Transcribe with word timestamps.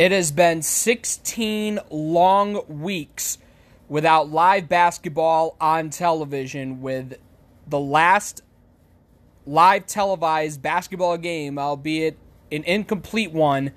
It 0.00 0.12
has 0.12 0.32
been 0.32 0.62
16 0.62 1.78
long 1.90 2.62
weeks 2.66 3.36
without 3.86 4.30
live 4.30 4.66
basketball 4.66 5.58
on 5.60 5.90
television, 5.90 6.80
with 6.80 7.18
the 7.66 7.78
last 7.78 8.40
live 9.44 9.84
televised 9.84 10.62
basketball 10.62 11.18
game, 11.18 11.58
albeit 11.58 12.16
an 12.50 12.64
incomplete 12.64 13.30
one, 13.32 13.72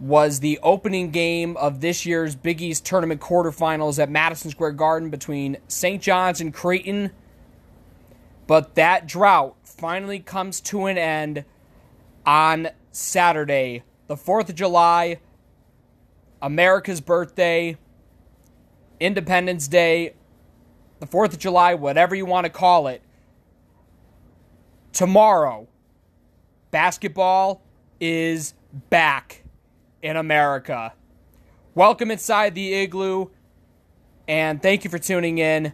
was 0.00 0.40
the 0.40 0.58
opening 0.64 1.12
game 1.12 1.56
of 1.58 1.80
this 1.80 2.04
year's 2.04 2.34
Big 2.34 2.60
East 2.60 2.84
tournament 2.84 3.20
quarterfinals 3.20 4.00
at 4.00 4.10
Madison 4.10 4.50
Square 4.50 4.72
Garden 4.72 5.10
between 5.10 5.58
St. 5.68 6.02
John's 6.02 6.40
and 6.40 6.52
Creighton. 6.52 7.12
But 8.48 8.74
that 8.74 9.06
drought 9.06 9.54
finally 9.62 10.18
comes 10.18 10.60
to 10.62 10.86
an 10.86 10.98
end 10.98 11.44
on 12.26 12.70
Saturday 12.90 13.84
the 14.10 14.16
4th 14.16 14.48
of 14.48 14.56
July, 14.56 15.20
America's 16.42 17.00
birthday, 17.00 17.76
Independence 18.98 19.68
Day, 19.68 20.14
the 20.98 21.06
4th 21.06 21.34
of 21.34 21.38
July, 21.38 21.74
whatever 21.74 22.16
you 22.16 22.26
want 22.26 22.44
to 22.44 22.50
call 22.50 22.88
it. 22.88 23.02
Tomorrow, 24.92 25.68
basketball 26.72 27.62
is 28.00 28.54
back 28.90 29.44
in 30.02 30.16
America. 30.16 30.92
Welcome 31.76 32.10
inside 32.10 32.56
the 32.56 32.74
igloo, 32.74 33.26
and 34.26 34.60
thank 34.60 34.82
you 34.82 34.90
for 34.90 34.98
tuning 34.98 35.38
in. 35.38 35.72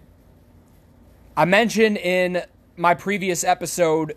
I 1.38 1.46
mentioned 1.46 1.96
in 1.96 2.43
my 2.77 2.93
previous 2.93 3.45
episode, 3.45 4.15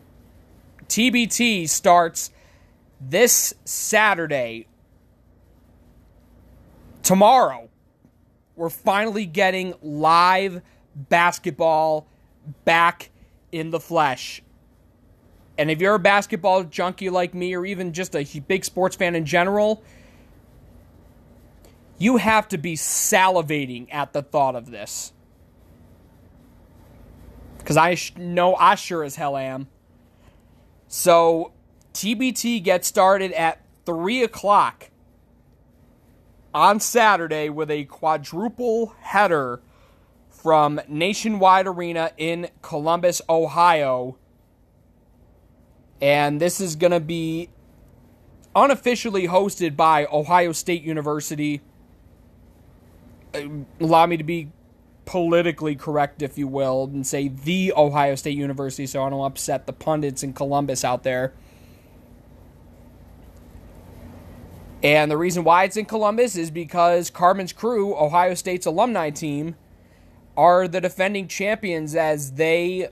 TBT 0.90 1.70
starts 1.70 2.32
this 3.00 3.54
Saturday, 3.66 4.68
tomorrow, 7.04 7.70
we're 8.56 8.70
finally 8.70 9.26
getting 9.26 9.74
live 9.82 10.62
basketball 10.96 12.08
back 12.66 13.10
in 13.52 13.70
the 13.70 13.80
flesh. 13.80 14.42
And 15.58 15.70
if 15.70 15.82
you're 15.82 15.96
a 15.96 16.00
basketball 16.00 16.64
junkie 16.64 17.10
like 17.10 17.34
me, 17.34 17.56
or 17.56 17.66
even 17.66 17.94
just 17.94 18.16
a 18.16 18.40
big 18.48 18.64
sports 18.64 18.96
fan 18.96 19.16
in 19.16 19.26
general, 19.26 19.84
you 21.98 22.18
have 22.18 22.48
to 22.50 22.58
be 22.58 22.76
salivating 22.76 23.88
at 23.92 24.14
the 24.14 24.22
thought 24.22 24.56
of 24.56 24.72
this. 24.72 25.12
Because 27.58 27.76
I 27.76 27.98
know 28.18 28.56
I 28.56 28.76
sure 28.76 29.04
as 29.04 29.16
hell 29.16 29.36
am. 29.36 29.68
So 30.88 31.52
TBT 31.94 32.64
gets 32.64 32.88
started 32.88 33.32
at 33.34 33.62
3 33.86 34.24
o'clock 34.24 34.90
on 36.54 36.80
Saturday 36.80 37.50
with 37.50 37.70
a 37.70 37.86
quadruple 37.86 38.96
header 39.02 39.62
from 40.30 40.80
Nationwide 40.88 41.68
Arena 41.68 42.12
in 42.18 42.50
Columbus, 42.62 43.22
Ohio. 43.30 44.18
And 46.02 46.40
this 46.40 46.62
is 46.62 46.76
going 46.76 46.92
to 46.92 47.00
be 47.00 47.50
unofficially 48.56 49.28
hosted 49.28 49.76
by 49.76 50.06
Ohio 50.12 50.54
State 50.54 50.82
University. 50.82 51.62
Uh, 53.34 53.42
allow 53.80 54.06
me 54.06 54.18
to 54.18 54.24
be 54.24 54.50
politically 55.06 55.76
correct, 55.76 56.22
if 56.22 56.38
you 56.38 56.48
will, 56.48 56.86
and 56.86 57.06
say 57.06 57.28
the 57.28 57.74
Ohio 57.76 58.16
State 58.16 58.38
University 58.38 58.88
so 58.88 59.04
I 59.04 59.10
don't 59.10 59.26
upset 59.26 59.66
the 59.66 59.74
pundits 59.74 60.24
in 60.24 60.34
Columbus 60.34 60.86
out 60.86 61.04
there. 61.04 61.34
And 64.82 65.12
the 65.12 65.18
reason 65.18 65.44
why 65.44 65.66
it's 65.66 65.76
in 65.76 65.86
Columbus 65.86 66.36
is 66.36 66.52
because 66.52 67.10
Carmen's 67.10 67.52
crew, 67.52 67.96
Ohio 67.96 68.34
State's 68.34 68.66
alumni 68.66 69.10
team, 69.10 69.56
are 70.38 70.68
the 70.68 70.80
defending 70.80 71.28
champions 71.28 71.96
as 71.96 72.34
they 72.34 72.88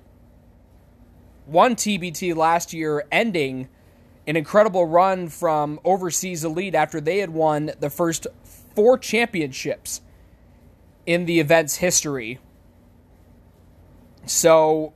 won 1.45 1.75
TBT 1.75 2.35
last 2.35 2.73
year, 2.73 3.05
ending 3.09 3.69
an 4.27 4.35
incredible 4.35 4.85
run 4.85 5.29
from 5.29 5.79
overseas 5.85 6.43
elite 6.43 6.75
after 6.75 6.99
they 6.99 7.19
had 7.19 7.29
won 7.29 7.71
the 7.79 7.89
first 7.89 8.27
four 8.75 8.97
championships 8.97 10.01
in 11.05 11.25
the 11.25 11.39
event's 11.39 11.77
history. 11.77 12.37
So 14.25 14.93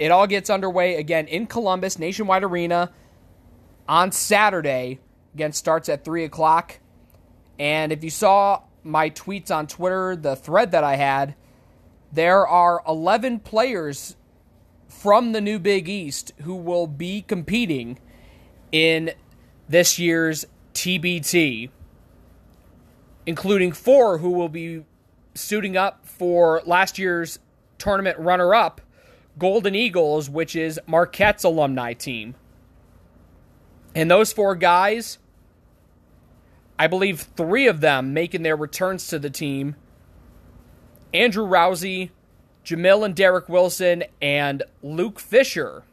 it 0.00 0.10
all 0.10 0.26
gets 0.26 0.50
underway 0.50 0.96
again 0.96 1.28
in 1.28 1.46
Columbus, 1.46 2.00
Nationwide 2.00 2.42
Arena, 2.42 2.90
on 3.88 4.10
Saturday. 4.10 4.98
Again, 5.34 5.52
starts 5.52 5.88
at 5.88 6.04
3 6.04 6.24
o'clock. 6.24 6.78
And 7.58 7.92
if 7.92 8.02
you 8.04 8.10
saw 8.10 8.62
my 8.82 9.10
tweets 9.10 9.50
on 9.50 9.66
Twitter, 9.66 10.16
the 10.16 10.36
thread 10.36 10.70
that 10.72 10.84
I 10.84 10.96
had, 10.96 11.34
there 12.12 12.46
are 12.46 12.82
11 12.86 13.40
players 13.40 14.16
from 14.88 15.32
the 15.32 15.40
new 15.40 15.58
Big 15.58 15.88
East 15.88 16.32
who 16.42 16.54
will 16.54 16.86
be 16.86 17.22
competing 17.22 17.98
in 18.70 19.12
this 19.68 19.98
year's 19.98 20.46
TBT, 20.74 21.70
including 23.26 23.72
four 23.72 24.18
who 24.18 24.30
will 24.30 24.48
be 24.48 24.84
suiting 25.34 25.76
up 25.76 26.06
for 26.06 26.62
last 26.64 26.98
year's 26.98 27.40
tournament 27.78 28.18
runner 28.18 28.54
up, 28.54 28.80
Golden 29.38 29.74
Eagles, 29.74 30.30
which 30.30 30.54
is 30.54 30.78
Marquette's 30.86 31.42
alumni 31.42 31.92
team. 31.92 32.36
And 33.94 34.10
those 34.10 34.32
four 34.32 34.54
guys 34.54 35.18
I 36.78 36.86
believe 36.86 37.20
three 37.36 37.66
of 37.66 37.80
them 37.80 38.12
making 38.12 38.42
their 38.42 38.56
returns 38.56 39.06
to 39.08 39.18
the 39.18 39.30
team 39.30 39.76
Andrew 41.12 41.46
Rowsey, 41.46 42.10
Jamil 42.64 43.04
and 43.04 43.14
Derrick 43.14 43.48
Wilson, 43.48 44.04
and 44.20 44.64
Luke 44.82 45.20
Fischer. 45.20 45.84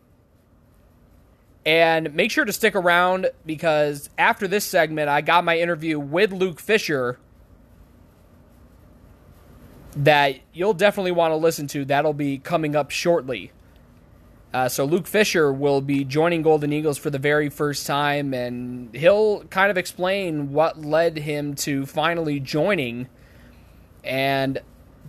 And 1.64 2.16
make 2.16 2.32
sure 2.32 2.44
to 2.44 2.52
stick 2.52 2.76
around 2.76 3.30
because 3.46 4.10
after 4.18 4.48
this 4.48 4.66
segment, 4.66 5.10
I 5.10 5.22
got 5.22 5.44
my 5.44 5.60
interview 5.60 6.00
with 6.00 6.32
Luke 6.32 6.60
Fischer 6.60 7.20
that 9.96 10.38
you'll 10.54 10.74
definitely 10.74 11.12
want 11.12 11.34
to 11.34 11.36
listen 11.36 11.68
to. 11.68 11.86
That'll 11.86 12.14
be 12.14 12.40
coming 12.40 12.76
up 12.76 12.90
shortly. 12.90 13.52
Uh, 14.54 14.68
so 14.68 14.84
Luke 14.84 15.08
Fischer 15.08 15.52
will 15.54 15.80
be 15.80 16.04
joining 16.04 16.42
Golden 16.42 16.74
Eagles 16.74 16.98
for 16.98 17.10
the 17.10 17.20
very 17.20 17.50
first 17.50 17.88
time, 17.88 18.34
and 18.34 18.94
he'll 18.94 19.46
kind 19.46 19.72
of 19.72 19.78
explain 19.78 20.52
what 20.52 20.82
led 20.82 21.18
him 21.18 21.56
to 21.56 21.86
finally 21.86 22.40
joining. 22.40 23.08
And 24.04 24.60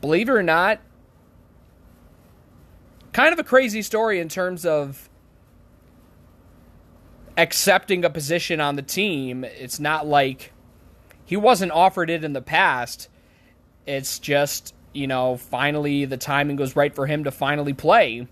believe 0.01 0.29
it 0.29 0.33
or 0.33 0.45
not, 0.45 0.81
kind 3.13 3.33
of 3.33 3.39
a 3.41 3.45
crazy 3.45 3.83
story 3.83 4.21
in 4.21 4.29
terms 4.29 4.65
of 4.65 5.11
accepting 7.37 8.05
a 8.05 8.11
position 8.11 8.61
on 8.61 8.77
the 8.77 8.83
team. 8.83 9.43
It's 9.43 9.81
not 9.81 10.07
like 10.07 10.53
he 11.25 11.37
wasn't 11.37 11.73
offered 11.73 12.11
it 12.11 12.23
in 12.23 12.33
the 12.33 12.43
past. 12.43 13.09
It's 13.87 14.21
just, 14.21 14.73
you 14.93 15.09
know, 15.09 15.37
finally 15.37 16.05
the 16.05 16.17
timing 16.17 16.55
goes 16.55 16.77
right 16.77 16.95
for 16.95 17.07
him 17.07 17.25
to 17.25 17.33
finally 17.33 17.73
play 17.73 18.29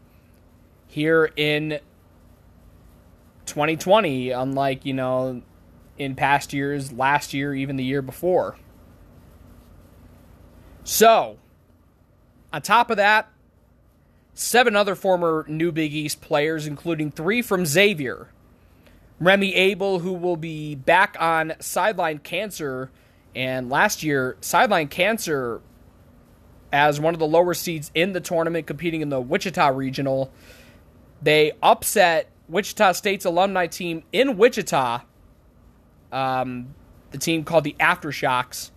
here 0.90 1.30
in 1.36 1.78
2020, 3.46 4.30
unlike, 4.30 4.84
you 4.84 4.92
know, 4.92 5.40
in 5.96 6.16
past 6.16 6.52
years, 6.52 6.92
last 6.92 7.32
year, 7.32 7.54
even 7.54 7.76
the 7.76 7.84
year 7.84 8.02
before. 8.02 8.56
So, 10.82 11.38
on 12.52 12.62
top 12.62 12.90
of 12.90 12.96
that, 12.96 13.28
seven 14.34 14.74
other 14.74 14.96
former 14.96 15.44
New 15.46 15.70
Big 15.70 15.94
East 15.94 16.20
players, 16.20 16.66
including 16.66 17.12
three 17.12 17.40
from 17.40 17.64
Xavier. 17.64 18.28
Remy 19.20 19.54
Abell, 19.72 20.00
who 20.00 20.14
will 20.14 20.36
be 20.36 20.74
back 20.74 21.16
on 21.20 21.52
sideline 21.60 22.18
cancer, 22.18 22.90
and 23.36 23.70
last 23.70 24.02
year, 24.02 24.36
sideline 24.40 24.88
cancer 24.88 25.60
as 26.72 26.98
one 26.98 27.14
of 27.14 27.20
the 27.20 27.26
lower 27.26 27.54
seeds 27.54 27.92
in 27.94 28.12
the 28.12 28.20
tournament, 28.20 28.66
competing 28.66 29.02
in 29.02 29.08
the 29.08 29.20
Wichita 29.20 29.68
Regional. 29.68 30.32
They 31.22 31.52
upset 31.62 32.30
Wichita 32.48 32.92
State's 32.92 33.24
alumni 33.24 33.66
team 33.66 34.02
in 34.12 34.36
Wichita, 34.36 35.02
um, 36.10 36.74
the 37.10 37.18
team 37.18 37.44
called 37.44 37.64
the 37.64 37.76
Aftershocks, 37.78 38.70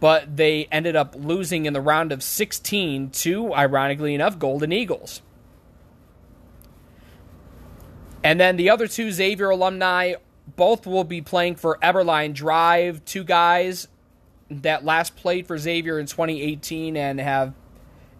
but 0.00 0.36
they 0.36 0.68
ended 0.70 0.96
up 0.96 1.14
losing 1.16 1.64
in 1.64 1.72
the 1.72 1.80
round 1.80 2.12
of 2.12 2.22
16 2.22 3.10
to, 3.10 3.54
ironically 3.54 4.14
enough, 4.14 4.38
Golden 4.38 4.72
Eagles. 4.72 5.22
And 8.22 8.40
then 8.40 8.56
the 8.56 8.68
other 8.68 8.88
two 8.88 9.12
Xavier 9.12 9.50
alumni 9.50 10.14
both 10.56 10.86
will 10.86 11.04
be 11.04 11.20
playing 11.20 11.56
for 11.56 11.78
Eberlein 11.82 12.34
Drive, 12.34 13.04
two 13.04 13.24
guys 13.24 13.88
that 14.50 14.84
last 14.84 15.16
played 15.16 15.46
for 15.46 15.58
Xavier 15.58 15.98
in 15.98 16.06
2018 16.06 16.96
and 16.96 17.20
have 17.20 17.54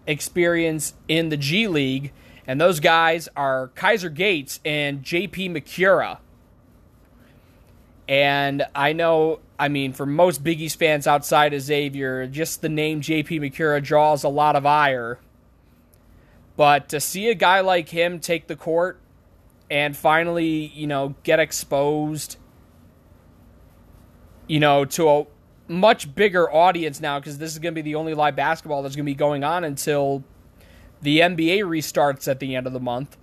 experience 0.05 0.93
in 1.07 1.29
the 1.29 1.37
G 1.37 1.67
League 1.67 2.13
and 2.47 2.59
those 2.59 2.79
guys 2.79 3.27
are 3.35 3.67
Kaiser 3.75 4.09
Gates 4.09 4.61
and 4.63 5.03
JP 5.03 5.51
Macura. 5.51 6.19
And 8.07 8.65
I 8.73 8.93
know, 8.93 9.39
I 9.59 9.67
mean, 9.67 9.91
for 9.91 10.05
most 10.05 10.43
Big 10.43 10.61
East 10.61 10.79
fans 10.79 11.05
outside 11.07 11.53
of 11.53 11.61
Xavier, 11.61 12.25
just 12.25 12.61
the 12.61 12.69
name 12.69 13.01
JP 13.01 13.41
Macura 13.41 13.83
draws 13.83 14.23
a 14.23 14.29
lot 14.29 14.55
of 14.55 14.65
ire. 14.65 15.19
But 16.55 16.87
to 16.89 17.01
see 17.01 17.29
a 17.29 17.35
guy 17.35 17.59
like 17.59 17.89
him 17.89 18.19
take 18.19 18.47
the 18.47 18.55
court 18.55 18.97
and 19.69 19.95
finally, 19.95 20.71
you 20.73 20.87
know, 20.87 21.15
get 21.23 21.39
exposed, 21.41 22.37
you 24.47 24.61
know, 24.61 24.85
to 24.85 25.09
a 25.09 25.25
much 25.67 26.15
bigger 26.15 26.51
audience 26.51 27.01
now, 27.01 27.19
because 27.19 27.37
this 27.37 27.51
is 27.51 27.59
going 27.59 27.73
to 27.73 27.75
be 27.75 27.81
the 27.81 27.95
only 27.95 28.13
live 28.13 28.37
basketball 28.37 28.83
that's 28.83 28.95
going 28.95 29.05
to 29.05 29.11
be 29.11 29.15
going 29.15 29.43
on 29.43 29.65
until 29.65 30.23
the 31.01 31.19
NBA 31.19 31.59
restarts 31.59 32.27
at 32.27 32.39
the 32.39 32.55
end 32.55 32.67
of 32.67 32.73
the 32.73 32.79
month. 32.79 33.17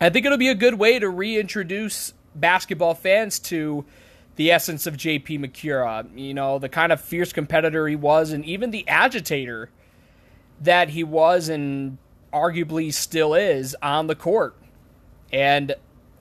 I 0.00 0.10
think 0.10 0.26
it'll 0.26 0.38
be 0.38 0.48
a 0.48 0.54
good 0.54 0.74
way 0.74 0.98
to 0.98 1.08
reintroduce 1.08 2.14
basketball 2.34 2.94
fans 2.94 3.38
to 3.38 3.84
the 4.36 4.50
essence 4.50 4.86
of 4.86 4.96
JP 4.96 5.40
Macura. 5.40 6.06
You 6.16 6.34
know, 6.34 6.58
the 6.58 6.68
kind 6.68 6.92
of 6.92 7.00
fierce 7.00 7.32
competitor 7.32 7.86
he 7.88 7.96
was, 7.96 8.32
and 8.32 8.44
even 8.44 8.70
the 8.70 8.86
agitator 8.88 9.70
that 10.60 10.90
he 10.90 11.04
was 11.04 11.48
and 11.48 11.98
arguably 12.32 12.92
still 12.92 13.34
is 13.34 13.76
on 13.82 14.06
the 14.06 14.14
court. 14.14 14.56
And 15.32 15.74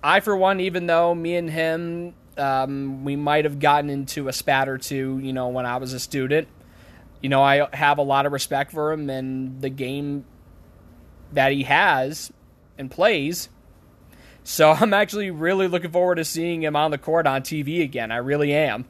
I, 0.03 0.19
for 0.19 0.35
one, 0.35 0.59
even 0.59 0.87
though 0.87 1.15
me 1.15 1.35
and 1.35 1.49
him, 1.49 2.13
um, 2.37 3.03
we 3.03 3.15
might 3.15 3.45
have 3.45 3.59
gotten 3.59 3.89
into 3.89 4.27
a 4.27 4.33
spat 4.33 4.67
or 4.67 4.77
two, 4.77 5.19
you 5.21 5.33
know, 5.33 5.49
when 5.49 5.65
I 5.65 5.77
was 5.77 5.93
a 5.93 5.99
student, 5.99 6.47
you 7.23 7.29
know, 7.29 7.41
I 7.41 7.67
have 7.73 7.97
a 7.97 8.03
lot 8.03 8.25
of 8.25 8.33
respect 8.33 8.73
for 8.73 8.91
him 8.91 9.09
and 9.09 9.61
the 9.61 9.69
game 9.69 10.25
that 11.31 11.53
he 11.53 11.63
has 11.63 12.31
and 12.77 12.91
plays. 12.91 13.49
So 14.43 14.71
I'm 14.79 14.93
actually 14.93 15.31
really 15.31 15.67
looking 15.67 15.89
forward 15.89 16.15
to 16.15 16.25
seeing 16.25 16.61
him 16.61 16.75
on 16.75 16.91
the 16.91 16.97
court 16.97 17.25
on 17.25 17.41
TV 17.41 17.81
again. 17.81 18.11
I 18.11 18.17
really 18.17 18.53
am. 18.53 18.85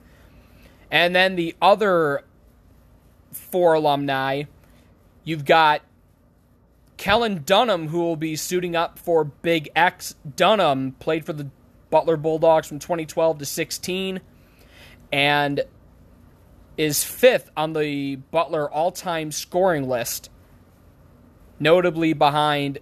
And 0.92 1.16
then 1.16 1.36
the 1.36 1.56
other 1.62 2.24
four 3.32 3.76
alumni, 3.76 4.44
you've 5.24 5.46
got 5.46 5.82
Kellen 6.98 7.44
Dunham, 7.46 7.90
who 7.90 8.00
will 8.00 8.16
be 8.16 8.36
suiting 8.36 8.76
up 8.76 8.98
for 8.98 9.24
Big 9.24 9.70
X. 9.76 10.16
Dunham 10.36 10.94
played 10.94 11.24
for 11.24 11.34
the 11.34 11.50
Butler 11.92 12.18
Bulldogs 12.18 12.68
from 12.68 12.80
2012 12.80 13.40
to 13.40 13.46
16 13.46 14.22
and 15.12 15.64
is 16.78 17.04
fifth 17.04 17.50
on 17.56 17.74
the 17.74 18.16
Butler 18.16 18.70
all 18.70 18.92
time 18.92 19.32
scoring 19.32 19.88
list, 19.88 20.30
notably 21.60 22.14
behind 22.14 22.80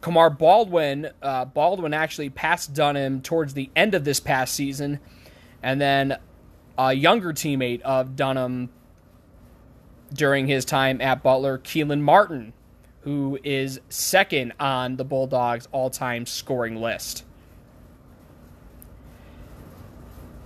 Kamar 0.00 0.30
Baldwin. 0.30 1.10
Uh, 1.22 1.44
Baldwin 1.44 1.94
actually 1.94 2.30
passed 2.30 2.74
Dunham 2.74 3.20
towards 3.20 3.54
the 3.54 3.70
end 3.76 3.94
of 3.94 4.04
this 4.04 4.20
past 4.20 4.54
season, 4.54 5.00
and 5.62 5.80
then 5.80 6.18
a 6.78 6.92
younger 6.92 7.32
teammate 7.32 7.80
of 7.82 8.16
Dunham 8.16 8.70
during 10.12 10.46
his 10.46 10.64
time 10.64 11.00
at 11.00 11.22
Butler, 11.22 11.58
Kelan 11.58 12.00
Martin, 12.00 12.52
who 13.00 13.38
is 13.44 13.80
second 13.88 14.52
on 14.58 14.96
the 14.96 15.04
Bulldogs' 15.04 15.68
all 15.72 15.90
time 15.90 16.26
scoring 16.26 16.76
list. 16.76 17.24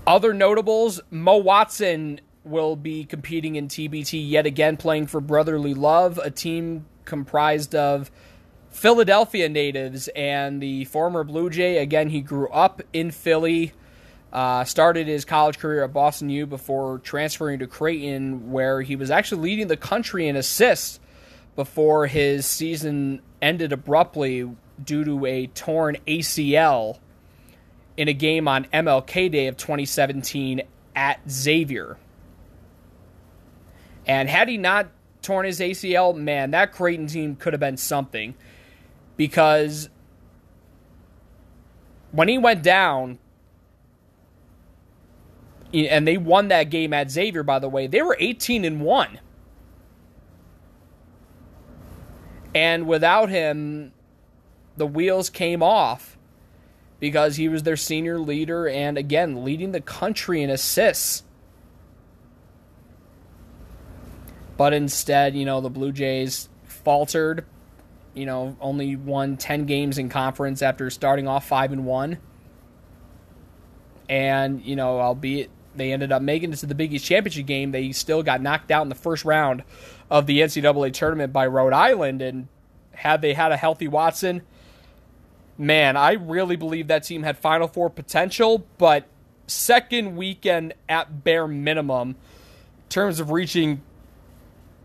Other 0.08 0.32
notables 0.32 1.02
Mo 1.10 1.36
Watson 1.36 2.22
will 2.42 2.76
be 2.76 3.04
competing 3.04 3.56
in 3.56 3.68
TBT 3.68 4.26
yet 4.26 4.46
again, 4.46 4.78
playing 4.78 5.06
for 5.06 5.20
Brotherly 5.20 5.74
Love, 5.74 6.16
a 6.16 6.30
team 6.30 6.86
comprised 7.04 7.74
of 7.74 8.10
Philadelphia 8.70 9.50
natives 9.50 10.08
and 10.16 10.62
the 10.62 10.86
former 10.86 11.24
Blue 11.24 11.50
Jay. 11.50 11.76
Again, 11.76 12.08
he 12.08 12.22
grew 12.22 12.48
up 12.48 12.80
in 12.94 13.10
Philly, 13.10 13.74
uh, 14.32 14.64
started 14.64 15.08
his 15.08 15.26
college 15.26 15.58
career 15.58 15.84
at 15.84 15.92
Boston 15.92 16.30
U 16.30 16.46
before 16.46 17.00
transferring 17.00 17.58
to 17.58 17.66
Creighton, 17.66 18.50
where 18.50 18.80
he 18.80 18.96
was 18.96 19.10
actually 19.10 19.42
leading 19.42 19.66
the 19.66 19.76
country 19.76 20.26
in 20.26 20.36
assists 20.36 21.00
before 21.54 22.06
his 22.06 22.46
season 22.46 23.20
ended 23.42 23.74
abruptly 23.74 24.50
due 24.82 25.04
to 25.04 25.26
a 25.26 25.48
torn 25.48 25.98
ACL 26.06 26.96
in 27.98 28.06
a 28.06 28.12
game 28.12 28.46
on 28.46 28.64
MLK 28.66 29.28
Day 29.28 29.48
of 29.48 29.56
2017 29.56 30.62
at 30.94 31.20
Xavier. 31.28 31.98
And 34.06 34.28
had 34.28 34.48
he 34.48 34.56
not 34.56 34.88
torn 35.20 35.44
his 35.44 35.58
ACL, 35.58 36.16
man, 36.16 36.52
that 36.52 36.72
Creighton 36.72 37.08
team 37.08 37.34
could 37.34 37.52
have 37.52 37.60
been 37.60 37.76
something 37.76 38.34
because 39.16 39.90
when 42.12 42.28
he 42.28 42.38
went 42.38 42.62
down, 42.62 43.18
and 45.74 46.06
they 46.06 46.16
won 46.16 46.48
that 46.48 46.70
game 46.70 46.92
at 46.92 47.10
Xavier, 47.10 47.42
by 47.42 47.58
the 47.58 47.68
way, 47.68 47.88
they 47.88 48.00
were 48.00 48.16
18 48.20 48.64
and 48.64 48.80
1. 48.80 49.18
And 52.54 52.86
without 52.86 53.28
him, 53.28 53.92
the 54.76 54.86
wheels 54.86 55.28
came 55.30 55.62
off 55.62 56.17
because 57.00 57.36
he 57.36 57.48
was 57.48 57.62
their 57.62 57.76
senior 57.76 58.18
leader 58.18 58.68
and, 58.68 58.98
again, 58.98 59.44
leading 59.44 59.72
the 59.72 59.80
country 59.80 60.42
in 60.42 60.50
assists. 60.50 61.22
But 64.56 64.72
instead, 64.72 65.36
you 65.36 65.44
know, 65.44 65.60
the 65.60 65.70
Blue 65.70 65.92
Jays 65.92 66.48
faltered 66.66 67.44
you 68.18 68.26
know, 68.26 68.56
only 68.60 68.96
won 68.96 69.36
10 69.36 69.64
games 69.66 69.96
in 69.96 70.08
conference 70.08 70.60
after 70.60 70.90
starting 70.90 71.28
off 71.28 71.46
5 71.46 71.72
and 71.72 71.86
1. 71.86 72.18
And, 74.08 74.64
you 74.64 74.74
know, 74.74 75.00
albeit 75.00 75.50
they 75.76 75.92
ended 75.92 76.10
up 76.10 76.20
making 76.20 76.52
it 76.52 76.56
to 76.56 76.66
the 76.66 76.74
Big 76.74 76.92
East 76.92 77.04
Championship 77.04 77.46
game, 77.46 77.70
they 77.70 77.92
still 77.92 78.24
got 78.24 78.42
knocked 78.42 78.72
out 78.72 78.82
in 78.82 78.88
the 78.88 78.96
first 78.96 79.24
round 79.24 79.62
of 80.10 80.26
the 80.26 80.40
NCAA 80.40 80.92
tournament 80.92 81.32
by 81.32 81.46
Rhode 81.46 81.72
Island. 81.72 82.20
And 82.20 82.48
had 82.92 83.22
they 83.22 83.34
had 83.34 83.52
a 83.52 83.56
healthy 83.56 83.86
Watson, 83.86 84.42
man, 85.58 85.96
I 85.96 86.12
really 86.12 86.56
believe 86.56 86.86
that 86.86 87.02
team 87.02 87.24
had 87.24 87.36
Final 87.36 87.68
Four 87.68 87.90
potential, 87.90 88.66
but 88.78 89.06
second 89.46 90.16
weekend 90.16 90.74
at 90.88 91.24
bare 91.24 91.48
minimum 91.48 92.10
in 92.10 92.88
terms 92.88 93.18
of 93.20 93.30
reaching 93.30 93.82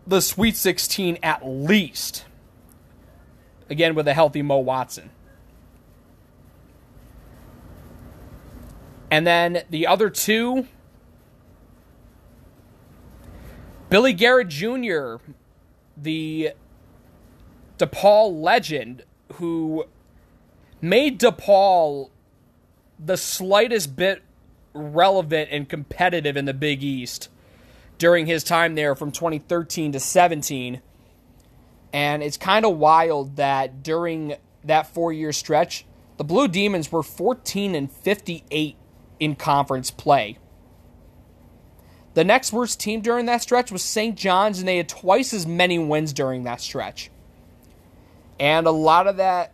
the 0.06 0.20
Sweet 0.20 0.56
16 0.56 1.18
at 1.22 1.46
least 1.46 2.24
again 3.70 3.94
with 3.94 4.08
a 4.08 4.14
healthy 4.14 4.42
Mo 4.42 4.58
Watson. 4.58 5.10
And 9.10 9.26
then 9.26 9.62
the 9.70 9.86
other 9.86 10.10
two 10.10 10.66
Billy 13.88 14.12
Garrett 14.12 14.48
Jr., 14.48 15.16
the 15.96 16.52
DePaul 17.78 18.42
legend, 18.42 19.04
who 19.34 19.84
made 20.84 21.20
DePaul 21.20 22.10
the 22.98 23.16
slightest 23.16 23.96
bit 23.96 24.22
relevant 24.72 25.48
and 25.50 25.68
competitive 25.68 26.36
in 26.36 26.44
the 26.44 26.54
Big 26.54 26.82
East 26.82 27.28
during 27.98 28.26
his 28.26 28.44
time 28.44 28.74
there 28.74 28.94
from 28.94 29.10
2013 29.10 29.92
to 29.92 30.00
17 30.00 30.80
and 31.94 32.24
it's 32.24 32.36
kind 32.36 32.64
of 32.64 32.76
wild 32.76 33.36
that 33.36 33.84
during 33.84 34.34
that 34.64 34.88
four 34.88 35.12
year 35.12 35.32
stretch, 35.32 35.86
the 36.16 36.24
Blue 36.24 36.48
Demons 36.48 36.90
were 36.90 37.04
14 37.04 37.76
and 37.76 37.90
58 37.90 38.76
in 39.20 39.36
conference 39.36 39.92
play. 39.92 40.38
The 42.14 42.24
next 42.24 42.52
worst 42.52 42.80
team 42.80 43.00
during 43.00 43.26
that 43.26 43.42
stretch 43.42 43.70
was 43.70 43.82
St. 43.82 44.16
John's, 44.16 44.58
and 44.58 44.66
they 44.66 44.78
had 44.78 44.88
twice 44.88 45.32
as 45.32 45.46
many 45.46 45.78
wins 45.78 46.12
during 46.12 46.42
that 46.42 46.60
stretch. 46.60 47.12
And 48.40 48.66
a 48.66 48.72
lot 48.72 49.06
of 49.06 49.18
that, 49.18 49.53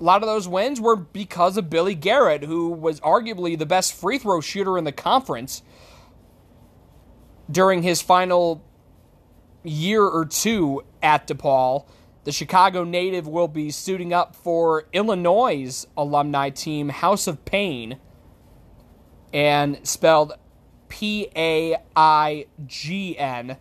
a 0.00 0.04
lot 0.04 0.22
of 0.22 0.28
those 0.28 0.46
wins 0.46 0.80
were 0.80 0.96
because 0.96 1.56
of 1.56 1.68
Billy 1.68 1.94
Garrett, 1.94 2.44
who 2.44 2.70
was 2.70 3.00
arguably 3.00 3.58
the 3.58 3.66
best 3.66 3.92
free 3.92 4.18
throw 4.18 4.40
shooter 4.40 4.78
in 4.78 4.84
the 4.84 4.92
conference 4.92 5.62
during 7.50 7.82
his 7.82 8.00
final 8.00 8.62
year 9.64 10.04
or 10.04 10.24
two 10.24 10.82
at 11.02 11.26
DePaul. 11.26 11.86
The 12.24 12.32
Chicago 12.32 12.84
native 12.84 13.26
will 13.26 13.48
be 13.48 13.70
suiting 13.70 14.12
up 14.12 14.36
for 14.36 14.86
Illinois' 14.92 15.86
alumni 15.96 16.50
team, 16.50 16.90
House 16.90 17.26
of 17.26 17.44
Pain, 17.44 17.98
and 19.32 19.80
spelled 19.86 20.34
P 20.88 21.28
A 21.34 21.76
I 21.96 22.46
G 22.66 23.18
N, 23.18 23.56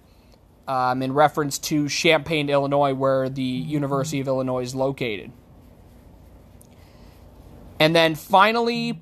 um, 0.67 1.01
in 1.01 1.13
reference 1.13 1.57
to 1.59 1.87
Champaign, 1.87 2.49
Illinois, 2.49 2.93
where 2.93 3.29
the 3.29 3.41
University 3.41 4.19
of 4.19 4.27
Illinois 4.27 4.63
is 4.63 4.75
located. 4.75 5.31
And 7.79 7.95
then 7.95 8.15
finally, 8.15 9.01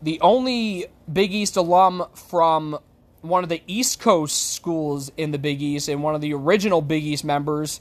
the 0.00 0.20
only 0.20 0.86
Big 1.12 1.32
East 1.32 1.56
alum 1.56 2.04
from 2.14 2.78
one 3.22 3.42
of 3.42 3.48
the 3.48 3.62
East 3.66 4.00
Coast 4.00 4.52
schools 4.52 5.10
in 5.16 5.30
the 5.30 5.38
Big 5.38 5.62
East 5.62 5.88
and 5.88 6.02
one 6.02 6.14
of 6.14 6.20
the 6.20 6.34
original 6.34 6.80
Big 6.80 7.04
East 7.04 7.24
members, 7.24 7.80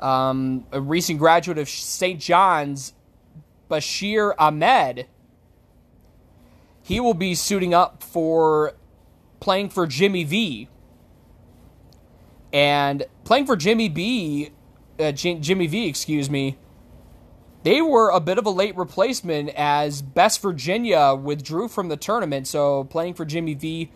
um, 0.00 0.66
a 0.72 0.80
recent 0.80 1.18
graduate 1.18 1.58
of 1.58 1.68
St. 1.68 2.20
John's, 2.20 2.92
Bashir 3.70 4.34
Ahmed, 4.38 5.06
he 6.82 7.00
will 7.00 7.14
be 7.14 7.34
suiting 7.34 7.72
up 7.72 8.02
for 8.02 8.74
playing 9.40 9.70
for 9.70 9.86
Jimmy 9.86 10.24
V. 10.24 10.68
And 12.52 13.06
playing 13.24 13.46
for 13.46 13.56
Jimmy 13.56 13.88
B, 13.88 14.50
uh, 14.98 15.12
Jimmy 15.12 15.66
V, 15.66 15.88
excuse 15.88 16.28
me, 16.28 16.58
they 17.62 17.80
were 17.80 18.10
a 18.10 18.20
bit 18.20 18.38
of 18.38 18.46
a 18.46 18.50
late 18.50 18.76
replacement 18.76 19.50
as 19.50 20.02
Best 20.02 20.42
Virginia 20.42 21.14
withdrew 21.14 21.68
from 21.68 21.88
the 21.88 21.96
tournament. 21.96 22.46
So 22.48 22.84
playing 22.84 23.14
for 23.14 23.24
Jimmy 23.24 23.54
V 23.54 23.90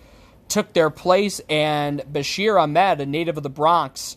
took 0.49 0.73
their 0.73 0.91
place, 0.91 1.41
and 1.49 2.01
Bashir 2.03 2.61
Ahmed, 2.61 3.01
a 3.01 3.07
native 3.07 3.37
of 3.37 3.43
the 3.43 3.51
Bronx, 3.51 4.17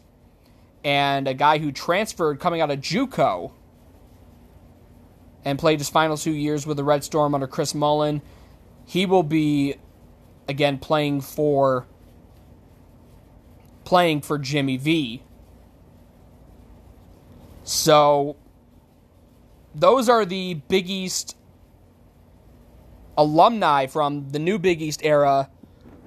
and 0.84 1.28
a 1.28 1.34
guy 1.34 1.58
who 1.58 1.72
transferred 1.72 2.40
coming 2.40 2.62
out 2.62 2.70
of 2.70 2.80
JUCO 2.80 3.52
and 5.44 5.58
played 5.58 5.80
his 5.80 5.90
final 5.90 6.18
two 6.18 6.32
years 6.32 6.68
with 6.68 6.78
the 6.78 6.84
Red 6.84 7.04
Storm 7.04 7.34
under 7.34 7.48
Chris 7.48 7.74
Mullin. 7.74 8.22
He 8.86 9.06
will 9.06 9.24
be 9.24 9.76
again 10.48 10.78
playing 10.78 11.22
for 11.22 11.88
playing 13.86 14.22
for 14.22 14.38
Jimmy 14.38 14.78
V. 14.78 15.24
So 17.64 18.36
those 19.76 20.10
are 20.10 20.26
the 20.26 20.56
Big 20.68 20.90
East 20.90 21.36
alumni 23.18 23.86
from 23.86 24.30
the 24.30 24.40
new 24.40 24.58
Big 24.58 24.82
East 24.82 25.02
era 25.04 25.50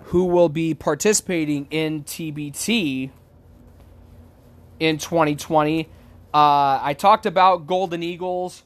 who 0.07 0.25
will 0.25 0.49
be 0.49 0.75
participating 0.75 1.67
in 1.71 2.05
TBT 2.05 3.11
in 4.81 4.99
2020. 4.99 5.89
Uh, 6.35 6.81
I 6.83 6.95
talked 6.99 7.27
about 7.27 7.67
Golden 7.67 8.03
Eagles. 8.03 8.63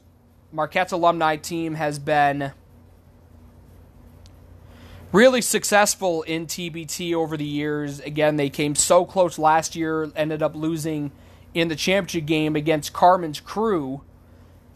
Marquette's 0.51 0.91
alumni 0.93 1.35
team 1.35 1.75
has 1.75 1.99
been 1.99 2.51
really 5.11 5.41
successful 5.41 6.23
in 6.23 6.47
TBT 6.47 7.13
over 7.13 7.37
the 7.37 7.45
years. 7.45 7.99
Again, 7.99 8.37
they 8.37 8.49
came 8.49 8.75
so 8.75 9.05
close 9.05 9.37
last 9.37 9.75
year, 9.75 10.11
ended 10.15 10.41
up 10.41 10.55
losing 10.55 11.11
in 11.53 11.67
the 11.67 11.75
championship 11.75 12.25
game 12.25 12.55
against 12.55 12.93
Carmen's 12.93 13.39
crew, 13.39 14.01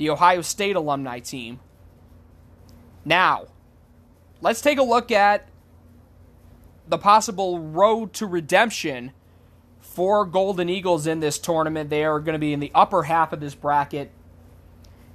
the 0.01 0.10
Ohio 0.10 0.41
State 0.41 0.75
alumni 0.75 1.20
team. 1.20 1.60
Now, 3.05 3.46
let's 4.41 4.60
take 4.60 4.79
a 4.79 4.84
look 4.84 5.12
at 5.12 5.48
the 6.88 6.98
possible 6.98 7.60
road 7.60 8.12
to 8.13 8.25
redemption 8.25 9.12
for 9.79 10.25
Golden 10.25 10.70
Eagles 10.70 11.05
in 11.05 11.20
this 11.20 11.38
tournament. 11.38 11.91
They 11.91 12.03
are 12.03 12.20
going 12.20 12.34
to 12.34 12.39
be 12.39 12.51
in 12.51 12.60
the 12.60 12.72
upper 12.74 13.03
half 13.03 13.31
of 13.31 13.41
this 13.41 13.53
bracket, 13.53 14.10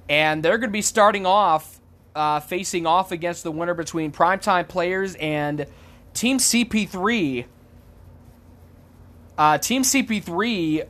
and 0.07 0.41
they're 0.41 0.57
going 0.57 0.69
to 0.69 0.73
be 0.73 0.81
starting 0.81 1.25
off 1.25 1.81
uh, 2.15 2.39
facing 2.39 2.85
off 2.85 3.11
against 3.11 3.43
the 3.43 3.51
winner 3.51 3.73
between 3.73 4.13
Primetime 4.13 4.69
Players 4.69 5.15
and 5.15 5.65
Team 6.13 6.37
CP3. 6.37 7.43
Uh, 9.37 9.57
Team 9.57 9.83
CP3, 9.83 10.87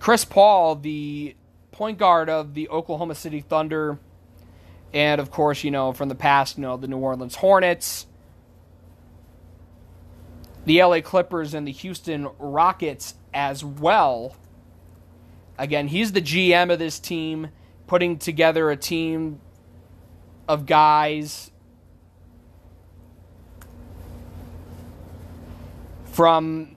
Chris 0.00 0.24
Paul, 0.24 0.74
the 0.74 1.36
point 1.74 1.98
guard 1.98 2.30
of 2.30 2.54
the 2.54 2.68
Oklahoma 2.68 3.16
City 3.16 3.40
Thunder, 3.40 3.98
and 4.92 5.20
of 5.20 5.32
course, 5.32 5.64
you 5.64 5.72
know, 5.72 5.92
from 5.92 6.08
the 6.08 6.14
past, 6.14 6.56
you 6.56 6.62
know, 6.62 6.76
the 6.76 6.86
New 6.86 6.98
Orleans 6.98 7.34
Hornets, 7.34 8.06
the 10.64 10.80
LA 10.80 11.00
Clippers, 11.00 11.52
and 11.52 11.66
the 11.66 11.72
Houston 11.72 12.28
Rockets 12.38 13.14
as 13.34 13.64
well. 13.64 14.36
Again, 15.58 15.88
he's 15.88 16.12
the 16.12 16.22
GM 16.22 16.72
of 16.72 16.78
this 16.78 17.00
team, 17.00 17.48
putting 17.88 18.18
together 18.18 18.70
a 18.70 18.76
team 18.76 19.40
of 20.46 20.66
guys 20.66 21.50
from 26.06 26.76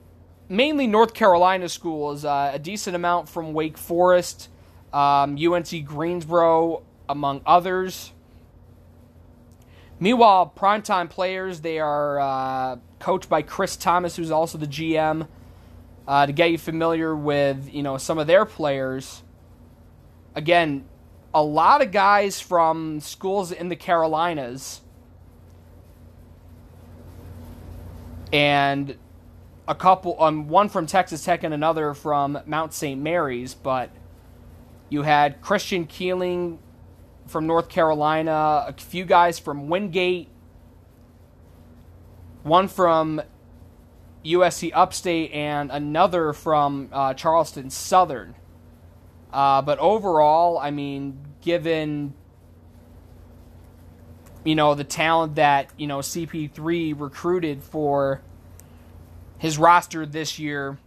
mainly 0.49 0.87
North 0.87 1.13
Carolina 1.13 1.69
schools, 1.69 2.25
uh, 2.25 2.51
a 2.51 2.57
decent 2.57 2.95
amount 2.95 3.29
from 3.29 3.53
Wake 3.53 3.77
Forest, 3.77 4.49
um, 4.97 5.37
UNC 5.37 5.85
Greensboro, 5.85 6.81
among 7.07 7.41
others. 7.45 8.11
Meanwhile, 9.99 10.53
primetime 10.57 11.07
players, 11.07 11.61
they 11.61 11.77
are 11.77 12.19
uh, 12.19 12.77
coached 12.97 13.29
by 13.29 13.43
Chris 13.43 13.75
Thomas, 13.75 14.15
who's 14.15 14.31
also 14.31 14.57
the 14.57 14.65
GM. 14.65 15.27
Uh, 16.07 16.25
to 16.25 16.31
get 16.31 16.49
you 16.49 16.57
familiar 16.57 17.13
with, 17.13 17.69
you 17.73 17.83
know, 17.83 17.97
some 17.97 18.17
of 18.17 18.27
their 18.27 18.45
players. 18.45 19.23
Again, 20.35 20.85
a 21.33 21.43
lot 21.43 21.81
of 21.81 21.91
guys 21.91 22.39
from 22.39 23.01
schools 23.01 23.51
in 23.51 23.67
the 23.67 23.75
Carolinas 23.75 24.81
and 28.31 28.95
a 29.67 29.75
couple 29.75 30.15
um 30.23 30.47
one 30.47 30.69
from 30.69 30.85
Texas 30.85 31.25
Tech 31.25 31.43
and 31.43 31.53
another 31.53 31.93
from 31.93 32.39
Mount 32.45 32.73
St. 32.73 33.01
Mary's, 33.01 33.53
but 33.53 33.89
you 34.89 35.03
had 35.03 35.41
Christian 35.41 35.85
Keeling 35.85 36.59
from 37.25 37.45
North 37.45 37.69
Carolina, 37.69 38.65
a 38.67 38.73
few 38.73 39.05
guys 39.05 39.37
from 39.37 39.67
Wingate, 39.67 40.29
one 42.43 42.67
from 42.67 43.21
USC 44.23 44.71
Upstate, 44.73 45.31
and 45.31 45.71
another 45.71 46.33
from 46.33 46.89
uh, 46.91 47.13
Charleston 47.13 47.69
Southern. 47.69 48.35
Uh, 49.31 49.61
but 49.61 49.77
overall, 49.79 50.57
I 50.57 50.71
mean, 50.71 51.19
given 51.41 52.13
you 54.43 54.55
know 54.55 54.75
the 54.75 54.85
talent 54.85 55.35
that 55.35 55.69
you 55.77 55.87
know 55.87 55.99
CP3 55.99 56.97
recruited 56.97 57.61
for 57.61 58.21
his 59.37 59.57
roster 59.57 60.05
this 60.05 60.39
year, 60.39 60.77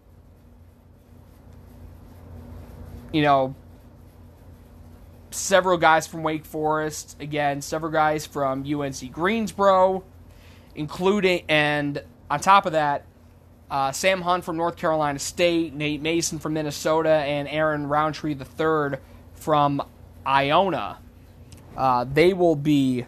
you 3.13 3.23
know, 3.23 3.55
several 5.31 5.79
guys 5.79 6.07
from 6.07 6.23
Wake 6.23 6.45
Forest, 6.45 7.17
again, 7.21 7.63
several 7.63 7.93
guys 7.93 8.27
from 8.27 8.65
UNC 8.65 9.13
Greensboro, 9.13 10.05
including 10.75 11.45
and 11.49 12.03
on 12.31 12.41
top 12.41 12.67
of 12.67 12.73
that, 12.73 13.05
uh, 13.71 13.93
Sam 13.93 14.23
Hunt 14.23 14.45
from 14.45 14.57
North 14.57 14.77
Carolina 14.77 15.19
State, 15.19 15.75
Nate 15.75 16.01
Mason 16.01 16.39
from 16.39 16.55
Minnesota, 16.55 17.11
and 17.11 17.49
Aaron 17.49 17.87
Roundtree 17.87 18.35
III 18.35 18.99
from 19.35 19.83
Iona. 20.27 20.99
Uh, 21.77 22.05
they 22.05 22.33
will 22.33 22.57
be 22.57 23.07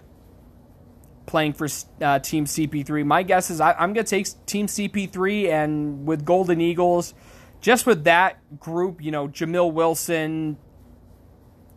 playing 1.26 1.52
for 1.52 1.66
uh, 2.00 2.18
Team 2.20 2.44
CP3. 2.44 3.04
My 3.04 3.22
guess 3.22 3.50
is 3.50 3.60
I, 3.60 3.72
am 3.72 3.92
going 3.92 4.04
to 4.04 4.10
take 4.10 4.28
Team 4.46 4.66
CP3 4.66 5.50
and 5.50 6.06
with 6.06 6.24
Golden 6.24 6.60
Eagles, 6.60 7.14
just 7.60 7.86
with 7.86 8.04
that 8.04 8.38
group, 8.60 9.02
you 9.02 9.10
know, 9.10 9.28
Jamil 9.28 9.72
Wilson, 9.72 10.58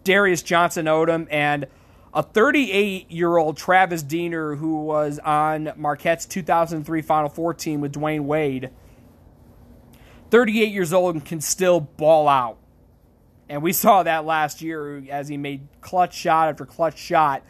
Darius 0.05 0.41
Johnson 0.41 0.85
Odom, 0.85 1.27
and 1.29 1.67
a 2.13 2.23
38 2.23 3.11
year 3.11 3.35
old 3.35 3.57
Travis 3.57 4.01
Diener 4.01 4.55
who 4.55 4.83
was 4.83 5.19
on 5.19 5.73
Marquette's 5.75 6.25
2003 6.25 7.01
Final 7.01 7.29
Four 7.29 7.53
team 7.53 7.81
with 7.81 7.93
Dwyane 7.93 8.21
Wade. 8.21 8.69
38 10.31 10.71
years 10.71 10.93
old 10.93 11.15
and 11.15 11.25
can 11.25 11.41
still 11.41 11.81
ball 11.81 12.27
out. 12.29 12.57
And 13.49 13.61
we 13.61 13.73
saw 13.73 14.03
that 14.03 14.25
last 14.25 14.61
year 14.61 15.03
as 15.09 15.27
he 15.27 15.37
made 15.37 15.67
clutch 15.81 16.15
shot 16.15 16.49
after 16.49 16.65
clutch 16.65 16.97
shot 16.97 17.43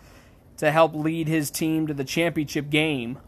to 0.57 0.71
help 0.71 0.95
lead 0.95 1.27
his 1.27 1.51
team 1.51 1.87
to 1.87 1.93
the 1.93 2.03
championship 2.03 2.69
game 2.69 3.19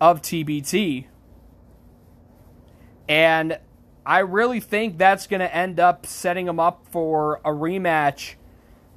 of 0.00 0.22
TBT. 0.22 1.06
And 3.08 3.58
I 4.06 4.18
really 4.20 4.60
think 4.60 4.98
that's 4.98 5.26
going 5.26 5.40
to 5.40 5.54
end 5.54 5.80
up 5.80 6.06
setting 6.06 6.46
him 6.46 6.60
up 6.60 6.86
for 6.90 7.40
a 7.44 7.50
rematch 7.50 8.34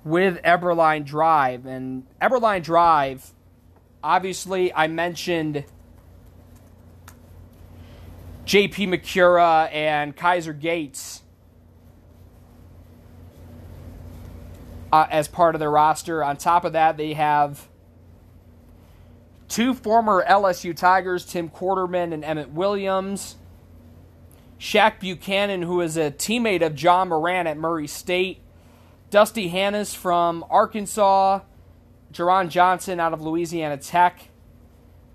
with 0.03 0.41
Eberlein 0.43 1.05
Drive. 1.05 1.65
And 1.65 2.05
Eberlein 2.21 2.61
Drive, 2.61 3.31
obviously, 4.03 4.73
I 4.73 4.87
mentioned 4.87 5.63
JP 8.45 8.89
Macura 8.89 9.71
and 9.73 10.15
Kaiser 10.15 10.53
Gates 10.53 11.21
uh, 14.91 15.07
as 15.09 15.27
part 15.27 15.55
of 15.55 15.59
their 15.59 15.71
roster. 15.71 16.23
On 16.23 16.35
top 16.37 16.65
of 16.65 16.73
that, 16.73 16.97
they 16.97 17.13
have 17.13 17.67
two 19.47 19.73
former 19.73 20.25
LSU 20.25 20.75
Tigers, 20.75 21.25
Tim 21.25 21.49
Quarterman 21.49 22.13
and 22.13 22.25
Emmett 22.25 22.51
Williams. 22.51 23.35
Shaq 24.59 24.99
Buchanan, 24.99 25.61
who 25.61 25.81
is 25.81 25.97
a 25.97 26.11
teammate 26.11 26.65
of 26.65 26.81
Ja 26.81 27.05
Morant 27.05 27.47
at 27.47 27.57
Murray 27.57 27.87
State. 27.87 28.41
Dusty 29.09 29.51
Hannahs 29.51 29.95
from 29.95 30.43
Arkansas. 30.49 31.41
Jerron 32.11 32.49
Johnson 32.49 32.99
out 32.99 33.13
of 33.13 33.21
Louisiana 33.21 33.77
Tech. 33.77 34.29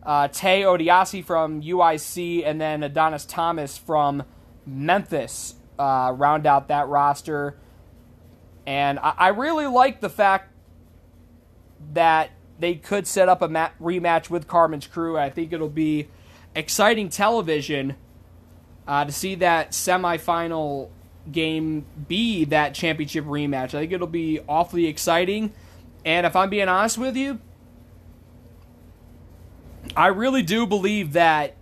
Uh, 0.02 0.28
Tai 0.28 0.62
Odiase 0.62 1.24
from 1.24 1.60
UIC. 1.60 2.46
And 2.46 2.60
then 2.60 2.82
Adonis 2.82 3.24
Thomas 3.24 3.76
from 3.76 4.22
Memphis 4.64 5.56
uh, 5.78 6.12
round 6.16 6.46
out 6.46 6.68
that 6.68 6.86
roster. 6.88 7.58
And 8.66 8.98
I, 9.00 9.14
I 9.18 9.28
really 9.28 9.66
like 9.66 10.00
the 10.00 10.10
fact 10.10 10.52
that 11.94 12.30
they 12.60 12.76
could 12.76 13.08
set 13.08 13.28
up 13.28 13.42
a 13.42 13.48
mat- 13.48 13.74
rematch 13.80 14.30
with 14.30 14.46
Carmen's 14.46 14.86
crew. 14.86 15.18
I 15.18 15.30
think 15.30 15.52
it'll 15.52 15.68
be 15.68 16.08
exciting 16.54 17.08
television 17.08 17.96
uh, 18.86 19.04
to 19.04 19.12
see 19.12 19.36
that 19.36 19.70
semifinal 19.72 20.88
game 21.30 21.84
be 22.08 22.44
that 22.46 22.74
championship 22.74 23.24
rematch. 23.24 23.74
I 23.74 23.80
think 23.80 23.92
it'll 23.92 24.06
be 24.06 24.40
awfully 24.48 24.86
exciting. 24.86 25.52
And 26.04 26.26
if 26.26 26.34
I'm 26.34 26.50
being 26.50 26.68
honest 26.68 26.98
with 26.98 27.16
you, 27.16 27.38
I 29.96 30.08
really 30.08 30.42
do 30.42 30.66
believe 30.66 31.12
that 31.12 31.56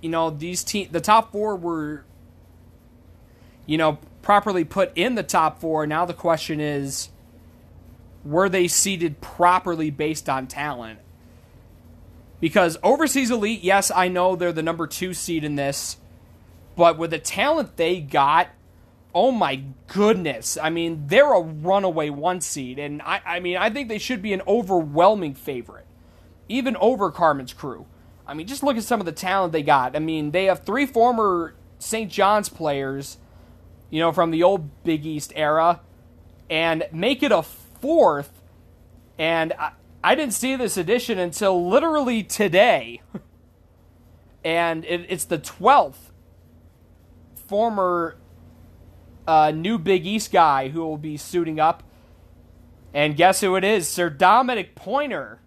you 0.00 0.10
know 0.10 0.30
these 0.30 0.62
team 0.62 0.88
the 0.90 1.00
top 1.00 1.32
four 1.32 1.56
were 1.56 2.04
you 3.66 3.78
know 3.78 3.98
properly 4.22 4.64
put 4.64 4.92
in 4.94 5.14
the 5.14 5.22
top 5.22 5.60
four. 5.60 5.86
Now 5.86 6.04
the 6.04 6.14
question 6.14 6.60
is, 6.60 7.08
were 8.24 8.48
they 8.48 8.68
seated 8.68 9.20
properly 9.20 9.90
based 9.90 10.28
on 10.28 10.46
talent? 10.46 11.00
Because 12.44 12.76
overseas 12.82 13.30
elite, 13.30 13.64
yes, 13.64 13.90
I 13.90 14.08
know 14.08 14.36
they're 14.36 14.52
the 14.52 14.62
number 14.62 14.86
two 14.86 15.14
seed 15.14 15.44
in 15.44 15.56
this, 15.56 15.96
but 16.76 16.98
with 16.98 17.10
the 17.10 17.18
talent 17.18 17.78
they 17.78 18.02
got, 18.02 18.48
oh 19.14 19.30
my 19.30 19.62
goodness! 19.86 20.58
I 20.62 20.68
mean, 20.68 21.06
they're 21.06 21.32
a 21.32 21.40
runaway 21.40 22.10
one 22.10 22.42
seed, 22.42 22.78
and 22.78 23.00
I, 23.00 23.22
I 23.24 23.40
mean, 23.40 23.56
I 23.56 23.70
think 23.70 23.88
they 23.88 23.96
should 23.96 24.20
be 24.20 24.34
an 24.34 24.42
overwhelming 24.46 25.32
favorite, 25.32 25.86
even 26.46 26.76
over 26.76 27.10
Carmen's 27.10 27.54
crew. 27.54 27.86
I 28.26 28.34
mean, 28.34 28.46
just 28.46 28.62
look 28.62 28.76
at 28.76 28.84
some 28.84 29.00
of 29.00 29.06
the 29.06 29.12
talent 29.12 29.54
they 29.54 29.62
got. 29.62 29.96
I 29.96 30.00
mean, 30.00 30.32
they 30.32 30.44
have 30.44 30.66
three 30.66 30.84
former 30.84 31.54
St. 31.78 32.12
John's 32.12 32.50
players 32.50 33.16
you 33.88 34.00
know, 34.00 34.12
from 34.12 34.32
the 34.32 34.42
old 34.42 34.84
Big 34.84 35.06
East 35.06 35.32
era, 35.34 35.80
and 36.50 36.86
make 36.92 37.22
it 37.22 37.32
a 37.32 37.42
fourth. 37.42 38.42
And 39.16 39.54
I, 39.58 39.70
I 40.04 40.14
didn't 40.14 40.34
see 40.34 40.54
this 40.54 40.76
edition 40.76 41.18
until 41.18 41.66
literally 41.66 42.22
today. 42.22 43.00
and 44.44 44.84
it, 44.84 45.06
it's 45.08 45.24
the 45.24 45.38
12th 45.38 46.10
former 47.48 48.18
uh, 49.26 49.50
new 49.50 49.78
Big 49.78 50.04
East 50.04 50.30
guy 50.30 50.68
who 50.68 50.80
will 50.80 50.98
be 50.98 51.16
suiting 51.16 51.58
up. 51.58 51.82
And 52.92 53.16
guess 53.16 53.40
who 53.40 53.56
it 53.56 53.64
is? 53.64 53.88
Sir 53.88 54.10
Dominic 54.10 54.74
Pointer, 54.74 55.40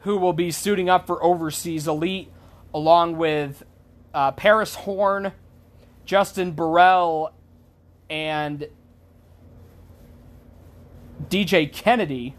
who 0.00 0.18
will 0.18 0.34
be 0.34 0.50
suiting 0.50 0.90
up 0.90 1.06
for 1.06 1.24
Overseas 1.24 1.88
Elite, 1.88 2.30
along 2.74 3.16
with 3.16 3.62
uh, 4.12 4.32
Paris 4.32 4.74
Horne, 4.74 5.32
Justin 6.04 6.52
Burrell, 6.52 7.32
and 8.10 8.68
DJ 11.30 11.72
Kennedy. 11.72 12.36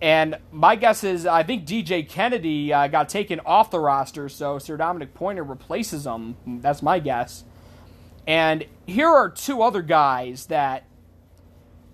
And 0.00 0.38
my 0.52 0.76
guess 0.76 1.04
is 1.04 1.26
I 1.26 1.42
think 1.42 1.66
DJ 1.66 2.06
Kennedy 2.06 2.72
uh, 2.72 2.86
got 2.88 3.08
taken 3.08 3.40
off 3.46 3.70
the 3.70 3.80
roster, 3.80 4.28
so 4.28 4.58
Sir 4.58 4.76
Dominic 4.76 5.14
Pointer 5.14 5.42
replaces 5.42 6.06
him. 6.06 6.36
That's 6.46 6.82
my 6.82 6.98
guess. 6.98 7.44
And 8.26 8.66
here 8.86 9.08
are 9.08 9.30
two 9.30 9.62
other 9.62 9.82
guys 9.82 10.46
that 10.46 10.84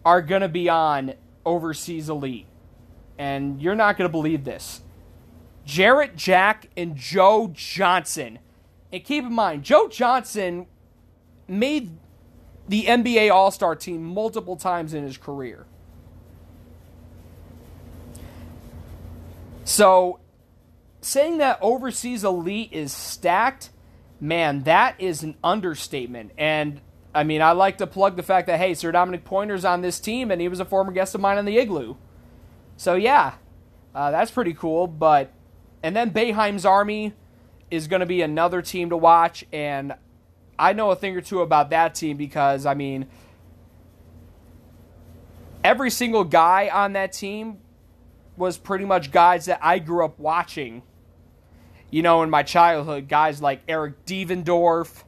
are 0.04 0.22
going 0.22 0.42
to 0.42 0.48
be 0.48 0.68
on 0.68 1.14
Overseas 1.44 2.08
Elite. 2.08 2.46
And 3.18 3.60
you're 3.60 3.74
not 3.74 3.96
going 3.96 4.08
to 4.08 4.12
believe 4.12 4.44
this. 4.44 4.82
Jarrett 5.64 6.16
Jack 6.16 6.70
and 6.76 6.96
Joe 6.96 7.50
Johnson. 7.52 8.40
And 8.90 9.04
keep 9.04 9.24
in 9.24 9.32
mind, 9.32 9.62
Joe 9.62 9.88
Johnson 9.88 10.66
made 11.46 11.96
the 12.66 12.84
NBA 12.84 13.30
All 13.30 13.50
Star 13.50 13.76
team 13.76 14.02
multiple 14.02 14.56
times 14.56 14.94
in 14.94 15.04
his 15.04 15.16
career. 15.16 15.66
So, 19.64 20.20
saying 21.00 21.38
that 21.38 21.58
overseas 21.60 22.24
elite 22.24 22.72
is 22.72 22.92
stacked, 22.92 23.70
man, 24.20 24.62
that 24.64 25.00
is 25.00 25.22
an 25.22 25.36
understatement. 25.42 26.32
And 26.38 26.80
I 27.14 27.24
mean, 27.24 27.42
I 27.42 27.52
like 27.52 27.78
to 27.78 27.86
plug 27.86 28.16
the 28.16 28.22
fact 28.22 28.46
that 28.46 28.58
hey, 28.58 28.74
Sir 28.74 28.92
Dominic 28.92 29.24
Pointer's 29.24 29.64
on 29.64 29.82
this 29.82 30.00
team, 30.00 30.30
and 30.30 30.40
he 30.40 30.48
was 30.48 30.60
a 30.60 30.64
former 30.64 30.92
guest 30.92 31.14
of 31.14 31.20
mine 31.20 31.38
on 31.38 31.44
the 31.44 31.58
Igloo. 31.58 31.96
So 32.76 32.94
yeah, 32.94 33.34
uh, 33.94 34.10
that's 34.10 34.30
pretty 34.30 34.54
cool. 34.54 34.86
But 34.86 35.32
and 35.82 35.94
then 35.94 36.10
Boeheim's 36.10 36.64
Army 36.64 37.14
is 37.70 37.88
going 37.88 38.00
to 38.00 38.06
be 38.06 38.22
another 38.22 38.62
team 38.62 38.90
to 38.90 38.96
watch, 38.96 39.44
and 39.52 39.94
I 40.58 40.72
know 40.72 40.90
a 40.90 40.96
thing 40.96 41.16
or 41.16 41.20
two 41.20 41.40
about 41.40 41.70
that 41.70 41.94
team 41.94 42.16
because, 42.16 42.66
I 42.66 42.74
mean, 42.74 43.06
every 45.64 45.90
single 45.90 46.24
guy 46.24 46.70
on 46.72 46.92
that 46.92 47.12
team 47.12 47.58
was 48.36 48.58
pretty 48.58 48.84
much 48.84 49.10
guys 49.10 49.46
that 49.46 49.60
I 49.62 49.78
grew 49.78 50.04
up 50.04 50.18
watching. 50.18 50.82
You 51.90 52.02
know, 52.02 52.22
in 52.22 52.30
my 52.30 52.42
childhood, 52.42 53.08
guys 53.08 53.42
like 53.42 53.62
Eric 53.68 54.06
Devendorf, 54.06 55.04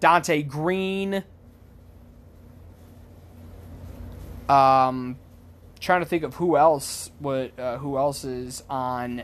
Donte 0.00 0.48
Greene. 0.48 1.24
Um, 4.48 5.16
trying 5.80 6.00
to 6.00 6.06
think 6.06 6.22
of 6.22 6.34
who 6.34 6.56
else 6.56 7.10
what 7.18 7.58
uh, 7.58 7.78
who 7.78 7.96
else 7.96 8.24
is 8.24 8.62
on 8.68 9.22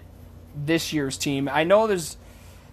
this 0.55 0.93
year's 0.93 1.19
team. 1.19 1.49
I 1.49 1.65
know 1.65 1.87
there's 1.87 2.17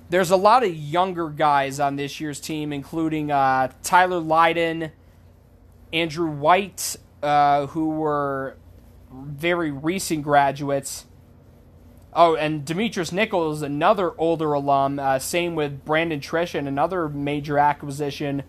there's 0.09 0.31
a 0.31 0.37
lot 0.37 0.63
of 0.63 0.73
younger 0.73 1.29
guys 1.29 1.79
on 1.79 1.95
this 1.95 2.19
year's 2.19 2.39
team, 2.39 2.71
including 2.71 3.31
uh, 3.31 3.71
Tyler 3.83 4.19
Lydon, 4.19 4.91
Andrew 5.91 6.29
White, 6.29 6.95
uh, 7.21 7.67
who 7.67 7.89
were 7.89 8.55
very 9.11 9.71
recent 9.71 10.23
graduates. 10.23 11.05
Oh, 12.13 12.35
and 12.35 12.65
Demetrius 12.65 13.11
Nichols, 13.11 13.61
another 13.61 14.13
older 14.17 14.53
alum. 14.53 14.99
Uh, 14.99 15.19
same 15.19 15.55
with 15.55 15.85
Brandon 15.85 16.19
Triche, 16.19 16.57
and 16.57 16.67
another 16.67 17.09
major 17.09 17.57
acquisition 17.57 18.43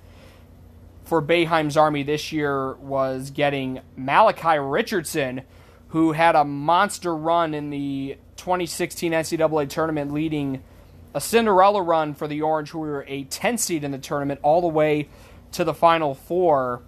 for 1.04 1.22
Boeheim's 1.22 1.76
Army 1.76 2.02
this 2.02 2.32
year 2.32 2.74
was 2.74 3.30
getting 3.30 3.80
Malachi 3.96 4.58
Richardson, 4.58 5.42
who 5.88 6.12
had 6.12 6.34
a 6.34 6.44
monster 6.44 7.14
run 7.14 7.54
in 7.54 7.70
the 7.70 8.16
2016 8.36 9.12
NCAA 9.12 9.68
tournament, 9.68 10.12
leading– 10.12 10.62
a 11.14 11.20
Cinderella 11.20 11.82
run 11.82 12.14
for 12.14 12.28
the 12.28 12.42
Orange, 12.42 12.70
who 12.70 12.80
were 12.80 13.04
a 13.08 13.24
10 13.24 13.58
seed 13.58 13.84
in 13.84 13.90
the 13.90 13.98
tournament, 13.98 14.40
all 14.42 14.60
the 14.60 14.68
way 14.68 15.08
to 15.52 15.64
the 15.64 15.74
Final 15.74 16.14
Four, 16.14 16.82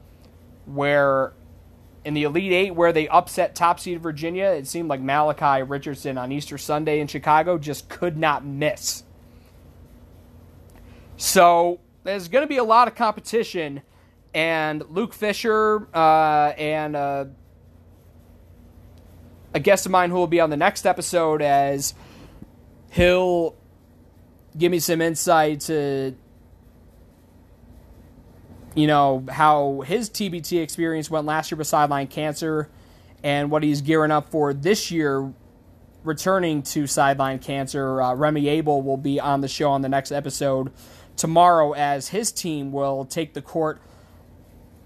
where 0.66 1.33
in 2.04 2.14
the 2.14 2.22
Elite 2.22 2.52
Eight, 2.52 2.74
where 2.74 2.92
they 2.92 3.08
upset 3.08 3.54
top 3.54 3.78
seed 3.78 4.00
Virginia, 4.00 4.46
it 4.46 4.66
seemed 4.66 4.88
like 4.88 5.00
Malachi 5.00 5.62
Richardson 5.62 6.16
on 6.16 6.32
Easter 6.32 6.56
Sunday 6.56 7.00
in 7.00 7.06
Chicago 7.06 7.58
just 7.58 7.88
could 7.88 8.16
not 8.16 8.44
miss. 8.44 9.04
So 11.16 11.80
there's 12.04 12.28
going 12.28 12.42
to 12.42 12.48
be 12.48 12.56
a 12.56 12.64
lot 12.64 12.88
of 12.88 12.94
competition, 12.94 13.82
and 14.32 14.82
Luke 14.88 15.12
Fischer 15.12 15.86
uh, 15.94 16.52
and 16.56 16.96
uh, 16.96 17.24
a 19.52 19.60
guest 19.60 19.84
of 19.84 19.92
mine 19.92 20.10
who 20.10 20.16
will 20.16 20.26
be 20.26 20.40
on 20.40 20.48
the 20.48 20.56
next 20.56 20.86
episode 20.86 21.42
as 21.42 21.94
he'll 22.90 23.54
give 24.56 24.72
me 24.72 24.78
some 24.78 25.00
insight 25.00 25.60
to 25.60 26.14
you 28.80 28.86
know 28.86 29.24
how 29.30 29.82
his 29.82 30.08
TBT 30.08 30.62
experience 30.62 31.10
went 31.10 31.26
last 31.26 31.50
year 31.50 31.58
with 31.58 31.66
sideline 31.66 32.06
cancer 32.06 32.68
and 33.22 33.50
what 33.50 33.62
he's 33.62 33.82
gearing 33.82 34.10
up 34.10 34.30
for 34.30 34.54
this 34.54 34.90
year 34.90 35.32
returning 36.02 36.62
to 36.62 36.86
sideline 36.86 37.38
cancer. 37.38 38.00
Uh, 38.00 38.14
Remy 38.14 38.58
Abell 38.58 38.82
will 38.82 38.96
be 38.96 39.20
on 39.20 39.40
the 39.40 39.48
show 39.48 39.70
on 39.70 39.82
the 39.82 39.88
next 39.88 40.12
episode 40.12 40.72
tomorrow 41.16 41.72
as 41.72 42.08
his 42.08 42.32
team 42.32 42.72
will 42.72 43.04
take 43.04 43.34
the 43.34 43.42
court 43.42 43.80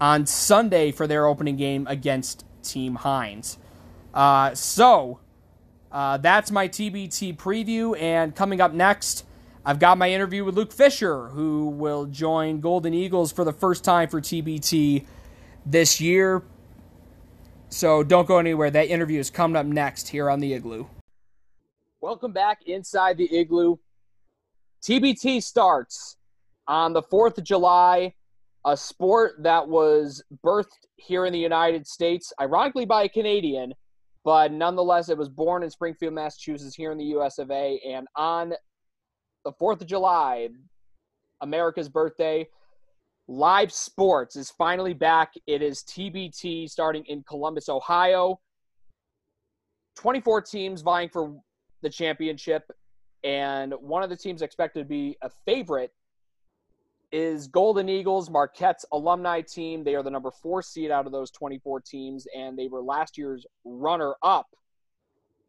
on 0.01 0.25
Sunday 0.25 0.91
for 0.91 1.07
their 1.07 1.25
opening 1.25 1.55
game 1.55 1.87
against 1.87 2.43
Team 2.61 2.95
Hines. 2.95 3.57
Uh, 4.13 4.53
so 4.53 5.19
uh, 5.91 6.17
that's 6.17 6.51
my 6.51 6.67
TBT 6.67 7.37
preview, 7.37 7.97
and 7.99 8.35
coming 8.35 8.59
up 8.59 8.73
next. 8.73 9.25
I've 9.67 9.79
got 9.79 9.97
my 9.97 10.11
interview 10.11 10.45
with 10.45 10.55
Luke 10.55 10.71
Fischer, 10.71 11.29
who 11.29 11.69
will 11.69 12.05
join 12.05 12.59
Golden 12.59 12.93
Eagles 12.93 13.31
for 13.31 13.43
the 13.43 13.51
first 13.51 13.83
time 13.83 14.07
for 14.07 14.21
TBT 14.21 15.07
this 15.65 15.99
year. 15.99 16.43
So 17.69 18.03
don't 18.03 18.27
go 18.27 18.37
anywhere. 18.37 18.69
That 18.69 18.89
interview 18.89 19.19
is 19.19 19.31
coming 19.31 19.55
up 19.55 19.65
next 19.65 20.09
here 20.09 20.29
on 20.29 20.39
the 20.39 20.53
Igloo. 20.53 20.85
Welcome 21.99 22.31
back 22.31 22.59
inside 22.67 23.17
the 23.17 23.27
Igloo. 23.35 23.77
TBT 24.83 25.41
starts 25.41 26.17
on 26.67 26.93
the 26.93 27.01
4th 27.01 27.39
of 27.39 27.43
July, 27.43 28.13
a 28.65 28.77
sport 28.77 29.33
that 29.39 29.67
was 29.67 30.23
birthed 30.45 30.85
here 30.97 31.25
in 31.25 31.33
the 31.33 31.39
United 31.39 31.87
States, 31.87 32.31
ironically 32.39 32.85
by 32.85 33.03
a 33.03 33.09
Canadian, 33.09 33.73
but 34.23 34.51
nonetheless, 34.51 35.09
it 35.09 35.17
was 35.17 35.29
born 35.29 35.63
in 35.63 35.71
Springfield, 35.71 36.13
Massachusetts, 36.13 36.75
here 36.75 36.91
in 36.91 36.99
the 36.99 37.05
US 37.15 37.39
of 37.39 37.49
A. 37.49 37.79
And 37.87 38.07
on 38.15 38.53
the 39.45 39.53
4th 39.53 39.79
of 39.79 39.87
July, 39.87 40.49
America's 41.39 41.87
birthday. 41.87 42.47
Live 43.27 43.71
sports 43.71 44.35
is 44.35 44.51
finally 44.51 44.93
back. 44.93 45.33
It 45.47 45.61
is 45.61 45.83
TBT 45.83 46.69
starting 46.69 47.05
in 47.05 47.23
Columbus, 47.23 47.69
Ohio. 47.69 48.39
24 49.95 50.41
teams 50.41 50.81
vying 50.81 51.09
for 51.09 51.35
the 51.81 51.89
championship, 51.89 52.63
and 53.23 53.73
one 53.79 54.03
of 54.03 54.09
the 54.09 54.17
teams 54.17 54.41
expected 54.41 54.79
to 54.79 54.85
be 54.85 55.15
a 55.21 55.29
favorite 55.45 55.91
is 57.11 57.47
Golden 57.47 57.87
Eagles, 57.87 58.29
Marquette's 58.29 58.85
alumni 58.91 59.41
team. 59.41 59.83
They 59.83 59.95
are 59.95 60.03
the 60.03 60.09
number 60.09 60.31
four 60.31 60.61
seed 60.61 60.91
out 60.91 61.05
of 61.05 61.11
those 61.11 61.31
24 61.31 61.79
teams, 61.81 62.27
and 62.35 62.57
they 62.57 62.67
were 62.67 62.81
last 62.81 63.17
year's 63.17 63.45
runner 63.63 64.15
up. 64.21 64.47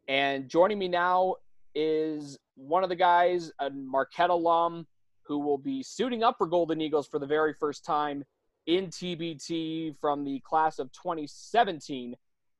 And 0.07 0.47
joining 0.47 0.79
me 0.79 0.87
now 0.87 1.35
is 1.75 2.37
one 2.55 2.83
of 2.83 2.89
the 2.89 2.95
guys, 2.95 3.51
a 3.59 3.69
Marquette 3.69 4.29
alum, 4.29 4.87
who 5.23 5.39
will 5.39 5.57
be 5.57 5.83
suiting 5.83 6.23
up 6.23 6.35
for 6.37 6.47
Golden 6.47 6.81
Eagles 6.81 7.07
for 7.07 7.19
the 7.19 7.25
very 7.25 7.53
first 7.53 7.85
time 7.85 8.23
in 8.65 8.87
TBT 8.87 9.95
from 9.99 10.23
the 10.23 10.39
class 10.41 10.79
of 10.79 10.91
2017 10.91 12.15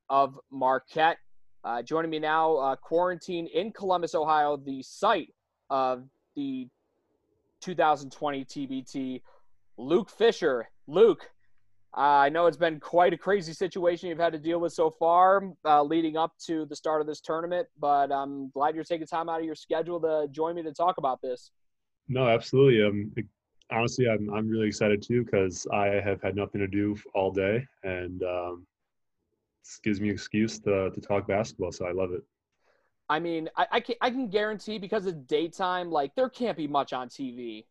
of 0.09 0.39
Marquette. 0.51 1.17
Uh, 1.63 1.81
joining 1.81 2.11
me 2.11 2.19
now, 2.19 2.55
uh, 2.57 2.75
quarantine 2.75 3.47
in 3.47 3.71
Columbus, 3.71 4.15
Ohio, 4.15 4.57
the 4.57 4.81
site 4.83 5.33
of 5.69 6.03
the 6.35 6.67
2020 7.61 8.45
TBT. 8.45 9.21
Luke 9.77 10.09
Fischer. 10.09 10.69
Luke, 10.87 11.29
I 11.93 12.29
know 12.29 12.45
it's 12.45 12.57
been 12.57 12.79
quite 12.79 13.13
a 13.13 13.17
crazy 13.17 13.53
situation 13.53 14.09
you've 14.09 14.19
had 14.19 14.33
to 14.33 14.39
deal 14.39 14.59
with 14.59 14.73
so 14.73 14.91
far 14.91 15.51
uh, 15.65 15.81
leading 15.81 16.17
up 16.17 16.33
to 16.45 16.65
the 16.65 16.75
start 16.75 17.01
of 17.01 17.07
this 17.07 17.21
tournament, 17.21 17.67
but 17.79 18.11
I'm 18.11 18.49
glad 18.49 18.75
you're 18.75 18.83
taking 18.83 19.07
time 19.07 19.29
out 19.29 19.39
of 19.39 19.45
your 19.45 19.55
schedule 19.55 19.99
to 20.01 20.27
join 20.31 20.55
me 20.55 20.63
to 20.63 20.73
talk 20.73 20.97
about 20.97 21.21
this. 21.21 21.51
No, 22.07 22.27
absolutely. 22.27 22.83
Um, 22.83 23.11
honestly, 23.71 24.07
I'm, 24.07 24.29
I'm 24.33 24.47
really 24.47 24.67
excited 24.67 25.01
too 25.01 25.23
because 25.23 25.65
I 25.73 25.87
have 25.87 26.21
had 26.21 26.35
nothing 26.35 26.61
to 26.61 26.67
do 26.67 26.95
all 27.15 27.31
day 27.31 27.65
and 27.83 28.21
um, 28.23 28.67
this 29.63 29.79
gives 29.83 29.99
me 29.99 30.09
an 30.09 30.13
excuse 30.13 30.59
to, 30.59 30.91
to 30.91 31.01
talk 31.01 31.27
basketball, 31.27 31.71
so 31.71 31.85
I 31.85 31.91
love 31.91 32.11
it. 32.13 32.23
I 33.09 33.19
mean, 33.19 33.49
I, 33.55 33.67
I, 33.71 33.79
can, 33.79 33.95
I 34.01 34.09
can 34.09 34.29
guarantee 34.29 34.77
because 34.79 35.05
it's 35.05 35.17
daytime, 35.27 35.91
like 35.91 36.13
there 36.15 36.29
can't 36.29 36.57
be 36.57 36.67
much 36.67 36.93
on 36.93 37.09
TV. 37.09 37.65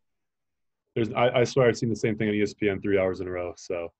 There's, 0.95 1.11
I, 1.13 1.29
I 1.29 1.43
swear 1.43 1.67
I've 1.67 1.77
seen 1.77 1.89
the 1.89 1.95
same 1.95 2.17
thing 2.17 2.29
on 2.29 2.33
ESPN 2.33 2.81
three 2.81 2.97
hours 2.97 3.21
in 3.21 3.27
a 3.27 3.31
row. 3.31 3.53
So, 3.55 3.91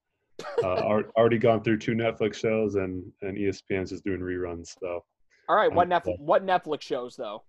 uh, 0.64 1.02
already 1.16 1.38
gone 1.38 1.64
through 1.64 1.80
two 1.80 1.94
Netflix 1.94 2.36
shows, 2.36 2.76
and 2.76 3.04
and 3.22 3.38
ESPN's 3.38 3.90
just 3.90 4.04
doing 4.04 4.20
reruns. 4.20 4.76
So, 4.80 5.04
all 5.50 5.56
right, 5.56 5.72
what 5.72 5.90
Netflix 5.90 6.20
what 6.20 6.46
Netflix 6.46 6.82
shows 6.82 7.16
though? 7.16 7.44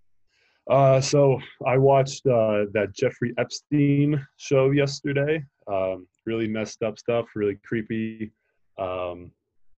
Uh, 0.70 1.00
so 1.00 1.40
I 1.66 1.78
watched 1.78 2.26
uh, 2.26 2.66
that 2.72 2.94
Jeffrey 2.94 3.32
Epstein 3.38 4.24
show 4.36 4.70
yesterday. 4.70 5.44
Um, 5.66 6.06
really 6.26 6.48
messed 6.48 6.82
up 6.82 6.98
stuff, 6.98 7.26
really 7.34 7.58
creepy. 7.64 8.32
Um, 8.78 9.32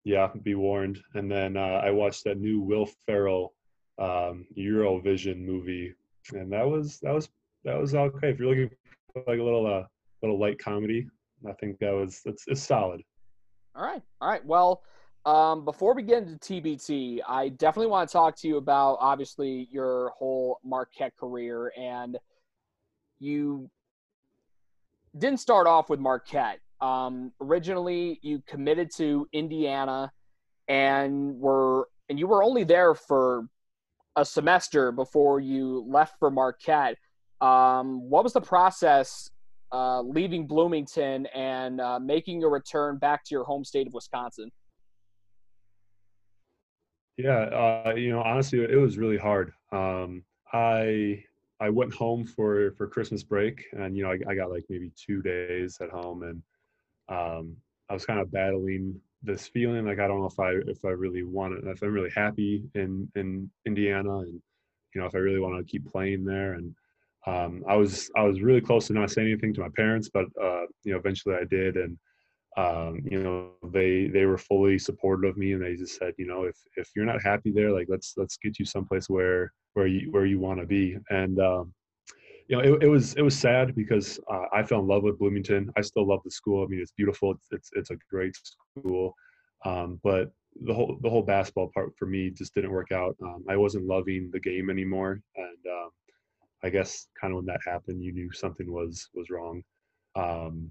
yeah, 0.05 0.29
be 0.43 0.55
warned. 0.55 0.99
And 1.15 1.31
then 1.31 1.57
uh, 1.57 1.81
I 1.85 1.91
watched 1.91 2.25
that 2.25 2.39
new 2.39 2.61
Will 2.61 2.89
Ferrell 3.07 3.55
um, 3.99 4.47
Eurovision 4.59 5.45
movie, 5.45 5.95
and 6.33 6.53
that 6.53 6.67
was 6.67 6.99
that 7.03 7.15
was 7.15 7.29
that 7.65 7.79
was 7.79 7.95
okay. 7.95 8.31
If 8.31 8.39
you're 8.39 8.49
looking 8.49 8.71
for 9.13 9.23
like 9.27 9.39
a 9.39 9.43
little 9.43 9.67
uh, 9.67 9.85
little 10.23 10.39
light 10.39 10.59
comedy, 10.59 11.07
I 11.49 11.53
think 11.55 11.79
that 11.79 11.93
was 11.93 12.21
it's, 12.25 12.45
it's 12.47 12.63
solid. 12.63 13.03
All 13.75 13.85
right, 13.85 14.03
all 14.21 14.29
right. 14.29 14.45
Well, 14.45 14.83
um, 15.27 15.65
before 15.65 15.95
we 15.95 16.03
get 16.03 16.23
into 16.23 16.37
TBT, 16.37 17.21
I 17.29 17.51
definitely 17.51 17.89
want 17.89 18.09
to 18.09 18.13
talk 18.13 18.37
to 18.41 18.49
you 18.49 18.57
about 18.57 18.99
obviously 19.01 19.69
your 19.71 20.11
whole 20.17 20.59
Marquette 20.65 21.17
career, 21.19 21.73
and 21.79 22.19
you 23.19 23.71
didn't 25.17 25.41
start 25.41 25.67
off 25.67 25.91
with 25.91 26.01
Marquette. 26.01 26.61
Um, 26.81 27.33
originally, 27.41 28.19
you 28.23 28.43
committed 28.47 28.91
to 28.97 29.29
Indiana, 29.33 30.11
and 30.69 31.39
were 31.39 31.89
and 32.09 32.19
you 32.19 32.27
were 32.27 32.43
only 32.43 32.65
there 32.65 32.95
for 32.95 33.47
a 34.17 34.25
semester 34.25 34.91
before 34.91 35.41
you 35.41 35.85
left 35.89 36.19
for 36.19 36.31
Marquette. 36.31 36.97
Um, 37.41 38.09
what 38.09 38.25
was 38.25 38.33
the 38.33 38.41
process 38.41 39.31
uh, 39.73 40.03
leaving 40.03 40.47
Bloomington 40.47 41.27
and 41.27 41.81
uh, 41.81 41.99
making 41.99 42.43
a 42.45 42.49
return 42.49 42.99
back 42.99 43.25
to 43.25 43.35
your 43.35 43.45
home 43.45 43.65
state 43.65 43.87
of 43.87 43.95
Wisconsin? 43.95 44.51
Yeah, 47.17 47.41
uh, 47.41 47.95
you 47.97 48.11
know, 48.11 48.23
honestly, 48.23 48.61
it 48.61 48.81
was 48.81 48.97
really 48.97 49.19
hard. 49.19 49.53
Um, 49.73 50.25
I 50.53 51.23
I 51.61 51.69
went 51.69 51.93
home 51.93 52.25
for 52.25 52.73
for 52.73 52.87
Christmas 52.87 53.23
break, 53.23 53.67
and 53.73 53.97
you 53.97 54.03
know, 54.03 54.11
I, 54.11 54.19
I 54.31 54.35
got 54.35 54.51
like 54.51 54.65
maybe 54.69 54.91
two 54.97 55.21
days 55.21 55.79
at 55.81 55.91
home, 55.91 56.23
and 56.23 56.43
um, 57.09 57.57
I 57.89 57.95
was 57.95 58.07
kind 58.07 58.21
of 58.21 58.33
battling 58.33 59.01
this 59.23 59.47
feeling 59.47 59.85
like 59.85 59.99
I 59.99 60.09
don't 60.09 60.21
know 60.21 60.27
if 60.27 60.41
I 60.41 60.53
if 60.71 60.85
I 60.85 60.91
really 60.91 61.23
want 61.23 61.55
it, 61.55 61.65
if 61.67 61.83
I'm 61.83 61.93
really 61.93 62.13
happy 62.15 62.65
in 62.75 63.11
in 63.15 63.51
Indiana, 63.67 64.21
and 64.21 64.41
you 64.95 65.01
know 65.01 65.07
if 65.07 65.15
I 65.15 65.19
really 65.19 65.41
want 65.41 65.59
to 65.59 65.71
keep 65.71 65.91
playing 65.91 66.25
there. 66.25 66.55
And 66.55 66.75
um, 67.27 67.65
I 67.69 67.77
was 67.77 68.11
I 68.17 68.23
was 68.23 68.41
really 68.41 68.61
close 68.61 68.87
to 68.87 68.93
not 68.93 69.11
saying 69.11 69.29
anything 69.29 69.55
to 69.55 69.61
my 69.61 69.69
parents, 69.77 70.11
but 70.13 70.27
uh, 70.43 70.65
you 70.85 70.93
know 70.93 70.99
eventually 70.99 71.35
I 71.35 71.45
did, 71.45 71.77
and 71.77 71.99
um, 72.57 73.01
you 73.05 73.23
know 73.23 73.51
they 73.73 74.07
they 74.07 74.27
were 74.27 74.39
fully 74.39 74.79
supportive 74.79 75.31
of 75.31 75.37
me, 75.37 75.53
and 75.53 75.63
they 75.63 75.77
just 75.77 75.99
said 75.99 76.15
you 76.17 76.27
know 76.27 76.45
if 76.45 76.57
if 76.77 76.89
you're 76.97 77.05
not 77.05 77.23
happy 77.23 77.53
there, 77.53 77.73
like 77.73 77.87
let's 77.89 78.15
let's 78.17 78.39
get 78.39 78.59
you 78.59 78.65
someplace 78.65 79.09
where 79.09 79.53
where 79.75 79.87
you 79.87 80.11
where 80.11 80.27
you 80.27 80.41
want 80.41 80.61
to 80.61 80.67
be. 80.67 80.97
And 81.11 81.39
um, 81.41 81.75
you 82.49 82.57
know, 82.57 82.63
it, 82.63 82.85
it 82.85 82.89
was 82.89 83.15
it 83.15 83.23
was 83.23 83.39
sad 83.39 83.75
because 83.75 84.19
uh, 84.31 84.47
I 84.53 84.63
fell 84.63 84.81
in 84.81 84.89
love 84.89 85.03
with 85.03 85.19
Bloomington. 85.19 85.71
I 85.77 85.83
still 85.83 86.07
love 86.07 86.21
the 86.25 86.31
school. 86.31 86.65
I 86.65 86.67
mean, 86.69 86.81
it's 86.81 86.93
beautiful. 86.93 87.33
It's 87.33 87.47
it's, 87.53 87.71
it's 87.75 87.91
a 87.91 87.97
great 88.11 88.35
school, 88.77 89.15
um, 89.65 90.01
but 90.03 90.33
the 90.65 90.75
whole 90.75 90.99
the 91.03 91.11
whole 91.11 91.23
basketball 91.23 91.71
part 91.73 91.93
for 91.97 92.07
me 92.07 92.31
just 92.31 92.55
didn't 92.55 92.73
work 92.73 92.93
out. 92.93 93.15
Um, 93.23 93.45
I 93.49 93.57
wasn't 93.57 93.87
loving 93.87 94.31
the 94.33 94.41
game 94.41 94.69
anymore, 94.69 95.21
and 95.37 95.59
um, 95.71 95.91
I 96.63 96.71
guess 96.71 97.09
kind 97.21 97.33
of 97.33 97.39
when 97.39 97.47
that 97.47 97.61
happened, 97.67 98.03
you 98.03 98.13
knew 98.13 98.31
something 98.33 98.71
was 98.73 99.09
was 99.15 99.31
wrong. 99.31 99.63
Um, 100.17 100.71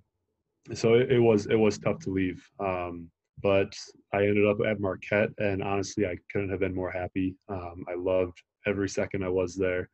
so 0.73 0.93
it, 0.95 1.11
it, 1.11 1.19
was 1.19 1.47
it 1.47 1.55
was 1.55 1.77
tough 1.77 1.99
to 1.99 2.09
leave, 2.09 2.45
um, 2.59 3.09
but 3.41 3.73
I 4.13 4.27
ended 4.27 4.45
up 4.45 4.57
at 4.65 4.79
Marquette, 4.79 5.29
and 5.39 5.63
honestly, 5.63 6.05
I 6.05 6.17
couldn't 6.31 6.49
have 6.49 6.59
been 6.59 6.75
more 6.75 6.91
happy. 6.91 7.35
Um, 7.47 7.85
I 7.89 7.95
loved 7.95 8.41
every 8.67 8.89
second 8.89 9.23
I 9.23 9.29
was 9.29 9.55
there 9.55 9.89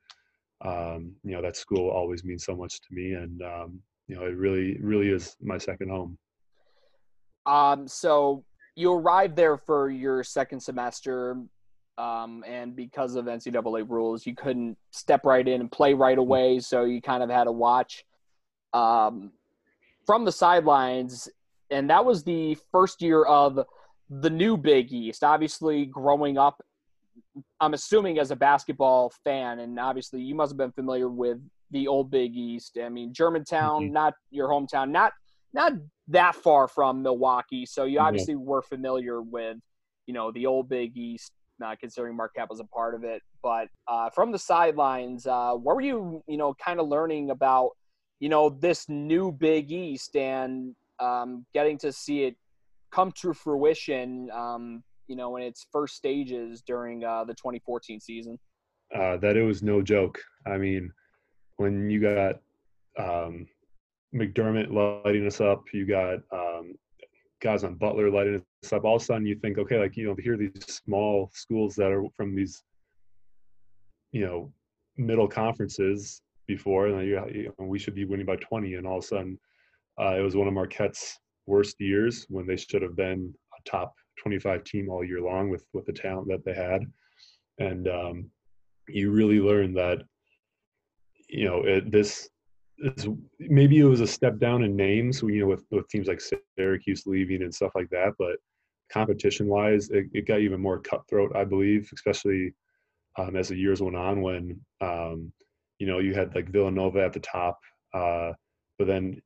um, 0.63 1.13
you 1.23 1.31
know 1.31 1.41
that 1.41 1.57
school 1.57 1.89
always 1.89 2.23
means 2.23 2.45
so 2.45 2.55
much 2.55 2.79
to 2.81 2.87
me, 2.91 3.13
and 3.13 3.41
um, 3.41 3.79
you 4.07 4.15
know 4.15 4.25
it 4.25 4.35
really 4.37 4.77
really 4.79 5.09
is 5.09 5.35
my 5.41 5.57
second 5.57 5.89
home. 5.89 6.17
Um, 7.45 7.87
so 7.87 8.43
you 8.75 8.91
arrived 8.91 9.35
there 9.35 9.57
for 9.57 9.89
your 9.89 10.23
second 10.23 10.61
semester, 10.61 11.37
um, 11.97 12.43
and 12.47 12.75
because 12.75 13.15
of 13.15 13.25
NCAA 13.25 13.89
rules, 13.89 14.25
you 14.25 14.35
couldn't 14.35 14.77
step 14.91 15.25
right 15.25 15.47
in 15.47 15.61
and 15.61 15.71
play 15.71 15.93
right 15.93 16.17
away. 16.17 16.59
So 16.59 16.83
you 16.83 17.01
kind 17.01 17.23
of 17.23 17.29
had 17.29 17.45
to 17.45 17.51
watch 17.51 18.05
um, 18.73 19.31
from 20.05 20.25
the 20.25 20.31
sidelines, 20.31 21.29
and 21.71 21.89
that 21.89 22.03
was 22.05 22.23
the 22.23 22.57
first 22.71 23.01
year 23.01 23.23
of 23.23 23.59
the 24.09 24.29
new 24.29 24.57
Big 24.57 24.91
East. 24.91 25.23
Obviously, 25.23 25.85
growing 25.85 26.37
up 26.37 26.61
I'm 27.59 27.73
assuming 27.73 28.19
as 28.19 28.31
a 28.31 28.35
basketball 28.35 29.11
fan, 29.23 29.59
and 29.59 29.79
obviously 29.79 30.21
you 30.21 30.35
must 30.35 30.51
have 30.51 30.57
been 30.57 30.71
familiar 30.71 31.09
with 31.09 31.37
the 31.71 31.87
old 31.87 32.11
Big 32.11 32.35
East. 32.35 32.77
I 32.81 32.89
mean, 32.89 33.13
Germantown, 33.13 33.85
mm-hmm. 33.85 33.93
not 33.93 34.13
your 34.31 34.49
hometown, 34.49 34.89
not 34.89 35.13
not 35.53 35.73
that 36.09 36.35
far 36.35 36.67
from 36.67 37.01
Milwaukee, 37.01 37.65
so 37.65 37.85
you 37.85 37.99
obviously 37.99 38.35
mm-hmm. 38.35 38.45
were 38.45 38.61
familiar 38.61 39.21
with, 39.21 39.57
you 40.05 40.13
know, 40.13 40.31
the 40.31 40.45
old 40.45 40.69
Big 40.69 40.97
East. 40.97 41.31
Not 41.59 41.79
considering 41.79 42.15
Marquette 42.15 42.49
was 42.49 42.59
a 42.59 42.65
part 42.65 42.95
of 42.95 43.03
it, 43.03 43.21
but 43.41 43.69
uh, 43.87 44.09
from 44.09 44.31
the 44.31 44.39
sidelines, 44.39 45.25
uh, 45.25 45.53
what 45.53 45.75
were 45.75 45.81
you, 45.81 46.23
you 46.27 46.37
know, 46.37 46.53
kind 46.55 46.79
of 46.79 46.87
learning 46.87 47.29
about, 47.29 47.71
you 48.19 48.29
know, 48.29 48.49
this 48.49 48.89
new 48.89 49.31
Big 49.31 49.71
East 49.71 50.15
and 50.15 50.75
um, 50.99 51.45
getting 51.53 51.77
to 51.77 51.91
see 51.91 52.23
it 52.23 52.35
come 52.91 53.11
to 53.13 53.33
fruition 53.33 54.29
um, 54.31 54.83
you 55.07 55.15
know, 55.15 55.35
in 55.37 55.43
its 55.43 55.67
first 55.71 55.95
stages 55.95 56.61
during 56.61 57.03
uh, 57.03 57.23
the 57.23 57.33
2014 57.33 57.99
season? 57.99 58.39
Uh, 58.93 59.17
that 59.17 59.35
it 59.37 59.43
was 59.43 59.63
no 59.63 59.81
joke. 59.81 60.19
I 60.45 60.57
mean, 60.57 60.91
when 61.57 61.89
you 61.89 62.01
got 62.01 62.35
um, 62.97 63.47
McDermott 64.13 64.71
lighting 64.71 65.25
us 65.25 65.41
up, 65.41 65.63
you 65.73 65.85
got 65.85 66.19
um, 66.31 66.75
guys 67.41 67.63
on 67.63 67.75
Butler 67.75 68.09
lighting 68.09 68.43
up. 68.73 68.85
All 68.85 68.95
of 68.95 69.01
a 69.01 69.05
sudden, 69.05 69.25
you 69.25 69.35
think, 69.35 69.57
okay, 69.57 69.79
like 69.79 69.95
you 69.97 70.07
know, 70.07 70.15
here 70.19 70.33
are 70.33 70.37
these 70.37 70.51
small 70.67 71.29
schools 71.33 71.75
that 71.75 71.91
are 71.91 72.03
from 72.15 72.35
these, 72.35 72.63
you 74.11 74.25
know, 74.25 74.51
middle 74.97 75.27
conferences 75.27 76.21
before, 76.47 76.87
and 76.87 77.07
you, 77.07 77.21
you 77.33 77.53
know, 77.59 77.65
we 77.65 77.79
should 77.79 77.95
be 77.95 78.05
winning 78.05 78.25
by 78.25 78.37
20, 78.37 78.75
and 78.75 78.87
all 78.87 78.97
of 78.97 79.03
a 79.03 79.07
sudden, 79.07 79.39
uh, 79.99 80.15
it 80.17 80.21
was 80.21 80.35
one 80.35 80.47
of 80.47 80.53
Marquette's 80.53 81.19
worst 81.47 81.79
years 81.79 82.25
when 82.29 82.47
they 82.47 82.57
should 82.57 82.81
have 82.81 82.95
been 82.95 83.33
a 83.57 83.69
top 83.69 83.93
25 84.17 84.63
team 84.63 84.89
all 84.89 85.03
year 85.03 85.21
long 85.21 85.49
with 85.49 85.65
with 85.73 85.85
the 85.85 85.93
talent 85.93 86.27
that 86.27 86.43
they 86.45 86.53
had, 86.53 86.81
and 87.59 87.87
um, 87.87 88.29
you 88.87 89.11
really 89.11 89.39
learn 89.39 89.73
that 89.73 89.99
you 91.29 91.45
know 91.45 91.63
it, 91.63 91.91
this 91.91 92.29
this 92.77 93.07
maybe 93.39 93.79
it 93.79 93.85
was 93.85 94.01
a 94.01 94.07
step 94.07 94.37
down 94.37 94.63
in 94.63 94.75
names, 94.75 95.21
you 95.21 95.41
know, 95.41 95.47
with 95.47 95.65
with 95.71 95.87
teams 95.89 96.07
like 96.07 96.21
Syracuse 96.57 97.05
leaving 97.05 97.43
and 97.43 97.53
stuff 97.53 97.71
like 97.75 97.89
that, 97.89 98.13
but 98.17 98.37
competition 98.91 99.47
wise, 99.47 99.89
it, 99.89 100.05
it, 100.13 100.27
got 100.27 100.39
even 100.39 100.61
more 100.61 100.79
cutthroat, 100.79 101.35
I 101.35 101.43
believe, 101.43 101.89
especially 101.93 102.53
um, 103.17 103.35
as 103.35 103.49
the 103.49 103.55
years 103.55 103.81
went 103.81 103.95
on 103.95 104.21
when, 104.21 104.59
um, 104.81 105.31
you 105.79 105.87
know, 105.87 105.99
you 105.99 106.13
had 106.13 106.33
like 106.35 106.49
Villanova 106.49 107.03
at 107.03 107.13
the 107.13 107.19
top, 107.19 107.59
uh, 107.93 108.31
but 108.77 108.87
then 108.87 109.21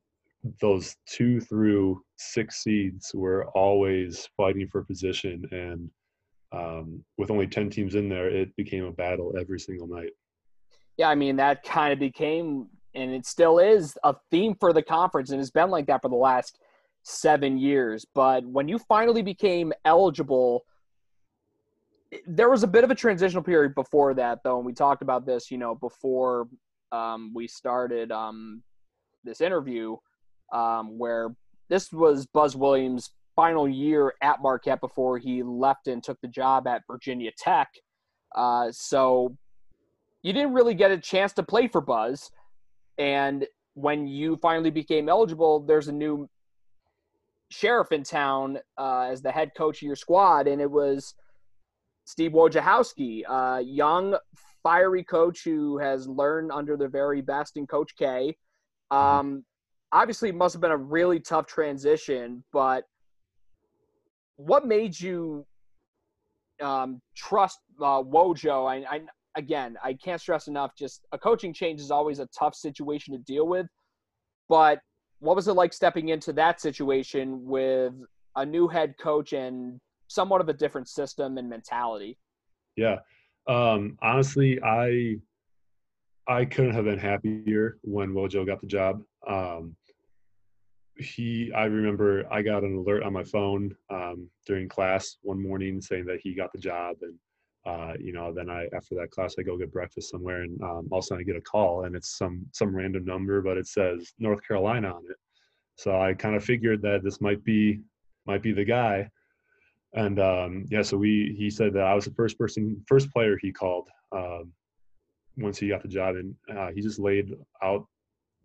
those 0.60 0.96
two 1.06 1.40
through 1.40 2.02
six 2.16 2.62
seeds 2.62 3.12
were 3.14 3.46
always 3.50 4.28
fighting 4.36 4.66
for 4.68 4.82
position. 4.82 5.44
And 5.50 5.90
um, 6.52 7.04
with 7.18 7.30
only 7.30 7.46
10 7.46 7.70
teams 7.70 7.94
in 7.94 8.08
there, 8.08 8.28
it 8.28 8.54
became 8.56 8.84
a 8.84 8.92
battle 8.92 9.34
every 9.38 9.60
single 9.60 9.86
night. 9.86 10.10
Yeah, 10.96 11.08
I 11.08 11.14
mean, 11.14 11.36
that 11.36 11.62
kind 11.62 11.92
of 11.92 11.98
became, 11.98 12.66
and 12.94 13.12
it 13.12 13.26
still 13.26 13.58
is, 13.58 13.96
a 14.02 14.14
theme 14.30 14.54
for 14.58 14.72
the 14.72 14.82
conference, 14.82 15.30
and 15.30 15.40
it's 15.40 15.50
been 15.50 15.70
like 15.70 15.86
that 15.86 16.02
for 16.02 16.08
the 16.08 16.16
last 16.16 16.58
seven 17.02 17.58
years. 17.58 18.06
But 18.14 18.44
when 18.44 18.68
you 18.68 18.78
finally 18.78 19.22
became 19.22 19.72
eligible, 19.84 20.64
there 22.26 22.50
was 22.50 22.62
a 22.62 22.68
bit 22.68 22.84
of 22.84 22.90
a 22.90 22.94
transitional 22.94 23.42
period 23.42 23.74
before 23.74 24.14
that, 24.14 24.40
though, 24.42 24.56
and 24.56 24.66
we 24.66 24.72
talked 24.72 25.02
about 25.02 25.26
this, 25.26 25.50
you 25.50 25.58
know, 25.58 25.74
before 25.74 26.48
um, 26.92 27.32
we 27.34 27.46
started 27.46 28.10
um, 28.10 28.62
this 29.24 29.40
interview, 29.40 29.96
um, 30.52 30.98
where 30.98 31.30
this 31.68 31.92
was 31.92 32.26
Buzz 32.26 32.56
Williams' 32.56 33.10
final 33.36 33.68
year 33.68 34.14
at 34.22 34.42
Marquette 34.42 34.80
before 34.80 35.18
he 35.18 35.42
left 35.42 35.86
and 35.86 36.02
took 36.02 36.20
the 36.20 36.28
job 36.28 36.66
at 36.66 36.82
Virginia 36.90 37.30
Tech. 37.38 37.68
Uh, 38.34 38.68
so 38.72 39.36
you 40.22 40.32
didn't 40.32 40.52
really 40.52 40.74
get 40.74 40.90
a 40.90 40.98
chance 40.98 41.32
to 41.34 41.42
play 41.42 41.68
for 41.68 41.80
Buzz. 41.80 42.30
And 42.98 43.46
when 43.74 44.06
you 44.06 44.36
finally 44.42 44.70
became 44.70 45.08
eligible, 45.08 45.60
there's 45.60 45.88
a 45.88 45.92
new 45.92 46.28
sheriff 47.50 47.92
in 47.92 48.02
town 48.02 48.58
uh, 48.78 49.08
as 49.10 49.22
the 49.22 49.30
head 49.30 49.52
coach 49.56 49.78
of 49.78 49.86
your 49.86 49.96
squad, 49.96 50.46
and 50.46 50.60
it 50.60 50.70
was 50.70 51.14
Steve 52.04 52.32
Wojciechowski, 52.32 53.22
a 53.28 53.60
young, 53.60 54.16
fiery 54.62 55.04
coach 55.04 55.44
who 55.44 55.78
has 55.78 56.08
learned 56.08 56.50
under 56.52 56.76
the 56.76 56.88
very 56.88 57.20
best 57.20 57.56
in 57.56 57.66
Coach 57.66 57.94
K. 57.96 58.36
Mm-hmm. 58.92 58.96
Um, 58.96 59.44
obviously, 59.92 60.28
it 60.28 60.34
must 60.34 60.54
have 60.54 60.60
been 60.60 60.70
a 60.70 60.76
really 60.76 61.20
tough 61.20 61.46
transition, 61.46 62.44
but 62.52 62.84
what 64.36 64.66
made 64.66 64.98
you 64.98 65.46
um, 66.62 67.00
trust 67.16 67.58
uh, 67.80 68.02
Wojo? 68.02 68.68
I, 68.68 68.96
I, 68.96 69.00
again, 69.36 69.76
I 69.82 69.94
can't 69.94 70.20
stress 70.20 70.48
enough. 70.48 70.72
Just 70.76 71.06
a 71.12 71.18
coaching 71.18 71.52
change 71.52 71.80
is 71.80 71.90
always 71.90 72.18
a 72.18 72.28
tough 72.36 72.54
situation 72.54 73.12
to 73.14 73.18
deal 73.20 73.46
with, 73.46 73.66
but 74.48 74.80
what 75.20 75.36
was 75.36 75.48
it 75.48 75.52
like 75.52 75.72
stepping 75.72 76.08
into 76.08 76.32
that 76.32 76.60
situation 76.60 77.44
with 77.44 77.92
a 78.36 78.44
new 78.44 78.66
head 78.66 78.94
coach 78.98 79.32
and 79.32 79.78
somewhat 80.08 80.40
of 80.40 80.48
a 80.48 80.52
different 80.52 80.88
system 80.88 81.38
and 81.38 81.48
mentality? 81.48 82.18
Yeah, 82.76 82.98
um, 83.46 83.96
honestly, 84.02 84.60
I 84.62 85.16
I 86.26 86.44
couldn't 86.44 86.74
have 86.74 86.84
been 86.84 86.98
happier 86.98 87.78
when 87.82 88.10
Wojo 88.10 88.46
got 88.46 88.60
the 88.60 88.66
job. 88.66 89.02
Um, 89.28 89.76
he, 90.96 91.50
I 91.52 91.64
remember 91.64 92.24
I 92.30 92.42
got 92.42 92.62
an 92.62 92.76
alert 92.76 93.02
on 93.02 93.12
my 93.12 93.24
phone 93.24 93.74
um, 93.90 94.28
during 94.46 94.68
class 94.68 95.16
one 95.22 95.42
morning 95.42 95.80
saying 95.80 96.04
that 96.06 96.20
he 96.22 96.34
got 96.34 96.52
the 96.52 96.58
job, 96.58 96.96
and 97.02 97.14
uh, 97.66 97.92
you 98.00 98.12
know, 98.12 98.32
then 98.32 98.48
I 98.48 98.68
after 98.74 98.94
that 98.96 99.10
class 99.10 99.34
I 99.38 99.42
go 99.42 99.58
get 99.58 99.72
breakfast 99.72 100.10
somewhere, 100.10 100.42
and 100.42 100.60
um, 100.62 100.88
all 100.90 100.98
of 100.98 101.04
a 101.04 101.06
sudden 101.06 101.22
I 101.22 101.24
get 101.24 101.36
a 101.36 101.42
call, 101.42 101.84
and 101.84 101.94
it's 101.94 102.16
some 102.16 102.46
some 102.52 102.74
random 102.74 103.04
number, 103.04 103.42
but 103.42 103.58
it 103.58 103.66
says 103.66 104.12
North 104.18 104.40
Carolina 104.46 104.88
on 104.88 105.02
it. 105.10 105.16
So 105.76 106.00
I 106.00 106.14
kind 106.14 106.36
of 106.36 106.44
figured 106.44 106.82
that 106.82 107.02
this 107.02 107.20
might 107.20 107.44
be 107.44 107.80
might 108.26 108.42
be 108.42 108.52
the 108.52 108.64
guy, 108.64 109.10
and 109.94 110.18
um, 110.20 110.66
yeah, 110.70 110.82
so 110.82 110.96
we 110.96 111.34
he 111.36 111.50
said 111.50 111.74
that 111.74 111.84
I 111.84 111.94
was 111.94 112.06
the 112.06 112.14
first 112.14 112.38
person, 112.38 112.82
first 112.86 113.12
player 113.12 113.38
he 113.40 113.52
called 113.52 113.88
um, 114.12 114.52
once 115.36 115.58
he 115.58 115.68
got 115.68 115.82
the 115.82 115.88
job, 115.88 116.16
and 116.16 116.34
uh, 116.56 116.68
he 116.74 116.80
just 116.80 116.98
laid 116.98 117.34
out 117.62 117.86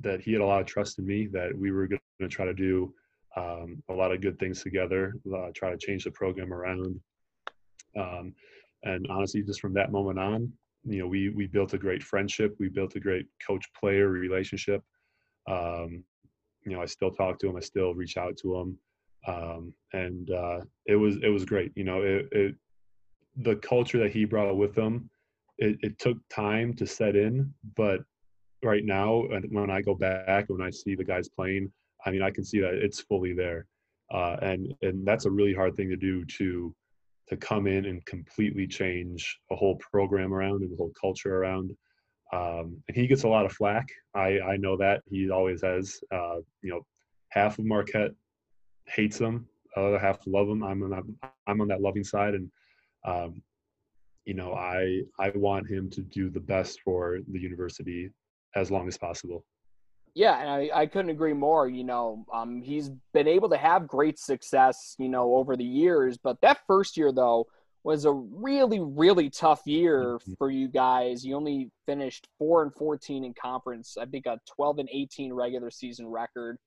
that 0.01 0.21
he 0.21 0.33
had 0.33 0.41
a 0.41 0.45
lot 0.45 0.59
of 0.59 0.67
trust 0.67 0.99
in 0.99 1.05
me, 1.05 1.27
that 1.27 1.57
we 1.57 1.71
were 1.71 1.87
going 1.87 2.01
to 2.19 2.27
try 2.27 2.45
to 2.45 2.53
do 2.53 2.93
um, 3.37 3.81
a 3.89 3.93
lot 3.93 4.11
of 4.11 4.21
good 4.21 4.37
things 4.39 4.61
together, 4.61 5.13
uh, 5.33 5.49
try 5.55 5.69
to 5.69 5.77
change 5.77 6.03
the 6.03 6.11
program 6.11 6.53
around. 6.53 6.99
Um, 7.97 8.33
and 8.85 9.05
honestly, 9.09 9.43
just 9.43 9.59
from 9.59 9.73
that 9.73 9.91
moment 9.91 10.19
on, 10.19 10.51
you 10.85 10.99
know, 10.99 11.07
we 11.07 11.29
we 11.29 11.47
built 11.47 11.73
a 11.73 11.77
great 11.77 12.03
friendship. 12.03 12.55
We 12.59 12.69
built 12.69 12.95
a 12.95 12.99
great 12.99 13.25
coach-player 13.45 14.07
relationship. 14.07 14.83
Um, 15.47 16.03
you 16.63 16.71
know, 16.71 16.81
I 16.81 16.85
still 16.85 17.11
talk 17.11 17.39
to 17.39 17.49
him. 17.49 17.57
I 17.57 17.61
still 17.61 17.93
reach 17.93 18.17
out 18.17 18.37
to 18.37 18.55
him, 18.55 18.77
um, 19.27 19.73
and 19.93 20.29
uh, 20.31 20.61
it 20.85 20.95
was 20.95 21.17
it 21.23 21.29
was 21.29 21.45
great. 21.45 21.71
You 21.75 21.83
know, 21.83 22.01
it, 22.01 22.27
it 22.31 22.55
the 23.37 23.55
culture 23.57 23.99
that 23.99 24.11
he 24.11 24.25
brought 24.25 24.55
with 24.55 24.75
him. 24.75 25.09
It, 25.57 25.77
it 25.81 25.97
took 25.99 26.17
time 26.29 26.73
to 26.75 26.85
set 26.85 27.15
in, 27.15 27.53
but 27.77 28.01
right 28.61 28.83
now, 28.83 29.23
when 29.51 29.69
I 29.69 29.81
go 29.81 29.95
back, 29.95 30.49
when 30.49 30.61
I 30.61 30.69
see 30.69 30.95
the 30.95 31.03
guys 31.03 31.29
playing, 31.29 31.71
I 32.05 32.11
mean, 32.11 32.21
I 32.21 32.29
can 32.29 32.43
see 32.43 32.59
that 32.59 32.73
it's 32.73 32.99
fully 32.99 33.31
there, 33.31 33.65
uh, 34.13 34.35
and 34.41 34.73
and 34.81 35.07
that's 35.07 35.25
a 35.25 35.31
really 35.31 35.53
hard 35.53 35.75
thing 35.75 35.89
to 35.89 35.95
do 35.95 36.25
to 36.25 36.75
to 37.29 37.37
come 37.37 37.67
in 37.67 37.85
and 37.85 38.05
completely 38.05 38.67
change 38.67 39.39
a 39.51 39.55
whole 39.55 39.77
program 39.77 40.33
around 40.33 40.61
and 40.61 40.71
the 40.71 40.77
whole 40.77 40.93
culture 40.99 41.37
around. 41.37 41.71
Um, 42.33 42.81
and 42.87 42.95
he 42.95 43.07
gets 43.07 43.23
a 43.23 43.27
lot 43.27 43.45
of 43.45 43.53
flack. 43.53 43.87
I, 44.13 44.39
I 44.39 44.57
know 44.57 44.77
that 44.77 45.01
he 45.09 45.29
always 45.29 45.61
has. 45.61 45.99
Uh, 46.11 46.37
you 46.61 46.71
know, 46.71 46.85
half 47.29 47.59
of 47.59 47.65
Marquette 47.65 48.11
hates 48.87 49.19
him, 49.19 49.47
other 49.75 49.99
half 49.99 50.19
love 50.25 50.49
him. 50.49 50.63
I'm 50.63 50.83
on 50.83 50.89
that, 50.91 51.29
I'm 51.47 51.61
on 51.61 51.67
that 51.67 51.81
loving 51.81 52.03
side, 52.03 52.33
and 52.33 52.51
um, 53.05 53.41
you 54.25 54.33
know, 54.33 54.53
I 54.53 55.01
I 55.19 55.29
want 55.35 55.69
him 55.69 55.89
to 55.91 56.01
do 56.01 56.29
the 56.29 56.39
best 56.39 56.81
for 56.81 57.19
the 57.31 57.39
university 57.39 58.09
as 58.55 58.71
long 58.71 58.87
as 58.87 58.97
possible. 58.97 59.45
Yeah, 60.15 60.39
and 60.39 60.49
I, 60.49 60.69
I 60.73 60.85
couldn't 60.85 61.11
agree 61.11 61.33
more. 61.33 61.67
You 61.67 61.83
know, 61.83 62.25
um, 62.33 62.61
he's 62.61 62.89
been 63.13 63.27
able 63.27 63.49
to 63.49 63.57
have 63.57 63.85
great 63.85 64.17
success, 64.17 64.95
you 64.97 65.09
know, 65.09 65.35
over 65.35 65.57
the 65.57 65.65
years. 65.65 66.17
But 66.17 66.39
that 66.41 66.59
first 66.65 66.95
year, 66.95 67.11
though, 67.11 67.47
was 67.83 68.05
a 68.05 68.11
really, 68.11 68.79
really 68.79 69.29
tough 69.29 69.61
year 69.65 70.17
mm-hmm. 70.17 70.33
for 70.37 70.49
you 70.49 70.69
guys. 70.69 71.25
You 71.25 71.35
only 71.35 71.69
finished 71.85 72.29
four 72.39 72.63
and 72.63 72.73
fourteen 72.73 73.25
in 73.25 73.33
conference. 73.33 73.97
I 73.99 74.05
think 74.05 74.25
a 74.25 74.39
twelve 74.55 74.79
and 74.79 74.89
eighteen 74.91 75.33
regular 75.33 75.69
season 75.69 76.07
record. 76.07 76.57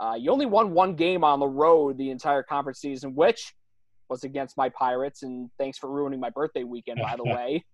Uh, 0.00 0.14
you 0.18 0.30
only 0.30 0.46
won 0.46 0.72
one 0.72 0.96
game 0.96 1.22
on 1.22 1.38
the 1.38 1.46
road 1.46 1.98
the 1.98 2.10
entire 2.10 2.42
conference 2.42 2.80
season, 2.80 3.14
which 3.14 3.54
was 4.08 4.24
against 4.24 4.56
my 4.56 4.70
Pirates. 4.70 5.22
And 5.22 5.50
thanks 5.58 5.76
for 5.78 5.90
ruining 5.90 6.20
my 6.20 6.30
birthday 6.30 6.64
weekend, 6.64 7.00
by 7.02 7.16
the 7.16 7.24
way. 7.24 7.64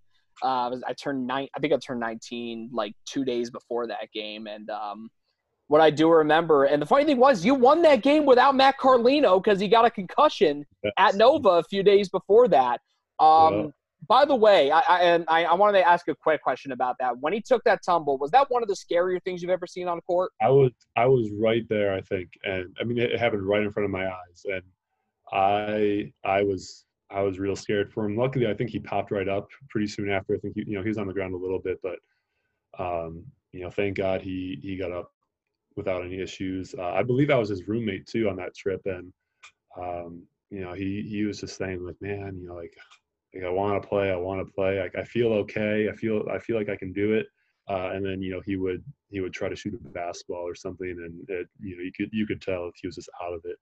Uh, 0.43 0.77
I 0.87 0.93
turned 0.93 1.27
nine. 1.27 1.49
I 1.57 1.61
think 1.61 1.73
I 1.73 1.77
turned 1.77 2.01
19 2.01 2.71
like 2.73 2.95
two 3.07 3.25
days 3.25 3.51
before 3.51 3.87
that 3.87 4.11
game, 4.13 4.47
and 4.47 4.69
um, 4.71 5.09
what 5.71 5.81
I 5.81 5.89
do 5.89 6.11
remember. 6.11 6.65
And 6.65 6.83
the 6.83 6.87
funny 6.87 7.05
thing 7.05 7.19
was, 7.19 7.45
you 7.45 7.55
won 7.55 7.81
that 7.83 8.03
game 8.03 8.27
without 8.27 8.57
Matt 8.57 8.77
Carlino 8.77 9.41
because 9.41 9.61
he 9.61 9.69
got 9.69 9.85
a 9.85 9.91
concussion 9.91 10.67
yes. 10.83 10.93
at 10.99 11.15
Nova 11.15 11.49
a 11.49 11.63
few 11.63 11.85
days 11.85 12.09
before 12.09 12.49
that. 12.49 12.81
Um, 13.21 13.55
yeah. 13.55 13.67
By 14.09 14.25
the 14.25 14.35
way, 14.35 14.73
I, 14.73 14.81
I 14.81 14.99
and 15.03 15.25
I, 15.29 15.45
I, 15.45 15.55
wanted 15.55 15.79
to 15.79 15.87
ask 15.87 16.09
a 16.09 16.15
quick 16.17 16.43
question 16.43 16.73
about 16.73 16.97
that. 16.99 17.17
When 17.21 17.33
he 17.33 17.41
took 17.41 17.63
that 17.65 17.85
tumble, 17.87 18.19
was 18.19 18.33
that 18.33 18.51
one 18.51 18.65
of 18.65 18.69
the 18.69 18.75
scarier 18.75 19.23
things 19.23 19.43
you've 19.43 19.51
ever 19.53 19.69
seen 19.69 19.87
on 19.87 20.01
court? 20.01 20.33
I 20.43 20.49
was 20.49 20.73
I 20.97 21.07
was 21.07 21.31
right 21.39 21.63
there, 21.69 21.95
I 21.95 22.01
think, 22.01 22.31
and 22.43 22.77
I 22.81 22.85
mean 22.85 22.99
it 22.99 23.17
happened 23.17 23.47
right 23.47 23.63
in 23.63 23.71
front 23.71 23.85
of 23.85 23.93
my 23.93 24.07
eyes, 24.07 24.47
and 24.47 24.63
I 25.33 26.13
I 26.25 26.43
was 26.43 26.85
I 27.11 27.23
was 27.23 27.39
real 27.39 27.55
scared 27.55 27.93
for 27.93 28.07
him. 28.07 28.17
Luckily, 28.17 28.49
I 28.49 28.55
think 28.55 28.71
he 28.71 28.81
popped 28.81 29.13
right 29.13 29.29
up 29.29 29.49
pretty 29.69 29.87
soon 29.87 30.11
after. 30.11 30.35
I 30.35 30.39
think 30.39 30.55
he, 30.57 30.65
you 30.67 30.77
know 30.77 30.83
he 30.83 30.89
was 30.89 30.99
on 30.99 31.07
the 31.07 31.15
ground 31.15 31.35
a 31.35 31.39
little 31.39 31.61
bit, 31.61 31.79
but 31.81 31.99
um, 32.83 33.23
you 33.53 33.61
know, 33.61 33.71
thank 33.71 33.97
God 33.97 34.23
he 34.23 34.59
he 34.63 34.77
got 34.77 34.91
up 34.91 35.13
without 35.77 36.05
any 36.05 36.21
issues. 36.21 36.75
Uh, 36.77 36.93
I 36.93 37.03
believe 37.03 37.31
I 37.31 37.37
was 37.37 37.49
his 37.49 37.69
roommate 37.69 38.07
too 38.07 38.29
on 38.29 38.37
that 38.37 38.55
trip, 38.55 38.81
and 38.85 39.13
um, 39.81 40.23
you 40.51 40.61
know, 40.61 40.73
he 40.73 41.07
he 41.09 41.25
was 41.25 41.41
just 41.41 41.57
saying 41.57 41.85
like, 41.85 41.97
man, 42.01 42.39
you 42.41 42.49
know, 42.49 42.55
like, 42.55 42.75
like 43.35 43.45
I 43.45 43.51
want 43.51 43.81
to 43.81 43.89
play, 43.89 44.11
I 44.11 44.17
want 44.17 44.47
to 44.47 44.53
play, 44.53 44.81
like 44.81 44.97
I 44.97 45.05
feel 45.05 45.33
okay, 45.33 45.89
I 45.89 45.95
feel 45.95 46.27
I 46.31 46.39
feel 46.39 46.57
like 46.57 46.69
I 46.69 46.77
can 46.77 46.93
do 46.93 47.15
it. 47.15 47.27
Uh, 47.69 47.91
and 47.93 48.05
then 48.05 48.21
you 48.21 48.33
know 48.33 48.41
he 48.45 48.57
would 48.57 48.83
he 49.11 49.21
would 49.21 49.33
try 49.33 49.49
to 49.49 49.55
shoot 49.55 49.75
a 49.75 49.89
basketball 49.91 50.43
or 50.43 50.57
something, 50.57 50.89
and 50.89 51.29
it, 51.29 51.47
you 51.61 51.77
know 51.77 51.83
you 51.83 51.93
could 51.97 52.11
you 52.13 52.27
could 52.27 52.41
tell 52.41 52.67
if 52.67 52.75
he 52.81 52.89
was 52.89 52.97
just 52.97 53.11
out 53.23 53.33
of 53.33 53.41
it. 53.45 53.57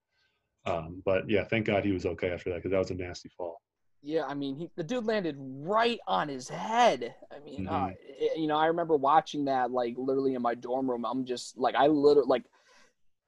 Um, 0.65 1.01
but 1.05 1.29
yeah, 1.29 1.43
thank 1.43 1.67
God 1.67 1.85
he 1.85 1.91
was 1.91 2.05
okay 2.05 2.31
after 2.31 2.49
that 2.49 2.57
because 2.57 2.71
that 2.71 2.79
was 2.79 2.91
a 2.91 2.95
nasty 2.95 3.29
fall. 3.37 3.61
Yeah, 4.01 4.23
I 4.25 4.33
mean, 4.33 4.55
he, 4.55 4.69
the 4.75 4.83
dude 4.83 5.05
landed 5.05 5.35
right 5.39 5.99
on 6.07 6.29
his 6.29 6.47
head. 6.47 7.13
I 7.31 7.39
mean, 7.43 7.65
mm-hmm. 7.65 7.75
uh, 7.75 7.89
it, 7.99 8.37
you 8.39 8.47
know, 8.47 8.57
I 8.57 8.67
remember 8.67 8.95
watching 8.95 9.45
that 9.45 9.71
like 9.71 9.95
literally 9.97 10.35
in 10.35 10.41
my 10.41 10.55
dorm 10.55 10.89
room. 10.89 11.05
I'm 11.05 11.25
just 11.25 11.57
like, 11.57 11.75
I 11.75 11.87
literally 11.87 12.27
like, 12.27 12.43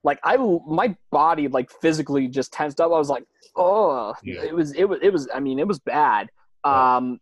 like 0.03 0.19
I 0.23 0.37
my 0.37 0.95
body 1.11 1.47
like 1.47 1.69
physically 1.81 2.27
just 2.27 2.53
tensed 2.53 2.79
up. 2.79 2.91
I 2.91 2.97
was 2.97 3.09
like, 3.09 3.25
oh, 3.55 4.13
yeah. 4.23 4.43
it 4.43 4.55
was 4.55 4.71
it 4.73 4.85
was 4.85 4.99
it 5.01 5.11
was. 5.11 5.27
I 5.33 5.39
mean, 5.39 5.59
it 5.59 5.67
was 5.67 5.79
bad. 5.79 6.29
Um, 6.63 7.19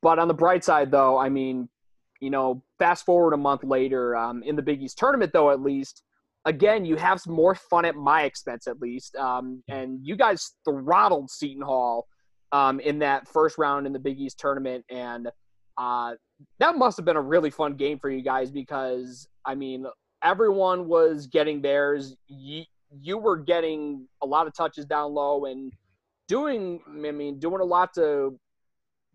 but 0.00 0.18
on 0.18 0.28
the 0.28 0.34
bright 0.34 0.64
side, 0.64 0.90
though, 0.90 1.18
I 1.18 1.28
mean, 1.28 1.68
you 2.20 2.30
know, 2.30 2.62
fast 2.78 3.04
forward 3.04 3.34
a 3.34 3.36
month 3.36 3.64
later, 3.64 4.16
um, 4.16 4.42
in 4.42 4.56
the 4.56 4.62
Big 4.62 4.80
East 4.80 4.96
tournament, 4.96 5.32
though, 5.32 5.50
at 5.50 5.60
least 5.60 6.02
again, 6.44 6.84
you 6.84 6.96
have 6.96 7.20
some 7.20 7.34
more 7.34 7.54
fun 7.54 7.84
at 7.84 7.94
my 7.94 8.22
expense, 8.22 8.66
at 8.66 8.80
least. 8.80 9.16
Um, 9.16 9.62
and 9.68 9.98
you 10.02 10.16
guys 10.16 10.52
throttled 10.64 11.30
Seton 11.30 11.62
Hall 11.62 12.06
um, 12.52 12.80
in 12.80 12.98
that 13.00 13.26
first 13.28 13.58
round 13.58 13.86
in 13.86 13.92
the 13.92 13.98
Big 13.98 14.20
East 14.20 14.38
tournament, 14.38 14.84
and 14.90 15.28
uh, 15.78 16.14
that 16.58 16.76
must 16.76 16.96
have 16.96 17.06
been 17.06 17.16
a 17.16 17.22
really 17.22 17.50
fun 17.50 17.74
game 17.74 17.98
for 17.98 18.10
you 18.10 18.22
guys 18.22 18.50
because 18.50 19.26
I 19.44 19.54
mean, 19.54 19.86
everyone 20.22 20.86
was 20.86 21.26
getting 21.26 21.60
theirs. 21.60 22.14
You, 22.28 22.64
you 23.00 23.18
were 23.18 23.36
getting 23.36 24.06
a 24.22 24.26
lot 24.26 24.46
of 24.46 24.54
touches 24.54 24.84
down 24.84 25.12
low 25.12 25.46
and 25.46 25.72
doing, 26.28 26.80
I 26.88 27.10
mean, 27.10 27.38
doing 27.38 27.60
a 27.60 27.64
lot 27.64 27.94
to 27.94 28.38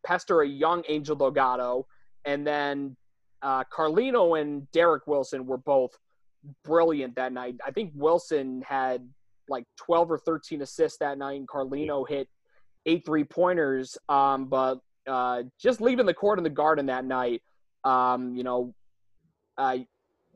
pester 0.05 0.41
a 0.41 0.47
young 0.47 0.83
Angel 0.87 1.15
Delgado, 1.15 1.85
and 2.25 2.45
then 2.45 2.95
uh, 3.41 3.63
Carlino 3.65 4.39
and 4.39 4.69
Derrick 4.71 5.07
Wilson 5.07 5.45
were 5.45 5.57
both 5.57 5.91
brilliant 6.63 7.15
that 7.15 7.33
night. 7.33 7.55
I 7.65 7.71
think 7.71 7.91
Wilson 7.95 8.63
had 8.67 9.07
like 9.49 9.65
12 9.77 10.11
or 10.11 10.17
13 10.17 10.61
assists 10.61 10.97
that 10.99 11.17
night, 11.17 11.39
and 11.39 11.47
Carlino 11.47 12.07
hit 12.07 12.27
eight 12.87 13.05
three 13.05 13.23
pointers. 13.23 13.97
Um, 14.09 14.45
but 14.45 14.79
uh, 15.07 15.43
just 15.59 15.81
leaving 15.81 16.07
the 16.07 16.13
court 16.13 16.39
in 16.39 16.43
the 16.43 16.49
garden 16.49 16.87
that 16.87 17.05
night, 17.05 17.43
um, 17.83 18.35
you 18.35 18.43
know, 18.43 18.73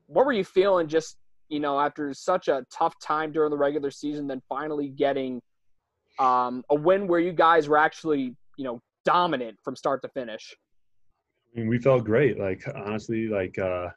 what 0.08 0.26
were 0.26 0.34
you 0.34 0.44
feeling 0.44 0.88
just, 0.88 1.18
you 1.50 1.60
know, 1.60 1.80
after 1.80 2.14
such 2.14 2.48
a 2.48 2.66
tough 2.72 3.00
time 3.00 3.32
during 3.32 3.50
the 3.50 3.58
regular 3.58 3.92
season, 3.92 4.28
then 4.28 4.42
finally 4.48 4.90
getting 4.90 5.42
um, 6.20 6.64
a 6.70 6.76
win 6.76 7.08
where 7.08 7.20
you 7.20 7.32
guys 7.32 7.68
were 7.68 7.78
actually, 7.78 8.36
you 8.58 8.64
know, 8.64 8.80
dominant 9.06 9.58
from 9.64 9.76
start 9.76 10.02
to 10.04 10.10
finish? 10.10 10.56
I 11.56 11.60
mean, 11.60 11.70
we 11.70 11.80
felt 11.80 12.04
great. 12.04 12.40
Like 12.40 12.64
honestly, 12.76 13.28
like 13.28 13.58
uh, 13.58 13.88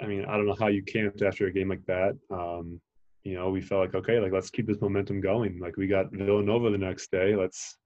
I 0.00 0.06
mean, 0.06 0.24
I 0.24 0.36
don't 0.36 0.46
know 0.46 0.56
how 0.58 0.68
you 0.68 0.82
camped 0.82 1.22
after 1.22 1.46
a 1.46 1.52
game 1.52 1.68
like 1.68 1.84
that. 1.86 2.16
Um, 2.30 2.80
you 3.24 3.34
know, 3.34 3.50
we 3.50 3.60
felt 3.60 3.80
like 3.80 3.94
okay, 3.94 4.20
like 4.20 4.32
let's 4.32 4.50
keep 4.50 4.66
this 4.66 4.80
momentum 4.80 5.20
going. 5.20 5.58
Like 5.58 5.76
we 5.76 5.86
got 5.86 6.12
Villanova 6.12 6.70
the 6.70 6.78
next 6.78 7.10
day. 7.10 7.36
Let's, 7.36 7.76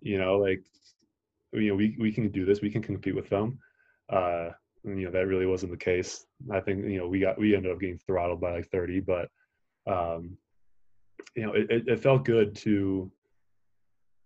you 0.00 0.18
know, 0.18 0.38
like 0.38 0.62
you 1.52 1.68
know, 1.68 1.74
we 1.74 1.96
we 1.98 2.12
can 2.12 2.30
do 2.30 2.44
this. 2.44 2.60
We 2.60 2.70
can 2.70 2.82
compete 2.82 3.14
with 3.14 3.28
them. 3.28 3.58
Uh, 4.12 4.50
and, 4.84 4.98
you 4.98 5.06
know, 5.06 5.12
that 5.12 5.26
really 5.26 5.46
wasn't 5.46 5.72
the 5.72 5.78
case. 5.78 6.24
I 6.50 6.60
think 6.60 6.86
you 6.86 6.98
know 6.98 7.08
we 7.08 7.20
got 7.20 7.38
we 7.38 7.54
ended 7.54 7.72
up 7.72 7.80
getting 7.80 7.98
throttled 7.98 8.40
by 8.40 8.52
like 8.52 8.70
30, 8.70 9.00
but 9.00 9.28
um, 9.86 10.36
you 11.36 11.42
know, 11.42 11.52
it, 11.52 11.66
it 11.86 12.02
felt 12.02 12.24
good 12.24 12.54
to 12.56 13.10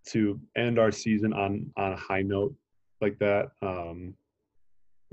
to 0.09 0.39
end 0.57 0.79
our 0.79 0.93
season 0.93 1.33
on 1.33 1.71
on 1.77 1.93
a 1.93 1.97
high 1.97 2.23
note 2.23 2.55
like 3.01 3.19
that. 3.19 3.49
Um, 3.63 4.15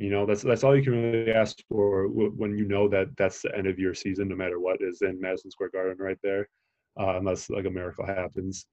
you 0.01 0.09
know, 0.09 0.25
that's 0.25 0.41
that's 0.41 0.63
all 0.63 0.75
you 0.75 0.81
can 0.81 0.93
really 0.93 1.31
ask 1.31 1.59
for 1.69 2.07
when 2.07 2.57
you 2.57 2.65
know 2.65 2.89
that 2.89 3.15
that's 3.17 3.43
the 3.43 3.55
end 3.55 3.67
of 3.67 3.77
your 3.77 3.93
season, 3.93 4.29
no 4.29 4.35
matter 4.35 4.59
what 4.59 4.81
is 4.81 5.03
in 5.03 5.21
Madison 5.21 5.51
Square 5.51 5.69
Garden 5.73 5.97
right 5.99 6.17
there, 6.23 6.49
uh, 6.99 7.17
unless 7.17 7.51
like 7.51 7.65
a 7.65 7.69
miracle 7.69 8.07
happens. 8.07 8.65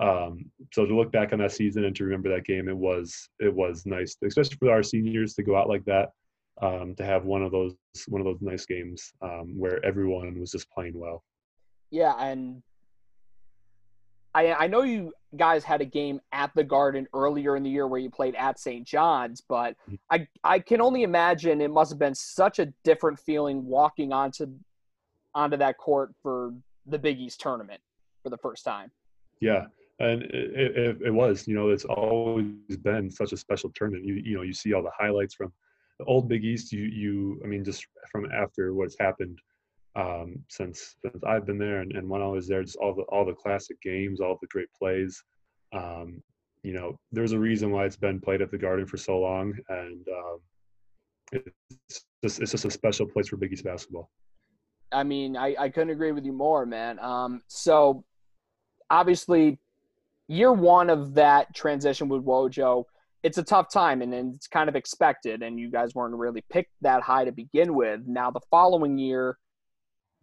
Um, 0.00 0.50
so 0.72 0.84
to 0.84 0.96
look 0.96 1.12
back 1.12 1.32
on 1.32 1.38
that 1.38 1.52
season 1.52 1.84
and 1.84 1.94
to 1.94 2.02
remember 2.02 2.28
that 2.30 2.44
game, 2.44 2.68
it 2.68 2.76
was 2.76 3.28
it 3.38 3.54
was 3.54 3.86
nice, 3.86 4.16
especially 4.26 4.56
for 4.56 4.72
our 4.72 4.82
seniors 4.82 5.34
to 5.34 5.44
go 5.44 5.56
out 5.56 5.68
like 5.68 5.84
that, 5.84 6.10
um, 6.60 6.96
to 6.96 7.04
have 7.04 7.24
one 7.24 7.44
of 7.44 7.52
those 7.52 7.76
one 8.08 8.20
of 8.20 8.24
those 8.24 8.42
nice 8.42 8.66
games 8.66 9.12
um, 9.22 9.56
where 9.56 9.84
everyone 9.84 10.40
was 10.40 10.50
just 10.50 10.68
playing 10.72 10.98
well. 10.98 11.22
Yeah, 11.92 12.14
and 12.18 12.64
I, 14.34 14.52
I 14.52 14.66
know 14.66 14.82
you 14.82 15.12
guys 15.36 15.62
had 15.64 15.80
a 15.80 15.84
game 15.84 16.20
at 16.32 16.50
the 16.54 16.64
Garden 16.64 17.06
earlier 17.14 17.56
in 17.56 17.62
the 17.62 17.70
year 17.70 17.86
where 17.86 18.00
you 18.00 18.10
played 18.10 18.34
at 18.34 18.58
St. 18.58 18.86
John's, 18.86 19.40
but 19.40 19.76
mm-hmm. 19.88 19.94
I 20.10 20.26
I 20.42 20.58
can 20.58 20.80
only 20.80 21.02
imagine 21.02 21.60
it 21.60 21.70
must 21.70 21.90
have 21.92 21.98
been 21.98 22.14
such 22.14 22.58
a 22.58 22.66
different 22.82 23.18
feeling 23.18 23.64
walking 23.64 24.12
onto 24.12 24.46
onto 25.34 25.56
that 25.58 25.78
court 25.78 26.14
for 26.22 26.52
the 26.86 26.98
Big 26.98 27.18
East 27.18 27.40
tournament 27.40 27.80
for 28.22 28.30
the 28.30 28.38
first 28.38 28.64
time. 28.64 28.90
Yeah, 29.40 29.66
and 30.00 30.22
it, 30.22 30.76
it, 30.76 31.02
it 31.06 31.10
was. 31.14 31.46
You 31.46 31.54
know, 31.54 31.70
it's 31.70 31.84
always 31.84 32.76
been 32.82 33.10
such 33.10 33.32
a 33.32 33.36
special 33.36 33.70
tournament. 33.74 34.04
You 34.04 34.14
you 34.14 34.36
know, 34.36 34.42
you 34.42 34.52
see 34.52 34.72
all 34.72 34.82
the 34.82 34.90
highlights 34.98 35.34
from 35.34 35.52
the 35.98 36.04
old 36.06 36.28
Big 36.28 36.44
East. 36.44 36.72
You 36.72 36.82
you 36.84 37.40
I 37.44 37.46
mean, 37.46 37.64
just 37.64 37.86
from 38.10 38.26
after 38.32 38.74
what's 38.74 38.96
happened 38.98 39.38
um, 39.96 40.36
since 40.48 40.96
since 41.02 41.22
I've 41.24 41.46
been 41.46 41.58
there 41.58 41.80
and, 41.80 41.92
and 41.92 42.08
when 42.08 42.22
I 42.22 42.26
was 42.26 42.48
there, 42.48 42.62
just 42.62 42.76
all 42.76 42.94
the 42.94 43.02
all 43.02 43.24
the 43.24 43.34
classic 43.34 43.80
games, 43.80 44.20
all 44.20 44.38
the 44.40 44.48
great 44.48 44.68
plays. 44.76 45.22
Um, 45.72 46.22
you 46.62 46.72
know, 46.72 46.98
there's 47.12 47.32
a 47.32 47.38
reason 47.38 47.70
why 47.70 47.84
it's 47.84 47.96
been 47.96 48.20
played 48.20 48.40
at 48.40 48.50
the 48.50 48.58
Garden 48.58 48.86
for 48.86 48.96
so 48.96 49.18
long, 49.18 49.54
and 49.68 50.06
um, 50.08 50.38
it's 51.32 52.04
just 52.22 52.40
it's 52.40 52.50
just 52.52 52.64
a 52.64 52.70
special 52.70 53.06
place 53.06 53.28
for 53.28 53.36
Big 53.36 53.52
East 53.52 53.64
basketball. 53.64 54.10
I 54.92 55.02
mean, 55.02 55.36
I, 55.36 55.54
I 55.58 55.68
couldn't 55.68 55.90
agree 55.90 56.12
with 56.12 56.24
you 56.24 56.32
more, 56.32 56.66
man. 56.66 56.98
Um, 57.00 57.42
so 57.48 58.04
obviously, 58.90 59.58
year 60.28 60.52
one 60.52 60.88
of 60.88 61.14
that 61.14 61.54
transition 61.54 62.08
with 62.08 62.24
Wojo, 62.24 62.84
it's 63.22 63.38
a 63.38 63.42
tough 63.42 63.72
time 63.72 64.02
and, 64.02 64.14
and 64.14 64.34
it's 64.34 64.46
kind 64.46 64.68
of 64.68 64.76
expected, 64.76 65.42
and 65.42 65.58
you 65.58 65.70
guys 65.70 65.94
weren't 65.94 66.14
really 66.14 66.44
picked 66.50 66.72
that 66.82 67.02
high 67.02 67.24
to 67.24 67.32
begin 67.32 67.74
with. 67.74 68.00
Now 68.06 68.30
the 68.30 68.40
following 68.50 68.98
year 68.98 69.36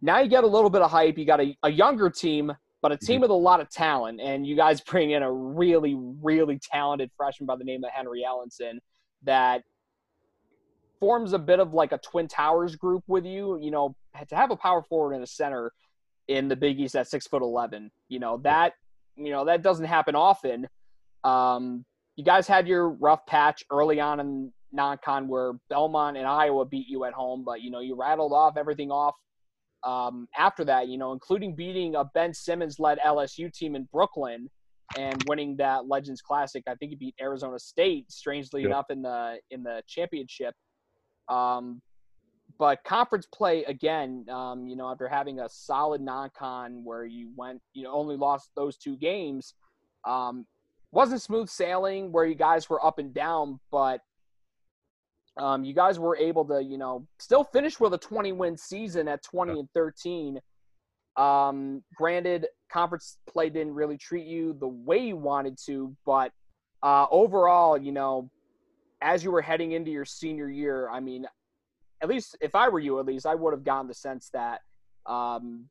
now 0.02 0.18
you 0.18 0.28
get 0.28 0.42
a 0.42 0.48
little 0.48 0.68
bit 0.68 0.82
of 0.82 0.90
hype. 0.90 1.16
You 1.16 1.24
got 1.24 1.40
a, 1.40 1.56
a 1.62 1.70
younger 1.70 2.10
team, 2.10 2.52
but 2.82 2.90
a 2.90 2.96
team 2.96 3.14
mm-hmm. 3.14 3.22
with 3.22 3.30
a 3.30 3.34
lot 3.34 3.60
of 3.60 3.70
talent. 3.70 4.20
And 4.20 4.44
you 4.44 4.56
guys 4.56 4.80
bring 4.86 5.12
in 5.12 5.22
a 5.22 5.32
really, 5.32 5.96
really 5.96 6.58
talented 6.60 7.10
freshman 7.16 7.46
by 7.46 7.56
the 7.56 7.64
name 7.64 7.84
of 7.84 7.90
Henry 7.90 8.24
Ellenson 8.28 8.78
that 9.22 9.62
forms 10.98 11.32
a 11.32 11.38
bit 11.38 11.60
of 11.60 11.72
like 11.72 11.92
a 11.92 11.98
Twin 11.98 12.26
Towers 12.26 12.74
group 12.74 13.04
with 13.06 13.24
you. 13.24 13.58
You 13.60 13.70
know, 13.70 13.94
to 14.28 14.36
have 14.36 14.50
a 14.50 14.56
power 14.56 14.82
forward 14.82 15.14
and 15.14 15.22
a 15.22 15.26
center 15.26 15.72
in 16.28 16.48
the 16.48 16.56
Big 16.56 16.80
East 16.80 16.96
at 16.96 17.08
six 17.08 17.26
foot 17.26 17.42
eleven, 17.42 17.90
you 18.08 18.18
know 18.18 18.38
that 18.38 18.72
you 19.16 19.30
know 19.30 19.44
that 19.44 19.62
doesn't 19.62 19.86
happen 19.86 20.16
often. 20.16 20.66
Um, 21.22 21.84
you 22.16 22.24
guys 22.24 22.48
had 22.48 22.66
your 22.66 22.88
rough 22.88 23.24
patch 23.26 23.64
early 23.70 24.00
on 24.00 24.20
in 24.20 24.52
non-con 24.72 25.28
where 25.28 25.52
Belmont 25.68 26.16
and 26.16 26.26
Iowa 26.26 26.64
beat 26.64 26.88
you 26.88 27.04
at 27.04 27.12
home, 27.12 27.44
but 27.44 27.62
you 27.62 27.70
know 27.70 27.80
you 27.80 27.94
rattled 27.94 28.32
off 28.32 28.56
everything 28.56 28.90
off 28.90 29.14
um, 29.84 30.28
after 30.36 30.64
that, 30.64 30.88
you 30.88 30.98
know, 30.98 31.12
including 31.12 31.54
beating 31.54 31.94
a 31.94 32.04
Ben 32.04 32.32
Simmons 32.32 32.78
led 32.78 32.98
LSU 32.98 33.52
team 33.52 33.74
in 33.74 33.88
Brooklyn 33.92 34.48
and 34.96 35.22
winning 35.26 35.56
that 35.56 35.88
Legends 35.88 36.20
Classic. 36.20 36.62
I 36.66 36.74
think 36.74 36.90
he 36.90 36.96
beat 36.96 37.14
Arizona 37.20 37.58
State, 37.58 38.10
strangely 38.10 38.64
enough, 38.64 38.86
in 38.90 39.02
the 39.02 39.38
in 39.50 39.62
the 39.62 39.82
championship. 39.86 40.54
Um, 41.28 41.80
but 42.58 42.84
conference 42.84 43.26
play 43.26 43.64
again, 43.64 44.26
um, 44.28 44.68
you 44.68 44.76
know, 44.76 44.90
after 44.90 45.08
having 45.08 45.40
a 45.40 45.48
solid 45.48 46.00
non-con 46.00 46.84
where 46.84 47.04
you 47.04 47.30
went, 47.36 47.60
you 47.72 47.84
know, 47.84 47.92
only 47.92 48.16
lost 48.16 48.50
those 48.54 48.76
two 48.76 48.96
games, 48.96 49.54
um, 50.06 50.46
wasn't 50.90 51.22
smooth 51.22 51.48
sailing 51.48 52.12
where 52.12 52.26
you 52.26 52.34
guys 52.34 52.68
were 52.68 52.84
up 52.84 52.98
and 52.98 53.14
down, 53.14 53.58
but 53.70 54.00
um, 55.36 55.64
you 55.64 55.74
guys 55.74 55.98
were 55.98 56.16
able 56.16 56.44
to, 56.46 56.62
you 56.62 56.76
know, 56.76 57.06
still 57.18 57.44
finish 57.44 57.80
with 57.80 57.94
a 57.94 57.98
20 57.98 58.32
win 58.32 58.56
season 58.56 59.08
at 59.08 59.22
20 59.22 59.60
and 59.60 59.68
13. 59.74 60.40
Um, 61.16 61.82
granted, 61.96 62.46
conference 62.70 63.18
play 63.28 63.50
didn't 63.50 63.74
really 63.74 63.96
treat 63.96 64.26
you 64.26 64.54
the 64.58 64.68
way 64.68 64.98
you 64.98 65.16
wanted 65.16 65.58
to, 65.66 65.94
but 66.04 66.32
uh, 66.82 67.06
overall, 67.10 67.78
you 67.78 67.92
know, 67.92 68.30
as 69.00 69.24
you 69.24 69.30
were 69.30 69.42
heading 69.42 69.72
into 69.72 69.90
your 69.90 70.04
senior 70.04 70.48
year, 70.48 70.88
I 70.90 71.00
mean, 71.00 71.26
at 72.02 72.08
least 72.08 72.36
if 72.40 72.54
I 72.54 72.68
were 72.68 72.78
you, 72.78 72.98
at 72.98 73.06
least 73.06 73.26
I 73.26 73.34
would 73.34 73.52
have 73.52 73.64
gotten 73.64 73.88
the 73.88 73.94
sense 73.94 74.30
that 74.32 74.60
um, 75.06 75.68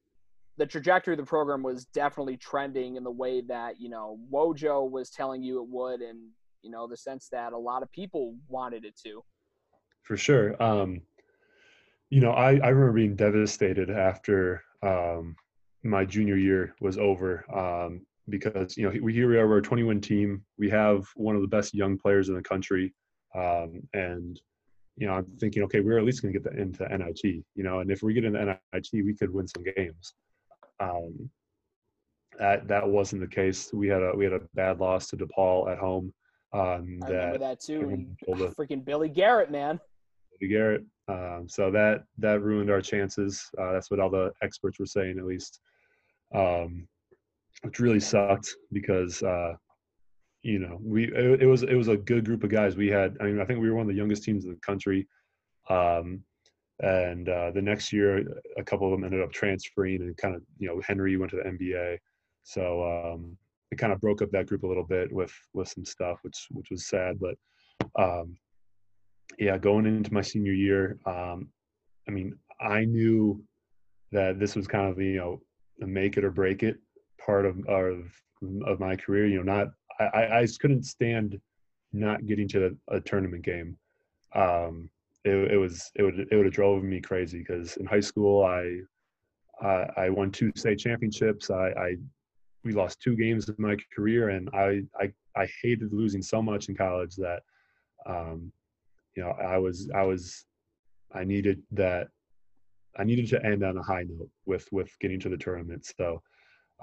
the 0.57 0.65
trajectory 0.65 1.13
of 1.13 1.19
the 1.19 1.25
program 1.25 1.63
was 1.63 1.85
definitely 1.85 2.37
trending 2.37 2.95
in 2.95 3.03
the 3.03 3.11
way 3.11 3.41
that 3.41 3.79
you 3.79 3.89
know 3.89 4.19
Wojo 4.31 4.89
was 4.89 5.09
telling 5.09 5.43
you 5.43 5.61
it 5.61 5.67
would, 5.69 6.01
and 6.01 6.19
you 6.61 6.71
know 6.71 6.87
the 6.87 6.97
sense 6.97 7.29
that 7.31 7.53
a 7.53 7.57
lot 7.57 7.83
of 7.83 7.91
people 7.91 8.35
wanted 8.47 8.85
it 8.85 8.95
to 9.05 9.21
for 10.03 10.17
sure. 10.17 10.61
Um, 10.61 11.01
you 12.09 12.19
know, 12.19 12.31
I, 12.31 12.57
I 12.57 12.69
remember 12.69 12.91
being 12.91 13.15
devastated 13.15 13.89
after 13.89 14.63
um, 14.83 15.35
my 15.83 16.05
junior 16.05 16.35
year 16.35 16.75
was 16.81 16.97
over 16.97 17.45
um, 17.55 18.05
because 18.29 18.77
you 18.77 18.83
know 18.83 18.99
we 19.01 19.13
here 19.13 19.29
we 19.29 19.37
are 19.37 19.47
we're 19.47 19.59
a 19.59 19.61
21 19.61 20.01
team. 20.01 20.43
We 20.57 20.69
have 20.69 21.07
one 21.15 21.35
of 21.35 21.41
the 21.41 21.47
best 21.47 21.73
young 21.73 21.97
players 21.97 22.29
in 22.29 22.35
the 22.35 22.41
country, 22.41 22.93
um, 23.35 23.81
and 23.93 24.39
you 24.97 25.07
know 25.07 25.13
I'm 25.13 25.25
thinking, 25.39 25.63
okay, 25.63 25.79
we're 25.79 25.97
at 25.97 26.03
least 26.03 26.21
going 26.21 26.33
to 26.33 26.39
get 26.39 26.51
the, 26.51 26.61
into 26.61 26.85
NIT. 26.85 27.23
You 27.23 27.63
know, 27.63 27.79
and 27.79 27.89
if 27.91 28.03
we 28.03 28.13
get 28.13 28.25
into 28.25 28.43
NIT, 28.73 28.89
we 28.93 29.15
could 29.15 29.33
win 29.33 29.47
some 29.47 29.63
games. 29.75 30.13
Um, 30.79 31.29
that 32.39 32.67
that 32.67 32.87
wasn't 32.87 33.21
the 33.21 33.27
case. 33.27 33.71
We 33.73 33.87
had 33.87 34.01
a 34.01 34.11
we 34.15 34.23
had 34.23 34.33
a 34.33 34.41
bad 34.53 34.79
loss 34.79 35.07
to 35.07 35.17
DePaul 35.17 35.71
at 35.71 35.77
home. 35.77 36.13
Um, 36.53 36.99
I 37.03 37.07
that 37.07 37.15
remember 37.15 37.37
that 37.39 37.61
too. 37.61 38.15
Freaking 38.29 38.83
Billy 38.83 39.09
Garrett, 39.09 39.51
man. 39.51 39.79
Garrett. 40.47 40.83
Um, 41.07 41.47
so 41.47 41.71
that 41.71 42.03
that 42.19 42.41
ruined 42.41 42.69
our 42.69 42.81
chances. 42.81 43.49
Uh, 43.57 43.73
that's 43.73 43.91
what 43.91 43.99
all 43.99 44.09
the 44.09 44.31
experts 44.41 44.79
were 44.79 44.85
saying, 44.85 45.17
at 45.17 45.25
least, 45.25 45.59
um, 46.33 46.87
which 47.63 47.79
really 47.79 47.99
sucked 47.99 48.55
because 48.71 49.21
uh, 49.23 49.53
you 50.43 50.59
know 50.59 50.79
we 50.81 51.05
it, 51.05 51.41
it, 51.41 51.45
was 51.45 51.63
it 51.63 51.75
was 51.75 51.87
a 51.87 51.97
good 51.97 52.25
group 52.25 52.43
of 52.43 52.49
guys. 52.49 52.75
We 52.75 52.87
had 52.87 53.17
I 53.19 53.25
mean 53.25 53.39
I 53.39 53.45
think 53.45 53.59
we 53.59 53.69
were 53.69 53.75
one 53.75 53.83
of 53.83 53.89
the 53.89 53.97
youngest 53.97 54.23
teams 54.23 54.45
in 54.45 54.51
the 54.51 54.57
country. 54.57 55.07
Um, 55.69 56.23
and 56.81 57.29
uh, 57.29 57.51
the 57.51 57.61
next 57.61 57.93
year 57.93 58.23
a 58.57 58.63
couple 58.63 58.87
of 58.87 58.91
them 58.91 59.03
ended 59.03 59.21
up 59.21 59.31
transferring 59.31 60.01
and 60.01 60.17
kind 60.17 60.35
of 60.35 60.41
you 60.57 60.67
know 60.67 60.81
henry 60.81 61.15
went 61.15 61.29
to 61.29 61.37
the 61.37 61.43
nba 61.43 61.97
so 62.43 62.83
um, 62.83 63.37
it 63.71 63.77
kind 63.77 63.93
of 63.93 64.01
broke 64.01 64.21
up 64.21 64.31
that 64.31 64.47
group 64.47 64.63
a 64.63 64.67
little 64.67 64.83
bit 64.83 65.11
with 65.11 65.33
with 65.53 65.67
some 65.67 65.85
stuff 65.85 66.19
which 66.23 66.47
which 66.51 66.69
was 66.71 66.87
sad 66.87 67.19
but 67.19 67.35
um, 68.01 68.35
yeah 69.41 69.57
going 69.57 69.85
into 69.85 70.13
my 70.13 70.21
senior 70.21 70.53
year 70.53 70.97
um, 71.05 71.49
i 72.07 72.11
mean 72.11 72.33
i 72.61 72.85
knew 72.85 73.43
that 74.11 74.39
this 74.39 74.55
was 74.55 74.67
kind 74.67 74.89
of 74.89 75.01
you 75.01 75.17
know 75.17 75.41
a 75.81 75.87
make 75.87 76.15
it 76.15 76.23
or 76.23 76.31
break 76.31 76.63
it 76.63 76.77
part 77.23 77.45
of 77.45 77.59
of 77.67 78.05
of 78.65 78.79
my 78.79 78.95
career 78.95 79.25
you 79.25 79.37
know 79.37 79.53
not 79.53 79.67
i 79.99 80.39
i 80.39 80.47
couldn't 80.59 80.83
stand 80.83 81.39
not 81.91 82.25
getting 82.25 82.47
to 82.47 82.67
a, 82.67 82.95
a 82.95 83.01
tournament 83.01 83.43
game 83.43 83.75
um, 84.33 84.89
it, 85.25 85.51
it 85.51 85.57
was 85.57 85.91
it 85.95 86.03
would 86.03 86.19
it 86.31 86.35
would 86.35 86.45
have 86.45 86.53
drove 86.53 86.83
me 86.83 87.01
crazy 87.01 87.39
because 87.39 87.77
in 87.77 87.85
high 87.85 87.99
school 87.99 88.45
I 88.45 88.79
uh, 89.63 89.85
I 89.97 90.09
won 90.09 90.31
two 90.31 90.51
state 90.55 90.79
championships. 90.79 91.51
I, 91.51 91.69
I 91.69 91.95
we 92.63 92.71
lost 92.71 93.01
two 93.01 93.15
games 93.15 93.47
in 93.49 93.55
my 93.57 93.75
career, 93.95 94.29
and 94.29 94.49
I 94.53 94.83
I 94.99 95.11
I 95.35 95.47
hated 95.61 95.93
losing 95.93 96.21
so 96.21 96.41
much 96.41 96.69
in 96.69 96.75
college 96.75 97.15
that 97.17 97.41
um, 98.07 98.51
you 99.15 99.23
know 99.23 99.31
I 99.31 99.57
was 99.57 99.89
I 99.93 100.03
was 100.03 100.45
I 101.13 101.23
needed 101.23 101.61
that 101.71 102.07
I 102.97 103.03
needed 103.03 103.27
to 103.29 103.45
end 103.45 103.63
on 103.63 103.77
a 103.77 103.83
high 103.83 104.03
note 104.03 104.29
with 104.45 104.67
with 104.71 104.91
getting 104.99 105.19
to 105.21 105.29
the 105.29 105.37
tournament. 105.37 105.91
So 105.97 106.21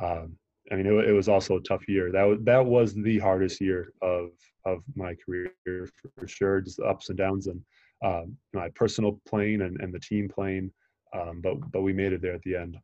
um, 0.01 0.37
I 0.70 0.76
mean, 0.76 0.87
it, 0.87 0.93
it, 1.09 1.12
was 1.12 1.29
also 1.29 1.57
a 1.57 1.62
tough 1.62 1.89
year. 1.89 2.12
That 2.12 2.24
was 2.24 2.39
that 2.43 2.64
was 2.64 2.95
the 2.95 3.18
hardest 3.18 3.61
year 3.61 3.93
of 4.03 4.31
of 4.66 4.83
my 4.95 5.14
career 5.14 5.53
for 5.64 6.29
sure. 6.29 6.61
Just 6.61 6.76
the 6.79 6.85
ups 6.85 7.09
and 7.09 7.18
downs, 7.18 7.47
and 7.47 7.61
um, 8.05 8.37
my 8.53 8.68
personal 8.70 9.20
plane 9.26 9.62
and, 9.62 9.81
and 9.81 9.93
the 9.93 10.01
team 10.01 10.29
plane. 10.29 10.70
Um, 11.14 11.41
but 11.43 11.55
but 11.72 11.83
we 11.83 11.93
made 11.93 12.12
it 12.12 12.22
there 12.22 12.35
at 12.35 12.43
the 12.43 12.57
end. 12.57 12.76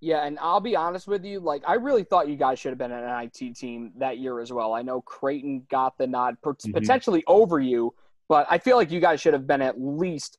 Yeah, 0.00 0.26
and 0.26 0.38
I'll 0.38 0.60
be 0.60 0.76
honest 0.76 1.06
with 1.06 1.24
you, 1.24 1.40
like 1.40 1.62
I 1.66 1.74
really 1.74 2.04
thought 2.04 2.28
you 2.28 2.36
guys 2.36 2.58
should 2.58 2.70
have 2.70 2.78
been 2.78 2.92
an 2.92 3.04
NIT 3.22 3.56
team 3.56 3.92
that 3.96 4.18
year 4.18 4.40
as 4.40 4.52
well. 4.52 4.74
I 4.74 4.82
know 4.82 5.00
Creighton 5.00 5.66
got 5.70 5.96
the 5.96 6.06
nod 6.06 6.36
mm-hmm. 6.44 6.72
potentially 6.72 7.24
over 7.26 7.58
you, 7.58 7.94
but 8.28 8.46
I 8.50 8.58
feel 8.58 8.76
like 8.76 8.90
you 8.90 9.00
guys 9.00 9.20
should 9.20 9.34
have 9.34 9.46
been 9.46 9.62
at 9.62 9.80
least 9.80 10.38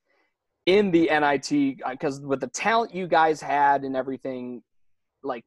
in 0.66 0.92
the 0.92 1.10
NIT 1.12 1.78
because 1.90 2.20
uh, 2.24 2.28
with 2.28 2.42
the 2.42 2.48
talent 2.48 2.94
you 2.94 3.08
guys 3.08 3.42
had 3.42 3.84
and 3.84 3.96
everything, 3.96 4.64
like 5.24 5.46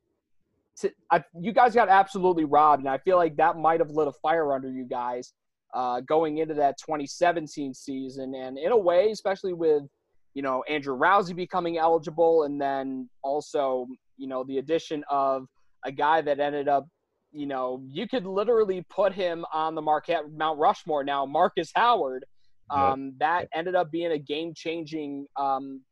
to, 0.79 0.93
I, 1.11 1.25
you 1.39 1.53
guys 1.53 1.75
got 1.75 1.89
absolutely 1.89 2.45
robbed, 2.45 2.83
and 2.83 2.89
I 2.89 2.99
feel 2.99 3.17
like 3.17 3.37
that 3.37 3.57
might 3.57 3.81
have 3.81 3.91
lit 3.91 4.09
a 4.09 4.13
fire 4.13 4.53
under 4.53 4.71
you 4.71 4.85
guys 4.85 5.33
uh, 5.75 6.01
going 6.01 6.39
into 6.39 6.55
that 6.55 6.79
2017 6.79 7.75
season. 7.75 8.35
And 8.35 8.59
in 8.59 8.73
a 8.73 8.77
way, 8.77 9.11
especially 9.11 9.53
with, 9.53 9.83
you 10.35 10.43
know, 10.43 10.63
Andrew 10.69 10.97
Rowsey 10.97 11.35
becoming 11.35 11.79
eligible 11.79 12.45
and 12.45 12.61
then 12.61 13.09
also, 13.23 13.87
you 14.17 14.29
know, 14.29 14.45
the 14.45 14.59
addition 14.59 15.05
of 15.11 15.47
a 15.85 15.93
guy 15.93 16.21
that 16.23 16.41
ended 16.41 16.69
up, 16.69 16.87
you 17.33 17.47
know, 17.47 17.83
you 17.87 18.09
could 18.09 18.27
literally 18.27 18.85
put 18.89 19.13
him 19.13 19.45
on 19.53 19.75
the 19.75 19.83
Marquette 19.83 20.31
Mount 20.33 20.59
Rushmore 20.59 21.05
now, 21.05 21.27
Marcus 21.27 21.71
Howard. 21.75 22.25
Um, 22.71 23.15
That 23.19 23.49
ended 23.55 23.75
up 23.75 23.91
being 23.91 24.13
a 24.13 24.19
game 24.19 24.53
changing, 24.55 25.27
um, 25.37 25.83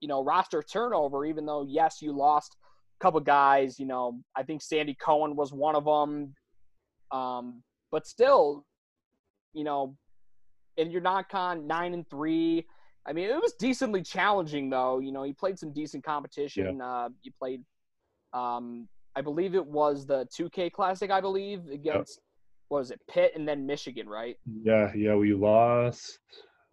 you 0.00 0.08
know, 0.08 0.24
roster 0.24 0.62
turnover, 0.62 1.24
even 1.24 1.46
though, 1.46 1.64
yes, 1.68 1.98
you 2.00 2.12
lost 2.12 2.56
a 3.00 3.04
couple 3.04 3.20
guys. 3.20 3.78
You 3.78 3.86
know, 3.86 4.20
I 4.36 4.42
think 4.42 4.62
Sandy 4.62 4.96
Cohen 5.00 5.36
was 5.36 5.52
one 5.52 5.76
of 5.76 5.84
them. 5.84 6.34
Um, 7.12 7.62
but 7.90 8.06
still, 8.06 8.64
you 9.52 9.64
know, 9.64 9.96
in 10.76 10.90
your 10.90 11.00
non-con 11.00 11.66
nine 11.66 11.94
and 11.94 12.08
three. 12.08 12.66
I 13.06 13.12
mean, 13.12 13.28
it 13.28 13.40
was 13.40 13.54
decently 13.54 14.02
challenging 14.02 14.70
though. 14.70 15.00
You 15.00 15.12
know, 15.12 15.22
he 15.22 15.32
played 15.32 15.58
some 15.58 15.72
decent 15.72 16.04
competition. 16.04 16.78
Yeah. 16.78 16.86
Uh, 16.86 17.08
you 17.22 17.32
played, 17.38 17.62
um, 18.32 18.88
I 19.16 19.20
believe 19.20 19.54
it 19.54 19.66
was 19.66 20.06
the 20.06 20.26
2K 20.26 20.72
Classic. 20.72 21.10
I 21.10 21.20
believe 21.20 21.68
against 21.68 22.18
yep. 22.18 22.24
was 22.68 22.90
it 22.90 23.00
Pitt 23.08 23.32
and 23.34 23.46
then 23.46 23.66
Michigan, 23.66 24.08
right? 24.08 24.36
Yeah, 24.62 24.92
yeah. 24.94 25.14
We 25.14 25.34
lost. 25.34 26.18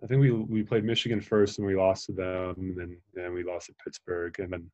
I 0.03 0.07
think 0.07 0.21
we 0.21 0.31
we 0.31 0.63
played 0.63 0.83
Michigan 0.83 1.19
first 1.21 1.57
and 1.57 1.65
we 1.65 1.75
lost 1.75 2.05
to 2.05 2.11
them, 2.13 2.55
and 2.57 2.77
then 2.77 2.97
then 3.13 3.33
we 3.33 3.43
lost 3.43 3.67
to 3.67 3.73
Pittsburgh, 3.83 4.37
and 4.39 4.53
then 4.53 4.69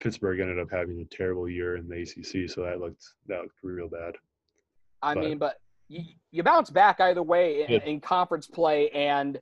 Pittsburgh 0.00 0.40
ended 0.40 0.58
up 0.58 0.70
having 0.70 1.00
a 1.00 1.14
terrible 1.14 1.48
year 1.48 1.76
in 1.76 1.88
the 1.88 2.02
ACC, 2.02 2.50
so 2.50 2.62
that 2.62 2.80
looked 2.80 3.04
that 3.26 3.42
looked 3.42 3.62
real 3.62 3.88
bad. 3.88 4.14
I 5.02 5.14
but, 5.14 5.20
mean, 5.22 5.38
but 5.38 5.58
you, 5.88 6.02
you 6.30 6.42
bounce 6.42 6.70
back 6.70 7.00
either 7.00 7.22
way 7.22 7.66
in, 7.66 7.80
in 7.82 8.00
conference 8.00 8.46
play. 8.46 8.88
And, 8.90 9.38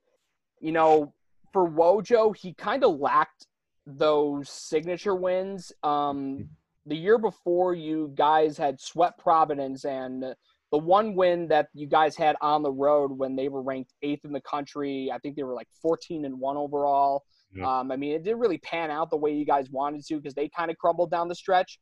you 0.61 0.73
know, 0.73 1.13
for 1.53 1.69
Wojo, 1.69 2.37
he 2.37 2.53
kind 2.55 2.85
of 2.85 2.99
lacked 2.99 3.47
those 3.87 4.49
signature 4.49 5.15
wins. 5.15 5.73
Um, 5.83 6.49
the 6.87 6.97
year 6.97 7.19
before, 7.19 7.75
you 7.75 8.13
guys 8.15 8.57
had 8.59 8.81
swept 8.81 9.19
Providence, 9.19 9.85
and 9.85 10.25
the 10.73 10.79
one 10.79 11.15
win 11.15 11.49
that 11.49 11.69
you 11.75 11.87
guys 11.87 12.17
had 12.17 12.35
on 12.41 12.63
the 12.63 12.73
road 12.73 13.13
when 13.13 13.37
they 13.37 13.49
were 13.49 13.63
ranked 13.63 13.93
eighth 14.03 14.25
in 14.25 14.33
the 14.33 14.41
country, 14.41 15.11
I 15.13 15.19
think 15.19 15.37
they 15.37 15.43
were 15.43 15.55
like 15.55 15.69
14 15.81 16.25
and 16.25 16.41
one 16.41 16.57
overall. 16.57 17.25
Yeah. 17.55 17.81
Um, 17.81 17.93
I 17.93 17.97
mean, 17.97 18.13
it 18.13 18.25
didn't 18.25 18.41
really 18.41 18.59
pan 18.59 18.91
out 18.91 19.11
the 19.11 19.17
way 19.17 19.33
you 19.33 19.45
guys 19.45 19.71
wanted 19.71 20.05
to 20.07 20.17
because 20.17 20.35
they 20.35 20.49
kind 20.49 20.71
of 20.71 20.79
crumbled 20.79 21.11
down 21.11 21.29
the 21.29 21.35
stretch. 21.35 21.79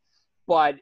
But 0.49 0.75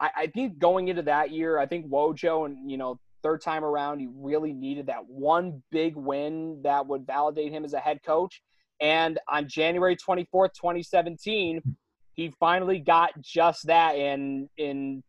I, 0.00 0.10
I 0.16 0.26
think 0.28 0.58
going 0.58 0.86
into 0.88 1.02
that 1.02 1.32
year, 1.32 1.58
I 1.58 1.66
think 1.66 1.90
Wojo 1.90 2.46
and 2.46 2.70
you 2.70 2.78
know 2.78 3.00
third 3.22 3.42
time 3.42 3.64
around, 3.64 3.98
he 3.98 4.08
really 4.14 4.52
needed 4.52 4.86
that 4.86 5.04
one 5.06 5.62
big 5.72 5.96
win 5.96 6.60
that 6.62 6.86
would 6.86 7.06
validate 7.06 7.50
him 7.50 7.64
as 7.64 7.72
a 7.72 7.80
head 7.80 7.98
coach. 8.06 8.40
And 8.80 9.18
on 9.28 9.48
January 9.48 9.96
24th, 9.96 10.52
2017, 10.54 11.60
he 12.16 12.32
finally 12.40 12.78
got 12.78 13.10
just 13.20 13.66
that 13.66 13.96
in 13.96 14.48
in 14.56 15.02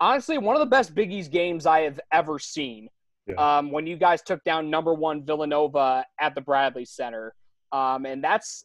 honestly 0.00 0.38
one 0.38 0.56
of 0.56 0.60
the 0.60 0.66
best 0.66 0.94
Big 0.94 1.12
East 1.12 1.30
games 1.30 1.66
I 1.66 1.80
have 1.80 2.00
ever 2.12 2.38
seen. 2.38 2.88
Yeah. 3.26 3.58
Um, 3.58 3.70
when 3.70 3.86
you 3.86 3.96
guys 3.96 4.22
took 4.22 4.42
down 4.44 4.70
number 4.70 4.94
one 4.94 5.24
Villanova 5.24 6.04
at 6.20 6.34
the 6.34 6.40
Bradley 6.40 6.84
Center. 6.84 7.34
Um, 7.72 8.06
and 8.06 8.22
that's 8.22 8.64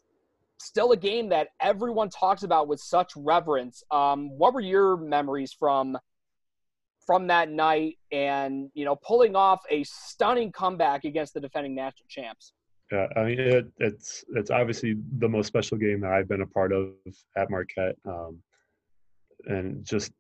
still 0.60 0.92
a 0.92 0.98
game 0.98 1.30
that 1.30 1.50
everyone 1.60 2.10
talks 2.10 2.44
about 2.44 2.68
with 2.68 2.80
such 2.80 3.14
reverence. 3.16 3.84
Um, 3.92 4.30
what 4.38 4.54
were 4.54 4.62
your 4.62 4.98
memories 4.98 5.52
from 5.52 5.98
from 7.06 7.28
that 7.28 7.50
night, 7.50 7.98
and 8.12 8.70
you 8.76 8.86
know, 8.86 8.96
pulling 8.96 9.36
off 9.36 9.62
a 9.70 9.84
stunning 9.84 10.52
comeback 10.52 11.04
against 11.04 11.34
the 11.34 11.42
defending 11.42 11.74
national 11.74 12.06
champs? 12.08 12.54
Yeah, 12.92 13.08
I 13.16 13.24
mean, 13.24 13.40
it, 13.40 13.68
it's 13.78 14.26
it's 14.36 14.52
obviously 14.52 14.96
the 15.20 15.30
most 15.30 15.48
special 15.48 15.78
game 15.78 16.02
that 16.02 16.12
I've 16.12 16.28
been 16.28 16.42
a 16.42 16.48
part 16.48 16.74
of 16.74 16.90
at 17.38 17.50
Marquette, 17.50 17.96
um, 18.06 18.40
and 19.46 19.86
just, 19.86 20.12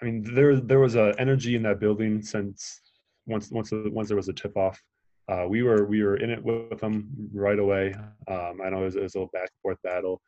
I 0.00 0.04
mean, 0.04 0.34
there 0.34 0.60
there 0.60 0.78
was 0.78 0.94
a 0.94 1.14
energy 1.18 1.56
in 1.56 1.62
that 1.64 1.80
building 1.80 2.22
since 2.22 2.80
once 3.26 3.50
once 3.50 3.72
once 3.72 4.08
there 4.08 4.16
was 4.16 4.28
a 4.28 4.32
tip 4.32 4.56
off 4.56 4.80
uh, 5.28 5.46
we 5.48 5.62
were 5.62 5.84
we 5.86 6.02
were 6.02 6.16
in 6.16 6.30
it 6.30 6.42
with 6.42 6.80
them 6.80 7.08
right 7.32 7.58
away. 7.58 7.94
Um, 8.28 8.60
I 8.62 8.70
know 8.70 8.82
it 8.82 8.84
was, 8.84 8.96
it 8.96 9.02
was, 9.02 9.14
a 9.14 9.18
little 9.18 9.30
back 9.32 9.42
and 9.42 9.62
forth 9.62 9.78
battle, 9.82 10.20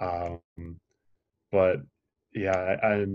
um, 0.00 0.40
but 1.50 1.80
yeah, 2.34 2.76
I, 2.82 3.06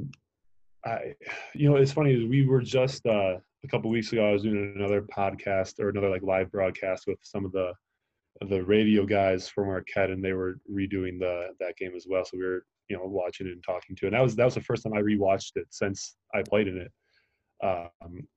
I, 0.83 1.15
you 1.53 1.69
know, 1.69 1.75
it's 1.75 1.91
funny. 1.91 2.27
We 2.27 2.45
were 2.45 2.61
just 2.61 3.05
uh, 3.05 3.37
a 3.63 3.67
couple 3.69 3.91
weeks 3.91 4.11
ago. 4.11 4.27
I 4.27 4.33
was 4.33 4.41
doing 4.41 4.73
another 4.75 5.03
podcast 5.03 5.79
or 5.79 5.89
another 5.89 6.09
like 6.09 6.23
live 6.23 6.51
broadcast 6.51 7.05
with 7.07 7.19
some 7.21 7.45
of 7.45 7.51
the 7.51 7.73
the 8.47 8.63
radio 8.63 9.05
guys 9.05 9.47
from 9.47 9.67
Marquette, 9.67 10.09
and 10.09 10.23
they 10.23 10.33
were 10.33 10.59
redoing 10.71 11.19
the 11.19 11.49
that 11.59 11.77
game 11.77 11.93
as 11.95 12.05
well. 12.09 12.25
So 12.25 12.37
we 12.37 12.43
were 12.45 12.65
you 12.89 12.97
know 12.97 13.05
watching 13.05 13.47
it 13.47 13.53
and 13.53 13.63
talking 13.63 13.95
to 13.95 14.05
it. 14.05 14.09
And 14.09 14.15
that 14.15 14.23
was 14.23 14.35
that 14.35 14.45
was 14.45 14.55
the 14.55 14.61
first 14.61 14.83
time 14.83 14.93
I 14.93 15.01
rewatched 15.01 15.55
it 15.55 15.67
since 15.69 16.15
I 16.33 16.41
played 16.41 16.67
in 16.67 16.77
it. 16.77 16.91
Um, 17.63 18.27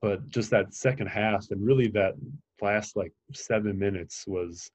but 0.00 0.28
just 0.28 0.50
that 0.50 0.74
second 0.74 1.08
half 1.08 1.46
and 1.50 1.64
really 1.64 1.88
that 1.88 2.14
last 2.62 2.96
like 2.96 3.12
seven 3.34 3.78
minutes 3.78 4.24
was 4.26 4.70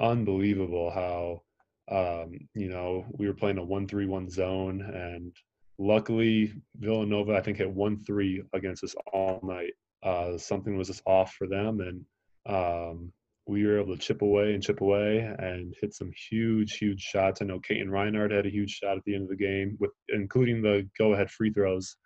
unbelievable 0.00 0.90
how 0.90 1.42
um, 1.88 2.32
you 2.54 2.68
know 2.68 3.04
we 3.12 3.26
were 3.26 3.34
playing 3.34 3.58
a 3.58 3.64
one-three-one 3.64 4.28
zone 4.28 4.82
and 4.82 5.34
luckily 5.78 6.52
villanova 6.78 7.34
i 7.34 7.40
think 7.40 7.58
hit 7.58 7.70
one-three 7.70 8.42
against 8.54 8.84
us 8.84 8.94
all 9.12 9.40
night 9.42 9.72
uh, 10.02 10.36
something 10.36 10.76
was 10.76 10.88
just 10.88 11.02
off 11.06 11.32
for 11.34 11.46
them 11.46 11.80
and 11.80 12.04
um, 12.46 13.12
we 13.48 13.64
were 13.64 13.80
able 13.80 13.96
to 13.96 14.02
chip 14.02 14.22
away 14.22 14.54
and 14.54 14.62
chip 14.62 14.80
away 14.80 15.18
and 15.38 15.74
hit 15.80 15.94
some 15.94 16.10
huge 16.30 16.76
huge 16.78 17.00
shots 17.00 17.40
i 17.42 17.44
know 17.44 17.60
Katin 17.60 17.90
Reinhardt 17.90 18.32
had 18.32 18.46
a 18.46 18.50
huge 18.50 18.78
shot 18.78 18.96
at 18.96 19.04
the 19.04 19.14
end 19.14 19.24
of 19.24 19.28
the 19.30 19.36
game 19.36 19.76
with 19.80 19.92
including 20.08 20.62
the 20.62 20.88
go-ahead 20.98 21.30
free 21.30 21.52
throws 21.52 21.96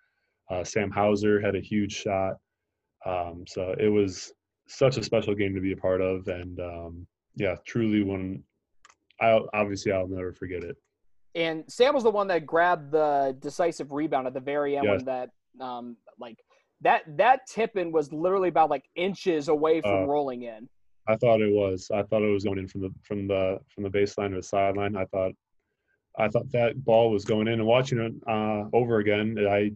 uh, 0.51 0.63
Sam 0.63 0.91
Hauser 0.91 1.39
had 1.39 1.55
a 1.55 1.61
huge 1.61 1.93
shot. 1.93 2.35
Um, 3.05 3.45
so 3.47 3.73
it 3.79 3.87
was 3.87 4.33
such 4.67 4.97
a 4.97 5.03
special 5.03 5.33
game 5.33 5.55
to 5.55 5.61
be 5.61 5.71
a 5.71 5.77
part 5.77 6.01
of, 6.01 6.27
and 6.27 6.59
um, 6.59 7.07
yeah, 7.35 7.55
truly 7.65 8.03
one. 8.03 8.43
I 9.19 9.39
obviously 9.53 9.91
I'll 9.91 10.07
never 10.07 10.33
forget 10.33 10.63
it. 10.63 10.75
And 11.33 11.63
Sam 11.69 11.93
was 11.93 12.03
the 12.03 12.11
one 12.11 12.27
that 12.27 12.45
grabbed 12.45 12.91
the 12.91 13.35
decisive 13.39 13.91
rebound 13.91 14.27
at 14.27 14.33
the 14.33 14.39
very 14.39 14.75
end 14.75 14.85
yes. 14.85 14.97
when 14.97 15.05
that 15.05 15.29
um, 15.63 15.95
like 16.19 16.37
that 16.81 17.03
that 17.17 17.47
tip 17.47 17.77
in 17.77 17.91
was 17.91 18.11
literally 18.11 18.49
about 18.49 18.69
like 18.69 18.83
inches 18.95 19.47
away 19.47 19.81
from 19.81 20.03
uh, 20.03 20.05
rolling 20.05 20.43
in. 20.43 20.67
I 21.11 21.17
thought 21.17 21.41
it 21.41 21.51
was. 21.51 21.91
I 21.93 22.03
thought 22.03 22.21
it 22.21 22.31
was 22.31 22.43
going 22.43 22.59
in 22.59 22.67
from 22.67 22.81
the 22.81 22.93
from 23.03 23.27
the 23.27 23.59
from 23.73 23.83
the 23.83 23.89
baseline 23.89 24.33
or 24.33 24.37
the 24.37 24.43
sideline. 24.43 24.95
I 24.95 25.05
thought 25.05 25.33
I 26.17 26.27
thought 26.27 26.51
that 26.51 26.83
ball 26.83 27.11
was 27.11 27.25
going 27.25 27.47
in 27.47 27.55
and 27.55 27.65
watching 27.65 27.99
it 27.99 28.13
uh, 28.27 28.65
over 28.73 28.99
again. 28.99 29.37
I, 29.39 29.71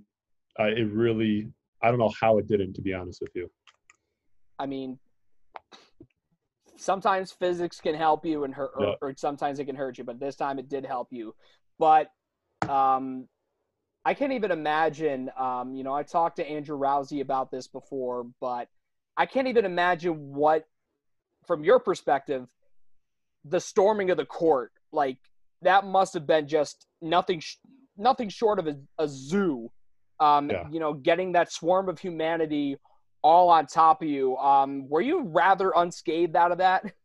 I 0.58 0.68
it 0.70 0.92
really 0.92 1.50
I 1.82 1.90
don't 1.90 2.00
know 2.00 2.14
how 2.20 2.38
it 2.38 2.48
didn't 2.48 2.74
to 2.74 2.82
be 2.82 2.94
honest 2.94 3.22
with 3.22 3.32
you. 3.36 3.50
I 4.58 4.66
mean, 4.66 4.98
sometimes 6.78 7.32
physics 7.32 7.82
can 7.82 7.96
help 7.96 8.26
you 8.26 8.46
and 8.46 8.54
hurt, 8.54 8.72
or, 8.76 8.86
yeah. 8.86 8.94
or, 9.02 9.14
sometimes 9.18 9.60
it 9.60 9.66
can 9.66 9.76
hurt 9.76 9.98
you. 9.98 10.06
But 10.06 10.20
this 10.20 10.38
time 10.38 10.60
it 10.60 10.70
did 10.70 10.86
help 10.86 11.10
you. 11.12 11.36
But 11.78 12.10
um, 12.70 13.28
I 14.06 14.14
can't 14.14 14.32
even 14.32 14.52
imagine. 14.52 15.30
Um, 15.38 15.76
you 15.76 15.84
know, 15.84 15.94
I 15.94 16.04
talked 16.04 16.38
to 16.38 16.50
Andrew 16.50 16.78
Rowsey 16.78 17.22
about 17.22 17.52
this 17.52 17.68
before, 17.68 18.28
but 18.40 18.70
I 19.18 19.26
can't 19.26 19.48
even 19.48 19.66
imagine 19.66 20.34
what, 20.34 20.68
from 21.48 21.64
your 21.64 21.80
perspective, 21.80 22.48
the 23.44 23.60
storming 23.60 24.10
of 24.10 24.18
the 24.18 24.26
court 24.26 24.72
like 24.92 25.18
that 25.62 25.86
must 25.86 26.14
have 26.14 26.26
been 26.28 26.48
just 26.48 26.88
nothing 27.02 27.42
nothing 27.98 28.30
short 28.30 28.60
of 28.60 28.68
a, 28.68 28.78
a 29.00 29.08
zoo. 29.08 29.70
Um, 30.20 30.50
yeah. 30.50 30.64
you 30.72 30.80
know 30.80 30.94
getting 30.94 31.34
that 31.34 31.52
swarm 31.52 31.90
of 31.90 32.00
humanity 32.00 32.78
all 33.22 33.50
on 33.50 33.66
top 33.66 34.02
of 34.02 34.08
you. 34.08 34.38
Um, 34.38 34.88
were 34.88 35.02
you 35.02 35.24
rather 35.24 35.74
unscathed 35.76 36.36
out 36.36 36.52
of 36.52 36.60
that? 36.60 36.92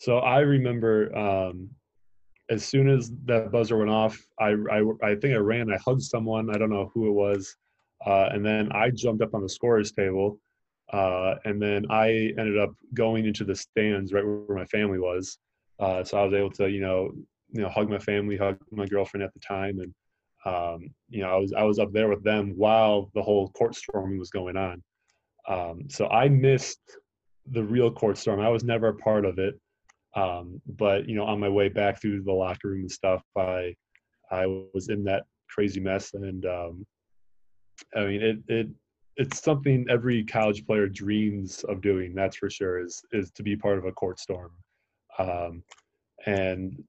So 0.00 0.16
i 0.20 0.38
remember 0.38 1.14
um, 1.14 1.68
as 2.50 2.64
soon 2.64 2.88
as 2.88 3.12
that 3.26 3.52
buzzer 3.52 3.76
went 3.76 3.90
off 3.90 4.18
I, 4.40 4.56
I, 4.70 4.82
I 5.02 5.14
think 5.14 5.34
i 5.34 5.38
ran 5.38 5.70
i 5.70 5.76
hugged 5.76 6.02
someone 6.02 6.48
i 6.50 6.58
don't 6.58 6.70
know 6.70 6.90
who 6.94 7.08
it 7.08 7.12
was 7.12 7.56
uh, 8.06 8.28
and 8.32 8.44
then 8.44 8.72
i 8.72 8.90
jumped 8.90 9.22
up 9.22 9.34
on 9.34 9.42
the 9.42 9.48
scorer's 9.48 9.92
table 9.92 10.38
uh, 10.92 11.34
and 11.44 11.60
then 11.60 11.84
i 11.90 12.08
ended 12.38 12.58
up 12.58 12.70
going 12.94 13.26
into 13.26 13.44
the 13.44 13.54
stands 13.54 14.12
right 14.12 14.24
where 14.24 14.56
my 14.56 14.66
family 14.66 14.98
was 14.98 15.38
uh, 15.78 16.02
so 16.04 16.18
i 16.18 16.24
was 16.24 16.34
able 16.34 16.50
to 16.50 16.68
you 16.68 16.80
know 16.80 17.10
you 17.52 17.62
know 17.62 17.68
hug 17.68 17.90
my 17.90 17.98
family, 17.98 18.36
hug 18.36 18.58
my 18.70 18.86
girlfriend 18.86 19.24
at 19.24 19.32
the 19.34 19.40
time, 19.40 19.80
and 19.80 19.94
um, 20.44 20.90
you 21.08 21.22
know 21.22 21.30
I 21.30 21.36
was 21.36 21.52
I 21.52 21.62
was 21.64 21.78
up 21.78 21.92
there 21.92 22.08
with 22.08 22.22
them 22.22 22.52
while 22.56 23.10
the 23.14 23.22
whole 23.22 23.50
court 23.50 23.74
storming 23.74 24.18
was 24.18 24.30
going 24.30 24.56
on. 24.56 24.82
Um, 25.48 25.88
so 25.88 26.08
I 26.08 26.28
missed 26.28 26.80
the 27.50 27.64
real 27.64 27.90
court 27.90 28.18
storm. 28.18 28.40
I 28.40 28.48
was 28.48 28.64
never 28.64 28.88
a 28.88 28.94
part 28.94 29.24
of 29.24 29.38
it, 29.38 29.58
um, 30.14 30.60
but 30.66 31.08
you 31.08 31.14
know 31.14 31.24
on 31.24 31.40
my 31.40 31.48
way 31.48 31.68
back 31.68 32.00
through 32.00 32.22
the 32.22 32.32
locker 32.32 32.68
room 32.68 32.80
and 32.80 32.92
stuff, 32.92 33.22
I 33.36 33.74
I 34.30 34.46
was 34.46 34.88
in 34.88 35.04
that 35.04 35.24
crazy 35.48 35.80
mess, 35.80 36.14
and 36.14 36.46
um, 36.46 36.86
I 37.96 38.04
mean 38.04 38.22
it 38.22 38.38
it 38.48 38.68
it's 39.20 39.42
something 39.42 39.84
every 39.90 40.24
college 40.24 40.66
player 40.66 40.88
dreams 40.88 41.62
of 41.68 41.82
doing. 41.82 42.14
That's 42.14 42.36
for 42.36 42.48
sure. 42.48 42.82
Is 42.82 43.02
is 43.12 43.30
to 43.32 43.42
be 43.42 43.54
part 43.54 43.76
of 43.76 43.84
a 43.84 43.92
court 43.92 44.18
storm. 44.18 44.50
Um, 45.18 45.62
and 46.24 46.82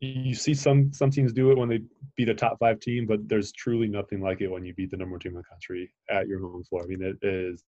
you 0.00 0.36
see 0.36 0.54
some 0.54 0.92
some 0.92 1.10
teams 1.10 1.32
do 1.32 1.50
it 1.50 1.58
when 1.58 1.68
they 1.68 1.80
beat 2.16 2.28
a 2.28 2.34
top 2.34 2.58
five 2.60 2.78
team, 2.78 3.06
but 3.06 3.28
there's 3.28 3.50
truly 3.50 3.88
nothing 3.88 4.20
like 4.20 4.40
it 4.40 4.48
when 4.48 4.64
you 4.64 4.72
beat 4.74 4.92
the 4.92 4.96
number 4.96 5.14
one 5.14 5.20
team 5.20 5.32
in 5.32 5.38
the 5.38 5.44
country 5.44 5.92
at 6.08 6.28
your 6.28 6.40
home 6.40 6.62
floor. 6.62 6.84
I 6.84 6.86
mean, 6.86 7.02
it 7.02 7.18
is 7.26 7.64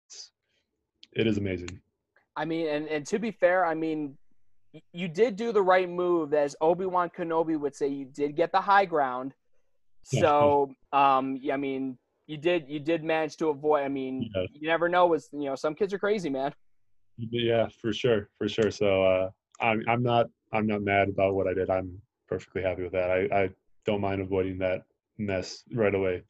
it 1.14 1.26
is 1.26 1.38
amazing. 1.38 1.80
I 2.36 2.44
mean, 2.44 2.66
and 2.68 2.86
and 2.88 3.06
to 3.06 3.18
be 3.18 3.30
fair, 3.30 3.64
I 3.64 3.74
mean, 3.74 4.18
you 4.92 5.08
did 5.08 5.36
do 5.36 5.50
the 5.50 5.62
right 5.62 5.88
move, 5.88 6.34
as 6.34 6.54
Obi 6.60 6.84
Wan 6.84 7.08
Kenobi 7.08 7.58
would 7.58 7.74
say. 7.74 7.88
You 7.88 8.04
did 8.04 8.36
get 8.36 8.52
the 8.52 8.60
high 8.60 8.84
ground. 8.84 9.32
So, 10.06 10.74
um, 10.92 11.38
yeah, 11.40 11.54
I 11.54 11.56
mean, 11.56 11.96
you 12.26 12.36
did 12.36 12.64
you 12.68 12.80
did 12.80 13.04
manage 13.04 13.36
to 13.38 13.48
avoid. 13.48 13.84
I 13.84 13.88
mean, 13.88 14.30
yeah. 14.34 14.46
you 14.52 14.68
never 14.68 14.88
know. 14.88 15.06
Was 15.06 15.28
you 15.32 15.44
know, 15.44 15.54
some 15.54 15.74
kids 15.74 15.92
are 15.92 15.98
crazy, 15.98 16.30
man. 16.30 16.52
Yeah, 17.16 17.68
for 17.80 17.92
sure, 17.92 18.28
for 18.38 18.48
sure. 18.48 18.70
So, 18.70 19.04
uh, 19.04 19.30
I'm 19.60 19.82
I'm 19.88 20.02
not 20.02 20.26
I'm 20.52 20.66
not 20.66 20.82
mad 20.82 21.08
about 21.08 21.34
what 21.34 21.46
I 21.46 21.54
did. 21.54 21.70
I'm 21.70 22.00
perfectly 22.28 22.62
happy 22.62 22.82
with 22.82 22.92
that. 22.92 23.10
I, 23.10 23.42
I 23.44 23.50
don't 23.84 24.00
mind 24.00 24.20
avoiding 24.20 24.58
that 24.58 24.82
mess 25.18 25.62
right 25.72 25.94
away. 25.94 26.22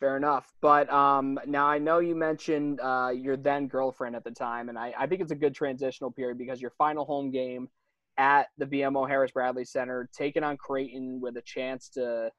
Fair 0.00 0.16
enough. 0.16 0.52
But 0.60 0.92
um, 0.92 1.38
now 1.46 1.66
I 1.66 1.78
know 1.78 2.00
you 2.00 2.14
mentioned 2.14 2.80
uh, 2.80 3.10
your 3.14 3.36
then 3.36 3.68
girlfriend 3.68 4.16
at 4.16 4.24
the 4.24 4.30
time, 4.30 4.68
and 4.68 4.78
I, 4.78 4.92
I 4.98 5.06
think 5.06 5.20
it's 5.20 5.32
a 5.32 5.36
good 5.36 5.54
transitional 5.54 6.10
period 6.10 6.38
because 6.38 6.60
your 6.60 6.72
final 6.76 7.04
home 7.04 7.30
game 7.30 7.68
at 8.16 8.48
the 8.58 8.66
BMO 8.66 9.08
Harris 9.08 9.32
Bradley 9.32 9.64
Center, 9.64 10.08
taking 10.16 10.44
on 10.44 10.56
Creighton 10.56 11.20
with 11.20 11.36
a 11.36 11.42
chance 11.42 11.88
to, 11.90 12.30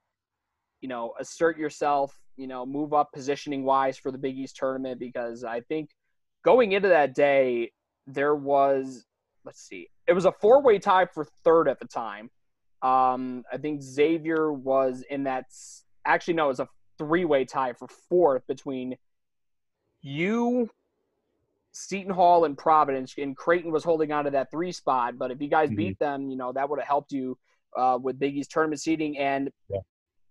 you 0.81 0.89
know, 0.89 1.13
assert 1.19 1.57
yourself, 1.57 2.17
you 2.37 2.47
know, 2.47 2.65
move 2.65 2.93
up 2.93 3.11
positioning 3.13 3.63
wise 3.63 3.97
for 3.97 4.11
the 4.11 4.17
Big 4.17 4.37
East 4.37 4.55
tournament 4.57 4.99
because 4.99 5.43
I 5.43 5.61
think 5.61 5.89
going 6.43 6.71
into 6.71 6.89
that 6.89 7.15
day, 7.15 7.71
there 8.07 8.35
was, 8.35 9.05
let's 9.45 9.61
see, 9.61 9.89
it 10.07 10.13
was 10.13 10.25
a 10.25 10.31
four 10.31 10.61
way 10.61 10.79
tie 10.79 11.05
for 11.05 11.25
third 11.43 11.67
at 11.67 11.79
the 11.79 11.87
time. 11.87 12.29
Um, 12.81 13.43
I 13.51 13.57
think 13.57 13.81
Xavier 13.81 14.51
was 14.51 15.03
in 15.09 15.23
that. 15.23 15.45
Actually, 16.05 16.35
no, 16.35 16.45
it 16.45 16.49
was 16.49 16.59
a 16.59 16.69
three-way 16.97 17.45
tie 17.45 17.73
for 17.73 17.87
fourth 18.09 18.45
between 18.47 18.95
you, 20.01 20.69
Seton 21.71 22.13
Hall, 22.13 22.45
and 22.45 22.57
Providence. 22.57 23.15
And 23.17 23.35
Creighton 23.35 23.71
was 23.71 23.83
holding 23.83 24.11
on 24.11 24.25
to 24.25 24.31
that 24.31 24.51
three 24.51 24.71
spot. 24.71 25.17
But 25.17 25.31
if 25.31 25.41
you 25.41 25.47
guys 25.47 25.69
mm-hmm. 25.69 25.77
beat 25.77 25.99
them, 25.99 26.29
you 26.29 26.37
know 26.37 26.51
that 26.51 26.69
would 26.69 26.79
have 26.79 26.87
helped 26.87 27.11
you 27.11 27.37
uh, 27.75 27.97
with 28.01 28.19
Big 28.19 28.35
East 28.35 28.51
tournament 28.51 28.81
seeding. 28.81 29.17
And 29.17 29.49
yeah. 29.69 29.79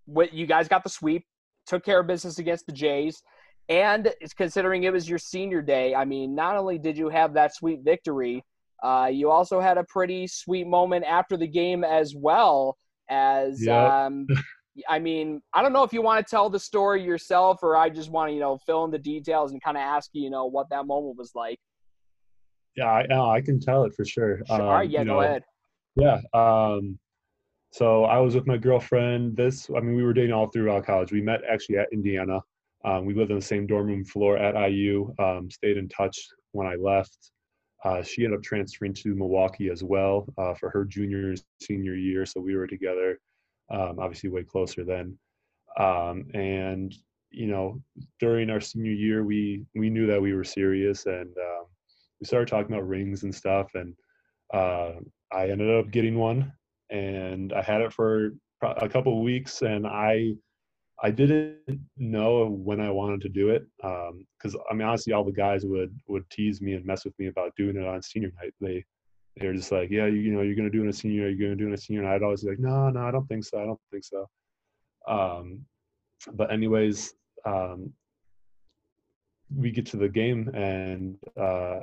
what 0.07 0.33
you 0.33 0.47
guys 0.47 0.69
got 0.69 0.85
the 0.85 0.91
sweep, 0.91 1.27
took 1.67 1.85
care 1.85 2.01
of 2.01 2.07
business 2.07 2.39
against 2.39 2.67
the 2.67 2.73
Jays. 2.73 3.23
And 3.69 4.13
considering 4.37 4.85
it 4.85 4.93
was 4.93 5.09
your 5.09 5.19
senior 5.19 5.63
day. 5.63 5.95
I 5.95 6.05
mean, 6.05 6.35
not 6.35 6.57
only 6.57 6.79
did 6.79 6.99
you 6.99 7.09
have 7.09 7.33
that 7.35 7.55
sweet 7.55 7.81
victory, 7.83 8.45
uh, 8.83 9.09
you 9.11 9.31
also 9.31 9.61
had 9.61 9.79
a 9.79 9.85
pretty 9.85 10.27
sweet 10.27 10.67
moment 10.67 11.05
after 11.07 11.37
the 11.37 11.47
game 11.47 11.83
as 11.85 12.15
well 12.15 12.77
as 13.09 13.65
yep. 13.65 13.91
um, 13.91 14.27
I 14.89 14.99
mean, 14.99 15.41
I 15.53 15.63
don't 15.63 15.73
know 15.73 15.85
if 15.85 15.93
you 15.93 16.03
want 16.03 16.27
to 16.27 16.31
tell 16.31 16.51
the 16.51 16.59
story 16.59 17.03
yourself 17.03 17.63
or 17.63 17.77
I 17.77 17.89
just 17.89 18.11
want 18.11 18.31
to, 18.31 18.35
you 18.35 18.41
know, 18.41 18.59
fill 18.67 18.85
in 18.85 18.91
the 18.91 18.99
details 18.99 19.53
and 19.53 19.63
kind 19.63 19.77
of 19.77 19.83
ask 19.83 20.11
you, 20.13 20.25
you 20.25 20.31
know, 20.31 20.47
what 20.47 20.69
that 20.71 20.87
moment 20.87 21.17
was 21.17 21.33
like. 21.35 21.59
Yeah, 22.77 22.87
I, 22.87 23.37
I 23.37 23.41
can 23.41 23.61
tell 23.61 23.85
it 23.85 23.95
for 23.95 24.05
sure. 24.05 24.43
sure. 24.47 24.57
Um, 24.57 24.63
All 24.63 24.73
right, 24.73 24.91
yeah, 24.91 25.05
go 25.05 25.15
know, 25.15 25.21
ahead. 25.21 25.45
Yeah. 25.97 26.21
Um, 26.35 26.99
so 27.75 28.05
I 28.05 28.19
was 28.19 28.37
with 28.37 28.47
my 28.47 28.57
girlfriend. 28.57 29.37
This, 29.37 29.69
I 29.69 29.81
mean, 29.81 29.97
we 29.97 30.05
were 30.05 30.13
dating 30.13 30.33
all 30.33 30.47
throughout 30.47 30.87
college. 30.87 31.11
We 31.11 31.21
met 31.21 31.41
actually 31.51 31.79
at 31.79 31.89
Indiana. 31.93 32.39
Um, 32.85 33.05
we 33.05 33.15
lived 33.15 33.33
on 33.33 33.39
the 33.41 33.45
same 33.45 33.67
dorm 33.67 33.89
room 33.89 34.05
floor 34.05 34.39
at 34.39 34.55
IU. 34.55 35.13
Um, 35.19 35.51
stayed 35.51 35.77
in 35.77 35.89
touch 35.89 36.17
when 36.53 36.69
I 36.69 36.77
left. 36.77 37.33
Uh, 37.85 38.01
she 38.01 38.23
ended 38.23 38.39
up 38.39 38.45
transferring 38.45 38.95
to 38.95 39.17
Milwaukee 39.17 39.71
as 39.71 39.83
well 39.83 40.25
uh, 40.39 40.55
for 40.55 40.71
her 40.71 40.85
junior 40.85 41.35
senior 41.61 41.97
year. 41.97 42.25
So 42.25 42.41
we 42.41 42.55
were 42.55 42.69
together, 42.69 43.19
um, 43.73 43.99
obviously 43.99 44.31
way 44.31 44.45
closer 44.45 44.85
then. 44.85 45.19
Um, 45.77 46.27
and 46.33 46.95
you 47.33 47.49
know, 47.49 47.83
during 48.21 48.51
our 48.51 48.61
senior 48.61 48.93
year, 48.93 49.25
we 49.25 49.65
we 49.75 49.91
knew 49.91 50.07
that 50.07 50.23
we 50.23 50.33
were 50.33 50.45
serious, 50.45 51.07
and 51.07 51.37
um, 51.37 51.65
we 52.21 52.27
started 52.27 52.47
talking 52.47 52.73
about 52.73 52.87
rings 52.87 53.25
and 53.25 53.35
stuff. 53.35 53.73
And 53.75 53.97
uh, 54.53 54.93
I 55.33 55.49
ended 55.49 55.75
up 55.75 55.91
getting 55.91 56.17
one, 56.17 56.53
and 56.91 57.53
I 57.53 57.63
had 57.63 57.81
it 57.81 57.93
for 57.93 58.31
a 58.63 58.89
couple 58.89 59.23
weeks, 59.23 59.63
and 59.63 59.87
I 59.87 60.35
I 61.03 61.11
didn't 61.11 61.59
know 61.97 62.47
when 62.47 62.81
I 62.81 62.91
wanted 62.91 63.21
to 63.23 63.29
do 63.29 63.51
it 63.51 63.67
because 63.79 64.55
um, 64.55 64.61
I 64.71 64.75
mean 64.75 64.87
honestly, 64.87 65.13
all 65.13 65.25
the 65.25 65.33
guys 65.33 65.65
would 65.65 65.97
would 66.07 66.29
tease 66.31 66.61
me 66.61 66.75
and 66.75 66.85
mess 66.85 67.05
with 67.05 67.19
me 67.19 67.27
about 67.27 67.55
doing 67.57 67.77
it 67.77 67.87
on 67.87 68.03
senior 68.03 68.33
night. 68.41 68.55
They 68.61 68.85
they're 69.37 69.55
just 69.55 69.73
like, 69.73 69.91
yeah, 69.91 70.07
you, 70.07 70.21
you 70.21 70.33
know, 70.33 70.43
you're 70.43 70.55
gonna 70.55 70.71
do 70.71 70.81
it 70.81 70.85
in 70.85 70.91
a 70.91 70.93
senior, 70.93 71.29
you're 71.29 71.49
gonna 71.49 71.57
do 71.57 71.65
it 71.65 71.69
in 71.69 71.75
a 71.75 71.79
senior. 71.79 72.03
And 72.03 72.11
I'd 72.11 72.23
always 72.23 72.43
be 72.43 72.51
like, 72.51 72.61
no, 72.61 72.89
no, 72.91 73.01
I 73.01 73.11
don't 73.11 73.27
think 73.27 73.45
so. 73.45 73.61
I 73.61 73.67
don't 73.67 73.81
think 73.91 74.05
so. 74.05 74.29
Um, 75.09 75.65
but 76.33 76.53
anyways, 76.53 77.13
um, 77.45 77.93
we 79.55 79.71
get 79.71 79.87
to 79.87 79.97
the 79.97 80.09
game 80.09 80.49
and 80.55 81.17
uh, 81.37 81.81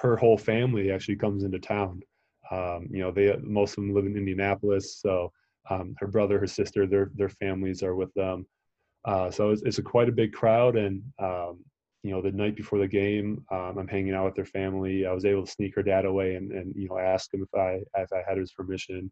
her 0.00 0.16
whole 0.16 0.38
family 0.38 0.90
actually 0.90 1.16
comes 1.16 1.44
into 1.44 1.58
town. 1.58 2.02
Um, 2.50 2.88
you 2.90 3.00
know, 3.00 3.10
they 3.10 3.36
most 3.42 3.72
of 3.72 3.76
them 3.76 3.94
live 3.94 4.06
in 4.06 4.16
Indianapolis, 4.16 5.00
so 5.00 5.32
um, 5.70 5.94
her 5.98 6.06
brother, 6.06 6.38
her 6.38 6.46
sister, 6.46 6.86
their 6.86 7.10
their 7.14 7.28
families 7.28 7.82
are 7.82 7.94
with 7.94 8.12
them. 8.14 8.46
Uh, 9.04 9.30
so 9.30 9.50
it's, 9.50 9.62
it's 9.62 9.78
a 9.78 9.82
quite 9.82 10.08
a 10.08 10.12
big 10.12 10.32
crowd, 10.32 10.76
and 10.76 11.02
um, 11.18 11.64
you 12.02 12.10
know 12.10 12.22
the 12.22 12.32
night 12.32 12.56
before 12.56 12.78
the 12.78 12.88
game, 12.88 13.44
um, 13.50 13.78
I'm 13.78 13.88
hanging 13.88 14.14
out 14.14 14.26
with 14.26 14.34
their 14.34 14.44
family. 14.44 15.06
I 15.06 15.12
was 15.12 15.24
able 15.24 15.44
to 15.44 15.50
sneak 15.50 15.74
her 15.76 15.82
dad 15.82 16.04
away 16.04 16.36
and, 16.36 16.52
and 16.52 16.74
you 16.76 16.88
know 16.88 16.98
ask 16.98 17.32
him 17.32 17.42
if 17.42 17.58
I 17.58 17.80
if 18.00 18.12
I 18.12 18.22
had 18.28 18.38
his 18.38 18.52
permission. 18.52 19.10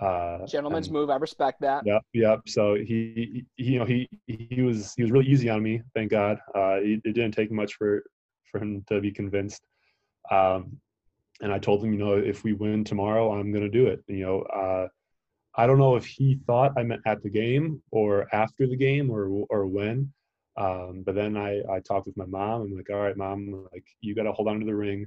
Uh, 0.00 0.46
Gentleman's 0.46 0.86
and, 0.86 0.94
move. 0.94 1.10
I 1.10 1.16
respect 1.16 1.60
that. 1.60 1.84
Yep, 1.84 2.02
yep. 2.14 2.40
So 2.46 2.74
he, 2.74 3.44
he, 3.56 3.72
you 3.72 3.78
know, 3.78 3.84
he 3.84 4.08
he 4.26 4.62
was 4.62 4.94
he 4.96 5.02
was 5.02 5.12
really 5.12 5.26
easy 5.26 5.48
on 5.48 5.62
me. 5.62 5.82
Thank 5.94 6.10
God. 6.10 6.38
Uh, 6.54 6.78
it, 6.80 7.00
it 7.04 7.12
didn't 7.12 7.32
take 7.32 7.50
much 7.52 7.74
for 7.74 8.02
for 8.50 8.60
him 8.60 8.84
to 8.88 9.00
be 9.00 9.10
convinced. 9.10 9.62
Um, 10.30 10.78
and 11.40 11.52
I 11.52 11.58
told 11.58 11.84
him, 11.84 11.92
you 11.92 11.98
know, 11.98 12.14
if 12.14 12.44
we 12.44 12.52
win 12.52 12.84
tomorrow, 12.84 13.32
I'm 13.32 13.52
going 13.52 13.64
to 13.64 13.70
do 13.70 13.86
it. 13.86 14.02
You 14.06 14.24
know, 14.24 14.40
uh, 14.42 14.88
I 15.56 15.66
don't 15.66 15.78
know 15.78 15.96
if 15.96 16.06
he 16.06 16.40
thought 16.46 16.72
I 16.76 16.82
meant 16.82 17.02
at 17.06 17.22
the 17.22 17.30
game 17.30 17.82
or 17.90 18.26
after 18.34 18.66
the 18.66 18.76
game 18.76 19.10
or 19.10 19.44
or 19.50 19.66
when. 19.66 20.12
Um, 20.56 21.02
but 21.04 21.14
then 21.14 21.36
I, 21.36 21.62
I 21.70 21.80
talked 21.80 22.06
with 22.06 22.16
my 22.16 22.26
mom. 22.26 22.62
I'm 22.62 22.76
like, 22.76 22.90
all 22.90 22.96
right, 23.00 23.16
mom, 23.16 23.66
like 23.72 23.84
you 24.00 24.14
got 24.14 24.24
to 24.24 24.32
hold 24.32 24.48
on 24.48 24.60
to 24.60 24.66
the 24.66 24.74
ring. 24.74 25.06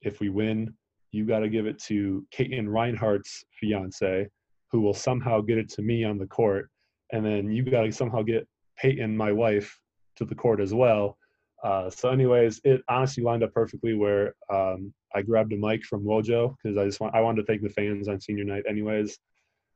If 0.00 0.20
we 0.20 0.30
win, 0.30 0.72
you 1.12 1.26
got 1.26 1.40
to 1.40 1.48
give 1.48 1.66
it 1.66 1.78
to 1.84 2.26
Katin 2.30 2.68
Reinhardt's 2.68 3.44
fiance, 3.60 4.28
who 4.70 4.80
will 4.80 4.94
somehow 4.94 5.40
get 5.40 5.58
it 5.58 5.68
to 5.70 5.82
me 5.82 6.04
on 6.04 6.18
the 6.18 6.26
court, 6.26 6.70
and 7.12 7.24
then 7.24 7.50
you 7.50 7.62
got 7.62 7.82
to 7.82 7.92
somehow 7.92 8.22
get 8.22 8.48
Peyton, 8.78 9.16
my 9.16 9.32
wife, 9.32 9.78
to 10.16 10.24
the 10.24 10.34
court 10.34 10.60
as 10.60 10.74
well. 10.74 11.18
Uh, 11.62 11.90
so, 11.90 12.10
anyways, 12.10 12.60
it 12.64 12.82
honestly 12.88 13.22
lined 13.22 13.42
up 13.42 13.52
perfectly 13.52 13.94
where 13.94 14.34
um, 14.52 14.92
I 15.16 15.22
grabbed 15.22 15.52
a 15.54 15.56
mic 15.56 15.84
from 15.84 16.04
Wojo 16.04 16.54
because 16.62 16.76
I 16.76 16.84
just 16.84 17.00
want 17.00 17.14
I 17.14 17.20
wanted 17.20 17.40
to 17.40 17.46
thank 17.46 17.62
the 17.62 17.70
fans 17.70 18.06
on 18.06 18.20
senior 18.20 18.44
night, 18.44 18.64
anyways. 18.68 19.18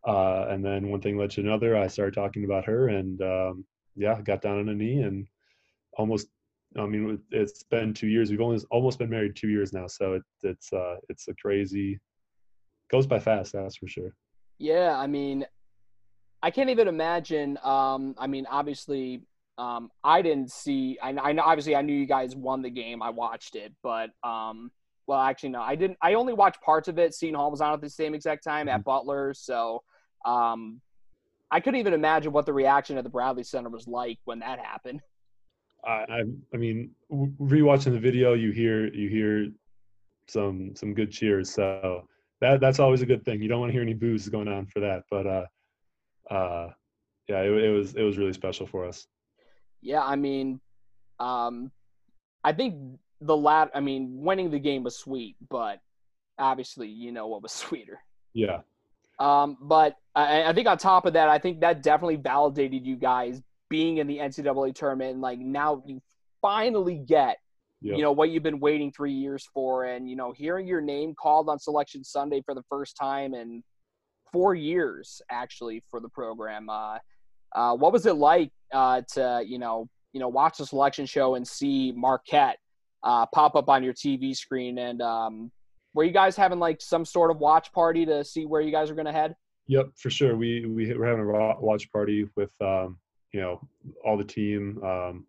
Uh, 0.06 0.46
and 0.48 0.64
then 0.64 0.90
one 0.90 1.00
thing 1.00 1.16
led 1.16 1.30
to 1.30 1.40
another. 1.40 1.76
I 1.76 1.86
started 1.86 2.14
talking 2.14 2.44
about 2.44 2.66
her, 2.66 2.88
and 2.88 3.20
um, 3.22 3.64
yeah, 3.96 4.20
got 4.20 4.42
down 4.42 4.58
on 4.58 4.68
a 4.68 4.74
knee 4.74 5.00
and 5.00 5.26
almost. 5.96 6.28
I 6.78 6.86
mean, 6.86 7.18
it's 7.30 7.64
been 7.64 7.92
two 7.92 8.06
years. 8.06 8.30
We've 8.30 8.40
only 8.40 8.62
almost 8.70 8.98
been 8.98 9.10
married 9.10 9.34
two 9.34 9.48
years 9.48 9.72
now, 9.72 9.86
so 9.86 10.14
it, 10.14 10.22
it's 10.42 10.72
uh, 10.72 10.96
it's 11.08 11.26
a 11.28 11.34
crazy. 11.34 11.98
Goes 12.90 13.06
by 13.06 13.18
fast, 13.18 13.52
that's 13.52 13.76
for 13.76 13.88
sure. 13.88 14.14
Yeah, 14.58 14.96
I 14.96 15.06
mean, 15.06 15.46
I 16.42 16.50
can't 16.50 16.70
even 16.70 16.86
imagine. 16.86 17.58
Um, 17.62 18.14
I 18.18 18.26
mean, 18.26 18.46
obviously, 18.50 19.22
um, 19.58 19.90
I 20.04 20.22
didn't 20.22 20.50
see. 20.50 20.98
I, 21.02 21.10
I 21.10 21.32
know 21.32 21.42
obviously 21.42 21.76
I 21.76 21.82
knew 21.82 21.94
you 21.94 22.06
guys 22.06 22.36
won 22.36 22.62
the 22.62 22.70
game. 22.70 23.02
I 23.02 23.10
watched 23.10 23.56
it, 23.56 23.72
but 23.82 24.10
um, 24.22 24.70
well, 25.10 25.18
actually 25.18 25.48
no, 25.48 25.60
I 25.60 25.74
didn't. 25.74 25.98
I 26.00 26.14
only 26.14 26.32
watched 26.32 26.62
parts 26.62 26.86
of 26.86 26.96
it. 26.96 27.14
Seton 27.14 27.34
Hall 27.34 27.50
was 27.50 27.60
on 27.60 27.74
at 27.74 27.80
the 27.80 27.90
same 27.90 28.14
exact 28.14 28.44
time 28.44 28.66
mm-hmm. 28.68 28.76
at 28.76 28.84
Butler, 28.84 29.34
so 29.34 29.82
um, 30.24 30.80
I 31.50 31.58
couldn't 31.58 31.80
even 31.80 31.94
imagine 31.94 32.30
what 32.30 32.46
the 32.46 32.52
reaction 32.52 32.96
at 32.96 33.02
the 33.02 33.10
Bradley 33.10 33.42
Center 33.42 33.70
was 33.70 33.88
like 33.88 34.20
when 34.24 34.38
that 34.38 34.60
happened. 34.60 35.00
I, 35.84 36.22
I 36.54 36.56
mean, 36.56 36.92
rewatching 37.10 37.90
the 37.90 37.98
video, 37.98 38.34
you 38.34 38.52
hear 38.52 38.86
you 38.94 39.08
hear 39.08 39.48
some 40.28 40.76
some 40.76 40.94
good 40.94 41.10
cheers. 41.10 41.50
So 41.50 42.06
that 42.40 42.60
that's 42.60 42.78
always 42.78 43.02
a 43.02 43.06
good 43.06 43.24
thing. 43.24 43.42
You 43.42 43.48
don't 43.48 43.58
want 43.58 43.70
to 43.70 43.72
hear 43.72 43.82
any 43.82 43.94
boos 43.94 44.28
going 44.28 44.46
on 44.46 44.66
for 44.66 44.78
that. 44.78 45.02
But 45.10 45.26
uh, 45.26 45.46
uh, 46.32 46.68
yeah, 47.26 47.40
it, 47.40 47.50
it 47.50 47.70
was 47.70 47.96
it 47.96 48.02
was 48.02 48.16
really 48.16 48.32
special 48.32 48.68
for 48.68 48.86
us. 48.86 49.08
Yeah, 49.82 50.04
I 50.04 50.14
mean, 50.14 50.60
um, 51.18 51.72
I 52.44 52.52
think 52.52 53.00
the 53.20 53.36
lat. 53.36 53.70
I 53.74 53.80
mean, 53.80 54.22
winning 54.22 54.50
the 54.50 54.58
game 54.58 54.82
was 54.82 54.96
sweet, 54.96 55.36
but 55.48 55.80
obviously, 56.38 56.88
you 56.88 57.12
know 57.12 57.26
what 57.26 57.42
was 57.42 57.52
sweeter. 57.66 58.00
Yeah. 58.34 58.60
Um, 59.18 59.58
but 59.60 59.96
I, 60.14 60.44
I 60.44 60.52
think 60.52 60.66
on 60.66 60.78
top 60.78 61.04
of 61.04 61.12
that, 61.12 61.28
I 61.28 61.38
think 61.38 61.60
that 61.60 61.82
definitely 61.82 62.16
validated 62.16 62.86
you 62.86 62.96
guys 62.96 63.42
being 63.68 63.98
in 63.98 64.06
the 64.06 64.18
NCAA 64.18 64.74
tournament. 64.74 65.12
And 65.12 65.20
like 65.20 65.38
now, 65.38 65.82
you 65.86 66.00
finally 66.40 66.96
get 66.96 67.36
Yep. 67.82 67.96
you 67.96 68.02
know 68.02 68.12
what 68.12 68.28
you've 68.28 68.42
been 68.42 68.60
waiting 68.60 68.92
three 68.92 69.12
years 69.14 69.48
for 69.54 69.86
and 69.86 70.06
you 70.06 70.14
know 70.14 70.32
hearing 70.32 70.66
your 70.66 70.82
name 70.82 71.14
called 71.14 71.48
on 71.48 71.58
selection 71.58 72.04
sunday 72.04 72.42
for 72.44 72.54
the 72.54 72.62
first 72.68 72.94
time 72.94 73.32
in 73.32 73.62
four 74.30 74.54
years 74.54 75.22
actually 75.30 75.82
for 75.90 75.98
the 75.98 76.08
program 76.10 76.68
uh, 76.68 76.98
uh, 77.54 77.74
what 77.74 77.90
was 77.90 78.04
it 78.04 78.16
like 78.16 78.52
uh, 78.72 79.00
to 79.14 79.42
you 79.46 79.58
know 79.58 79.88
you 80.12 80.20
know 80.20 80.28
watch 80.28 80.58
the 80.58 80.66
selection 80.66 81.06
show 81.06 81.34
and 81.36 81.46
see 81.46 81.92
Marquette 81.92 82.58
uh, 83.02 83.26
pop 83.26 83.54
up 83.54 83.68
on 83.68 83.82
your 83.82 83.94
TV 83.94 84.34
screen? 84.34 84.78
And 84.78 85.02
um, 85.02 85.52
were 85.94 86.04
you 86.04 86.12
guys 86.12 86.36
having 86.36 86.58
like 86.58 86.80
some 86.80 87.04
sort 87.04 87.30
of 87.30 87.38
watch 87.38 87.72
party 87.72 88.06
to 88.06 88.24
see 88.24 88.46
where 88.46 88.60
you 88.60 88.70
guys 88.70 88.90
are 88.90 88.94
going 88.94 89.06
to 89.06 89.12
head? 89.12 89.34
Yep, 89.66 89.90
for 89.96 90.10
sure. 90.10 90.36
We 90.36 90.66
we 90.66 90.92
were 90.92 91.06
having 91.06 91.24
a 91.24 91.60
watch 91.60 91.90
party 91.92 92.28
with 92.36 92.50
um, 92.60 92.98
you 93.32 93.40
know 93.40 93.60
all 94.04 94.16
the 94.16 94.24
team, 94.24 94.82
um, 94.82 95.26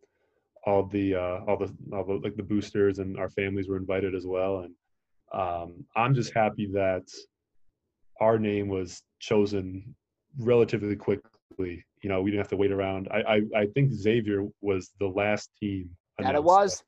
all 0.66 0.86
the 0.86 1.16
uh, 1.16 1.40
all 1.48 1.58
the 1.58 1.74
all 1.94 2.04
the 2.04 2.20
like 2.24 2.36
the 2.36 2.44
boosters 2.44 3.00
and 3.00 3.18
our 3.18 3.30
families 3.30 3.68
were 3.68 3.78
invited 3.78 4.16
as 4.16 4.26
well. 4.26 4.60
And 4.60 4.74
um, 5.34 5.86
I'm 5.96 6.16
just 6.16 6.34
happy 6.34 6.68
that 6.74 7.04
our 8.20 8.40
name 8.40 8.68
was 8.68 9.04
chosen 9.20 9.96
relatively 10.40 10.96
quickly 10.96 11.86
you 12.02 12.10
know, 12.10 12.22
we 12.22 12.32
didn't 12.32 12.42
have 12.42 12.50
to 12.50 12.58
wait 12.58 12.72
around. 12.72 13.08
I 13.12 13.22
I, 13.22 13.42
I 13.62 13.66
think 13.68 13.92
Xavier 13.92 14.46
was 14.62 14.92
the 15.00 15.08
last 15.08 15.50
team. 15.60 15.90
That 16.20 16.36
it 16.36 16.44
was. 16.44 16.84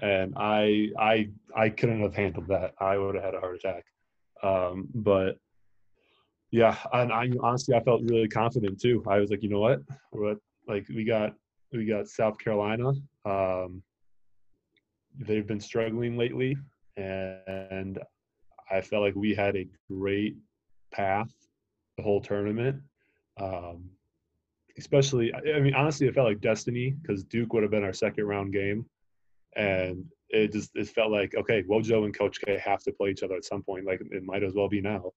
And 0.00 0.34
I 0.36 0.88
I 0.98 1.28
I 1.54 1.68
couldn't 1.68 2.02
have 2.02 2.14
handled 2.14 2.48
that. 2.48 2.74
I 2.80 2.98
would 2.98 3.14
have 3.14 3.24
had 3.24 3.34
a 3.34 3.40
heart 3.40 3.56
attack. 3.56 3.84
Um, 4.42 4.88
but 4.94 5.38
yeah, 6.50 6.76
and 6.92 7.12
I 7.12 7.30
honestly 7.40 7.74
I 7.74 7.82
felt 7.82 8.02
really 8.02 8.28
confident 8.28 8.80
too. 8.80 9.02
I 9.06 9.18
was 9.18 9.30
like, 9.30 9.42
you 9.42 9.48
know 9.48 9.60
what, 9.60 9.80
what 10.10 10.38
like 10.66 10.88
we 10.88 11.04
got 11.04 11.34
we 11.72 11.84
got 11.84 12.08
South 12.08 12.38
Carolina. 12.38 12.92
Um, 13.24 13.82
they've 15.18 15.46
been 15.46 15.60
struggling 15.60 16.16
lately, 16.16 16.56
and 16.96 17.98
I 18.70 18.80
felt 18.80 19.02
like 19.02 19.14
we 19.14 19.34
had 19.34 19.56
a 19.56 19.68
great 19.90 20.36
path 20.92 21.30
the 21.96 22.02
whole 22.02 22.20
tournament 22.20 22.82
um, 23.40 23.90
especially, 24.78 25.32
I 25.34 25.60
mean, 25.60 25.74
honestly, 25.74 26.06
it 26.06 26.14
felt 26.14 26.28
like 26.28 26.40
destiny 26.40 26.90
because 26.90 27.24
Duke 27.24 27.52
would 27.52 27.62
have 27.62 27.70
been 27.70 27.84
our 27.84 27.92
second 27.92 28.24
round 28.24 28.52
game, 28.52 28.86
and 29.56 30.04
it 30.30 30.52
just 30.52 30.70
it 30.74 30.88
felt 30.88 31.12
like 31.12 31.34
okay, 31.36 31.62
Wojo 31.62 32.04
and 32.04 32.16
Coach 32.16 32.40
K 32.40 32.58
have 32.58 32.82
to 32.84 32.92
play 32.92 33.10
each 33.10 33.22
other 33.22 33.36
at 33.36 33.44
some 33.44 33.62
point. 33.62 33.84
Like 33.86 34.00
it 34.00 34.24
might 34.24 34.42
as 34.42 34.54
well 34.54 34.68
be 34.68 34.80
now. 34.80 35.12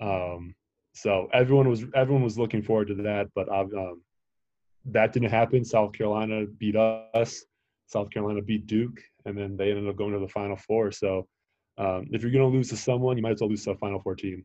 Um, 0.00 0.54
so 0.94 1.28
everyone 1.32 1.68
was 1.68 1.84
everyone 1.94 2.22
was 2.22 2.38
looking 2.38 2.62
forward 2.62 2.88
to 2.88 2.94
that, 2.94 3.28
but 3.34 3.48
um, 3.48 4.02
that 4.86 5.12
didn't 5.12 5.30
happen. 5.30 5.64
South 5.64 5.92
Carolina 5.92 6.46
beat 6.46 6.76
us. 6.76 7.44
South 7.86 8.10
Carolina 8.10 8.40
beat 8.40 8.66
Duke, 8.66 9.00
and 9.24 9.36
then 9.36 9.56
they 9.56 9.70
ended 9.70 9.88
up 9.88 9.96
going 9.96 10.12
to 10.12 10.20
the 10.20 10.28
Final 10.28 10.56
Four. 10.56 10.92
So 10.92 11.26
um, 11.76 12.06
if 12.12 12.22
you're 12.22 12.30
going 12.30 12.48
to 12.48 12.56
lose 12.56 12.68
to 12.70 12.76
someone, 12.76 13.16
you 13.16 13.22
might 13.22 13.32
as 13.32 13.40
well 13.40 13.50
lose 13.50 13.64
to 13.64 13.72
a 13.72 13.76
Final 13.76 14.00
Four 14.00 14.14
team. 14.14 14.44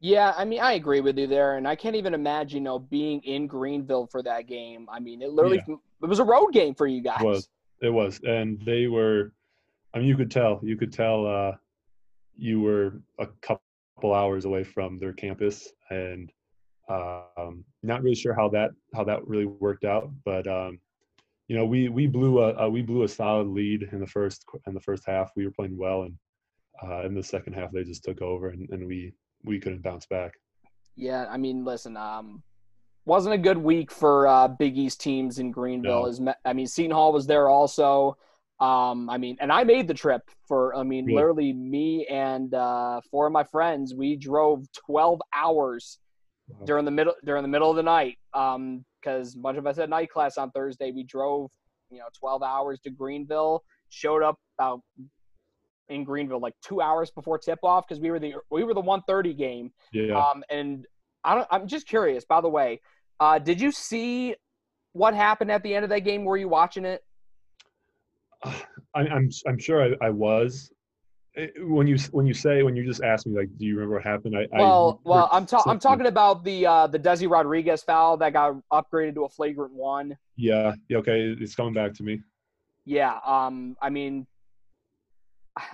Yeah, 0.00 0.34
I 0.36 0.44
mean, 0.44 0.60
I 0.60 0.72
agree 0.72 1.00
with 1.00 1.18
you 1.18 1.26
there, 1.26 1.56
and 1.56 1.66
I 1.66 1.74
can't 1.74 1.96
even 1.96 2.12
imagine, 2.12 2.58
you 2.58 2.64
know, 2.64 2.78
being 2.78 3.20
in 3.22 3.46
Greenville 3.46 4.06
for 4.06 4.22
that 4.22 4.46
game. 4.46 4.86
I 4.90 5.00
mean, 5.00 5.22
it 5.22 5.30
literally 5.30 5.62
yeah. 5.66 5.76
it 6.02 6.06
was 6.06 6.18
a 6.18 6.24
road 6.24 6.52
game 6.52 6.74
for 6.74 6.86
you 6.86 7.00
guys. 7.00 7.20
It 7.20 7.26
was, 7.26 7.48
it 7.82 7.90
was, 7.90 8.20
and 8.26 8.60
they 8.64 8.86
were. 8.86 9.32
I 9.94 9.98
mean, 9.98 10.08
you 10.08 10.16
could 10.16 10.30
tell. 10.30 10.60
You 10.62 10.76
could 10.76 10.92
tell. 10.92 11.26
Uh, 11.26 11.52
you 12.36 12.60
were 12.60 13.00
a 13.18 13.26
couple 13.40 14.12
hours 14.12 14.44
away 14.44 14.62
from 14.62 14.98
their 14.98 15.12
campus, 15.12 15.72
and 15.90 16.30
um, 16.88 17.64
not 17.82 18.02
really 18.02 18.14
sure 18.14 18.34
how 18.34 18.48
that 18.50 18.70
how 18.94 19.04
that 19.04 19.26
really 19.26 19.46
worked 19.46 19.84
out, 19.84 20.10
but 20.24 20.46
um, 20.46 20.78
you 21.48 21.56
know, 21.56 21.64
we 21.64 21.88
we 21.88 22.06
blew 22.06 22.40
a, 22.40 22.54
a, 22.54 22.68
we 22.68 22.82
blew 22.82 23.04
a 23.04 23.08
solid 23.08 23.48
lead 23.48 23.88
in 23.92 24.00
the 24.00 24.06
first 24.06 24.44
in 24.66 24.74
the 24.74 24.80
first 24.80 25.04
half. 25.06 25.30
We 25.36 25.44
were 25.44 25.52
playing 25.52 25.76
well, 25.76 26.02
and 26.02 26.16
uh, 26.82 27.06
in 27.06 27.14
the 27.14 27.22
second 27.22 27.54
half 27.54 27.72
they 27.72 27.84
just 27.84 28.04
took 28.04 28.20
over, 28.20 28.48
and, 28.48 28.68
and 28.70 28.86
we 28.86 29.12
we 29.44 29.60
couldn't 29.60 29.82
bounce 29.82 30.06
back. 30.06 30.32
Yeah, 30.96 31.26
I 31.30 31.36
mean, 31.36 31.64
listen, 31.64 31.96
um, 31.96 32.42
wasn't 33.06 33.34
a 33.34 33.38
good 33.38 33.56
week 33.56 33.90
for 33.90 34.26
uh, 34.26 34.48
Big 34.48 34.76
East 34.76 35.00
teams 35.00 35.38
in 35.38 35.50
Greenville. 35.50 36.02
No. 36.02 36.08
As 36.08 36.20
I 36.44 36.52
mean, 36.52 36.66
Seton 36.66 36.90
Hall 36.90 37.12
was 37.12 37.26
there 37.26 37.48
also. 37.48 38.16
Um, 38.58 39.08
I 39.08 39.16
mean, 39.16 39.36
and 39.40 39.52
I 39.52 39.64
made 39.64 39.88
the 39.88 39.94
trip 39.94 40.22
for. 40.46 40.74
I 40.76 40.82
mean, 40.82 41.06
literally, 41.06 41.52
me 41.52 42.06
and 42.10 42.52
uh, 42.52 43.00
four 43.10 43.26
of 43.26 43.32
my 43.32 43.44
friends, 43.44 43.94
we 43.94 44.16
drove 44.16 44.66
twelve 44.72 45.20
hours 45.34 45.98
wow. 46.48 46.64
during 46.64 46.84
the 46.84 46.90
middle 46.90 47.14
during 47.24 47.42
the 47.42 47.48
middle 47.48 47.70
of 47.70 47.76
the 47.76 47.82
night. 47.82 48.18
Um, 48.34 48.84
because 49.00 49.36
much 49.36 49.56
of 49.56 49.68
us 49.68 49.76
had 49.76 49.88
night 49.88 50.10
class 50.10 50.36
on 50.36 50.50
Thursday, 50.50 50.90
we 50.90 51.04
drove, 51.04 51.50
you 51.90 51.98
know, 51.98 52.06
twelve 52.18 52.42
hours 52.42 52.80
to 52.80 52.90
Greenville. 52.90 53.62
Showed 53.88 54.22
up 54.22 54.36
about 54.58 54.80
in 55.88 56.02
Greenville 56.04 56.40
like 56.40 56.54
two 56.62 56.80
hours 56.80 57.10
before 57.12 57.38
tip 57.38 57.60
off 57.62 57.86
because 57.86 58.00
we 58.00 58.10
were 58.10 58.18
the 58.18 58.34
we 58.50 58.64
were 58.64 58.74
the 58.74 58.80
130 58.80 59.34
game. 59.34 59.70
Yeah. 59.92 60.18
Um, 60.18 60.42
and 60.50 60.84
I 61.24 61.34
don't, 61.34 61.48
I'm 61.50 61.66
just 61.66 61.86
curious. 61.86 62.24
By 62.24 62.40
the 62.40 62.48
way, 62.48 62.80
uh, 63.20 63.38
did 63.38 63.60
you 63.60 63.72
see 63.72 64.34
what 64.92 65.14
happened 65.14 65.50
at 65.50 65.62
the 65.62 65.74
end 65.74 65.84
of 65.84 65.90
that 65.90 66.00
game? 66.00 66.24
Were 66.24 66.36
you 66.36 66.48
watching 66.48 66.84
it? 66.84 67.04
I, 68.44 68.52
am 68.94 69.12
I'm, 69.12 69.30
I'm 69.46 69.58
sure 69.58 69.82
I, 69.82 70.06
I 70.06 70.10
was. 70.10 70.70
When 71.58 71.86
you 71.86 71.98
when 72.12 72.26
you 72.26 72.32
say 72.32 72.62
when 72.62 72.74
you 72.74 72.82
just 72.82 73.02
ask 73.02 73.26
me 73.26 73.36
like, 73.36 73.50
do 73.58 73.66
you 73.66 73.74
remember 73.74 73.96
what 73.96 74.04
happened? 74.04 74.34
I 74.34 74.46
well, 74.56 75.02
I 75.04 75.08
well, 75.08 75.28
I'm 75.30 75.44
ta- 75.44 75.64
I'm 75.66 75.78
talking 75.78 76.06
about 76.06 76.44
the 76.44 76.64
uh, 76.64 76.86
the 76.86 76.98
Desi 76.98 77.28
Rodriguez 77.30 77.82
foul 77.82 78.16
that 78.16 78.32
got 78.32 78.56
upgraded 78.72 79.16
to 79.16 79.24
a 79.24 79.28
flagrant 79.28 79.74
one. 79.74 80.16
Yeah. 80.36 80.74
Yeah. 80.88 80.96
Okay. 80.98 81.36
It's 81.38 81.54
coming 81.54 81.74
back 81.74 81.92
to 81.94 82.02
me. 82.02 82.22
Yeah. 82.86 83.18
Um. 83.26 83.76
I 83.82 83.90
mean, 83.90 84.26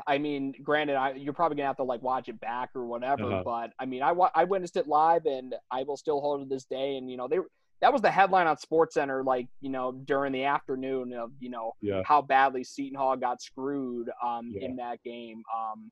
I 0.06 0.18
mean, 0.18 0.54
granted, 0.62 0.96
I, 0.96 1.12
you're 1.12 1.32
probably 1.32 1.56
gonna 1.56 1.66
have 1.66 1.76
to 1.76 1.82
like 1.82 2.02
watch 2.02 2.28
it 2.28 2.40
back 2.40 2.70
or 2.74 2.86
whatever. 2.86 3.24
Uh-huh. 3.24 3.42
But 3.44 3.72
I 3.78 3.86
mean, 3.86 4.02
I 4.02 4.10
I 4.34 4.44
witnessed 4.44 4.76
it 4.76 4.86
live, 4.86 5.26
and 5.26 5.54
I 5.70 5.82
will 5.82 5.96
still 5.96 6.20
hold 6.20 6.42
it 6.42 6.48
this 6.48 6.64
day. 6.64 6.96
And 6.96 7.10
you 7.10 7.16
know, 7.16 7.28
they 7.28 7.38
that 7.80 7.92
was 7.92 8.00
the 8.00 8.10
headline 8.10 8.46
on 8.46 8.56
Sports 8.58 8.94
Center, 8.94 9.24
like 9.24 9.48
you 9.60 9.68
know, 9.68 9.92
during 9.92 10.32
the 10.32 10.44
afternoon 10.44 11.12
of 11.12 11.32
you 11.40 11.50
know 11.50 11.72
yeah. 11.80 12.02
how 12.04 12.22
badly 12.22 12.62
Seton 12.64 12.96
Hall 12.96 13.16
got 13.16 13.42
screwed 13.42 14.08
um, 14.24 14.52
yeah. 14.54 14.66
in 14.66 14.76
that 14.76 15.02
game. 15.02 15.42
Um, 15.54 15.90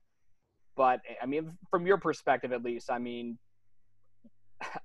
but 0.77 1.01
I 1.21 1.27
mean, 1.27 1.59
from 1.71 1.87
your 1.87 1.99
perspective, 1.99 2.53
at 2.53 2.63
least, 2.63 2.91
I 2.91 2.99
mean, 2.99 3.39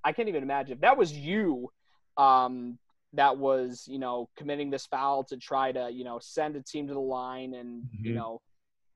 I 0.03 0.13
can't 0.13 0.29
even 0.29 0.43
imagine 0.43 0.73
if 0.73 0.81
that 0.81 0.97
was 0.97 1.13
you. 1.13 1.69
Um, 2.17 2.79
that 3.13 3.37
was 3.37 3.85
you 3.87 3.99
know 3.99 4.29
committing 4.35 4.71
this 4.71 4.87
foul 4.87 5.23
to 5.25 5.37
try 5.37 5.71
to 5.71 5.89
you 5.91 6.03
know 6.03 6.19
send 6.21 6.55
a 6.55 6.61
team 6.61 6.87
to 6.87 6.93
the 6.93 6.99
line 6.99 7.53
and 7.53 7.83
mm-hmm. 7.83 8.05
you 8.05 8.13
know 8.13 8.41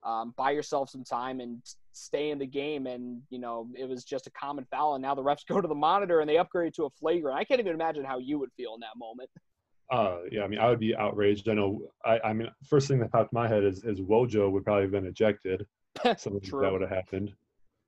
um, 0.04 0.34
buy 0.38 0.52
yourself 0.52 0.90
some 0.90 1.04
time 1.04 1.40
and 1.40 1.62
stay 1.92 2.30
in 2.32 2.40
the 2.40 2.46
game. 2.46 2.88
And 2.88 3.22
you 3.30 3.40
know, 3.40 3.70
it 3.78 3.88
was 3.88 4.04
just 4.04 4.28
a 4.28 4.32
common 4.32 4.66
foul, 4.72 4.96
and 4.96 5.02
now 5.02 5.16
the 5.16 5.24
refs 5.24 5.46
go 5.48 5.62
to 5.62 5.68
the 5.68 5.76
monitor 5.76 6.20
and 6.20 6.30
they 6.30 6.38
upgrade 6.38 6.74
to 6.76 6.86
a 6.86 6.90
flagrant. 6.90 7.38
I 7.38 7.44
can't 7.44 7.60
even 7.60 7.74
imagine 7.74 8.04
how 8.04 8.20
you 8.20 8.40
would 8.40 8.52
feel 8.58 8.74
in 8.76 8.80
that 8.82 8.98
moment. 8.98 9.30
Uh, 9.92 10.20
yeah, 10.32 10.44
I 10.44 10.48
mean, 10.48 10.60
I 10.60 10.70
would 10.70 10.80
be 10.80 10.96
outraged. 10.96 11.50
I 11.50 11.54
know. 11.54 11.82
I, 12.06 12.20
I 12.24 12.34
mean, 12.34 12.50
first 12.64 12.88
thing 12.88 13.00
that 13.00 13.12
popped 13.12 13.34
in 13.34 13.40
my 13.40 13.48
head 13.48 13.64
is, 13.64 13.84
is 13.84 14.00
Wojo 14.00 14.52
would 14.52 14.64
probably 14.64 14.84
have 14.84 14.92
been 14.92 15.08
ejected. 15.08 15.66
Something 16.04 16.34
like 16.34 16.62
that 16.62 16.72
would 16.72 16.82
have 16.82 16.92
happened. 16.92 17.34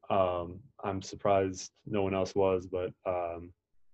Um, 0.09 0.59
I'm 0.84 1.01
surprised 1.01 1.72
no 1.86 2.01
one 2.01 2.16
else 2.16 2.34
was, 2.34 2.66
but 2.66 2.91
um, 3.05 3.53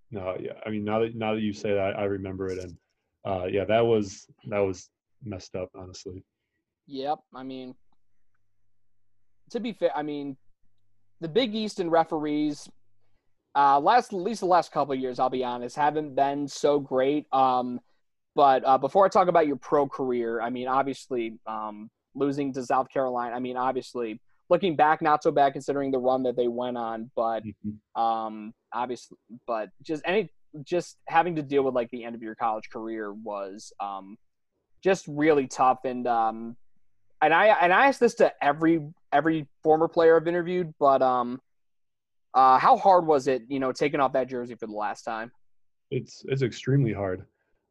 no, 0.09 0.37
yeah. 0.39 0.53
I 0.65 0.69
mean, 0.69 0.85
now 0.85 0.99
that 0.99 1.15
now 1.15 1.33
that 1.35 1.41
you 1.41 1.53
say 1.53 1.73
that, 1.73 1.99
I 1.99 2.05
remember 2.05 2.47
it, 2.47 2.59
and 2.59 2.77
uh, 3.25 3.45
yeah, 3.45 3.65
that 3.65 3.85
was 3.85 4.25
that 4.47 4.59
was 4.59 4.89
messed 5.23 5.55
up, 5.55 5.69
honestly. 5.75 6.23
Yep. 6.87 7.19
I 7.35 7.43
mean, 7.43 7.75
to 9.51 9.59
be 9.59 9.73
fair, 9.73 9.91
I 9.95 10.03
mean, 10.03 10.37
the 11.21 11.27
Big 11.27 11.55
East 11.55 11.79
and 11.79 11.91
referees, 11.91 12.69
uh, 13.55 13.79
last 13.79 14.13
at 14.13 14.19
least 14.19 14.41
the 14.41 14.47
last 14.47 14.71
couple 14.71 14.93
years, 14.95 15.19
I'll 15.19 15.29
be 15.29 15.43
honest, 15.43 15.75
haven't 15.75 16.15
been 16.15 16.47
so 16.47 16.79
great. 16.79 17.25
Um, 17.33 17.79
but 18.35 18.63
uh, 18.65 18.77
before 18.77 19.05
I 19.05 19.09
talk 19.09 19.27
about 19.27 19.47
your 19.47 19.55
pro 19.55 19.87
career, 19.87 20.41
I 20.41 20.49
mean, 20.49 20.67
obviously, 20.67 21.39
um, 21.47 21.89
losing 22.13 22.53
to 22.53 22.63
South 22.63 22.87
Carolina, 22.89 23.35
I 23.35 23.39
mean, 23.39 23.57
obviously, 23.57 24.21
looking 24.49 24.75
back, 24.75 25.01
not 25.01 25.23
so 25.23 25.31
bad 25.31 25.53
considering 25.53 25.91
the 25.91 25.97
run 25.97 26.23
that 26.23 26.35
they 26.35 26.47
went 26.47 26.77
on, 26.77 27.09
but 27.15 27.43
mm-hmm. 27.43 28.01
um, 28.01 28.53
obviously, 28.73 29.17
but 29.45 29.69
just 29.81 30.03
any, 30.05 30.29
just 30.63 30.97
having 31.07 31.35
to 31.35 31.41
deal 31.41 31.63
with 31.63 31.73
like 31.73 31.89
the 31.89 32.03
end 32.03 32.15
of 32.15 32.21
your 32.21 32.35
college 32.35 32.69
career 32.71 33.11
was 33.11 33.73
um, 33.79 34.17
just 34.83 35.05
really 35.07 35.47
tough. 35.47 35.79
And 35.83 36.07
um, 36.07 36.55
and 37.21 37.33
I 37.33 37.47
and 37.47 37.73
I 37.73 37.87
asked 37.87 37.99
this 37.99 38.15
to 38.15 38.31
every 38.41 38.81
every 39.11 39.47
former 39.63 39.87
player 39.87 40.17
I've 40.17 40.27
interviewed, 40.27 40.73
but 40.79 41.01
um, 41.01 41.41
uh, 42.33 42.57
how 42.57 42.77
hard 42.77 43.05
was 43.05 43.27
it, 43.27 43.43
you 43.47 43.59
know, 43.59 43.71
taking 43.71 43.99
off 43.99 44.13
that 44.13 44.27
jersey 44.27 44.55
for 44.55 44.67
the 44.67 44.73
last 44.73 45.03
time? 45.03 45.31
It's 45.91 46.23
it's 46.27 46.41
extremely 46.41 46.93
hard. 46.93 47.25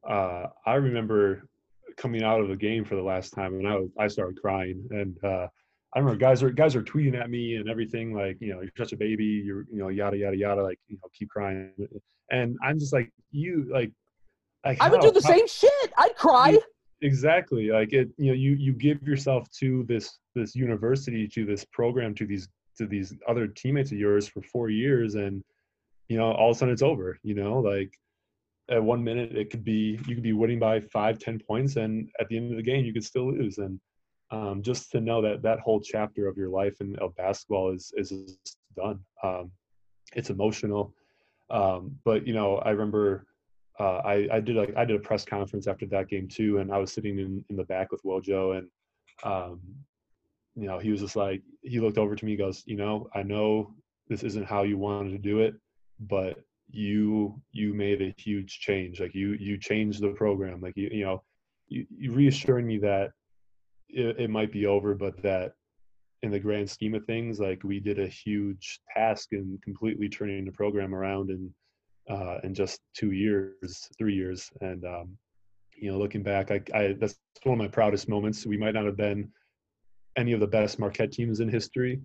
Uh, 0.08 0.46
I 0.64 0.74
remember 0.74 1.48
coming 1.96 2.22
out 2.22 2.40
of 2.40 2.50
a 2.50 2.56
game 2.56 2.84
for 2.84 2.96
the 2.96 3.02
last 3.02 3.30
time, 3.30 3.54
and 3.54 3.68
I 3.68 3.76
was, 3.76 3.90
I 3.98 4.08
started 4.08 4.40
crying, 4.40 4.86
and 4.90 5.16
uh, 5.24 5.48
I 5.94 5.98
remember 5.98 6.18
guys 6.18 6.42
are 6.42 6.50
guys 6.50 6.74
are 6.74 6.82
tweeting 6.82 7.20
at 7.20 7.30
me 7.30 7.56
and 7.56 7.68
everything 7.68 8.14
like, 8.14 8.38
you 8.40 8.54
know, 8.54 8.60
you're 8.60 8.70
such 8.76 8.92
a 8.92 8.96
baby, 8.96 9.24
you're 9.24 9.66
you 9.70 9.78
know, 9.78 9.88
yada 9.88 10.16
yada 10.16 10.36
yada, 10.36 10.62
like 10.62 10.78
you 10.88 10.96
know, 10.96 11.08
keep 11.18 11.28
crying, 11.28 11.72
and 12.30 12.56
I'm 12.62 12.78
just 12.78 12.92
like, 12.92 13.10
you 13.30 13.68
like, 13.70 13.92
like 14.64 14.80
I 14.80 14.88
would 14.88 15.00
do 15.00 15.10
the 15.10 15.22
how, 15.22 15.34
same 15.34 15.46
shit. 15.46 15.92
I'd 15.96 16.16
cry 16.16 16.58
exactly 17.02 17.68
like 17.68 17.92
it 17.92 18.08
you 18.16 18.28
know 18.28 18.32
you 18.32 18.52
you 18.54 18.72
give 18.72 19.02
yourself 19.02 19.50
to 19.50 19.84
this 19.84 20.18
this 20.34 20.54
university 20.54 21.28
to 21.28 21.44
this 21.44 21.64
program 21.64 22.14
to 22.14 22.26
these 22.26 22.48
to 22.76 22.86
these 22.86 23.14
other 23.28 23.46
teammates 23.46 23.92
of 23.92 23.98
yours 23.98 24.26
for 24.26 24.40
four 24.42 24.70
years 24.70 25.14
and 25.14 25.42
you 26.08 26.16
know 26.16 26.32
all 26.32 26.50
of 26.50 26.56
a 26.56 26.58
sudden 26.58 26.72
it's 26.72 26.82
over 26.82 27.18
you 27.22 27.34
know 27.34 27.58
like 27.58 27.92
at 28.70 28.82
one 28.82 29.02
minute 29.04 29.36
it 29.36 29.50
could 29.50 29.64
be 29.64 29.98
you 30.06 30.14
could 30.14 30.22
be 30.22 30.32
winning 30.32 30.58
by 30.58 30.80
five 30.80 31.18
ten 31.18 31.38
points 31.38 31.76
and 31.76 32.08
at 32.18 32.28
the 32.28 32.36
end 32.36 32.50
of 32.50 32.56
the 32.56 32.62
game 32.62 32.84
you 32.84 32.92
could 32.92 33.04
still 33.04 33.30
lose 33.32 33.58
and 33.58 33.78
um, 34.32 34.60
just 34.60 34.90
to 34.90 35.00
know 35.00 35.22
that 35.22 35.42
that 35.42 35.60
whole 35.60 35.80
chapter 35.80 36.26
of 36.26 36.36
your 36.36 36.48
life 36.48 36.76
and 36.80 36.98
of 36.98 37.14
basketball 37.16 37.72
is 37.72 37.92
is 37.96 38.38
done 38.74 38.98
um, 39.22 39.50
it's 40.14 40.30
emotional 40.30 40.94
um, 41.50 41.96
but 42.04 42.26
you 42.26 42.32
know 42.32 42.56
i 42.58 42.70
remember 42.70 43.26
uh, 43.78 44.00
I, 44.04 44.28
I 44.32 44.40
did 44.40 44.56
like 44.56 44.74
I 44.76 44.84
did 44.84 44.96
a 44.96 45.00
press 45.00 45.24
conference 45.24 45.66
after 45.66 45.86
that 45.86 46.08
game 46.08 46.28
too, 46.28 46.58
and 46.58 46.72
I 46.72 46.78
was 46.78 46.92
sitting 46.92 47.18
in, 47.18 47.44
in 47.50 47.56
the 47.56 47.64
back 47.64 47.92
with 47.92 48.02
Wojo, 48.04 48.58
and 48.58 48.68
um, 49.22 49.60
you 50.54 50.66
know 50.66 50.78
he 50.78 50.90
was 50.90 51.00
just 51.00 51.16
like 51.16 51.42
he 51.62 51.80
looked 51.80 51.98
over 51.98 52.16
to 52.16 52.24
me, 52.24 52.36
goes, 52.36 52.62
you 52.66 52.76
know, 52.76 53.08
I 53.14 53.22
know 53.22 53.74
this 54.08 54.22
isn't 54.22 54.46
how 54.46 54.62
you 54.62 54.78
wanted 54.78 55.10
to 55.10 55.18
do 55.18 55.40
it, 55.40 55.54
but 56.00 56.38
you 56.70 57.40
you 57.52 57.74
made 57.74 58.00
a 58.00 58.14
huge 58.16 58.60
change. 58.60 59.00
Like 59.00 59.14
you 59.14 59.32
you 59.32 59.58
changed 59.58 60.00
the 60.00 60.10
program. 60.10 60.60
Like 60.60 60.76
you 60.76 60.88
you 60.90 61.04
know 61.04 61.22
you, 61.68 61.86
you 61.90 62.12
reassuring 62.12 62.66
me 62.66 62.78
that 62.78 63.10
it, 63.88 64.20
it 64.20 64.30
might 64.30 64.52
be 64.52 64.66
over, 64.66 64.94
but 64.94 65.20
that 65.22 65.52
in 66.22 66.30
the 66.30 66.40
grand 66.40 66.70
scheme 66.70 66.94
of 66.94 67.04
things, 67.04 67.38
like 67.38 67.62
we 67.62 67.78
did 67.78 67.98
a 67.98 68.08
huge 68.08 68.80
task 68.96 69.28
in 69.32 69.58
completely 69.62 70.08
turning 70.08 70.46
the 70.46 70.52
program 70.52 70.94
around 70.94 71.28
and 71.28 71.50
uh, 72.08 72.38
in 72.44 72.54
just 72.54 72.80
two 72.94 73.12
years, 73.12 73.88
three 73.98 74.14
years. 74.14 74.50
And, 74.60 74.84
um, 74.84 75.16
you 75.76 75.90
know, 75.90 75.98
looking 75.98 76.22
back, 76.22 76.50
I, 76.50 76.60
I, 76.74 76.96
that's 76.98 77.18
one 77.42 77.54
of 77.54 77.58
my 77.58 77.68
proudest 77.68 78.08
moments. 78.08 78.46
We 78.46 78.56
might 78.56 78.74
not 78.74 78.86
have 78.86 78.96
been 78.96 79.30
any 80.16 80.32
of 80.32 80.40
the 80.40 80.46
best 80.46 80.78
Marquette 80.78 81.12
teams 81.12 81.40
in 81.40 81.48
history, 81.48 82.00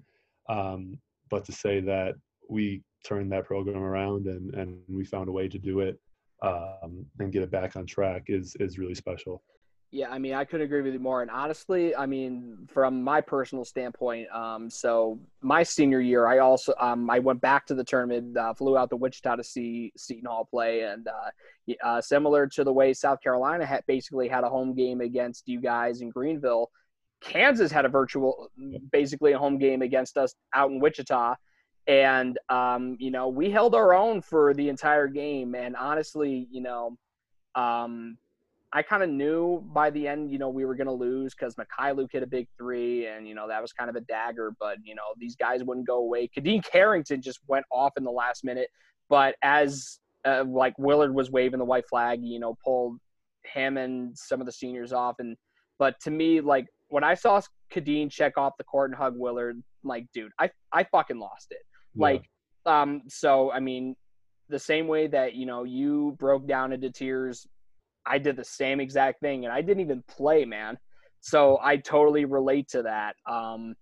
um, 0.50 0.98
but 1.30 1.46
to 1.46 1.52
say 1.52 1.80
that 1.82 2.16
we 2.50 2.82
turned 3.06 3.32
that 3.32 3.46
program 3.46 3.82
around 3.82 4.28
and, 4.28 4.54
and 4.54 4.78
we 4.90 5.06
found 5.06 5.30
a 5.30 5.32
way 5.32 5.48
to 5.48 5.58
do 5.58 5.80
it 5.80 6.00
um, 6.42 7.06
and 7.20 7.32
get 7.32 7.44
it 7.44 7.52
back 7.52 7.76
on 7.76 7.86
track 7.86 8.24
is, 8.28 8.56
is 8.60 8.78
really 8.78 8.96
special. 8.96 9.42
Yeah, 9.94 10.10
I 10.10 10.20
mean, 10.20 10.34
I 10.34 10.46
couldn't 10.46 10.66
agree 10.66 10.82
with 10.82 10.94
you 10.94 11.02
more. 11.02 11.22
And 11.22 11.30
honestly, 11.30 11.94
I 11.94 12.06
mean, 12.06 12.66
from 12.74 13.04
my 13.04 13.20
personal 13.20 13.66
standpoint, 13.66 14.30
um, 14.34 14.70
so 14.70 15.20
my 15.42 15.64
senior 15.64 16.00
year, 16.00 16.28
I 16.28 16.38
also 16.38 16.74
um, 16.80 17.10
I 17.10 17.20
went 17.20 17.42
back 17.42 17.66
to 17.66 17.76
the 17.76 17.84
tournament, 17.84 18.38
uh, 18.38 18.54
flew 18.54 18.78
out 18.78 18.90
to 18.92 18.96
Wichita 18.96 19.36
to 19.36 19.44
see 19.44 19.92
Seton 19.98 20.28
Hall 20.28 20.48
play, 20.50 20.84
and 20.84 21.10
uh, 21.10 21.74
uh, 21.84 22.00
similar 22.00 22.48
to 22.48 22.64
the 22.64 22.72
way 22.72 22.94
South 22.94 23.22
Carolina 23.22 23.66
had 23.66 23.84
basically 23.86 24.30
had 24.30 24.46
a 24.46 24.50
home 24.50 24.74
game 24.76 25.02
against 25.02 25.50
you 25.50 25.60
guys 25.60 26.00
in 26.00 26.10
Greenville, 26.10 26.72
Kansas 27.20 27.70
had 27.70 27.84
a 27.84 27.90
virtual, 27.90 28.50
basically 28.94 29.34
a 29.34 29.38
home 29.38 29.58
game 29.58 29.82
against 29.82 30.16
us 30.16 30.34
out 30.56 30.72
in 30.72 30.80
Wichita, 30.80 31.36
and 31.88 32.40
um, 32.48 32.96
you 32.98 33.12
know 33.12 33.28
we 33.28 33.52
held 33.52 33.76
our 33.76 33.94
own 33.94 34.22
for 34.22 34.54
the 34.54 34.70
entire 34.70 35.08
game. 35.08 35.54
And 35.54 35.76
honestly, 35.76 36.48
you 36.50 36.62
know. 36.62 36.98
Um, 37.54 38.18
I 38.74 38.82
kind 38.82 39.04
of 39.04 39.10
knew 39.10 39.62
by 39.74 39.90
the 39.90 40.08
end, 40.08 40.32
you 40.32 40.38
know, 40.38 40.50
we 40.50 40.64
were 40.64 40.76
going 40.76 40.88
to 40.88 40.94
lose 40.94 41.34
because 41.34 41.56
Mykhailiuk 41.56 42.08
hit 42.12 42.24
a 42.24 42.28
big 42.28 42.48
three, 42.58 43.08
and 43.08 43.28
you 43.28 43.36
know 43.36 43.48
that 43.48 43.62
was 43.62 43.74
kind 43.74 43.90
of 43.90 43.96
a 43.98 44.02
dagger. 44.02 44.54
But 44.60 44.78
you 44.84 44.96
know 44.96 45.04
these 45.18 45.36
guys 45.36 45.64
wouldn't 45.64 45.88
go 45.88 45.98
away. 45.98 46.30
Khadeen 46.36 46.64
Carrington 46.64 47.22
just 47.22 47.40
went 47.48 47.66
off 47.72 47.92
in 47.98 48.04
the 48.04 48.12
last 48.12 48.44
minute, 48.44 48.70
but 49.10 49.36
as 49.44 50.00
uh, 50.26 50.46
like 50.48 50.74
Willard 50.78 51.14
was 51.14 51.32
waving 51.32 51.60
the 51.60 51.66
white 51.66 51.88
flag, 51.90 52.20
you 52.24 52.40
know, 52.40 52.58
pulled 52.64 52.98
him 53.44 53.78
and 53.78 54.18
some 54.18 54.40
of 54.40 54.46
the 54.46 54.52
seniors 54.52 54.94
off. 54.94 55.16
And 55.20 55.36
but 55.78 56.00
to 56.02 56.12
me, 56.12 56.42
like 56.42 56.68
when 56.90 57.04
I 57.04 57.14
saw 57.14 57.42
Khadeen 57.74 58.10
check 58.10 58.38
off 58.38 58.54
the 58.58 58.64
court 58.64 58.92
and 58.92 58.98
hug 58.98 59.16
Willard, 59.18 59.62
like, 59.84 60.06
dude, 60.14 60.32
I 60.40 60.50
I 60.72 60.86
fucking 60.86 61.20
lost 61.20 61.48
it. 61.52 61.62
Yeah. 61.96 62.02
Like, 62.02 62.24
um, 62.66 63.02
so 63.10 63.52
I 63.52 63.60
mean, 63.60 63.96
the 64.48 64.60
same 64.60 64.88
way 64.88 65.08
that 65.08 65.36
you 65.36 65.46
know 65.46 65.64
you 65.64 66.16
broke 66.20 66.48
down 66.48 66.72
into 66.72 66.90
tears 66.90 67.46
I 68.06 68.18
did 68.18 68.36
the 68.36 68.44
same 68.44 68.80
exact 68.80 69.22
thing 69.22 69.46
and 69.46 69.54
I 69.54 69.62
didn't 69.62 69.82
even 69.82 70.04
play, 70.08 70.46
man. 70.46 70.78
So 71.22 71.60
I 71.62 71.78
totally 71.78 72.26
relate 72.26 72.68
to 72.70 72.84
that. 72.84 73.16
Um, 73.32 73.76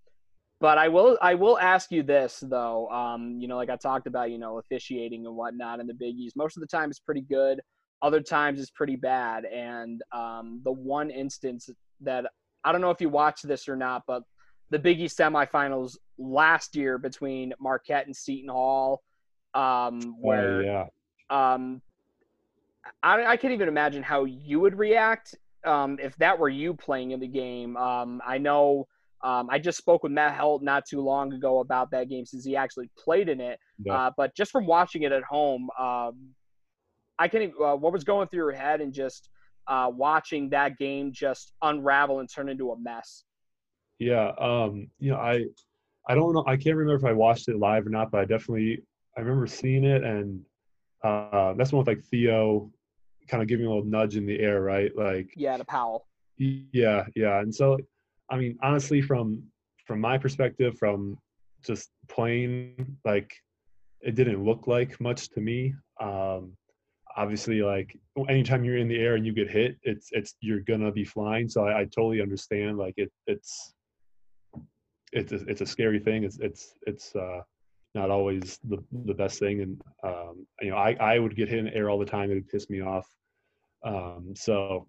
but 0.62 0.78
I 0.78 0.90
will 0.90 1.18
I 1.22 1.36
will 1.36 1.58
ask 1.58 1.90
you 1.90 2.04
this 2.04 2.44
though. 2.46 2.90
Um, 2.90 3.38
you 3.40 3.48
know, 3.48 3.56
like 3.56 3.70
I 3.70 3.78
talked 3.78 4.08
about, 4.08 4.30
you 4.30 4.38
know, 4.38 4.60
officiating 4.60 5.26
and 5.26 5.36
whatnot 5.36 5.80
in 5.80 5.88
the 5.88 5.94
Big 5.94 6.16
East. 6.16 6.36
Most 6.36 6.58
of 6.58 6.62
the 6.62 6.68
time 6.68 6.90
it's 6.90 7.00
pretty 7.00 7.22
good. 7.22 7.62
Other 8.02 8.22
times 8.22 8.60
it's 8.60 8.72
pretty 8.72 8.98
bad. 8.98 9.46
And 9.46 10.02
um, 10.14 10.62
the 10.64 10.72
one 10.72 11.10
instance 11.10 11.70
that 12.02 12.26
I 12.64 12.72
don't 12.72 12.82
know 12.82 12.92
if 12.92 13.00
you 13.00 13.10
watched 13.10 13.48
this 13.48 13.70
or 13.70 13.78
not, 13.78 14.04
but 14.06 14.24
the 14.70 14.80
Big 14.80 15.00
East 15.00 15.18
semifinals 15.18 15.98
last 16.18 16.76
year 16.76 16.98
between 16.98 17.54
Marquette 17.60 18.06
and 18.06 18.16
Seton 18.16 18.50
Hall, 18.50 19.02
um, 19.54 20.00
oh, 20.04 20.16
where 20.20 20.58
oh, 20.58 20.88
yeah. 21.32 21.54
um, 21.54 21.82
I, 23.04 23.26
I 23.26 23.38
can't 23.38 23.54
even 23.54 23.68
imagine 23.68 24.04
how 24.04 24.26
you 24.26 24.60
would 24.60 24.78
react 24.78 25.36
um, 25.66 25.98
if 26.02 26.16
that 26.18 26.38
were 26.40 26.50
you 26.50 26.74
playing 26.74 27.12
in 27.12 27.20
the 27.20 27.28
game. 27.28 27.76
Um, 27.78 28.22
I 28.26 28.38
know 28.38 28.88
um, 29.22 29.50
I 29.50 29.60
just 29.60 29.78
spoke 29.78 30.04
with 30.04 30.12
Matt 30.12 30.34
Heldt 30.34 30.64
not 30.64 30.86
too 30.86 31.02
long 31.02 31.34
ago 31.34 31.60
about 31.60 31.92
that 31.92 32.10
game 32.10 32.26
since 32.26 32.46
he 32.46 32.56
actually 32.56 32.90
played 32.98 33.28
in 33.28 33.42
it. 33.42 33.60
Yeah. 33.84 33.94
Uh, 33.94 34.12
but 34.16 34.36
just 34.36 34.52
from 34.52 34.66
watching 34.66 35.04
it 35.04 35.12
at 35.12 35.24
home, 35.24 35.70
um, 35.78 36.30
I 37.18 37.28
can. 37.28 37.52
Uh, 37.62 37.76
what 37.76 37.92
was 37.92 38.06
going 38.06 38.30
through 38.30 38.40
your 38.40 38.54
head 38.54 38.80
and 38.80 38.94
just 38.94 39.30
uh, 39.68 39.92
watching 39.94 40.50
that 40.52 40.78
game 40.78 41.12
just 41.12 41.52
unravel 41.62 42.20
and 42.20 42.30
turn 42.34 42.48
into 42.48 42.72
a 42.72 42.80
mess? 42.80 43.24
Yeah, 44.00 44.32
um, 44.40 44.90
you 45.00 45.12
know, 45.12 45.18
I 45.18 45.46
I 46.08 46.16
don't 46.16 46.34
know. 46.34 46.46
I 46.48 46.56
can't 46.56 46.78
remember 46.78 47.06
if 47.06 47.10
I 47.10 47.14
watched 47.14 47.50
it 47.50 47.58
live 47.58 47.86
or 47.86 47.90
not, 47.90 48.12
but 48.12 48.22
I 48.22 48.26
definitely 48.26 48.84
I 49.18 49.22
remember 49.22 49.48
seeing 49.48 49.84
it, 49.84 50.04
and 50.06 50.42
uh, 51.04 51.54
that's 51.54 51.74
one 51.74 51.80
with 51.86 51.88
like 51.88 52.04
Theo 52.06 52.72
kind 53.30 53.42
of 53.42 53.48
giving 53.48 53.66
a 53.66 53.70
little 53.70 53.86
nudge 53.86 54.16
in 54.16 54.26
the 54.26 54.40
air, 54.40 54.62
right? 54.62 54.92
Like 54.96 55.32
yeah, 55.36 55.58
to 55.58 55.66
Powell. 55.66 56.06
Yeah, 56.38 57.06
yeah, 57.16 57.40
and 57.40 57.54
so 57.54 57.78
I 58.30 58.38
mean, 58.38 58.58
honestly, 58.62 59.02
from 59.02 59.44
from 59.86 60.02
my 60.02 60.18
perspective, 60.18 60.78
from 60.78 61.18
just 61.66 61.90
playing, 62.08 62.98
like 63.06 63.34
it 64.02 64.16
didn't 64.16 64.44
look 64.44 64.68
like 64.68 65.00
much 65.02 65.30
to 65.32 65.42
me. 65.42 65.74
Um, 66.00 66.54
obviously, 67.18 67.62
like 67.62 67.98
anytime 68.30 68.64
you're 68.64 68.78
in 68.78 68.88
the 68.88 69.00
air 69.00 69.16
and 69.16 69.26
you 69.26 69.34
get 69.34 69.50
hit, 69.50 69.78
it's 69.84 70.10
it's 70.12 70.36
you're 70.42 70.62
gonna 70.62 70.92
be 70.92 71.06
flying. 71.06 71.50
So 71.50 71.66
I, 71.66 71.82
I 71.82 71.84
totally 71.86 72.22
understand. 72.22 72.78
Like 72.78 72.94
it, 72.98 73.12
it's 73.28 73.74
it's 75.12 75.32
a, 75.32 75.36
it's 75.48 75.62
a 75.62 75.66
scary 75.66 76.00
thing. 76.00 76.24
It's 76.24 76.40
it's 76.40 76.76
it's 76.86 77.16
uh, 77.16 77.42
not 77.96 78.10
always 78.10 78.60
the 78.70 78.78
the 79.06 79.14
best 79.14 79.40
thing, 79.40 79.62
and 79.62 79.82
um, 80.04 80.46
you 80.62 80.70
know 80.72 80.78
I 80.78 80.96
I 81.00 81.20
would 81.20 81.36
get 81.36 81.50
hit 81.50 81.60
in 81.60 81.66
the 81.66 81.76
air 81.76 81.90
all 81.90 82.00
the 82.00 82.06
time. 82.06 82.32
It 82.32 82.36
would 82.36 82.50
piss 82.50 82.70
me 82.70 82.82
off. 82.82 83.08
Um, 83.84 84.34
so 84.36 84.88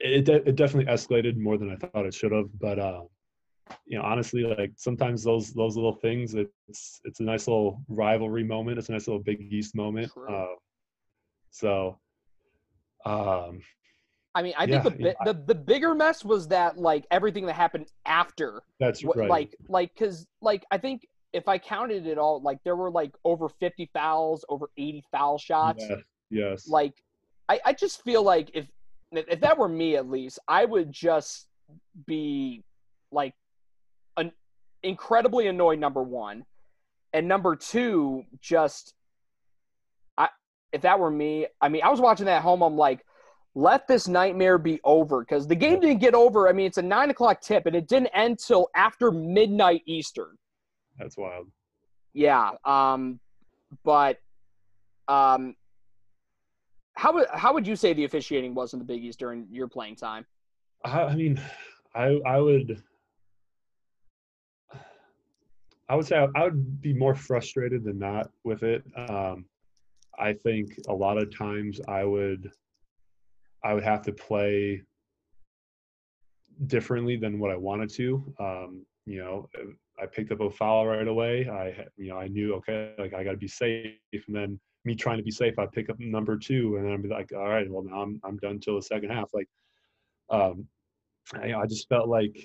it 0.00 0.24
de- 0.24 0.48
it 0.48 0.56
definitely 0.56 0.92
escalated 0.92 1.36
more 1.36 1.58
than 1.58 1.70
I 1.70 1.76
thought 1.76 2.06
it 2.06 2.14
should 2.14 2.32
have. 2.32 2.46
But 2.58 2.78
uh, 2.78 3.02
you 3.86 3.98
know, 3.98 4.04
honestly, 4.04 4.42
like 4.42 4.72
sometimes 4.76 5.22
those 5.22 5.52
those 5.52 5.76
little 5.76 5.92
things, 5.94 6.34
it's 6.34 7.00
it's 7.04 7.20
a 7.20 7.24
nice 7.24 7.46
little 7.46 7.82
rivalry 7.88 8.44
moment. 8.44 8.78
It's 8.78 8.88
a 8.88 8.92
nice 8.92 9.06
little 9.06 9.22
Big 9.22 9.40
East 9.52 9.74
moment. 9.74 10.10
Uh, 10.28 10.46
so, 11.50 11.98
um, 13.04 13.60
I 14.34 14.42
mean, 14.42 14.54
I 14.56 14.66
think 14.66 14.84
Yeah, 14.84 14.90
the, 14.90 14.96
yeah, 15.00 15.12
the 15.24 15.42
the 15.46 15.54
bigger 15.54 15.94
mess 15.94 16.24
was 16.24 16.48
that 16.48 16.78
like 16.78 17.06
everything 17.10 17.46
that 17.46 17.54
happened 17.54 17.86
after, 18.06 18.62
that's 18.78 19.02
right. 19.04 19.28
like 19.28 19.56
like 19.68 19.92
because 19.94 20.26
like 20.40 20.64
I 20.70 20.78
think 20.78 21.06
if 21.32 21.48
I 21.48 21.58
counted 21.58 22.06
it 22.06 22.18
all, 22.18 22.40
like 22.40 22.58
there 22.64 22.76
were 22.76 22.90
like 22.90 23.14
over 23.24 23.48
fifty 23.48 23.90
fouls, 23.92 24.44
over 24.48 24.70
eighty 24.76 25.02
foul 25.10 25.38
shots. 25.38 25.84
yes, 25.88 26.00
yes. 26.30 26.68
Like, 26.68 26.94
I 27.48 27.60
I 27.64 27.72
just 27.72 28.02
feel 28.02 28.22
like 28.22 28.50
if 28.54 28.66
if 29.12 29.40
that 29.40 29.58
were 29.58 29.68
me 29.68 29.96
at 29.96 30.08
least, 30.08 30.38
I 30.48 30.64
would 30.64 30.92
just 30.92 31.48
be 32.06 32.62
like 33.10 33.34
an 34.16 34.32
incredibly 34.82 35.46
annoyed. 35.46 35.78
Number 35.78 36.02
one, 36.02 36.44
and 37.12 37.26
number 37.26 37.56
two, 37.56 38.24
just 38.40 38.94
I 40.16 40.28
if 40.72 40.82
that 40.82 40.98
were 40.98 41.10
me, 41.10 41.46
I 41.60 41.68
mean, 41.68 41.82
I 41.82 41.88
was 41.88 42.00
watching 42.00 42.26
that 42.26 42.36
at 42.36 42.42
home. 42.42 42.62
I'm 42.62 42.76
like, 42.76 43.04
let 43.54 43.88
this 43.88 44.06
nightmare 44.08 44.58
be 44.58 44.80
over 44.84 45.20
because 45.20 45.46
the 45.46 45.54
game 45.54 45.80
didn't 45.80 46.00
get 46.00 46.14
over. 46.14 46.48
I 46.48 46.52
mean, 46.52 46.66
it's 46.66 46.78
a 46.78 46.82
nine 46.82 47.10
o'clock 47.10 47.40
tip, 47.40 47.66
and 47.66 47.74
it 47.74 47.88
didn't 47.88 48.10
end 48.14 48.38
till 48.38 48.68
after 48.76 49.10
midnight 49.10 49.82
Eastern. 49.86 50.36
That's 50.98 51.16
wild. 51.16 51.48
Yeah. 52.12 52.52
Um, 52.64 53.20
but 53.84 54.18
um, 55.08 55.54
how 56.98 57.24
how 57.32 57.54
would 57.54 57.64
you 57.64 57.76
say 57.76 57.92
the 57.92 58.04
officiating 58.04 58.54
was 58.54 58.72
in 58.72 58.80
the 58.80 58.84
Big 58.84 59.04
East 59.04 59.20
during 59.20 59.46
your 59.52 59.68
playing 59.68 59.94
time? 59.94 60.26
I, 60.84 61.02
I 61.02 61.14
mean, 61.14 61.40
I 61.94 62.18
I 62.26 62.40
would 62.40 62.82
I 65.88 65.94
would 65.94 66.06
say 66.06 66.18
I, 66.18 66.26
I 66.34 66.44
would 66.44 66.82
be 66.82 66.92
more 66.92 67.14
frustrated 67.14 67.84
than 67.84 68.00
not 68.00 68.30
with 68.42 68.64
it. 68.64 68.82
Um, 68.96 69.44
I 70.18 70.32
think 70.32 70.76
a 70.88 70.92
lot 70.92 71.18
of 71.18 71.34
times 71.34 71.80
I 71.86 72.02
would 72.02 72.50
I 73.62 73.74
would 73.74 73.84
have 73.84 74.02
to 74.02 74.12
play 74.12 74.82
differently 76.66 77.16
than 77.16 77.38
what 77.38 77.52
I 77.52 77.56
wanted 77.56 77.90
to. 77.90 78.34
Um, 78.40 78.84
you 79.06 79.20
know, 79.20 79.48
I 80.02 80.06
picked 80.06 80.32
up 80.32 80.40
a 80.40 80.50
foul 80.50 80.88
right 80.88 81.06
away. 81.06 81.48
I 81.48 81.86
you 81.96 82.08
know 82.08 82.18
I 82.18 82.26
knew 82.26 82.54
okay, 82.54 82.94
like 82.98 83.14
I 83.14 83.22
got 83.22 83.30
to 83.30 83.36
be 83.36 83.46
safe, 83.46 83.94
and 84.12 84.34
then 84.34 84.58
me 84.88 84.94
trying 84.94 85.18
to 85.18 85.22
be 85.22 85.30
safe, 85.30 85.58
I 85.58 85.66
pick 85.66 85.90
up 85.90 86.00
number 86.00 86.36
two, 86.36 86.76
and 86.76 86.88
I'm 86.88 87.08
like, 87.08 87.30
all 87.32 87.48
right, 87.48 87.70
well 87.70 87.84
now 87.84 88.00
I'm 88.02 88.20
I'm 88.24 88.38
done 88.38 88.58
till 88.58 88.76
the 88.76 88.82
second 88.82 89.10
half. 89.10 89.30
Like, 89.32 89.48
um, 90.30 90.66
I, 91.34 91.54
I 91.54 91.66
just 91.66 91.88
felt 91.88 92.08
like 92.08 92.36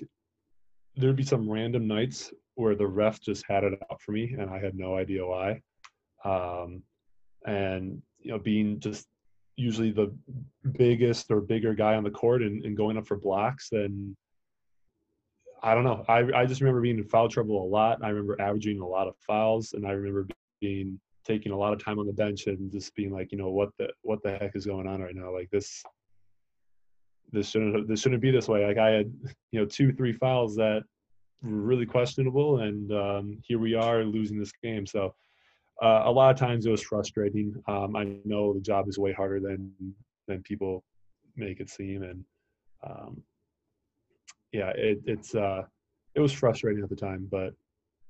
there'd 0.96 1.16
be 1.16 1.24
some 1.24 1.50
random 1.50 1.88
nights 1.88 2.32
where 2.54 2.74
the 2.74 2.86
ref 2.86 3.20
just 3.20 3.44
had 3.48 3.64
it 3.64 3.72
out 3.90 4.00
for 4.00 4.12
me, 4.12 4.36
and 4.38 4.50
I 4.50 4.60
had 4.60 4.74
no 4.74 4.96
idea 4.96 5.26
why. 5.26 5.60
Um, 6.24 6.82
and 7.46 8.02
you 8.20 8.30
know, 8.30 8.38
being 8.38 8.78
just 8.78 9.06
usually 9.56 9.90
the 9.90 10.14
biggest 10.72 11.30
or 11.30 11.40
bigger 11.40 11.74
guy 11.74 11.94
on 11.94 12.04
the 12.04 12.10
court 12.10 12.42
and, 12.42 12.64
and 12.64 12.76
going 12.76 12.98
up 12.98 13.06
for 13.06 13.16
blocks, 13.16 13.68
then 13.70 14.14
I 15.62 15.74
don't 15.74 15.84
know. 15.84 16.04
I 16.08 16.18
I 16.40 16.44
just 16.44 16.60
remember 16.60 16.82
being 16.82 16.98
in 16.98 17.04
foul 17.04 17.30
trouble 17.30 17.64
a 17.64 17.68
lot. 17.68 18.04
I 18.04 18.10
remember 18.10 18.40
averaging 18.40 18.80
a 18.80 18.86
lot 18.86 19.08
of 19.08 19.14
fouls, 19.26 19.72
and 19.72 19.86
I 19.86 19.92
remember 19.92 20.26
being 20.60 21.00
taking 21.24 21.52
a 21.52 21.56
lot 21.56 21.72
of 21.72 21.82
time 21.82 21.98
on 21.98 22.06
the 22.06 22.12
bench 22.12 22.46
and 22.46 22.70
just 22.70 22.94
being 22.94 23.10
like, 23.10 23.32
you 23.32 23.38
know, 23.38 23.50
what 23.50 23.70
the 23.78 23.88
what 24.02 24.22
the 24.22 24.32
heck 24.32 24.54
is 24.54 24.66
going 24.66 24.86
on 24.86 25.00
right 25.00 25.14
now? 25.14 25.32
Like 25.32 25.50
this 25.50 25.82
this 27.32 27.50
shouldn't 27.50 27.88
this 27.88 28.00
shouldn't 28.00 28.22
be 28.22 28.30
this 28.30 28.48
way. 28.48 28.66
Like 28.66 28.78
I 28.78 28.90
had, 28.90 29.12
you 29.50 29.60
know, 29.60 29.66
two, 29.66 29.92
three 29.92 30.12
fouls 30.12 30.54
that 30.56 30.82
were 31.42 31.50
really 31.50 31.86
questionable, 31.86 32.60
and 32.60 32.92
um, 32.92 33.38
here 33.42 33.58
we 33.58 33.74
are 33.74 34.04
losing 34.04 34.38
this 34.38 34.52
game. 34.62 34.86
So 34.86 35.14
uh, 35.82 36.02
a 36.04 36.10
lot 36.10 36.30
of 36.30 36.38
times 36.38 36.66
it 36.66 36.70
was 36.70 36.82
frustrating. 36.82 37.54
Um, 37.66 37.96
I 37.96 38.16
know 38.24 38.54
the 38.54 38.60
job 38.60 38.88
is 38.88 38.98
way 38.98 39.12
harder 39.12 39.40
than 39.40 39.72
than 40.28 40.42
people 40.42 40.84
make 41.36 41.60
it 41.60 41.70
seem, 41.70 42.02
and 42.02 42.24
um, 42.86 43.22
yeah, 44.52 44.70
it, 44.76 45.00
it's 45.06 45.34
uh, 45.34 45.62
it 46.14 46.20
was 46.20 46.32
frustrating 46.32 46.82
at 46.82 46.90
the 46.90 46.96
time, 46.96 47.26
but 47.30 47.54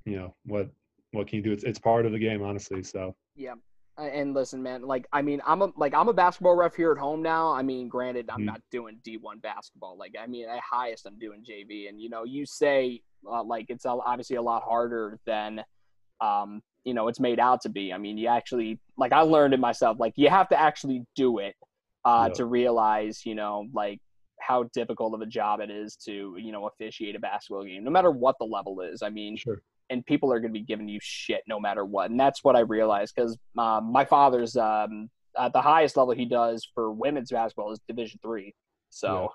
you 0.04 0.16
know 0.16 0.34
what 0.44 0.68
what 1.14 1.26
can 1.26 1.36
you 1.36 1.42
do? 1.42 1.52
It's 1.52 1.64
it's 1.64 1.78
part 1.78 2.06
of 2.06 2.12
the 2.12 2.18
game, 2.18 2.42
honestly. 2.42 2.82
So 2.82 3.14
Yeah. 3.36 3.54
And 3.96 4.34
listen, 4.34 4.60
man, 4.60 4.82
like 4.82 5.06
I 5.12 5.22
mean, 5.22 5.40
I'm 5.46 5.62
a 5.62 5.72
like 5.76 5.94
I'm 5.94 6.08
a 6.08 6.12
basketball 6.12 6.56
ref 6.56 6.74
here 6.74 6.90
at 6.90 6.98
home 6.98 7.22
now. 7.22 7.52
I 7.52 7.62
mean, 7.62 7.88
granted, 7.88 8.28
I'm 8.28 8.40
Mhm. 8.40 8.46
not 8.46 8.60
doing 8.72 8.98
D1 9.06 9.40
basketball. 9.40 9.96
Like, 9.96 10.14
I 10.20 10.26
mean, 10.26 10.48
at 10.48 10.58
highest, 10.60 11.06
I'm 11.06 11.18
doing 11.18 11.44
JV. 11.48 11.88
And 11.88 12.00
you 12.00 12.08
know, 12.10 12.24
you 12.24 12.44
say 12.44 13.00
uh, 13.30 13.42
like 13.44 13.66
it's 13.68 13.86
obviously 13.86 14.36
a 14.36 14.42
lot 14.42 14.62
harder 14.64 15.18
than, 15.26 15.64
um, 16.20 16.60
you 16.84 16.92
know, 16.92 17.06
it's 17.08 17.20
made 17.20 17.38
out 17.38 17.60
to 17.62 17.68
be. 17.68 17.92
I 17.92 17.98
mean, 17.98 18.18
you 18.18 18.26
actually 18.28 18.80
like 18.98 19.12
I 19.12 19.20
learned 19.20 19.54
it 19.54 19.60
myself. 19.60 19.98
Like, 20.00 20.14
you 20.16 20.28
have 20.28 20.48
to 20.48 20.60
actually 20.60 21.04
do 21.14 21.38
it 21.38 21.54
uh, 22.04 22.26
Yeah. 22.28 22.34
to 22.34 22.44
realize, 22.46 23.24
you 23.24 23.34
know, 23.36 23.66
like 23.72 24.00
how 24.40 24.64
difficult 24.74 25.14
of 25.14 25.20
a 25.22 25.26
job 25.26 25.60
it 25.60 25.70
is 25.70 25.96
to 25.96 26.36
you 26.38 26.50
know 26.52 26.66
officiate 26.66 27.14
a 27.14 27.20
basketball 27.20 27.62
game, 27.64 27.84
no 27.84 27.90
matter 27.92 28.10
what 28.10 28.34
the 28.40 28.44
level 28.44 28.80
is. 28.80 29.02
I 29.02 29.08
mean, 29.08 29.36
sure, 29.36 29.62
and 29.94 30.04
people 30.04 30.32
are 30.32 30.40
going 30.40 30.52
to 30.52 30.58
be 30.58 30.64
giving 30.64 30.88
you 30.88 30.98
shit 31.00 31.42
no 31.46 31.58
matter 31.58 31.84
what. 31.84 32.10
And 32.10 32.20
that's 32.20 32.44
what 32.44 32.56
I 32.56 32.60
realized 32.60 33.14
because 33.14 33.38
um, 33.56 33.90
my 33.90 34.04
father's 34.04 34.56
um, 34.56 35.08
at 35.38 35.52
the 35.52 35.62
highest 35.62 35.96
level 35.96 36.14
he 36.14 36.26
does 36.26 36.68
for 36.74 36.92
women's 36.92 37.30
basketball 37.30 37.72
is 37.72 37.80
Division 37.88 38.20
three. 38.22 38.54
So, 38.90 39.30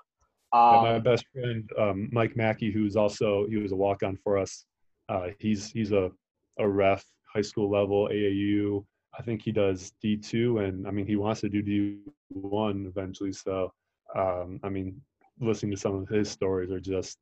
Yeah, 0.52 0.60
um, 0.60 0.82
my 0.84 0.98
best 0.98 1.24
friend 1.32 1.68
um, 1.78 2.08
Mike 2.12 2.36
Mackey, 2.36 2.70
who's 2.70 2.94
also 2.94 3.46
he 3.48 3.56
was 3.56 3.72
a 3.72 3.76
walk 3.76 4.02
on 4.02 4.16
for 4.22 4.38
us. 4.38 4.64
Uh, 5.08 5.28
he's 5.38 5.70
he's 5.70 5.92
a 5.92 6.10
a 6.58 6.68
ref, 6.68 7.04
high 7.34 7.42
school 7.42 7.70
level, 7.70 8.08
AAU. 8.12 8.84
I 9.18 9.22
think 9.22 9.42
he 9.42 9.50
does 9.50 9.92
D 10.02 10.16
two, 10.16 10.58
and 10.58 10.86
I 10.86 10.90
mean 10.90 11.06
he 11.06 11.16
wants 11.16 11.40
to 11.40 11.48
do 11.48 11.62
D 11.62 11.98
one 12.28 12.86
eventually. 12.86 13.32
So 13.32 13.72
um, 14.14 14.60
I 14.62 14.68
mean, 14.68 15.00
listening 15.40 15.72
to 15.72 15.78
some 15.78 15.94
of 15.94 16.08
his 16.08 16.30
stories 16.30 16.70
are 16.70 16.80
just 16.80 17.18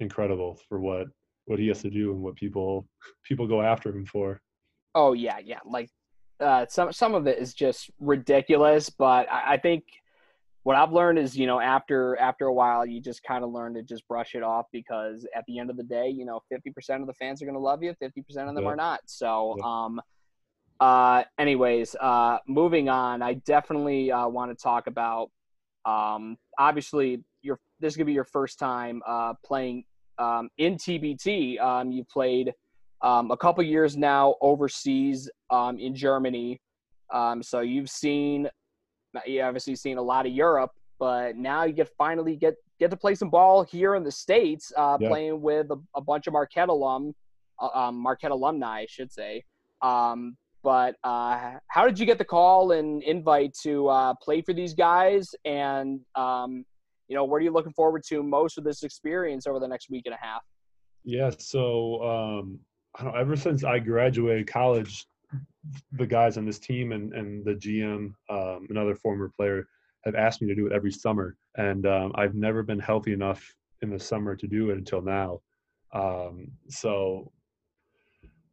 incredible 0.00 0.58
for 0.68 0.80
what 0.80 1.06
what 1.48 1.58
he 1.58 1.68
has 1.68 1.80
to 1.82 1.90
do 1.90 2.12
and 2.12 2.20
what 2.20 2.36
people 2.36 2.86
people 3.24 3.46
go 3.46 3.62
after 3.62 3.88
him 3.90 4.04
for. 4.06 4.40
oh 4.94 5.12
yeah, 5.14 5.38
yeah, 5.42 5.60
like 5.64 5.90
uh, 6.40 6.66
some 6.68 6.92
some 6.92 7.14
of 7.14 7.26
it 7.26 7.38
is 7.38 7.54
just 7.54 7.90
ridiculous. 7.98 8.90
But 8.90 9.30
I, 9.30 9.54
I 9.54 9.56
think 9.56 9.84
what 10.64 10.76
I've 10.76 10.92
learned 10.92 11.18
is 11.18 11.36
you 11.36 11.46
know 11.46 11.58
after 11.58 12.16
after 12.18 12.46
a 12.46 12.52
while 12.52 12.84
you 12.84 13.00
just 13.00 13.22
kind 13.22 13.42
of 13.42 13.50
learn 13.50 13.72
to 13.74 13.82
just 13.82 14.06
brush 14.06 14.34
it 14.34 14.42
off 14.42 14.66
because 14.72 15.26
at 15.34 15.44
the 15.48 15.58
end 15.58 15.70
of 15.70 15.76
the 15.78 15.82
day 15.82 16.08
you 16.08 16.26
know 16.26 16.40
50% 16.52 17.00
of 17.00 17.06
the 17.06 17.14
fans 17.14 17.40
are 17.40 17.46
going 17.46 17.54
to 17.54 17.60
love 17.60 17.82
you 17.82 17.94
50% 18.02 18.48
of 18.48 18.54
them 18.54 18.64
Yeah. 18.64 18.70
are 18.70 18.76
not 18.76 19.00
so 19.06 19.56
Yeah. 19.56 19.64
um 19.64 20.02
uh 20.80 21.24
anyways 21.38 21.96
uh 21.98 22.38
moving 22.46 22.88
on 22.90 23.22
i 23.22 23.34
definitely 23.34 24.12
uh, 24.12 24.28
want 24.28 24.50
to 24.50 24.62
talk 24.62 24.86
about 24.86 25.30
um 25.86 26.36
obviously 26.58 27.24
your 27.42 27.58
this 27.80 27.94
is 27.94 27.96
going 27.96 28.04
to 28.04 28.10
be 28.10 28.12
your 28.12 28.24
first 28.24 28.58
time 28.58 29.00
uh 29.06 29.32
playing 29.44 29.84
um 30.18 30.48
in 30.58 30.76
tbt 30.76 31.60
um 31.60 31.90
you 31.92 32.04
played 32.04 32.52
um 33.02 33.30
a 33.30 33.36
couple 33.36 33.62
years 33.62 33.96
now 33.96 34.34
overseas 34.40 35.30
um 35.50 35.78
in 35.78 35.94
germany 35.94 36.60
um 37.12 37.42
so 37.42 37.60
you've 37.60 37.90
seen 37.90 38.48
you 39.26 39.42
obviously 39.42 39.74
seen 39.74 39.98
a 39.98 40.02
lot 40.02 40.26
of 40.26 40.32
Europe, 40.32 40.70
but 40.98 41.36
now 41.36 41.64
you 41.64 41.72
get 41.72 41.88
finally 41.96 42.36
get 42.36 42.54
get 42.78 42.90
to 42.90 42.96
play 42.96 43.14
some 43.14 43.30
ball 43.30 43.64
here 43.64 43.94
in 43.94 44.04
the 44.04 44.10
states, 44.10 44.72
uh, 44.76 44.98
Yeah. 45.00 45.08
playing 45.08 45.40
with 45.40 45.70
a, 45.70 45.80
a 45.96 46.00
bunch 46.00 46.26
of 46.26 46.32
Marquette 46.32 46.68
alum, 46.68 47.14
uh, 47.60 47.68
um, 47.74 47.96
Marquette 47.96 48.30
alumni, 48.30 48.80
I 48.80 48.86
should 48.88 49.12
say. 49.12 49.42
Um, 49.82 50.36
but 50.62 50.96
uh, 51.04 51.54
how 51.68 51.86
did 51.86 51.98
you 51.98 52.06
get 52.06 52.18
the 52.18 52.24
call 52.24 52.72
and 52.72 53.02
invite 53.02 53.54
to 53.62 53.88
uh, 53.88 54.14
play 54.22 54.42
for 54.42 54.52
these 54.52 54.74
guys? 54.74 55.34
And 55.44 56.00
um, 56.14 56.64
you 57.08 57.16
know, 57.16 57.24
what 57.24 57.36
are 57.36 57.44
you 57.44 57.50
looking 57.50 57.72
forward 57.72 58.02
to 58.08 58.22
most 58.22 58.58
of 58.58 58.64
this 58.64 58.82
experience 58.82 59.46
over 59.46 59.58
the 59.58 59.68
next 59.68 59.90
week 59.90 60.02
and 60.06 60.14
a 60.14 60.18
half? 60.20 60.42
Yeah, 61.04 61.30
so 61.38 62.02
um, 62.02 62.60
I 62.98 63.04
don't 63.04 63.16
ever 63.16 63.36
since 63.36 63.64
I 63.64 63.78
graduated 63.78 64.46
college, 64.46 65.06
the 65.92 66.06
guys 66.06 66.36
on 66.36 66.44
this 66.44 66.58
team 66.58 66.92
and, 66.92 67.12
and 67.14 67.44
the 67.44 67.54
GM, 67.54 68.12
um, 68.30 68.66
another 68.70 68.94
former 68.94 69.30
player, 69.36 69.66
have 70.04 70.14
asked 70.14 70.42
me 70.42 70.48
to 70.48 70.54
do 70.54 70.66
it 70.66 70.72
every 70.72 70.92
summer. 70.92 71.36
And 71.56 71.86
um, 71.86 72.12
I've 72.14 72.34
never 72.34 72.62
been 72.62 72.78
healthy 72.78 73.12
enough 73.12 73.42
in 73.82 73.90
the 73.90 73.98
summer 73.98 74.36
to 74.36 74.46
do 74.46 74.70
it 74.70 74.78
until 74.78 75.02
now. 75.02 75.40
Um, 75.92 76.48
so 76.68 77.32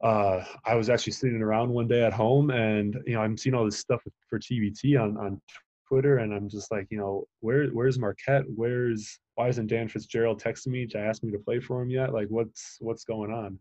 uh, 0.04 0.44
I 0.66 0.76
was 0.76 0.90
actually 0.90 1.14
sitting 1.14 1.42
around 1.42 1.70
one 1.70 1.88
day 1.88 2.04
at 2.04 2.14
home 2.14 2.52
and, 2.52 2.98
you 3.06 3.14
know, 3.14 3.22
I'm 3.22 3.38
seeing 3.38 3.56
all 3.56 3.66
this 3.66 3.78
stuff 3.78 4.02
for 4.30 4.40
TBT 4.40 5.02
on, 5.02 5.18
on 5.18 5.42
Twitter, 5.88 6.18
and 6.18 6.34
I'm 6.34 6.50
just 6.50 6.72
like, 6.72 6.88
you 6.90 6.98
know, 6.98 7.26
where 7.42 7.68
where's 7.68 8.00
Marquette? 8.00 8.44
Where's 8.56 9.20
why 9.36 9.50
isn't 9.50 9.68
Dan 9.68 9.88
Fitzgerald 9.88 10.42
texting 10.42 10.68
me 10.68 10.88
to 10.88 10.98
ask 10.98 11.24
me 11.24 11.32
to 11.32 11.40
play 11.40 11.60
for 11.60 11.82
him 11.82 11.90
yet? 11.90 12.14
Like, 12.14 12.28
what's 12.30 12.78
what's 12.80 13.04
going 13.04 13.32
on? 13.32 13.60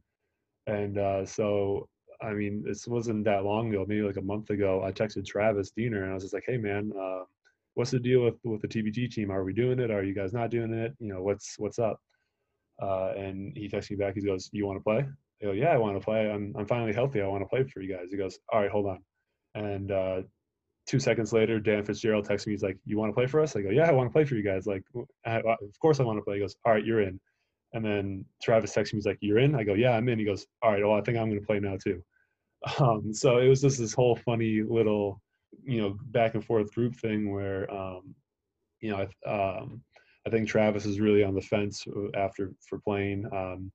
And 0.67 0.99
uh, 0.99 1.27
so, 1.27 1.89
I 2.23 2.33
mean, 2.33 2.63
this 2.67 2.87
wasn't 2.87 3.25
that 3.25 3.45
long 3.45 3.69
ago, 3.71 3.85
maybe 3.87 4.03
like 4.03 4.17
a 4.17 4.23
month 4.23 4.51
ago. 4.51 4.83
I 4.85 4.93
texted 4.93 5.27
Travis 5.27 5.73
Diener, 5.77 6.03
and 6.03 6.11
I 6.11 6.15
was 6.15 6.23
just 6.23 6.35
like, 6.35 6.45
hey 6.47 6.57
man, 6.57 6.93
uh, 6.99 7.25
what's 7.75 7.91
the 7.91 8.01
deal 8.01 8.23
with 8.25 8.37
with 8.45 8.63
the 8.63 8.69
TBT 8.69 9.11
team? 9.11 9.31
Are 9.31 9.45
we 9.45 9.53
doing 9.53 9.79
it? 9.79 9.91
Are 9.91 10.05
you 10.05 10.15
guys 10.15 10.33
not 10.33 10.51
doing 10.51 10.73
it? 10.73 10.95
You 10.99 11.13
know, 11.13 11.23
what's 11.23 11.57
what's 11.59 11.79
up? 11.79 12.01
Uh, 12.83 13.13
and 13.17 13.57
he 13.57 13.69
texts 13.69 13.91
me 13.91 13.97
back. 13.97 14.15
He 14.15 14.23
goes, 14.23 14.49
"You 14.53 14.67
want 14.67 14.79
to 14.79 14.83
play?" 14.83 15.07
I 15.43 15.45
go, 15.45 15.53
"Yeah, 15.53 15.71
I 15.71 15.77
want 15.77 15.97
to 15.97 16.05
play. 16.05 16.31
I'm 16.31 16.55
I'm 16.57 16.67
finally 16.67 16.93
healthy. 16.93 17.21
I 17.21 17.27
want 17.27 17.43
to 17.43 17.49
play 17.49 17.65
for 17.65 17.81
you 17.81 17.95
guys." 17.95 18.11
He 18.11 18.17
goes, 18.17 18.39
"All 18.53 18.61
right, 18.61 18.71
hold 18.71 18.87
on." 18.87 19.05
And 19.55 19.91
uh, 19.93 20.23
two 20.87 20.99
seconds 20.99 21.33
later, 21.33 21.59
Dan 21.59 21.85
Fitzgerald 21.85 22.25
texts 22.25 22.47
me. 22.47 22.53
He's 22.53 22.63
like, 22.63 22.79
"You 22.85 22.99
want 22.99 23.11
to 23.11 23.15
play 23.15 23.27
for 23.27 23.41
us?" 23.41 23.57
I 23.57 23.63
go, 23.63 23.71
"Yeah, 23.71 23.89
I 23.89 23.93
want 23.93 24.09
to 24.09 24.13
play 24.13 24.25
for 24.25 24.35
you 24.35 24.43
guys." 24.43 24.67
Like, 24.67 24.83
of 25.25 25.79
course 25.81 26.01
I 26.01 26.05
want 26.05 26.19
to 26.19 26.25
play. 26.25 26.37
He 26.37 26.41
goes, 26.41 26.57
"All 26.65 26.73
right, 26.73 26.85
you're 26.85 27.03
in." 27.03 27.21
And 27.73 27.85
then 27.85 28.25
Travis 28.43 28.73
texts 28.73 28.93
me. 28.93 28.99
He's 28.99 29.07
like, 29.07 29.19
"You're 29.21 29.39
in?" 29.39 29.55
I 29.55 29.65
go, 29.65 29.75
"Yeah, 29.75 29.97
I'm 29.97 30.09
in." 30.09 30.19
He 30.19 30.25
goes, 30.25 30.47
"All 30.63 30.73
right, 30.73 30.83
well, 30.83 30.95
I 30.95 31.01
think 31.01 31.19
I'm 31.19 31.29
going 31.29 31.41
to 31.41 31.47
play 31.47 31.61
now 31.61 31.77
too." 31.77 32.03
Um, 32.81 33.13
so 33.13 33.37
it 33.37 33.49
was 33.49 33.61
just 33.61 33.79
this 33.79 33.93
whole 33.93 34.17
funny 34.17 34.63
little, 34.63 35.21
you 35.65 35.83
know, 35.83 35.99
back 36.05 36.35
and 36.35 36.43
forth 36.43 36.73
group 36.73 36.97
thing 36.97 37.31
where, 37.31 37.71
um, 37.71 38.15
you 38.81 38.91
know, 38.91 39.07
um, 39.27 39.83
I 40.27 40.31
think 40.31 40.49
Travis 40.49 40.87
is 40.87 40.99
really 40.99 41.23
on 41.23 41.35
the 41.35 41.43
fence 41.43 41.85
uh, 41.87 42.19
after 42.19 42.53
for 42.67 42.79
playing. 42.79 43.27
Um, 43.37 43.71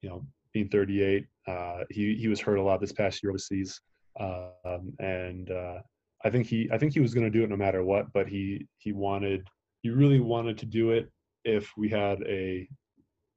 you 0.00 0.08
know, 0.08 0.24
being 0.52 0.68
38, 0.68 1.26
uh, 1.48 1.78
he 1.90 2.14
he 2.14 2.28
was 2.28 2.40
hurt 2.40 2.58
a 2.58 2.62
lot 2.62 2.80
this 2.80 2.92
past 2.92 3.22
year 3.22 3.30
overseas, 3.30 3.80
um, 4.18 4.92
and 4.98 5.50
uh, 5.50 5.78
I 6.24 6.30
think 6.30 6.46
he 6.46 6.68
I 6.72 6.78
think 6.78 6.92
he 6.92 7.00
was 7.00 7.14
going 7.14 7.30
to 7.30 7.38
do 7.38 7.44
it 7.44 7.50
no 7.50 7.56
matter 7.56 7.84
what. 7.84 8.12
But 8.12 8.28
he 8.28 8.66
he 8.78 8.92
wanted 8.92 9.46
he 9.82 9.90
really 9.90 10.20
wanted 10.20 10.58
to 10.58 10.66
do 10.66 10.90
it 10.90 11.10
if 11.44 11.72
we 11.76 11.88
had 11.88 12.22
a 12.26 12.68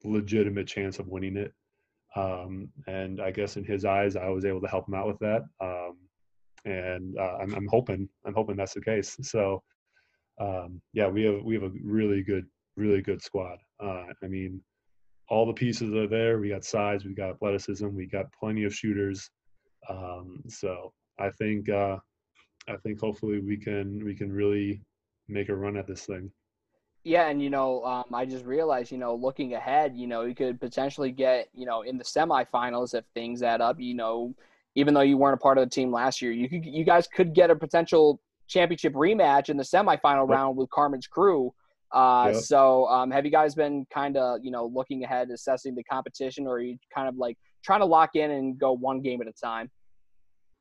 legitimate 0.03 0.67
chance 0.67 0.99
of 0.99 1.07
winning 1.07 1.37
it. 1.37 1.53
Um, 2.15 2.69
and 2.87 3.21
I 3.21 3.31
guess 3.31 3.57
in 3.57 3.63
his 3.63 3.85
eyes, 3.85 4.15
I 4.15 4.29
was 4.29 4.45
able 4.45 4.61
to 4.61 4.67
help 4.67 4.87
him 4.87 4.93
out 4.93 5.07
with 5.07 5.19
that. 5.19 5.41
Um, 5.59 5.97
and 6.65 7.17
uh, 7.17 7.37
I'm, 7.41 7.53
I'm 7.55 7.67
hoping 7.67 8.07
I'm 8.25 8.33
hoping 8.33 8.55
that's 8.55 8.73
the 8.73 8.81
case. 8.81 9.17
So 9.21 9.61
um, 10.39 10.81
yeah, 10.93 11.07
we 11.07 11.23
have 11.23 11.43
we 11.43 11.55
have 11.55 11.63
a 11.63 11.71
really 11.83 12.23
good 12.23 12.45
really 12.75 13.01
good 13.01 13.21
squad. 13.21 13.57
Uh, 13.81 14.05
I 14.23 14.27
mean, 14.27 14.61
all 15.29 15.45
the 15.45 15.53
pieces 15.53 15.93
are 15.93 16.07
there. 16.07 16.39
We 16.39 16.49
got 16.49 16.63
size, 16.63 17.05
we 17.05 17.13
got 17.13 17.31
athleticism, 17.31 17.87
we 17.87 18.07
got 18.07 18.31
plenty 18.37 18.63
of 18.63 18.73
shooters. 18.73 19.29
Um, 19.89 20.41
so 20.47 20.93
I 21.19 21.29
think 21.29 21.69
uh, 21.69 21.97
I 22.67 22.77
think 22.77 22.99
hopefully 22.99 23.39
we 23.39 23.57
can 23.57 24.03
we 24.03 24.15
can 24.15 24.31
really 24.31 24.81
make 25.27 25.49
a 25.49 25.55
run 25.55 25.77
at 25.77 25.87
this 25.87 26.05
thing. 26.05 26.31
Yeah, 27.03 27.27
and 27.27 27.41
you 27.41 27.49
know, 27.49 27.83
um, 27.83 28.05
I 28.13 28.25
just 28.25 28.45
realized, 28.45 28.91
you 28.91 28.97
know, 28.97 29.13
looking 29.13 29.55
ahead, 29.55 29.93
you 29.95 30.07
know, 30.07 30.21
you 30.21 30.33
could 30.33 30.59
potentially 30.61 31.11
get, 31.11 31.49
you 31.53 31.65
know, 31.65 31.81
in 31.81 31.97
the 31.97 32.03
semifinals 32.03 32.93
if 32.93 33.03
things 33.13 33.43
add 33.43 33.59
up. 33.59 33.77
You 33.79 33.93
know, 33.93 34.33
even 34.75 34.93
though 34.93 35.01
you 35.01 35.17
weren't 35.17 35.33
a 35.33 35.37
part 35.37 35.57
of 35.57 35.65
the 35.65 35.69
team 35.69 35.91
last 35.91 36.21
year, 36.21 36.31
you 36.31 36.47
could, 36.47 36.65
you 36.65 36.85
guys 36.85 37.07
could 37.07 37.33
get 37.33 37.51
a 37.51 37.55
potential 37.55 38.21
championship 38.47 38.93
rematch 38.93 39.49
in 39.49 39.57
the 39.57 39.63
semifinal 39.63 40.29
round 40.29 40.55
with 40.55 40.69
Carmen's 40.69 41.07
crew. 41.07 41.53
Uh, 41.91 42.31
yep. 42.33 42.41
So, 42.41 42.87
um, 42.87 43.11
have 43.11 43.25
you 43.25 43.31
guys 43.31 43.53
been 43.53 43.85
kind 43.93 44.15
of, 44.15 44.39
you 44.41 44.49
know, 44.49 44.71
looking 44.73 45.03
ahead, 45.03 45.29
assessing 45.29 45.75
the 45.75 45.83
competition, 45.83 46.47
or 46.47 46.53
are 46.53 46.61
you 46.61 46.77
kind 46.95 47.09
of 47.09 47.17
like 47.17 47.37
trying 47.63 47.81
to 47.81 47.85
lock 47.85 48.15
in 48.15 48.31
and 48.31 48.57
go 48.57 48.71
one 48.71 49.01
game 49.01 49.21
at 49.21 49.27
a 49.27 49.33
time? 49.33 49.69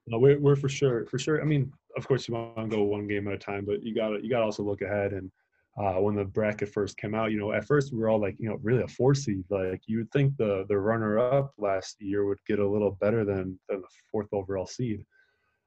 No, 0.09 0.19
we're, 0.19 0.41
we're 0.41 0.57
for 0.57 0.69
sure, 0.69 1.07
for 1.07 1.19
sure. 1.19 1.41
I 1.41 1.45
mean, 1.45 1.73
of 1.97 2.07
course, 2.07 2.29
you 2.29 2.35
want 2.35 2.71
to 2.71 2.77
go 2.77 2.83
one 2.83 3.07
game 3.07 3.29
at 3.29 3.35
a 3.35 3.39
time, 3.39 3.65
but 3.65 3.83
you 3.83 3.95
got 3.95 4.11
to 4.11 4.23
you 4.23 4.31
got 4.31 4.39
to 4.39 4.45
also 4.45 4.63
look 4.63 4.83
ahead. 4.83 5.13
And 5.13 5.31
uh, 5.79 5.95
when 6.01 6.15
the 6.15 6.25
bracket 6.25 6.69
first 6.69 6.97
came 6.97 7.15
out, 7.15 7.33
you 7.33 7.39
know, 7.39 7.53
at 7.53 7.65
first 7.65 7.93
we 7.93 7.99
were 7.99 8.09
all 8.09 8.21
like, 8.21 8.37
you 8.39 8.49
know, 8.49 8.59
really 8.63 8.83
a 8.83 8.89
four 8.89 9.15
seed. 9.15 9.45
Like 9.51 9.83
you 9.87 9.99
would 9.99 10.13
think 10.13 10.37
the 10.37 10.65
the 10.69 10.79
runner 10.79 11.19
up 11.19 11.53
last 11.59 11.97
year 12.01 12.27
would 12.27 12.39
get 12.47 12.59
a 12.59 12.69
little 12.69 12.93
better 13.01 13.25
than 13.25 13.59
than 13.69 13.81
the 13.81 13.89
fourth 14.11 14.29
overall 14.33 14.67
seed. 14.67 15.05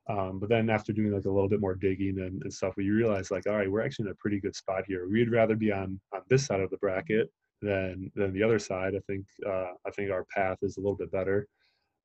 Um, 0.07 0.39
but 0.39 0.49
then 0.49 0.69
after 0.69 0.93
doing 0.93 1.11
like 1.11 1.25
a 1.25 1.31
little 1.31 1.49
bit 1.49 1.61
more 1.61 1.73
digging 1.73 2.19
and, 2.19 2.43
and, 2.43 2.53
stuff, 2.53 2.75
we 2.77 2.87
realized 2.91 3.31
like, 3.31 3.47
all 3.47 3.55
right, 3.55 3.71
we're 3.71 3.83
actually 3.83 4.05
in 4.05 4.11
a 4.11 4.15
pretty 4.15 4.39
good 4.39 4.55
spot 4.55 4.83
here. 4.87 5.09
We'd 5.09 5.31
rather 5.31 5.55
be 5.55 5.71
on 5.71 5.99
on 6.13 6.21
this 6.29 6.45
side 6.45 6.61
of 6.61 6.69
the 6.69 6.77
bracket 6.77 7.31
than 7.61 8.11
than 8.15 8.33
the 8.33 8.43
other 8.43 8.59
side. 8.59 8.93
I 8.95 8.99
think 9.07 9.25
uh, 9.45 9.71
I 9.85 9.91
think 9.95 10.11
our 10.11 10.25
path 10.25 10.59
is 10.61 10.77
a 10.77 10.79
little 10.79 10.95
bit 10.95 11.11
better. 11.11 11.47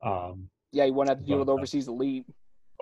Um, 0.03 0.49
yeah, 0.73 0.85
you 0.85 0.95
won't 0.95 1.09
have 1.09 1.19
to 1.19 1.25
deal 1.25 1.39
with 1.39 1.49
uh, 1.49 1.53
overseas 1.53 1.89
elite. 1.89 2.27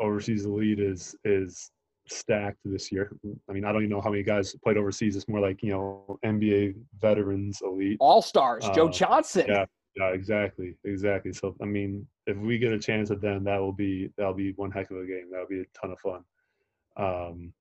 Overseas 0.00 0.44
elite 0.44 0.80
is 0.80 1.14
is 1.24 1.70
stacked 2.08 2.58
this 2.64 2.90
year. 2.90 3.12
I 3.48 3.52
mean, 3.52 3.64
I 3.64 3.72
don't 3.72 3.82
even 3.82 3.90
know 3.90 4.00
how 4.00 4.10
many 4.10 4.22
guys 4.22 4.54
played 4.62 4.76
overseas. 4.76 5.16
It's 5.16 5.28
more 5.28 5.40
like 5.40 5.62
you 5.62 5.70
know 5.70 6.18
NBA 6.24 6.74
veterans 7.00 7.60
elite, 7.62 7.98
all 8.00 8.22
stars. 8.22 8.64
Uh, 8.64 8.74
Joe 8.74 8.88
Johnson. 8.88 9.46
Yeah, 9.48 9.64
yeah, 9.96 10.08
exactly, 10.08 10.76
exactly. 10.84 11.32
So 11.32 11.54
I 11.62 11.64
mean, 11.64 12.06
if 12.26 12.36
we 12.36 12.58
get 12.58 12.72
a 12.72 12.78
chance 12.78 13.10
at 13.10 13.20
them, 13.20 13.44
that 13.44 13.60
will 13.60 13.72
be 13.72 14.10
that'll 14.16 14.34
be 14.34 14.52
one 14.52 14.70
heck 14.70 14.90
of 14.90 14.98
a 14.98 15.06
game. 15.06 15.28
That'll 15.30 15.48
be 15.48 15.60
a 15.60 15.80
ton 15.80 15.92
of 15.92 15.98
fun. 16.00 16.24
Um, 16.96 17.52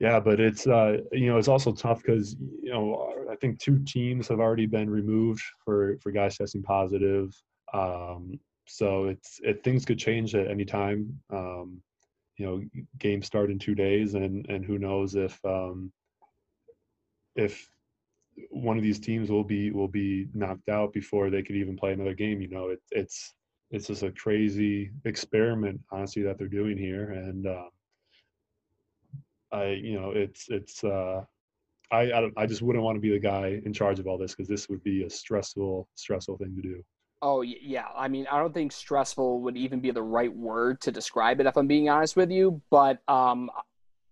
yeah, 0.00 0.18
but 0.18 0.40
it's 0.40 0.66
uh, 0.66 0.98
you 1.12 1.26
know 1.26 1.38
it's 1.38 1.48
also 1.48 1.72
tough 1.72 2.02
because 2.02 2.36
you 2.62 2.72
know 2.72 3.12
I 3.30 3.36
think 3.36 3.58
two 3.58 3.78
teams 3.84 4.28
have 4.28 4.40
already 4.40 4.66
been 4.66 4.88
removed 4.88 5.42
for 5.64 5.98
for 6.02 6.10
guys 6.10 6.38
testing 6.38 6.62
positive. 6.62 7.34
Um, 7.72 8.40
so 8.66 9.06
it's 9.06 9.40
it 9.42 9.62
things 9.64 9.84
could 9.84 9.98
change 9.98 10.34
at 10.34 10.48
any 10.48 10.64
time. 10.64 11.20
Um, 11.30 11.82
you 12.36 12.46
know, 12.46 12.62
games 12.98 13.26
start 13.26 13.50
in 13.50 13.58
two 13.58 13.74
days, 13.74 14.14
and 14.14 14.46
and 14.48 14.64
who 14.64 14.78
knows 14.78 15.14
if 15.14 15.38
um, 15.44 15.92
if 17.36 17.68
one 18.50 18.76
of 18.76 18.82
these 18.82 18.98
teams 18.98 19.30
will 19.30 19.44
be 19.44 19.70
will 19.70 19.88
be 19.88 20.28
knocked 20.34 20.68
out 20.68 20.92
before 20.92 21.30
they 21.30 21.42
could 21.42 21.56
even 21.56 21.76
play 21.76 21.92
another 21.92 22.14
game. 22.14 22.40
You 22.40 22.48
know, 22.48 22.68
it, 22.68 22.80
it's 22.90 23.34
it's 23.70 23.88
just 23.88 24.02
a 24.02 24.10
crazy 24.12 24.90
experiment, 25.04 25.80
honestly, 25.92 26.22
that 26.22 26.38
they're 26.38 26.48
doing 26.48 26.76
here, 26.76 27.12
and 27.12 27.46
uh, 27.46 27.68
I, 29.52 29.66
you 29.70 30.00
know, 30.00 30.10
it's 30.12 30.46
it's. 30.48 30.84
Uh, 30.84 31.24
I, 31.92 32.12
I, 32.12 32.30
I 32.36 32.46
just 32.46 32.62
wouldn't 32.62 32.84
want 32.84 32.96
to 32.96 33.00
be 33.00 33.10
the 33.10 33.18
guy 33.18 33.60
in 33.64 33.72
charge 33.72 33.98
of 33.98 34.06
all 34.06 34.16
this 34.16 34.32
because 34.32 34.46
this 34.46 34.68
would 34.68 34.82
be 34.84 35.02
a 35.02 35.10
stressful 35.10 35.88
stressful 35.96 36.38
thing 36.38 36.54
to 36.54 36.62
do. 36.62 36.84
Oh 37.22 37.42
yeah, 37.42 37.86
I 37.94 38.08
mean, 38.08 38.26
I 38.30 38.38
don't 38.38 38.54
think 38.54 38.72
stressful 38.72 39.42
would 39.42 39.56
even 39.56 39.80
be 39.80 39.90
the 39.90 40.02
right 40.02 40.34
word 40.34 40.80
to 40.82 40.90
describe 40.90 41.38
it. 41.40 41.46
If 41.46 41.56
I'm 41.56 41.66
being 41.66 41.90
honest 41.90 42.16
with 42.16 42.30
you, 42.30 42.62
but 42.70 42.98
um, 43.08 43.50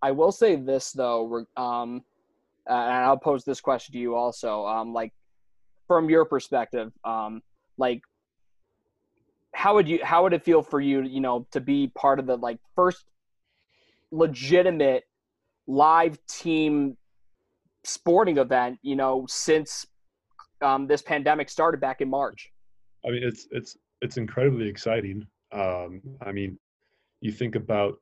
I 0.01 0.11
will 0.11 0.31
say 0.31 0.55
this 0.55 0.91
though, 0.91 1.45
um, 1.57 2.03
and 2.67 2.77
I'll 2.77 3.17
pose 3.17 3.43
this 3.43 3.61
question 3.61 3.93
to 3.93 3.99
you 3.99 4.13
also. 4.13 4.65
Um, 4.67 4.93
like 4.93 5.11
from 5.87 6.07
your 6.07 6.23
perspective, 6.23 6.91
um, 7.03 7.41
like 7.79 8.01
how 9.55 9.73
would 9.73 9.89
you 9.89 9.99
how 10.03 10.21
would 10.23 10.33
it 10.33 10.43
feel 10.43 10.61
for 10.61 10.79
you, 10.79 11.01
you 11.01 11.19
know, 11.19 11.47
to 11.51 11.59
be 11.59 11.91
part 11.95 12.19
of 12.19 12.27
the 12.27 12.37
like 12.37 12.59
first 12.75 13.05
legitimate 14.11 15.03
live 15.65 16.23
team 16.27 16.95
sporting 17.83 18.37
event, 18.37 18.77
you 18.83 18.95
know, 18.95 19.25
since 19.27 19.87
um, 20.61 20.85
this 20.85 21.01
pandemic 21.01 21.49
started 21.49 21.81
back 21.81 22.01
in 22.01 22.09
March? 22.09 22.51
I 23.05 23.11
mean, 23.11 23.23
it's 23.23 23.47
it's 23.51 23.77
it's 24.01 24.17
incredibly 24.17 24.67
exciting. 24.67 25.25
Um, 25.51 26.01
I 26.21 26.31
mean, 26.31 26.57
you 27.21 27.31
think 27.31 27.55
about 27.55 27.97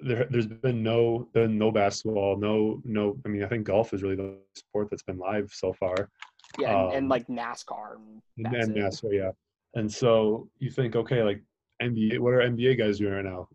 there, 0.00 0.26
there's 0.30 0.46
been 0.46 0.82
no 0.82 1.28
been 1.32 1.58
no 1.58 1.70
basketball, 1.70 2.36
no 2.36 2.80
no. 2.84 3.16
I 3.24 3.28
mean, 3.28 3.44
I 3.44 3.48
think 3.48 3.66
golf 3.66 3.92
is 3.92 4.02
really 4.02 4.16
the 4.16 4.38
sport 4.54 4.88
that's 4.90 5.02
been 5.02 5.18
live 5.18 5.50
so 5.52 5.72
far. 5.72 6.10
Yeah, 6.58 6.70
and, 6.70 6.88
um, 6.88 6.92
and 6.94 7.08
like 7.08 7.26
NASCAR. 7.26 7.96
And, 8.38 8.46
and 8.46 8.74
NASCAR, 8.74 9.12
yeah. 9.12 9.30
And 9.74 9.92
so 9.92 10.48
you 10.58 10.70
think, 10.70 10.94
okay, 10.94 11.22
like 11.22 11.42
NBA, 11.82 12.20
what 12.20 12.34
are 12.34 12.38
NBA 12.38 12.78
guys 12.78 12.98
doing 12.98 13.14
right 13.14 13.24
now? 13.24 13.48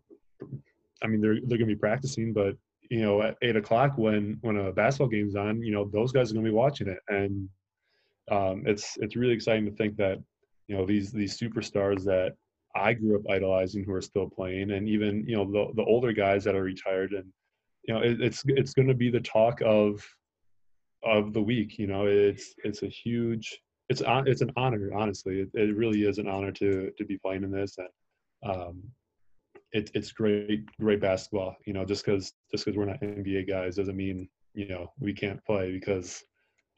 I 1.02 1.06
mean, 1.06 1.20
they're 1.20 1.38
they're 1.46 1.58
gonna 1.58 1.66
be 1.66 1.76
practicing, 1.76 2.32
but 2.32 2.56
you 2.90 3.02
know, 3.02 3.22
at 3.22 3.36
eight 3.42 3.56
o'clock 3.56 3.96
when 3.96 4.38
when 4.42 4.56
a 4.56 4.72
basketball 4.72 5.08
game's 5.08 5.36
on, 5.36 5.62
you 5.62 5.72
know, 5.72 5.88
those 5.92 6.12
guys 6.12 6.30
are 6.30 6.34
gonna 6.34 6.44
be 6.44 6.52
watching 6.52 6.88
it, 6.88 6.98
and 7.08 7.48
um, 8.30 8.62
it's 8.66 8.96
it's 9.00 9.16
really 9.16 9.34
exciting 9.34 9.66
to 9.66 9.72
think 9.72 9.96
that 9.96 10.18
you 10.68 10.76
know 10.76 10.86
these 10.86 11.12
these 11.12 11.38
superstars 11.38 12.04
that 12.04 12.34
I 12.74 12.92
grew 12.94 13.16
up 13.16 13.28
idolizing 13.28 13.84
who 13.84 13.92
are 13.92 14.02
still 14.02 14.28
playing, 14.28 14.70
and 14.70 14.88
even 14.88 15.24
you 15.26 15.36
know 15.36 15.44
the 15.44 15.72
the 15.74 15.84
older 15.84 16.12
guys 16.12 16.44
that 16.44 16.54
are 16.54 16.62
retired, 16.62 17.12
and 17.12 17.26
you 17.86 17.94
know 17.94 18.00
it, 18.00 18.20
it's 18.20 18.42
it's 18.46 18.72
going 18.74 18.88
to 18.88 18.94
be 18.94 19.10
the 19.10 19.20
talk 19.20 19.60
of 19.62 20.04
of 21.02 21.32
the 21.32 21.42
week. 21.42 21.78
You 21.78 21.86
know, 21.86 22.06
it's 22.06 22.54
it's 22.64 22.82
a 22.82 22.88
huge 22.88 23.60
it's 23.88 24.02
it's 24.06 24.40
an 24.40 24.52
honor. 24.56 24.90
Honestly, 24.94 25.40
it, 25.40 25.50
it 25.54 25.76
really 25.76 26.04
is 26.04 26.18
an 26.18 26.28
honor 26.28 26.52
to 26.52 26.92
to 26.96 27.04
be 27.04 27.18
playing 27.18 27.42
in 27.42 27.50
this, 27.50 27.76
and 27.78 28.54
um, 28.54 28.82
it, 29.72 29.90
it's 29.94 30.12
great 30.12 30.64
great 30.78 31.00
basketball. 31.00 31.56
You 31.66 31.72
know, 31.72 31.84
just 31.84 32.04
because 32.04 32.32
just 32.52 32.64
because 32.64 32.78
we're 32.78 32.84
not 32.84 33.00
NBA 33.00 33.48
guys 33.48 33.74
doesn't 33.74 33.96
mean 33.96 34.28
you 34.54 34.68
know 34.68 34.92
we 35.00 35.12
can't 35.12 35.44
play 35.44 35.72
because 35.72 36.22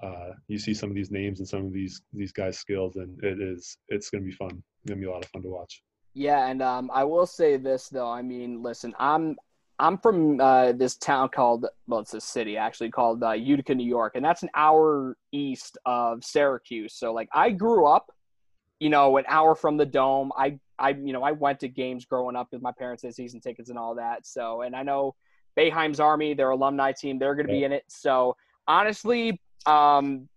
uh, 0.03 0.32
you 0.48 0.59
see 0.59 0.74
some 0.74 0.90
of 0.90 0.96
these 0.96 1.11
names 1.11 1.38
and 1.38 1.48
some 1.48 1.64
of 1.64 1.72
these 1.72 2.03
these 2.12 2.32
guys' 2.32 2.59
skills, 2.59 2.96
and 2.96 3.22
it 3.22 3.40
is 3.40 3.76
it's 3.88 4.11
going 4.11 4.22
to 4.22 4.26
be 4.26 4.34
fun 4.34 4.62
gonna 4.86 5.00
be 5.00 5.07
a 5.07 5.11
lot 5.11 5.24
of 5.24 5.30
fun 5.30 5.42
to 5.42 5.48
watch. 5.48 5.82
Yeah, 6.14 6.46
and 6.46 6.62
um, 6.62 6.90
I 6.92 7.05
will 7.05 7.26
say 7.26 7.57
this 7.57 7.88
though. 7.88 8.11
I 8.11 8.22
mean, 8.22 8.62
listen, 8.62 8.94
I'm 8.98 9.36
I'm 9.78 9.98
from 9.98 10.40
uh, 10.40 10.72
this 10.72 10.96
town 10.96 11.28
called 11.30 11.66
well, 11.86 12.00
it's 12.00 12.14
a 12.14 12.20
city 12.20 12.57
actually 12.57 12.90
called 12.90 13.22
uh, 13.22 13.32
Utica, 13.32 13.74
New 13.74 13.86
York, 13.86 14.12
and 14.16 14.24
that's 14.24 14.42
an 14.42 14.50
hour 14.55 15.16
east 15.32 15.78
of 15.86 16.24
Syracuse. 16.24 16.94
So 16.94 17.12
like 17.12 17.28
I 17.32 17.50
grew 17.50 17.86
up, 17.86 18.11
you 18.80 18.90
know, 18.90 19.16
an 19.16 19.24
hour 19.28 19.55
from 19.55 19.76
the 19.76 19.86
dome. 19.86 20.32
I 20.36 20.59
I 20.78 20.90
you 20.90 21.12
know 21.12 21.22
I 21.22 21.32
went 21.32 21.61
to 21.61 21.68
games 21.68 22.05
growing 22.05 22.36
up 22.36 22.48
with 22.53 22.62
my 22.62 22.72
parents 22.72 23.03
had 23.03 23.14
season 23.14 23.40
tickets 23.40 23.70
and 23.70 23.78
all 23.78 23.94
that. 23.94 24.26
So 24.26 24.62
and 24.62 24.76
I 24.76 24.82
know 24.82 25.14
Boeheim's 25.57 26.00
Army, 26.00 26.34
their 26.34 26.50
alumni 26.50 26.92
team, 26.92 27.18
they're 27.18 27.34
going 27.34 27.46
to 27.46 27.53
be 27.53 27.64
in 27.64 27.72
it. 27.72 27.84
So 27.88 28.36
honestly, 28.66 29.40
um, 29.66 30.28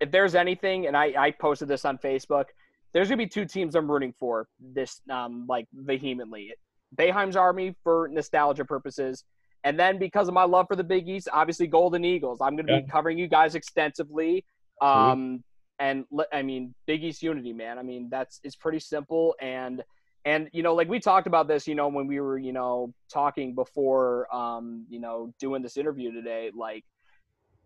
if 0.00 0.10
there's 0.10 0.34
anything, 0.34 0.86
and 0.86 0.96
I, 0.96 1.14
I 1.16 1.30
posted 1.30 1.68
this 1.68 1.84
on 1.84 1.98
Facebook, 1.98 2.46
there's 2.92 3.08
gonna 3.08 3.18
be 3.18 3.26
two 3.26 3.44
teams 3.44 3.74
I'm 3.74 3.90
rooting 3.90 4.14
for 4.18 4.48
this 4.58 5.00
um 5.10 5.46
like 5.48 5.66
vehemently. 5.72 6.54
Boeheim's 6.96 7.36
Army 7.36 7.76
for 7.84 8.08
nostalgia 8.10 8.64
purposes, 8.64 9.24
and 9.62 9.78
then 9.78 9.98
because 9.98 10.26
of 10.26 10.34
my 10.34 10.44
love 10.44 10.66
for 10.66 10.76
the 10.76 10.84
Big 10.84 11.08
East, 11.08 11.28
obviously 11.32 11.66
Golden 11.66 12.04
Eagles. 12.04 12.40
I'm 12.40 12.56
gonna 12.56 12.72
yeah. 12.72 12.80
be 12.80 12.86
covering 12.88 13.18
you 13.18 13.28
guys 13.28 13.54
extensively. 13.54 14.44
Um, 14.80 15.44
and 15.78 16.04
I 16.32 16.42
mean 16.42 16.74
Big 16.86 17.04
East 17.04 17.22
unity, 17.22 17.52
man. 17.52 17.78
I 17.78 17.82
mean 17.82 18.08
that's 18.10 18.40
it's 18.42 18.56
pretty 18.56 18.80
simple 18.80 19.34
and. 19.40 19.82
And 20.26 20.50
you 20.52 20.62
know, 20.62 20.74
like 20.74 20.86
we 20.86 21.00
talked 21.00 21.26
about 21.26 21.48
this, 21.48 21.66
you 21.66 21.74
know, 21.74 21.88
when 21.88 22.06
we 22.06 22.20
were, 22.20 22.36
you 22.36 22.52
know, 22.52 22.92
talking 23.10 23.54
before, 23.54 24.28
um, 24.34 24.84
you 24.90 25.00
know, 25.00 25.32
doing 25.38 25.62
this 25.62 25.78
interview 25.78 26.12
today. 26.12 26.50
Like, 26.54 26.84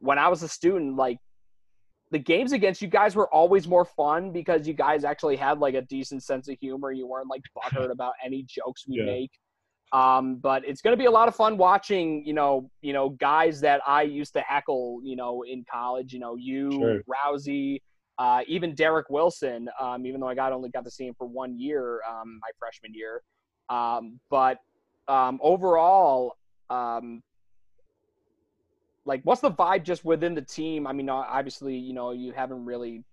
when 0.04 0.18
I 0.18 0.28
was 0.28 0.42
a 0.42 0.48
student, 0.48 0.96
like 0.96 1.18
the 2.10 2.18
games 2.18 2.52
against 2.52 2.82
you 2.82 2.88
guys 2.88 3.16
were 3.16 3.32
always 3.32 3.66
more 3.66 3.84
fun 3.84 4.30
because 4.30 4.68
you 4.68 4.74
guys 4.74 5.02
actually 5.02 5.36
had 5.36 5.58
like 5.58 5.74
a 5.74 5.82
decent 5.82 6.22
sense 6.22 6.48
of 6.48 6.56
humor. 6.60 6.92
You 6.92 7.06
weren't 7.06 7.28
like 7.28 7.42
butthurt 7.56 7.90
about 7.90 8.12
any 8.24 8.44
jokes 8.46 8.84
we 8.86 8.98
yeah. 8.98 9.04
make. 9.04 9.30
Um, 9.92 10.36
but 10.36 10.66
it's 10.66 10.82
going 10.82 10.92
to 10.92 11.00
be 11.00 11.06
a 11.06 11.10
lot 11.10 11.28
of 11.28 11.36
fun 11.36 11.56
watching, 11.56 12.24
you 12.26 12.34
know, 12.34 12.70
you 12.82 12.92
know, 12.92 13.10
guys 13.10 13.60
that 13.60 13.80
I 13.86 14.02
used 14.02 14.34
to 14.34 14.40
heckle, 14.40 15.00
you 15.02 15.16
know, 15.16 15.42
in 15.42 15.64
college. 15.70 16.12
You 16.12 16.18
know, 16.18 16.36
you, 16.36 16.72
sure. 16.72 17.02
Rowsey, 17.06 17.80
uh, 18.18 18.40
even 18.46 18.74
Derrick 18.74 19.08
Wilson. 19.08 19.68
Um, 19.80 20.04
even 20.04 20.20
though 20.20 20.28
I 20.28 20.34
got 20.34 20.52
only 20.52 20.68
got 20.68 20.84
to 20.84 20.90
see 20.90 21.06
him 21.06 21.14
for 21.16 21.26
one 21.26 21.58
year, 21.58 22.00
um, 22.08 22.38
my 22.42 22.50
freshman 22.58 22.92
year. 22.92 23.22
Um, 23.70 24.20
but 24.30 24.58
um, 25.08 25.38
overall, 25.42 26.34
um, 26.70 27.22
like 29.06 29.20
what's 29.24 29.40
the 29.40 29.50
vibe 29.50 29.84
just 29.84 30.04
within 30.04 30.34
the 30.34 30.42
team? 30.42 30.86
I 30.86 30.92
mean, 30.92 31.08
obviously, 31.08 31.76
you 31.76 31.92
know, 31.92 32.12
you 32.12 32.32
haven't 32.32 32.64
really 32.64 33.04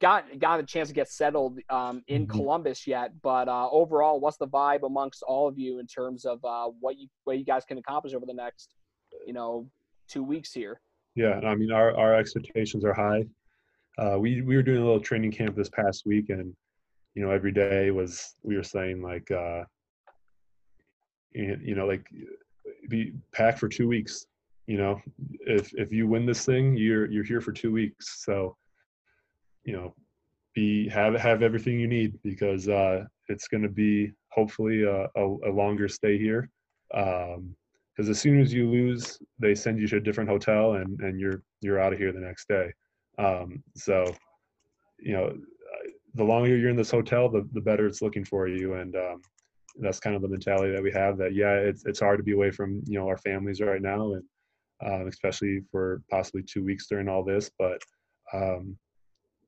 got 0.00 0.38
got 0.38 0.60
a 0.60 0.62
chance 0.62 0.88
to 0.88 0.94
get 0.94 1.08
settled 1.08 1.58
um, 1.68 2.02
in 2.08 2.26
mm-hmm. 2.26 2.38
Columbus 2.38 2.86
yet, 2.86 3.12
but 3.22 3.48
uh, 3.48 3.68
overall, 3.70 4.20
what's 4.20 4.36
the 4.36 4.46
vibe 4.46 4.86
amongst 4.86 5.22
all 5.22 5.48
of 5.48 5.58
you 5.58 5.78
in 5.78 5.86
terms 5.86 6.24
of 6.24 6.44
uh, 6.44 6.68
what 6.80 6.98
you 6.98 7.08
what 7.24 7.38
you 7.38 7.44
guys 7.44 7.64
can 7.64 7.78
accomplish 7.78 8.14
over 8.14 8.26
the 8.26 8.34
next, 8.34 8.74
you 9.26 9.32
know, 9.32 9.68
two 10.08 10.22
weeks 10.22 10.52
here? 10.52 10.80
Yeah, 11.14 11.40
I 11.44 11.54
mean, 11.54 11.70
our 11.70 11.94
our 11.96 12.14
expectations 12.14 12.84
are 12.84 12.94
high. 12.94 13.24
Uh, 13.98 14.18
we 14.18 14.40
we 14.40 14.56
were 14.56 14.62
doing 14.62 14.80
a 14.80 14.84
little 14.84 15.00
training 15.00 15.32
camp 15.32 15.54
this 15.54 15.68
past 15.68 16.06
week, 16.06 16.30
and 16.30 16.54
you 17.14 17.22
know, 17.22 17.30
every 17.30 17.52
day 17.52 17.90
was 17.90 18.36
we 18.42 18.56
were 18.56 18.62
saying 18.62 19.02
like, 19.02 19.30
uh, 19.30 19.64
you 21.32 21.74
know, 21.74 21.86
like 21.86 22.06
be 22.88 23.12
packed 23.32 23.58
for 23.58 23.68
two 23.68 23.86
weeks 23.86 24.26
you 24.66 24.76
know 24.76 25.00
if 25.46 25.72
if 25.74 25.92
you 25.92 26.06
win 26.06 26.24
this 26.26 26.44
thing 26.44 26.76
you're 26.76 27.10
you're 27.10 27.24
here 27.24 27.40
for 27.40 27.52
two 27.52 27.72
weeks. 27.72 28.24
So 28.24 28.56
you 29.64 29.72
know 29.72 29.94
be 30.54 30.88
have 30.88 31.14
have 31.14 31.42
everything 31.42 31.80
you 31.80 31.88
need 31.88 32.18
because 32.22 32.68
uh 32.68 33.04
it's 33.28 33.48
going 33.48 33.62
to 33.62 33.68
be 33.68 34.12
hopefully 34.30 34.82
a, 34.82 35.04
a, 35.16 35.36
a, 35.46 35.50
longer 35.50 35.88
stay 35.88 36.18
here. 36.18 36.48
Um 36.94 37.54
because 37.94 38.08
as 38.08 38.18
soon 38.18 38.40
as 38.40 38.52
you 38.52 38.70
lose 38.70 39.18
they 39.38 39.54
send 39.54 39.78
you 39.78 39.86
to 39.88 39.96
a 39.96 40.00
different 40.00 40.30
hotel 40.30 40.74
and 40.74 41.00
and 41.00 41.20
you're 41.20 41.42
you're 41.60 41.80
out 41.80 41.92
of 41.92 41.98
here 41.98 42.12
the 42.12 42.20
next 42.20 42.48
day. 42.48 42.72
Um 43.18 43.62
so 43.76 44.14
you 44.98 45.12
know 45.12 45.36
the 46.14 46.24
longer 46.24 46.56
you're 46.56 46.70
in 46.70 46.76
this 46.76 46.90
hotel 46.90 47.28
the, 47.28 47.48
the 47.52 47.60
better 47.60 47.86
it's 47.86 48.02
looking 48.02 48.24
for 48.24 48.46
you. 48.46 48.74
And 48.74 48.94
um 48.94 49.22
that's 49.80 50.00
kind 50.00 50.14
of 50.14 50.20
the 50.20 50.28
mentality 50.28 50.70
that 50.70 50.82
we 50.82 50.92
have 50.92 51.16
that 51.16 51.34
yeah 51.34 51.54
it's, 51.54 51.86
it's 51.86 51.98
hard 51.98 52.18
to 52.18 52.22
be 52.22 52.32
away 52.32 52.50
from 52.50 52.82
you 52.86 52.98
know 52.98 53.08
our 53.08 53.16
families 53.16 53.60
right 53.60 53.82
now. 53.82 54.12
And 54.12 54.22
um, 54.84 55.06
especially 55.08 55.62
for 55.70 56.02
possibly 56.10 56.42
two 56.42 56.64
weeks 56.64 56.86
during 56.88 57.08
all 57.08 57.24
this. 57.24 57.50
But 57.58 57.80
um, 58.32 58.76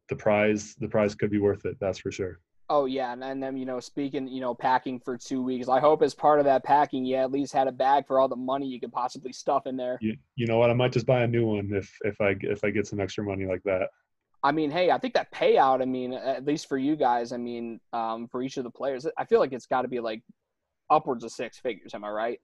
the 0.09 0.17
prize, 0.17 0.75
the 0.79 0.89
prize 0.89 1.15
could 1.15 1.31
be 1.31 1.39
worth 1.39 1.65
it. 1.65 1.77
That's 1.81 1.99
for 1.99 2.11
sure. 2.11 2.41
Oh 2.71 2.87
yeah, 2.87 3.13
and, 3.13 3.23
and 3.23 3.43
then 3.43 3.59
you 3.59 3.67
know, 3.67 3.79
speaking, 3.79 4.27
you 4.27 4.41
know, 4.41 4.55
packing 4.55 4.99
for 4.99 5.19
two 5.19 5.43
weeks. 5.43 5.69
I 5.69 5.81
hope 5.81 6.03
as 6.03 6.15
part 6.15 6.39
of 6.39 6.47
that 6.47 6.65
packing, 6.65 7.05
you 7.05 7.17
at 7.17 7.31
least 7.31 7.53
had 7.53 7.69
a 7.69 7.73
bag 7.73 8.07
for 8.07 8.19
all 8.19 8.29
the 8.29 8.37
money 8.37 8.67
you 8.67 8.81
could 8.81 8.93
possibly 8.93 9.33
stuff 9.33 9.67
in 9.67 9.77
there. 9.77 9.99
You, 10.01 10.17
you 10.37 10.47
know 10.47 10.59
what? 10.59 10.71
I 10.71 10.75
might 10.75 10.93
just 10.93 11.05
buy 11.05 11.23
a 11.23 11.27
new 11.27 11.47
one 11.47 11.71
if 11.75 11.91
if 12.03 12.19
I 12.21 12.35
if 12.41 12.65
I 12.65 12.71
get 12.71 12.87
some 12.87 13.01
extra 13.01 13.23
money 13.23 13.45
like 13.45 13.63
that. 13.65 13.89
I 14.43 14.53
mean, 14.53 14.71
hey, 14.71 14.91
I 14.91 14.99
think 14.99 15.15
that 15.15 15.33
payout. 15.33 15.83
I 15.83 15.85
mean, 15.85 16.15
at 16.15 16.47
least 16.47 16.69
for 16.69 16.79
you 16.79 16.97
guys, 16.97 17.33
I 17.33 17.37
mean, 17.37 17.81
um, 17.93 18.29
for 18.29 18.43
each 18.43 18.57
of 18.57 18.65
the 18.65 18.71
players, 18.71 19.07
I 19.19 19.25
feel 19.27 19.41
like 19.41 19.53
it's 19.53 19.67
got 19.67 19.83
to 19.83 19.89
be 19.89 20.01
like 20.01 20.23
upwards 20.91 21.25
of 21.25 21.33
six 21.33 21.59
figures. 21.59 21.95
Am 21.95 22.05
I 22.05 22.11
right? 22.11 22.41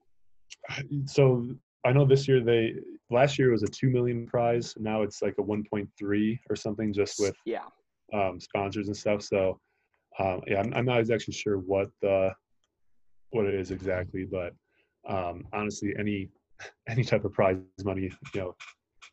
So 1.07 1.47
I 1.85 1.93
know 1.93 2.05
this 2.05 2.29
year 2.29 2.41
they 2.41 2.75
last 3.11 3.39
year 3.39 3.51
was 3.51 3.63
a 3.63 3.69
two 3.69 3.91
million 3.91 4.27
prize. 4.27 4.75
Now 4.79 5.03
it's 5.03 5.23
like 5.23 5.35
a 5.39 5.43
one 5.43 5.65
point 5.65 5.89
three 5.99 6.39
or 6.49 6.57
something, 6.57 6.93
just 6.93 7.19
with 7.19 7.35
yeah 7.45 7.65
um, 8.13 8.41
sponsors 8.41 8.89
and 8.89 8.97
stuff. 8.97 9.23
So 9.23 9.59
um, 10.19 10.43
yeah, 10.47 10.61
I'm, 10.61 10.75
I'm, 10.75 10.85
not 10.85 10.99
exactly 10.99 11.33
sure 11.33 11.59
what 11.59 11.89
the 12.03 12.33
what 13.31 13.47
it 13.47 13.55
is 13.55 13.71
exactly, 13.71 14.27
but 14.31 14.53
um, 15.09 15.45
honestly, 15.53 15.95
any 15.99 16.29
any 16.89 17.05
type 17.05 17.25
of 17.25 17.33
prize 17.33 17.57
money, 17.85 18.11
you 18.35 18.41
know, 18.41 18.55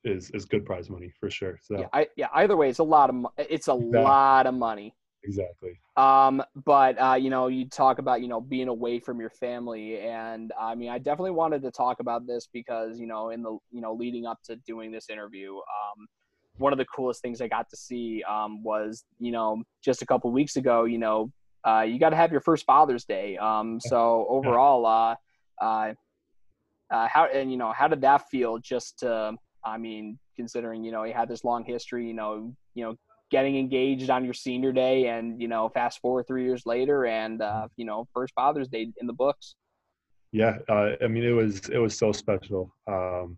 is 0.04 0.30
is 0.32 0.46
good 0.46 0.66
prize 0.66 0.90
money 0.90 1.12
for 1.20 1.30
sure. 1.30 1.60
So 1.62 1.80
yeah, 1.80 1.88
I, 1.94 2.08
yeah 2.16 2.28
either 2.34 2.58
way, 2.58 2.70
it's 2.70 2.80
a 2.80 2.84
lot 2.84 3.10
of 3.10 3.26
it's 3.38 3.68
a 3.68 3.74
exactly. 3.74 4.02
lot 4.02 4.48
of 4.48 4.54
money. 4.56 4.96
Exactly. 5.28 5.78
Um, 5.98 6.42
but 6.66 7.00
uh, 7.02 7.16
you 7.16 7.30
know, 7.30 7.48
you 7.48 7.68
talk 7.68 8.00
about 8.00 8.22
you 8.22 8.30
know 8.30 8.40
being 8.40 8.70
away 8.70 9.00
from 9.00 9.20
your 9.20 9.30
family, 9.30 10.00
and 10.00 10.54
I 10.60 10.74
mean, 10.74 10.90
I 10.90 11.00
definitely 11.00 11.32
wanted 11.32 11.62
to 11.64 11.72
talk 11.72 12.00
about 12.00 12.26
this 12.26 12.48
because 12.52 12.98
you 12.98 13.08
know, 13.08 13.30
in 13.30 13.44
the 13.44 13.58
you 13.72 13.82
know 13.82 13.94
leading 13.94 14.26
up 14.26 14.40
to 14.46 14.56
doing 14.56 14.90
this 14.90 15.10
interview, 15.10 15.56
um, 15.56 16.08
one 16.58 16.72
of 16.72 16.80
the 16.80 16.86
coolest 16.86 17.22
things 17.22 17.42
I 17.42 17.50
got 17.50 17.70
to 17.70 17.76
see 17.76 18.24
um, 18.24 18.64
was 18.64 19.04
you 19.20 19.32
know 19.32 19.64
just 19.84 20.02
a 20.02 20.06
couple 20.06 20.32
weeks 20.32 20.56
ago, 20.56 20.86
you 20.86 20.98
know, 20.98 21.30
uh, 21.68 21.82
you 21.82 22.00
got 22.00 22.12
to 22.12 22.16
have 22.16 22.32
your 22.32 22.42
first 22.42 22.66
Father's 22.66 23.04
Day. 23.04 23.36
Um, 23.36 23.80
so 23.82 24.26
overall, 24.30 24.86
uh, 24.86 25.16
uh, 25.62 25.94
uh, 26.90 27.08
how 27.12 27.26
and 27.26 27.52
you 27.52 27.58
know 27.58 27.74
how 27.74 27.90
did 27.90 28.00
that 28.02 28.30
feel? 28.30 28.60
Just 28.60 29.00
to, 29.00 29.34
I 29.66 29.78
mean, 29.78 30.18
considering 30.38 30.86
you 30.86 30.94
know 30.94 31.04
he 31.04 31.12
had 31.12 31.28
this 31.28 31.44
long 31.44 31.66
history, 31.66 32.08
you 32.08 32.14
know, 32.14 32.54
you 32.76 32.86
know 32.86 32.96
getting 33.30 33.58
engaged 33.58 34.10
on 34.10 34.24
your 34.24 34.34
senior 34.34 34.72
day 34.72 35.08
and 35.08 35.42
you 35.42 35.48
know 35.48 35.70
fast 35.70 36.00
forward 36.00 36.26
three 36.28 36.44
years 36.44 36.66
later 36.66 37.06
and 37.06 37.42
uh, 37.42 37.68
you 37.76 37.86
know 37.86 38.08
first 38.14 38.34
father's 38.34 38.68
day 38.68 38.90
in 38.98 39.08
the 39.08 39.14
books. 39.14 39.56
Yeah 40.32 40.58
uh, 40.70 40.92
i 41.02 41.08
mean 41.08 41.24
it 41.24 41.32
was 41.32 41.70
it 41.70 41.80
was 41.80 41.98
so 41.98 42.12
special. 42.12 42.74
Um, 42.88 43.38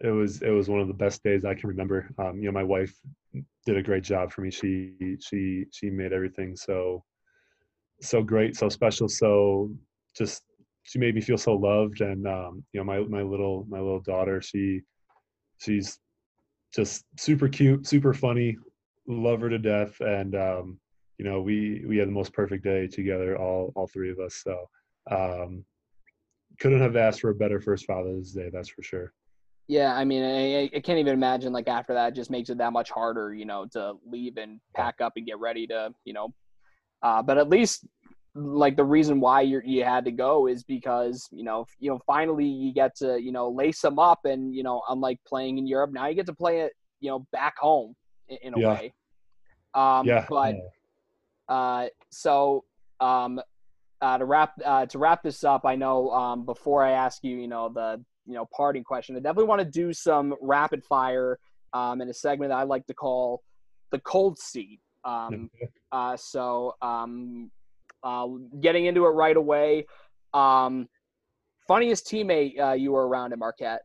it 0.00 0.10
was 0.10 0.42
it 0.42 0.50
was 0.50 0.68
one 0.68 0.80
of 0.80 0.88
the 0.88 0.94
best 0.94 1.22
days 1.22 1.44
i 1.44 1.54
can 1.54 1.68
remember. 1.68 2.10
Um, 2.18 2.38
you 2.38 2.46
know 2.46 2.52
my 2.52 2.64
wife 2.64 2.94
did 3.66 3.76
a 3.76 3.82
great 3.82 4.04
job 4.04 4.32
for 4.32 4.40
me. 4.40 4.50
She 4.50 5.16
she 5.20 5.66
she 5.72 5.90
made 5.90 6.12
everything 6.12 6.56
so 6.56 7.04
so 8.00 8.22
great 8.22 8.56
so 8.56 8.68
special 8.68 9.08
so 9.08 9.70
just 10.16 10.42
she 10.82 10.98
made 10.98 11.14
me 11.14 11.20
feel 11.20 11.38
so 11.38 11.54
loved 11.54 12.00
and 12.00 12.26
um, 12.26 12.64
you 12.72 12.80
know 12.80 12.84
my 12.84 12.98
my 13.00 13.22
little 13.22 13.64
my 13.68 13.78
little 13.78 14.00
daughter 14.00 14.42
she 14.42 14.80
she's 15.58 15.98
just 16.74 17.04
super 17.18 17.48
cute, 17.48 17.86
super 17.86 18.14
funny, 18.14 18.56
love 19.06 19.40
her 19.40 19.48
to 19.48 19.58
death, 19.58 20.00
and 20.00 20.34
um, 20.34 20.78
you 21.18 21.24
know 21.24 21.40
we 21.40 21.84
we 21.86 21.96
had 21.96 22.08
the 22.08 22.12
most 22.12 22.32
perfect 22.32 22.64
day 22.64 22.86
together, 22.86 23.38
all 23.38 23.72
all 23.74 23.86
three 23.86 24.10
of 24.10 24.18
us. 24.18 24.42
So 24.42 24.68
um, 25.10 25.64
couldn't 26.58 26.80
have 26.80 26.96
asked 26.96 27.20
for 27.20 27.30
a 27.30 27.34
better 27.34 27.60
first 27.60 27.86
Father's 27.86 28.32
Day, 28.32 28.50
that's 28.52 28.68
for 28.68 28.82
sure. 28.82 29.12
Yeah, 29.68 29.94
I 29.94 30.04
mean, 30.04 30.22
I, 30.22 30.70
I, 30.74 30.80
can't 30.80 30.98
even 30.98 31.14
imagine 31.14 31.52
like 31.52 31.68
after 31.68 31.94
that, 31.94 32.14
just 32.14 32.30
makes 32.30 32.50
it 32.50 32.58
that 32.58 32.72
much 32.72 32.90
harder, 32.90 33.32
you 33.32 33.44
know, 33.44 33.64
to 33.72 33.94
leave 34.04 34.36
and 34.36 34.60
pack 34.74 35.00
up 35.00 35.14
and 35.16 35.24
get 35.24 35.38
ready 35.38 35.66
to, 35.68 35.94
you 36.04 36.12
know. 36.12 36.34
Uh, 37.02 37.22
but 37.22 37.38
at 37.38 37.48
least 37.48 37.86
like 38.34 38.76
the 38.76 38.84
reason 38.84 39.20
why 39.20 39.42
you 39.42 39.60
you 39.64 39.84
had 39.84 40.04
to 40.04 40.10
go 40.10 40.46
is 40.46 40.62
because 40.62 41.28
you 41.30 41.44
know 41.44 41.66
you 41.78 41.90
know 41.90 42.00
finally 42.06 42.46
you 42.46 42.72
get 42.72 42.96
to 42.96 43.20
you 43.20 43.30
know 43.30 43.50
lace 43.50 43.80
them 43.82 43.98
up 43.98 44.20
and 44.24 44.54
you 44.54 44.62
know 44.62 44.82
unlike 44.88 45.18
playing 45.26 45.58
in 45.58 45.66
Europe 45.66 45.90
now 45.92 46.06
you 46.06 46.14
get 46.14 46.24
to 46.24 46.32
play 46.32 46.60
it 46.60 46.72
you 47.00 47.10
know 47.10 47.26
back 47.32 47.58
home 47.58 47.94
in, 48.28 48.38
in 48.42 48.54
a 48.54 48.60
yeah. 48.60 48.68
way. 48.68 48.94
Um, 49.74 50.06
yeah. 50.06 50.26
But 50.28 50.56
uh, 51.48 51.88
so 52.10 52.64
um, 53.00 53.40
uh, 54.00 54.18
to 54.18 54.24
wrap 54.24 54.54
uh, 54.64 54.86
to 54.86 54.98
wrap 54.98 55.22
this 55.22 55.44
up, 55.44 55.66
I 55.66 55.76
know 55.76 56.10
um, 56.10 56.46
before 56.46 56.82
I 56.82 56.92
ask 56.92 57.22
you, 57.22 57.36
you 57.36 57.48
know 57.48 57.68
the 57.68 58.02
you 58.26 58.34
know 58.34 58.48
parting 58.54 58.84
question, 58.84 59.16
I 59.16 59.18
definitely 59.18 59.46
want 59.46 59.60
to 59.60 59.70
do 59.70 59.92
some 59.92 60.34
rapid 60.40 60.84
fire 60.84 61.38
um, 61.72 62.00
in 62.00 62.08
a 62.08 62.14
segment 62.14 62.50
that 62.50 62.58
I 62.58 62.62
like 62.62 62.86
to 62.86 62.94
call 62.94 63.42
the 63.90 63.98
cold 64.00 64.38
seat. 64.38 64.80
Um, 65.04 65.50
uh, 65.92 66.16
so 66.16 66.74
um, 66.80 67.50
uh, 68.02 68.26
getting 68.60 68.86
into 68.86 69.04
it 69.06 69.10
right 69.10 69.36
away. 69.36 69.86
Um, 70.34 70.88
funniest 71.66 72.06
teammate 72.06 72.58
uh, 72.60 72.72
you 72.72 72.92
were 72.92 73.06
around 73.06 73.32
at 73.32 73.38
Marquette? 73.38 73.82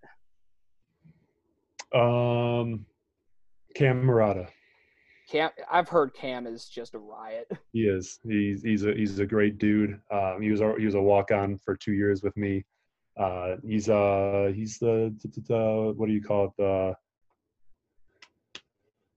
Um, 1.93 2.85
Cam 3.75 4.03
Marotta. 4.03 4.47
Cam, 5.29 5.49
I've 5.69 5.89
heard 5.89 6.13
Cam 6.13 6.47
is 6.47 6.65
just 6.65 6.95
a 6.95 6.99
riot. 6.99 7.47
He 7.73 7.81
is. 7.81 8.19
He's 8.23 8.63
he's 8.63 8.85
a 8.85 8.93
he's 8.93 9.19
a 9.19 9.25
great 9.25 9.57
dude. 9.57 9.99
Um, 10.11 10.41
he 10.41 10.49
was 10.49 10.61
a, 10.61 10.73
he 10.79 10.85
was 10.85 10.95
a 10.95 11.01
walk 11.01 11.31
on 11.31 11.57
for 11.57 11.75
two 11.75 11.93
years 11.93 12.23
with 12.23 12.35
me. 12.37 12.65
Uh, 13.19 13.55
he's 13.63 13.89
uh 13.89 14.51
he's 14.55 14.77
the, 14.79 15.13
the, 15.21 15.41
the, 15.41 15.93
what 15.95 16.07
do 16.07 16.13
you 16.13 16.23
call 16.23 16.45
it 16.45 16.51
the 16.57 16.95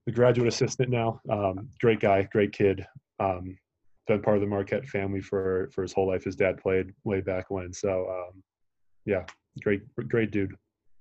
the 0.06 0.12
graduate 0.12 0.48
assistant 0.48 0.90
now. 0.90 1.20
Um, 1.30 1.68
great 1.80 2.00
guy, 2.00 2.28
great 2.32 2.52
kid. 2.52 2.84
Um, 3.18 3.56
been 4.06 4.22
part 4.22 4.36
of 4.36 4.40
the 4.40 4.46
Marquette 4.46 4.86
family 4.86 5.20
for 5.20 5.70
for 5.72 5.82
his 5.82 5.92
whole 5.92 6.08
life. 6.08 6.24
His 6.24 6.36
dad 6.36 6.58
played 6.58 6.92
way 7.04 7.20
back 7.20 7.50
when. 7.50 7.72
So 7.72 8.08
um, 8.10 8.42
yeah, 9.04 9.24
great 9.62 9.82
great 10.08 10.30
dude. 10.30 10.54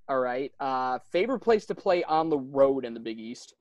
All 0.07 0.19
right. 0.19 0.51
Uh, 0.59 0.97
favorite 1.11 1.39
place 1.39 1.65
to 1.67 1.75
play 1.75 2.03
on 2.03 2.29
the 2.29 2.37
road 2.37 2.83
in 2.83 2.95
the 2.95 2.99
Big 2.99 3.19
East? 3.19 3.53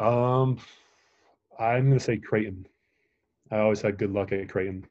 Um, 0.00 0.58
I'm 1.58 1.88
gonna 1.88 2.00
say 2.00 2.16
Creighton. 2.16 2.66
I 3.50 3.58
always 3.58 3.82
had 3.82 3.98
good 3.98 4.10
luck 4.10 4.32
at 4.32 4.48
Creighton. 4.48 4.86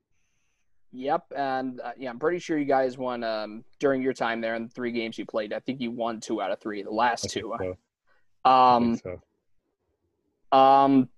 Yep, 0.91 1.33
and 1.35 1.81
uh, 1.81 1.91
yeah, 1.97 2.11
I'm 2.11 2.19
pretty 2.19 2.37
sure 2.37 2.57
you 2.57 2.65
guys 2.65 2.99
won 2.99 3.23
um, 3.23 3.63
during 3.79 4.03
your 4.03 4.13
time 4.13 4.41
there 4.41 4.53
in 4.53 4.63
the 4.63 4.69
three 4.69 4.91
games 4.91 5.17
you 5.17 5.25
played. 5.25 5.51
I 5.51 5.59
think 5.59 5.81
you 5.81 5.89
won 5.89 6.19
two 6.19 6.39
out 6.39 6.51
of 6.51 6.59
three, 6.59 6.83
the 6.83 6.91
last 6.91 7.31
two. 7.31 7.55
So. 7.59 8.49
Um, 8.49 8.97
so. 8.97 10.57
um, 10.57 11.09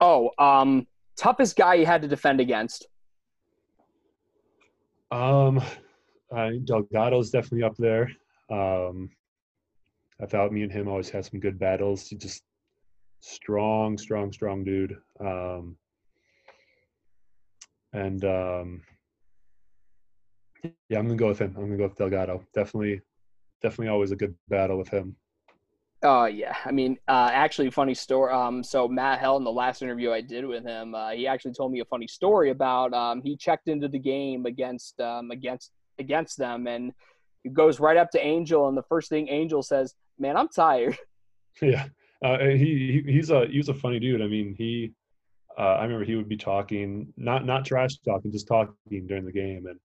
oh, 0.00 0.30
um, 0.38 0.86
toughest 1.16 1.56
guy 1.56 1.74
you 1.74 1.86
had 1.86 2.02
to 2.02 2.08
defend 2.08 2.40
against. 2.40 2.86
Um, 5.10 5.62
I 6.34 6.58
Delgado's 6.64 7.30
definitely 7.30 7.62
up 7.62 7.76
there. 7.76 8.10
Um, 8.50 9.10
I 10.20 10.26
thought 10.26 10.52
me 10.52 10.62
and 10.62 10.72
him 10.72 10.88
always 10.88 11.10
had 11.10 11.24
some 11.24 11.40
good 11.40 11.58
battles. 11.58 12.08
He 12.08 12.16
just 12.16 12.42
strong, 13.20 13.98
strong, 13.98 14.32
strong 14.32 14.64
dude. 14.64 14.96
Um, 15.20 15.76
and 17.92 18.24
um, 18.24 18.82
yeah, 20.88 20.98
I'm 20.98 21.06
gonna 21.06 21.16
go 21.16 21.28
with 21.28 21.38
him. 21.38 21.54
I'm 21.56 21.64
gonna 21.64 21.76
go 21.76 21.84
with 21.84 21.96
Delgado. 21.96 22.44
Definitely, 22.54 23.00
definitely 23.62 23.88
always 23.88 24.10
a 24.10 24.16
good 24.16 24.34
battle 24.48 24.78
with 24.78 24.88
him. 24.88 25.16
Oh 26.06 26.20
uh, 26.20 26.26
yeah, 26.26 26.54
I 26.64 26.70
mean, 26.70 26.98
uh, 27.08 27.30
actually, 27.32 27.68
funny 27.68 27.92
story. 27.92 28.32
Um, 28.32 28.62
so 28.62 28.86
Matt 28.86 29.18
Heldt 29.18 29.40
in 29.40 29.44
the 29.44 29.50
last 29.50 29.82
interview 29.82 30.12
I 30.12 30.20
did 30.20 30.46
with 30.46 30.64
him, 30.64 30.94
uh, 30.94 31.10
he 31.10 31.26
actually 31.26 31.52
told 31.52 31.72
me 31.72 31.80
a 31.80 31.84
funny 31.84 32.06
story 32.06 32.50
about 32.50 32.94
um, 32.94 33.22
he 33.22 33.36
checked 33.36 33.66
into 33.66 33.88
the 33.88 33.98
game 33.98 34.46
against 34.46 35.00
um, 35.00 35.32
against 35.32 35.72
against 35.98 36.38
them, 36.38 36.68
and 36.68 36.92
he 37.42 37.50
goes 37.50 37.80
right 37.80 37.96
up 37.96 38.12
to 38.12 38.24
Angel, 38.24 38.68
and 38.68 38.78
the 38.78 38.84
first 38.84 39.08
thing 39.08 39.28
Angel 39.28 39.64
says, 39.64 39.96
"Man, 40.16 40.36
I'm 40.36 40.48
tired." 40.48 40.96
Yeah, 41.62 41.86
uh, 42.22 42.36
he, 42.38 43.02
he 43.06 43.12
he's 43.12 43.30
a 43.30 43.46
he's 43.46 43.70
a 43.70 43.74
funny 43.74 43.98
dude. 43.98 44.20
I 44.20 44.26
mean, 44.26 44.54
he 44.58 44.92
uh, 45.58 45.62
I 45.62 45.84
remember 45.84 46.04
he 46.04 46.14
would 46.14 46.28
be 46.28 46.36
talking, 46.36 47.14
not 47.16 47.46
not 47.46 47.64
trash 47.64 47.96
talking, 48.04 48.30
just 48.30 48.46
talking 48.46 48.74
during 49.06 49.24
the 49.24 49.32
game, 49.32 49.64
and 49.66 49.80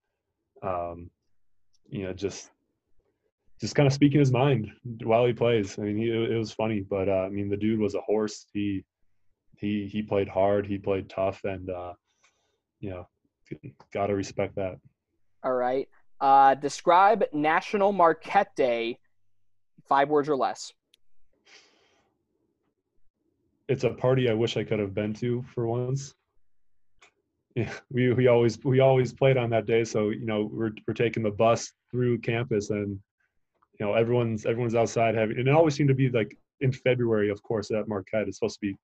um, 0.62 1.10
you 1.90 2.04
know, 2.04 2.12
just 2.12 2.52
just 3.62 3.76
kind 3.76 3.86
of 3.86 3.94
speaking 3.94 4.20
his 4.20 4.32
mind 4.32 4.72
while 5.04 5.26
he 5.26 5.34
plays. 5.34 5.78
I 5.78 5.84
mean, 5.84 5.98
he, 5.98 6.10
it 6.10 6.38
was 6.38 6.52
funny, 6.52 6.82
but 6.82 7.08
uh, 7.08 7.24
I 7.26 7.30
mean, 7.30 7.48
the 7.48 7.56
dude 7.56 7.80
was 7.80 7.94
a 7.94 8.02
horse. 8.02 8.48
He 8.52 8.84
he 9.56 9.88
he 9.88 10.02
played 10.02 10.28
hard, 10.28 10.66
he 10.66 10.80
played 10.80 11.10
tough, 11.10 11.40
and 11.44 11.70
uh, 11.70 11.94
you 12.80 12.90
know, 12.90 13.08
got 13.94 14.08
to 14.08 14.16
respect 14.16 14.56
that. 14.56 14.78
All 15.44 15.54
right. 15.54 15.88
Uh, 16.20 16.56
describe 16.56 17.24
National 17.34 17.92
Marquette 17.92 18.56
Day, 18.56 18.98
five 19.88 20.10
words 20.10 20.28
or 20.28 20.36
less. 20.36 20.74
It's 23.68 23.84
a 23.84 23.92
party 23.92 24.30
I 24.30 24.34
wish 24.34 24.58
I 24.58 24.64
could 24.64 24.80
have 24.80 24.94
been 24.94 25.14
to 25.16 25.46
for 25.54 25.68
once. 25.68 26.14
Yeah, 27.56 27.72
we 27.92 28.12
we 28.14 28.28
always 28.28 28.58
we 28.64 28.80
always 28.80 29.14
played 29.14 29.38
on 29.38 29.52
that 29.52 29.68
day, 29.68 29.84
so 29.84 30.10
you 30.10 30.26
know 30.26 30.50
we're 30.52 30.72
we're 30.88 30.96
taking 30.96 31.22
the 31.22 31.32
bus 31.32 31.72
through 31.92 32.20
campus, 32.20 32.70
and 32.72 33.00
you 33.82 33.88
know 33.88 33.96
everyone's 33.96 34.46
everyone's 34.46 34.76
outside 34.76 35.16
having, 35.16 35.40
and 35.40 35.48
it 35.48 35.56
always 35.56 35.74
seemed 35.74 35.90
to 35.90 35.96
be 35.96 36.08
like 36.10 36.38
in 36.60 36.72
February, 36.72 37.32
of 37.32 37.42
course, 37.42 37.72
at 37.72 37.88
Marquette. 37.88 38.28
It's 38.28 38.38
supposed 38.38 38.60
to 38.60 38.68
be 38.68 38.78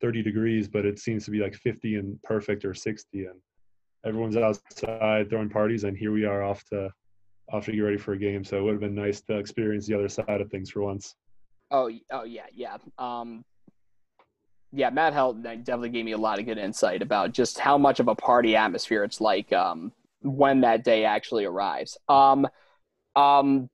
30 0.00 0.22
degrees, 0.22 0.68
but 0.68 0.86
it 0.86 0.98
seems 0.98 1.26
to 1.26 1.30
be 1.30 1.38
like 1.38 1.54
50 1.54 1.96
and 1.96 2.22
perfect 2.22 2.64
or 2.64 2.72
60, 2.72 3.26
and 3.26 3.38
everyone's 4.06 4.38
outside 4.38 5.28
throwing 5.28 5.50
parties, 5.50 5.84
and 5.84 5.98
here 5.98 6.12
we 6.12 6.24
are 6.24 6.42
off 6.42 6.64
to 6.70 6.90
off 7.52 7.66
to 7.66 7.72
get 7.72 7.80
ready 7.80 7.98
for 7.98 8.14
a 8.14 8.18
game. 8.18 8.42
So 8.42 8.56
it 8.56 8.62
would 8.62 8.72
have 8.72 8.80
been 8.80 8.94
nice 8.94 9.20
to 9.22 9.36
experience 9.36 9.86
the 9.86 9.94
other 9.94 10.08
side 10.08 10.40
of 10.40 10.50
things 10.50 10.70
for 10.70 10.80
once. 10.80 11.14
Oh, 11.70 11.90
oh 12.10 12.24
yeah, 12.24 12.46
yeah. 12.50 12.78
Um, 12.98 13.44
yeah, 14.72 14.88
Matt 14.88 15.12
Heldt 15.12 15.42
definitely 15.42 15.90
gave 15.90 16.06
me 16.06 16.12
a 16.12 16.18
lot 16.18 16.38
of 16.38 16.46
good 16.46 16.56
insight 16.56 17.02
about 17.02 17.32
just 17.32 17.58
how 17.58 17.76
much 17.76 18.00
of 18.00 18.08
a 18.08 18.14
party 18.14 18.56
atmosphere 18.56 19.04
it's 19.04 19.20
like 19.20 19.52
um, 19.52 19.92
when 20.22 20.62
that 20.62 20.84
day 20.84 21.04
actually 21.04 21.44
arrives. 21.44 21.98
Um, 22.08 22.48
um, 23.14 23.68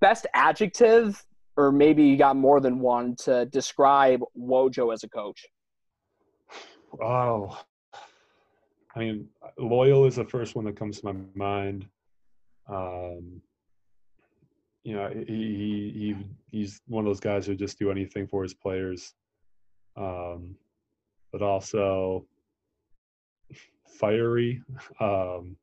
best 0.00 0.26
adjective, 0.34 1.24
or 1.56 1.72
maybe 1.72 2.02
you 2.02 2.16
got 2.16 2.36
more 2.36 2.60
than 2.60 2.78
one 2.78 3.16
to 3.16 3.46
describe 3.46 4.20
Wojo 4.38 4.92
as 4.92 5.04
a 5.04 5.08
coach. 5.08 5.46
Oh, 7.02 7.58
I 8.94 8.98
mean, 8.98 9.28
loyal 9.58 10.04
is 10.04 10.16
the 10.16 10.24
first 10.24 10.54
one 10.54 10.64
that 10.66 10.76
comes 10.76 11.00
to 11.00 11.06
my 11.06 11.14
mind. 11.34 11.86
Um, 12.68 13.40
you 14.84 14.96
know, 14.96 15.08
he, 15.08 15.24
he, 15.24 15.92
he 15.94 16.16
he's 16.50 16.80
one 16.86 17.04
of 17.04 17.08
those 17.08 17.20
guys 17.20 17.46
who 17.46 17.54
just 17.54 17.78
do 17.78 17.90
anything 17.90 18.26
for 18.26 18.42
his 18.42 18.52
players. 18.52 19.14
Um, 19.96 20.56
but 21.32 21.42
also 21.42 22.26
fiery. 23.86 24.62
Um, 25.00 25.56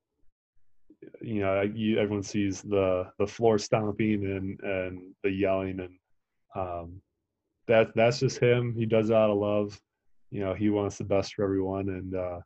you 1.21 1.41
know, 1.41 1.61
you, 1.61 1.99
everyone 1.99 2.23
sees 2.23 2.61
the 2.61 3.11
the 3.19 3.27
floor 3.27 3.57
stomping 3.57 4.25
and 4.25 4.59
and 4.61 5.13
the 5.23 5.31
yelling, 5.31 5.79
and 5.79 5.95
um, 6.55 7.01
that 7.67 7.89
that's 7.95 8.19
just 8.19 8.39
him. 8.39 8.73
He 8.75 8.85
does 8.85 9.09
it 9.09 9.15
out 9.15 9.29
of 9.29 9.37
love. 9.37 9.79
You 10.31 10.41
know, 10.41 10.53
he 10.53 10.69
wants 10.69 10.97
the 10.97 11.03
best 11.03 11.33
for 11.33 11.43
everyone, 11.43 11.89
and 11.89 12.15
uh, 12.15 12.39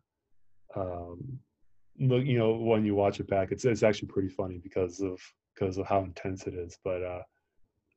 um, 0.76 1.40
look, 2.00 2.26
you 2.26 2.38
know, 2.38 2.54
when 2.54 2.86
you 2.86 2.96
watch 2.96 3.20
it 3.20 3.28
back, 3.28 3.52
it's 3.52 3.66
it's 3.66 3.84
actually 3.84 4.10
pretty 4.10 4.30
funny 4.30 4.60
because 4.62 5.02
of 5.02 5.20
because 5.54 5.78
of 5.78 5.88
how 5.88 6.00
intense 6.00 6.48
it 6.48 6.54
is. 6.54 6.78
But 6.84 7.04
uh, 7.04 7.22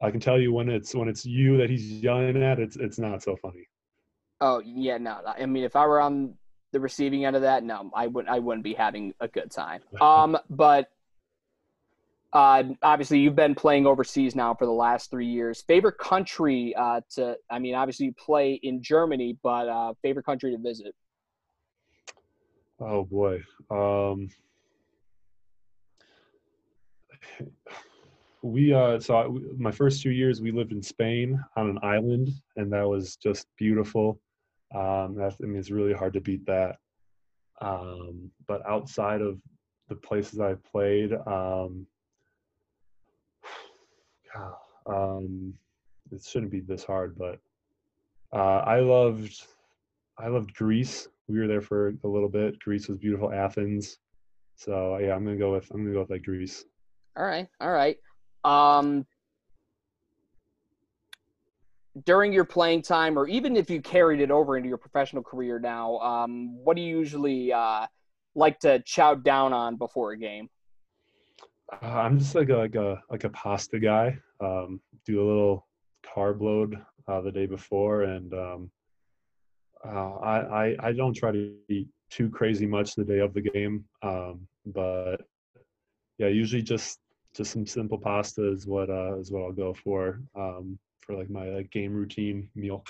I 0.03 0.11
can 0.11 0.21
tell 0.21 0.41
you 0.41 0.53
when 0.53 0.69
it's 0.69 0.95
when 0.95 1.09
it's 1.09 1.25
you 1.25 1.57
that 1.59 1.71
he's 1.71 1.85
yelling 1.85 2.43
at, 2.43 2.59
it's 2.59 2.77
it's 2.77 2.99
not 2.99 3.23
so 3.23 3.37
funny. 3.37 3.67
Oh 4.41 4.61
yeah, 4.65 4.99
no. 4.99 5.21
I 5.27 5.47
mean, 5.47 5.65
if 5.65 5.77
I 5.77 5.87
were 5.87 6.01
on 6.01 6.35
the 6.73 6.81
receiving 6.81 7.25
end 7.25 7.37
of 7.37 7.43
that, 7.43 7.65
no, 7.65 7.91
I 7.95 8.07
wouldn't. 8.07 8.33
I 8.33 8.39
wouldn't 8.39 8.65
be 8.65 8.75
having 8.75 9.15
a 9.21 9.29
good 9.29 9.51
time. 9.51 9.83
Um, 10.01 10.37
but 10.51 10.89
uh, 12.33 12.65
obviously, 12.83 13.21
you've 13.21 13.37
been 13.37 13.55
playing 13.55 13.87
overseas 13.87 14.35
now 14.35 14.55
for 14.55 14.67
the 14.67 14.73
last 14.73 15.11
three 15.11 15.27
years. 15.27 15.63
Favorite 15.63 15.99
country 15.99 16.75
uh, 16.77 17.01
to? 17.15 17.37
I 17.51 17.59
mean, 17.59 17.75
obviously 17.75 18.07
you 18.07 18.13
play 18.13 18.61
in 18.63 18.83
Germany, 18.83 19.39
but 19.43 19.69
uh, 19.69 19.95
favorite 20.03 20.27
country 20.27 20.53
to 20.53 20.59
visit? 20.59 20.95
Oh 22.79 23.05
boy. 23.05 23.43
Um, 23.71 24.29
we 28.43 28.73
uh 28.73 29.01
so 29.01 29.17
I, 29.17 29.29
my 29.57 29.73
first 29.73 30.03
two 30.03 30.11
years 30.11 30.41
we 30.41 30.53
lived 30.53 30.73
in 30.73 30.83
Spain 30.83 31.43
on 31.57 31.69
an 31.69 31.79
island 31.83 32.29
and 32.57 32.73
that 32.73 32.87
was 32.87 33.17
just 33.17 33.47
beautiful. 33.57 34.21
Um 34.75 35.15
that 35.17 35.37
I 35.43 35.47
mean 35.47 35.59
it's 35.59 35.71
really 35.71 35.93
hard 35.93 36.13
to 36.15 36.21
beat 36.21 36.47
that. 36.47 36.77
Um 37.61 38.31
but 38.47 38.67
outside 38.67 39.21
of 39.23 39.41
the 39.89 39.97
places 39.97 40.41
I 40.41 40.55
played 40.55 41.13
um 41.27 41.87
um 44.87 45.55
it 46.13 46.23
shouldn't 46.25 46.53
be 46.53 46.61
this 46.61 46.85
hard 46.85 47.17
but 47.19 47.41
uh 48.33 48.63
I 48.65 48.81
loved 48.81 49.47
I 50.19 50.29
loved 50.29 50.55
Greece 50.55 51.09
we 51.29 51.39
were 51.39 51.47
there 51.47 51.61
for 51.63 51.89
a 52.05 52.09
little 52.09 52.29
bit. 52.29 52.59
Greece 52.61 52.89
was 52.89 52.99
beautiful. 52.99 53.33
Athens. 53.33 53.99
So 54.57 54.97
yeah, 54.99 55.15
I'm 55.15 55.25
gonna 55.25 55.37
go 55.37 55.53
with 55.53 55.71
I'm 55.71 55.83
gonna 55.83 55.93
go 55.93 56.01
with 56.01 56.11
like 56.11 56.23
Greece. 56.23 56.65
All 57.17 57.25
right, 57.25 57.49
all 57.61 57.73
right. 57.73 57.99
Um, 58.45 59.07
during 62.05 62.33
your 62.33 62.45
playing 62.45 62.83
time, 62.83 63.19
or 63.19 63.27
even 63.27 63.57
if 63.57 63.71
you 63.71 63.81
carried 63.81 64.21
it 64.21 64.31
over 64.31 64.57
into 64.57 64.69
your 64.69 64.79
professional 64.79 65.23
career 65.23 65.59
now, 65.59 65.99
um, 65.99 66.57
what 66.65 66.77
do 66.77 66.83
you 66.83 66.99
usually 66.99 67.53
uh, 67.53 67.87
like 68.35 68.59
to 68.61 68.83
chow 68.85 69.15
down 69.15 69.53
on 69.53 69.77
before 69.77 70.13
a 70.13 70.17
game? 70.19 70.49
Uh, 71.73 71.87
I'm 71.87 72.19
just 72.19 72.35
like 72.35 72.51
a 72.51 72.57
like 72.57 72.75
a 72.75 73.03
like 73.11 73.25
a 73.25 73.31
pasta 73.31 73.79
guy. 73.79 74.19
Um, 74.41 74.81
do 75.05 75.23
a 75.23 75.27
little 75.27 75.67
carb 76.05 76.41
load 76.41 76.81
uh, 77.09 77.21
the 77.21 77.33
day 77.33 77.47
before, 77.47 78.03
and 78.03 78.33
um, 78.35 78.71
Uh, 79.85 80.17
I, 80.19 80.37
I 80.65 80.77
I 80.89 80.93
don't 80.93 81.15
try 81.15 81.33
to 81.33 81.55
eat 81.69 81.89
too 82.11 82.29
crazy 82.31 82.67
much 82.67 82.95
the 82.95 83.05
day 83.05 83.21
of 83.21 83.35
the 83.35 83.43
game, 83.43 83.85
um, 84.03 84.49
but 84.65 85.17
yeah, 86.19 86.29
usually 86.29 86.63
just 86.63 86.99
just 87.37 87.53
some 87.53 87.67
simple 87.67 87.99
pasta 87.99 88.43
is 88.51 88.67
what 88.67 88.89
uh, 88.91 89.19
is 89.19 89.31
what 89.31 89.43
I'll 89.43 89.53
go 89.53 89.75
for 89.75 90.23
um, 90.35 90.79
for 91.07 91.17
like 91.17 91.31
my 91.31 91.49
like, 91.49 91.71
game 91.71 91.95
routine 91.95 92.49
meal. 92.55 92.85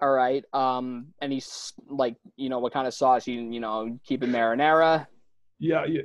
All 0.00 0.10
right. 0.10 0.44
Um, 0.52 1.08
any 1.22 1.42
like 1.88 2.16
you 2.36 2.48
know 2.48 2.58
what 2.58 2.72
kind 2.72 2.86
of 2.86 2.94
sauce 2.94 3.26
you 3.26 3.40
you 3.40 3.60
know 3.60 3.98
keep 4.04 4.22
it 4.22 4.30
marinara? 4.30 5.06
Yeah, 5.58 5.86
yeah, 5.86 6.02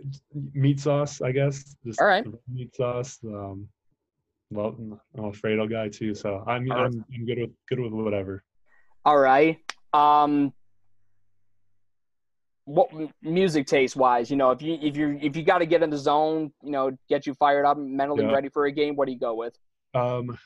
meat 0.54 0.80
sauce, 0.80 1.22
I 1.22 1.32
guess. 1.32 1.76
Just 1.86 2.00
All 2.00 2.08
right. 2.08 2.26
meat 2.48 2.74
sauce. 2.76 3.20
Um, 3.26 3.68
well, 4.50 4.76
I'm 5.18 5.26
a 5.26 5.32
Fredo 5.32 5.70
guy 5.70 5.90
too, 5.90 6.14
so 6.14 6.44
I 6.48 6.60
mean, 6.60 6.72
I'm, 6.72 7.04
I'm 7.14 7.26
good 7.26 7.40
with 7.40 7.52
good 7.68 7.80
with 7.80 7.92
whatever. 7.92 8.44
All 9.04 9.18
right. 9.18 9.58
Um, 9.94 10.54
what 12.66 12.90
music 13.22 13.66
taste 13.66 13.98
wise, 13.98 14.30
you 14.32 14.38
know, 14.38 14.52
if 14.52 14.62
you 14.62 14.78
if 14.82 14.96
you 14.96 15.20
if 15.22 15.36
you 15.36 15.44
got 15.44 15.58
to 15.58 15.66
get 15.66 15.84
in 15.84 15.90
the 15.90 15.98
zone, 15.98 16.54
you 16.64 16.72
know, 16.72 16.92
get 17.10 17.26
you 17.26 17.34
fired 17.34 17.66
up, 17.66 17.78
mentally 17.78 18.24
Yeah. 18.24 18.32
ready 18.32 18.50
for 18.50 18.66
a 18.68 18.72
game, 18.72 18.96
what 18.96 19.08
do 19.08 19.12
you 19.12 19.20
go 19.20 19.36
with? 19.36 19.58
Um, 19.94 20.38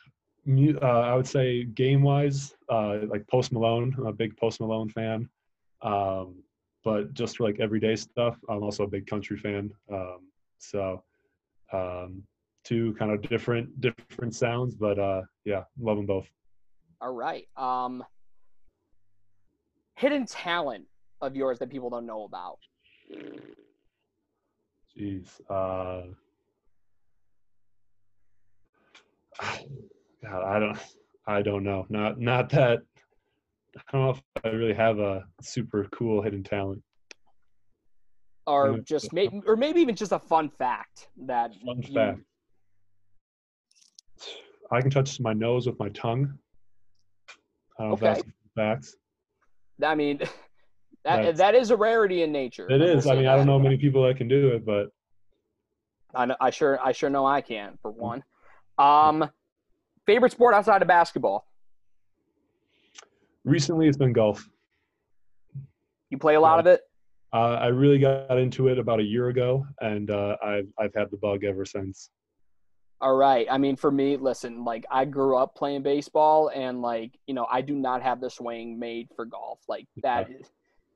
uh, 0.48 0.86
I 0.86 1.16
would 1.16 1.28
say 1.28 1.64
game 1.64 2.02
wise, 2.02 2.54
uh, 2.70 3.00
like 3.08 3.28
Post 3.28 3.52
Malone. 3.52 3.96
I'm 3.98 4.08
a 4.08 4.14
big 4.14 4.38
Post 4.38 4.60
Malone 4.60 4.90
fan. 4.90 5.30
Um, 5.82 6.44
but 6.84 7.14
just 7.14 7.38
for 7.38 7.44
like 7.44 7.60
everyday 7.60 7.96
stuff, 7.96 8.38
I'm 8.48 8.64
also 8.64 8.84
a 8.84 8.88
big 8.88 9.08
country 9.08 9.38
fan. 9.38 9.72
Um, 9.92 10.20
so 10.60 11.04
um, 11.74 12.24
two 12.64 12.94
kind 12.98 13.12
of 13.12 13.22
different 13.24 13.82
different 13.82 14.36
sounds, 14.36 14.76
but 14.76 15.00
uh, 15.00 15.24
yeah, 15.46 15.64
love 15.80 15.98
them 15.98 16.06
both. 16.06 16.28
All 17.02 17.14
right. 17.14 17.48
Um, 17.58 18.04
hidden 19.96 20.26
talent 20.26 20.86
of 21.22 21.36
yours 21.36 21.60
that 21.60 21.70
people 21.70 21.90
don't 21.90 22.06
know 22.06 22.24
about. 22.24 22.60
Jeez. 24.98 25.42
Uh, 25.50 26.14
God, 30.30 30.44
I 30.44 30.60
don't, 30.60 30.78
I 31.28 31.42
don't 31.42 31.64
know. 31.64 31.86
Not, 31.90 32.20
not 32.20 32.50
that. 32.52 32.80
I 33.78 33.82
don't 33.92 34.02
know 34.02 34.10
if 34.12 34.22
I 34.44 34.50
really 34.50 34.74
have 34.74 35.00
a 35.00 35.26
super 35.42 35.88
cool 35.92 36.22
hidden 36.22 36.44
talent. 36.44 36.82
Or 38.48 38.78
just 38.80 39.12
maybe, 39.12 39.42
or 39.48 39.56
maybe 39.56 39.82
even 39.82 39.96
just 39.96 40.12
a 40.12 40.20
fun 40.20 40.50
fact 40.50 41.08
that 41.26 41.54
Fun 41.66 41.82
you- 41.82 41.94
fact: 41.94 42.20
I 44.72 44.82
can 44.82 44.92
touch 44.92 45.20
my 45.20 45.34
nose 45.34 45.66
with 45.68 45.80
my 45.80 45.90
tongue. 45.90 46.38
I 47.80 47.84
don't 47.84 47.90
know 47.90 47.94
Okay. 47.96 48.12
if 48.12 48.16
that's 48.18 48.28
facts. 48.56 48.96
I 49.84 49.96
mean, 49.96 50.18
that 50.20 50.28
That's- 51.04 51.38
that 51.40 51.56
is 51.56 51.72
a 51.72 51.76
rarity 51.76 52.22
in 52.22 52.32
nature. 52.32 52.70
It 52.70 52.82
is. 52.82 53.08
I 53.08 53.16
mean, 53.16 53.26
I 53.26 53.36
don't 53.36 53.48
that. 53.48 53.52
know 53.52 53.60
many 53.60 53.78
people 53.78 54.04
that 54.08 54.16
can 54.18 54.28
do 54.28 54.50
it, 54.50 54.64
but 54.66 54.90
I, 56.14 56.26
know, 56.26 56.36
I 56.40 56.50
sure 56.52 56.80
I 56.84 56.92
sure 56.92 57.10
know 57.10 57.26
I 57.26 57.42
can 57.42 57.78
for 57.82 57.90
one. 57.92 58.24
Um, 58.78 59.28
favorite 60.06 60.32
sport 60.32 60.54
outside 60.54 60.82
of 60.82 60.88
basketball? 60.88 61.46
recently 63.46 63.88
it's 63.88 63.98
been 63.98 64.12
golf. 64.12 64.50
You 66.10 66.18
play 66.18 66.36
a 66.36 66.40
lot 66.40 66.60
of 66.60 66.68
it. 66.68 66.82
Uh, 67.34 67.58
I 67.60 67.68
really 67.68 68.00
got 68.00 68.38
into 68.38 68.68
it 68.68 68.78
about 68.78 69.00
a 69.00 69.04
year 69.04 69.30
ago, 69.30 69.66
and 69.80 70.10
uh, 70.12 70.36
I've 70.44 70.68
I've 70.80 70.94
had 70.96 71.12
the 71.12 71.18
bug 71.18 71.44
ever 71.44 71.66
since. 71.66 72.10
All 73.02 73.16
right. 73.16 73.46
I 73.50 73.58
mean, 73.58 73.76
for 73.76 73.92
me, 73.92 74.16
listen, 74.16 74.64
like 74.64 74.86
I 74.90 75.06
grew 75.06 75.38
up 75.38 75.56
playing 75.56 75.84
baseball, 75.84 76.50
and 76.54 76.82
like 76.82 77.18
you 77.28 77.34
know, 77.34 77.46
I 77.52 77.62
do 77.62 77.76
not 77.76 78.02
have 78.02 78.22
the 78.22 78.30
swing 78.30 78.80
made 78.80 79.10
for 79.16 79.26
golf. 79.26 79.60
Like 79.68 79.86
that 80.02 80.30
is, 80.30 80.50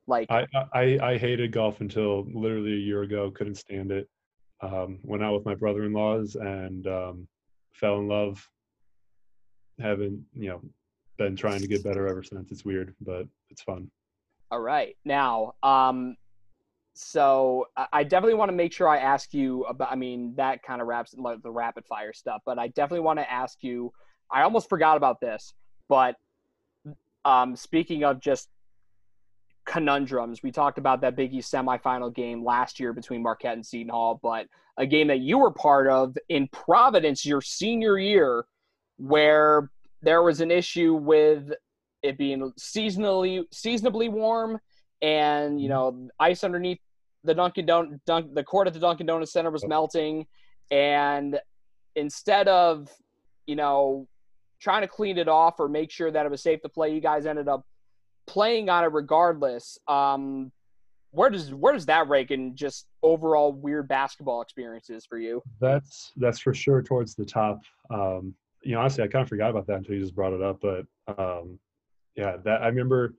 like 0.08 0.32
I, 0.32 0.46
I 0.74 1.00
I 1.02 1.18
hated 1.18 1.52
golf 1.52 1.82
until 1.82 2.26
literally 2.34 2.74
a 2.74 2.78
year 2.78 3.02
ago. 3.02 3.32
Couldn't 3.32 3.56
stand 3.56 3.92
it. 3.92 4.08
Um, 4.62 5.00
went 5.04 5.24
out 5.24 5.34
with 5.34 5.46
my 5.46 5.56
brother-in-laws 5.56 6.36
and 6.36 6.86
um, 6.88 7.28
fell 7.74 8.00
in 8.00 8.08
love. 8.08 8.46
Haven't 9.80 10.24
you 10.34 10.50
know 10.50 10.62
been 11.18 11.36
trying 11.36 11.62
to 11.62 11.68
get 11.68 11.84
better 11.84 12.08
ever 12.08 12.24
since. 12.24 12.52
It's 12.52 12.66
weird, 12.66 12.96
but 13.02 13.28
it's 13.50 13.62
fun. 13.62 13.90
All 14.52 14.62
right. 14.62 14.96
Now, 15.06 15.54
um, 15.62 16.16
so 16.94 17.68
I- 17.94 18.04
definitely 18.04 18.36
want 18.36 18.50
to 18.50 18.56
make 18.56 18.74
sure 18.74 18.88
I 18.88 18.98
ask 18.98 19.34
you 19.34 19.64
about. 19.66 19.92
I 19.92 19.96
mean, 19.96 20.34
that 20.36 20.64
kind 20.64 20.82
of 20.82 20.88
wraps 20.88 21.14
like 21.18 21.42
the 21.44 21.52
rapid 21.52 21.86
fire 21.86 22.14
stuff, 22.14 22.42
but 22.46 22.58
I 22.58 22.68
definitely 22.70 23.02
want 23.02 23.20
to 23.20 23.32
ask 23.32 23.64
you. 23.64 23.92
I 24.32 24.44
almost 24.44 24.70
forgot 24.70 24.96
about 24.98 25.20
this, 25.22 25.54
but 25.88 26.16
um, 27.26 27.56
speaking 27.56 28.04
of 28.04 28.20
just 28.20 28.48
conundrums, 29.66 30.42
we 30.44 30.52
talked 30.52 30.78
about 30.78 31.02
that 31.02 31.16
Big 31.16 31.34
East 31.34 31.52
semifinal 31.52 32.14
game 32.14 32.44
last 32.44 32.80
year 32.80 32.94
between 32.94 33.22
Marquette 33.22 33.54
and 33.54 33.66
Seton 33.66 33.90
Hall, 33.90 34.20
but 34.22 34.48
a 34.78 34.86
game 34.86 35.08
that 35.08 35.20
you 35.20 35.38
were 35.38 35.52
part 35.52 35.88
of 35.88 36.18
in 36.30 36.48
Providence 36.48 37.26
your 37.26 37.42
senior 37.42 37.98
year, 37.98 38.46
where 39.00 39.72
there 40.02 40.22
was 40.22 40.42
an 40.42 40.52
issue 40.52 40.94
with 40.94 41.52
it 42.04 42.18
being 42.18 42.52
seasonally 42.60 43.44
seasonably 43.52 44.08
warm 44.08 44.60
and 45.02 45.62
you 45.62 45.70
know 45.70 46.10
ice 46.20 46.44
underneath 46.44 46.80
the 47.24 47.34
Dunkin' 47.34 47.66
Don- 47.66 48.00
Dunk 48.06 48.34
the 48.34 48.44
court 48.44 48.68
at 48.68 48.74
the 48.74 48.80
Dunkin' 48.80 49.06
Donuts 49.06 49.34
Center 49.34 49.52
was 49.52 49.66
melting. 49.66 50.26
And 50.72 51.40
instead 51.96 52.48
of 52.48 52.90
you 53.48 53.56
know 53.56 54.08
trying 54.62 54.82
to 54.82 54.88
clean 54.88 55.18
it 55.18 55.28
off 55.28 55.60
or 55.60 55.70
make 55.70 55.92
sure 55.92 56.12
that 56.12 56.26
it 56.26 56.30
was 56.30 56.44
safe 56.44 56.62
to 56.62 56.70
play 56.70 56.94
you 56.94 57.02
guys 57.02 57.26
ended 57.26 57.48
up 57.48 57.66
playing 58.28 58.70
on 58.70 58.84
it 58.84 58.92
regardless. 58.92 59.78
Um 59.88 60.52
where 61.12 61.30
does 61.30 61.54
where 61.54 61.74
does 61.74 61.88
that 61.88 62.08
rank 62.08 62.32
in 62.32 62.56
just 62.56 62.86
overall 63.02 63.52
weird 63.52 63.88
basketball 63.88 64.42
experiences 64.42 65.06
for 65.06 65.18
you? 65.18 65.42
That's 65.60 66.12
that's 66.18 66.40
for 66.40 66.54
sure 66.54 66.82
towards 66.82 67.16
the 67.16 67.26
top. 67.26 67.62
Um, 67.90 68.36
you 68.62 68.74
know, 68.74 68.82
honestly, 68.82 69.04
I 69.04 69.08
kind 69.08 69.24
of 69.24 69.30
forgot 69.30 69.52
about 69.52 69.68
that 69.68 69.78
until 69.78 69.96
you 69.96 70.02
just 70.02 70.16
brought 70.16 70.34
it 70.34 70.42
up. 70.42 70.62
But 70.62 70.86
um, 71.18 71.60
yeah, 72.16 72.38
that 72.44 72.62
I 72.62 72.68
remember. 72.68 73.16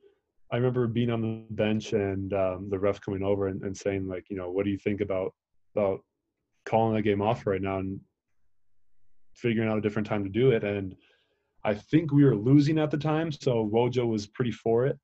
I 0.53 0.57
remember 0.57 0.89
being 0.89 1.11
on 1.11 1.21
the 1.21 1.55
bench 1.55 1.93
and 1.93 2.33
um, 2.33 2.69
the 2.71 2.79
ref 2.79 3.01
coming 3.01 3.23
over 3.23 3.47
and, 3.47 3.63
and 3.63 3.77
saying 3.77 4.09
like, 4.09 4.25
you 4.31 4.37
know, 4.37 4.51
what 4.51 4.65
do 4.65 4.73
you 4.73 4.79
think 4.79 5.01
about 5.01 5.33
about 5.77 6.01
calling 6.67 6.97
the 6.97 7.03
game 7.03 7.23
off 7.23 7.47
right 7.47 7.63
now 7.63 7.79
and 7.79 8.01
figuring 9.37 9.69
out 9.69 9.79
a 9.79 9.81
different 9.81 10.09
time 10.09 10.25
to 10.25 10.29
do 10.29 10.51
it? 10.51 10.65
And 10.65 10.97
I 11.63 11.75
think 11.75 12.11
we 12.11 12.25
were 12.25 12.35
losing 12.35 12.81
at 12.81 12.91
the 12.91 12.97
time, 12.97 13.31
so 13.31 13.71
Wojo 13.73 14.09
was 14.09 14.27
pretty 14.27 14.51
for 14.51 14.87
it. 14.87 14.99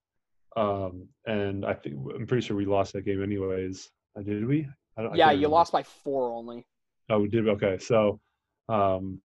Um, 0.57 1.07
and 1.27 1.65
I 1.65 1.75
think 1.75 1.95
I'm 2.13 2.27
pretty 2.27 2.45
sure 2.45 2.57
we 2.57 2.65
lost 2.65 2.95
that 2.95 3.05
game 3.05 3.23
anyways. 3.23 3.89
Uh, 4.19 4.23
did 4.23 4.45
we? 4.45 4.67
I 4.99 5.03
don't, 5.03 5.15
yeah 5.15 5.31
you 5.31 5.47
lost 5.47 5.71
by 5.71 5.85
four 5.85 6.33
only 6.33 6.67
Oh, 7.09 7.21
we 7.21 7.29
did. 7.29 7.49
Okay, 7.49 7.79
so 7.79 8.21
um, 8.69 9.21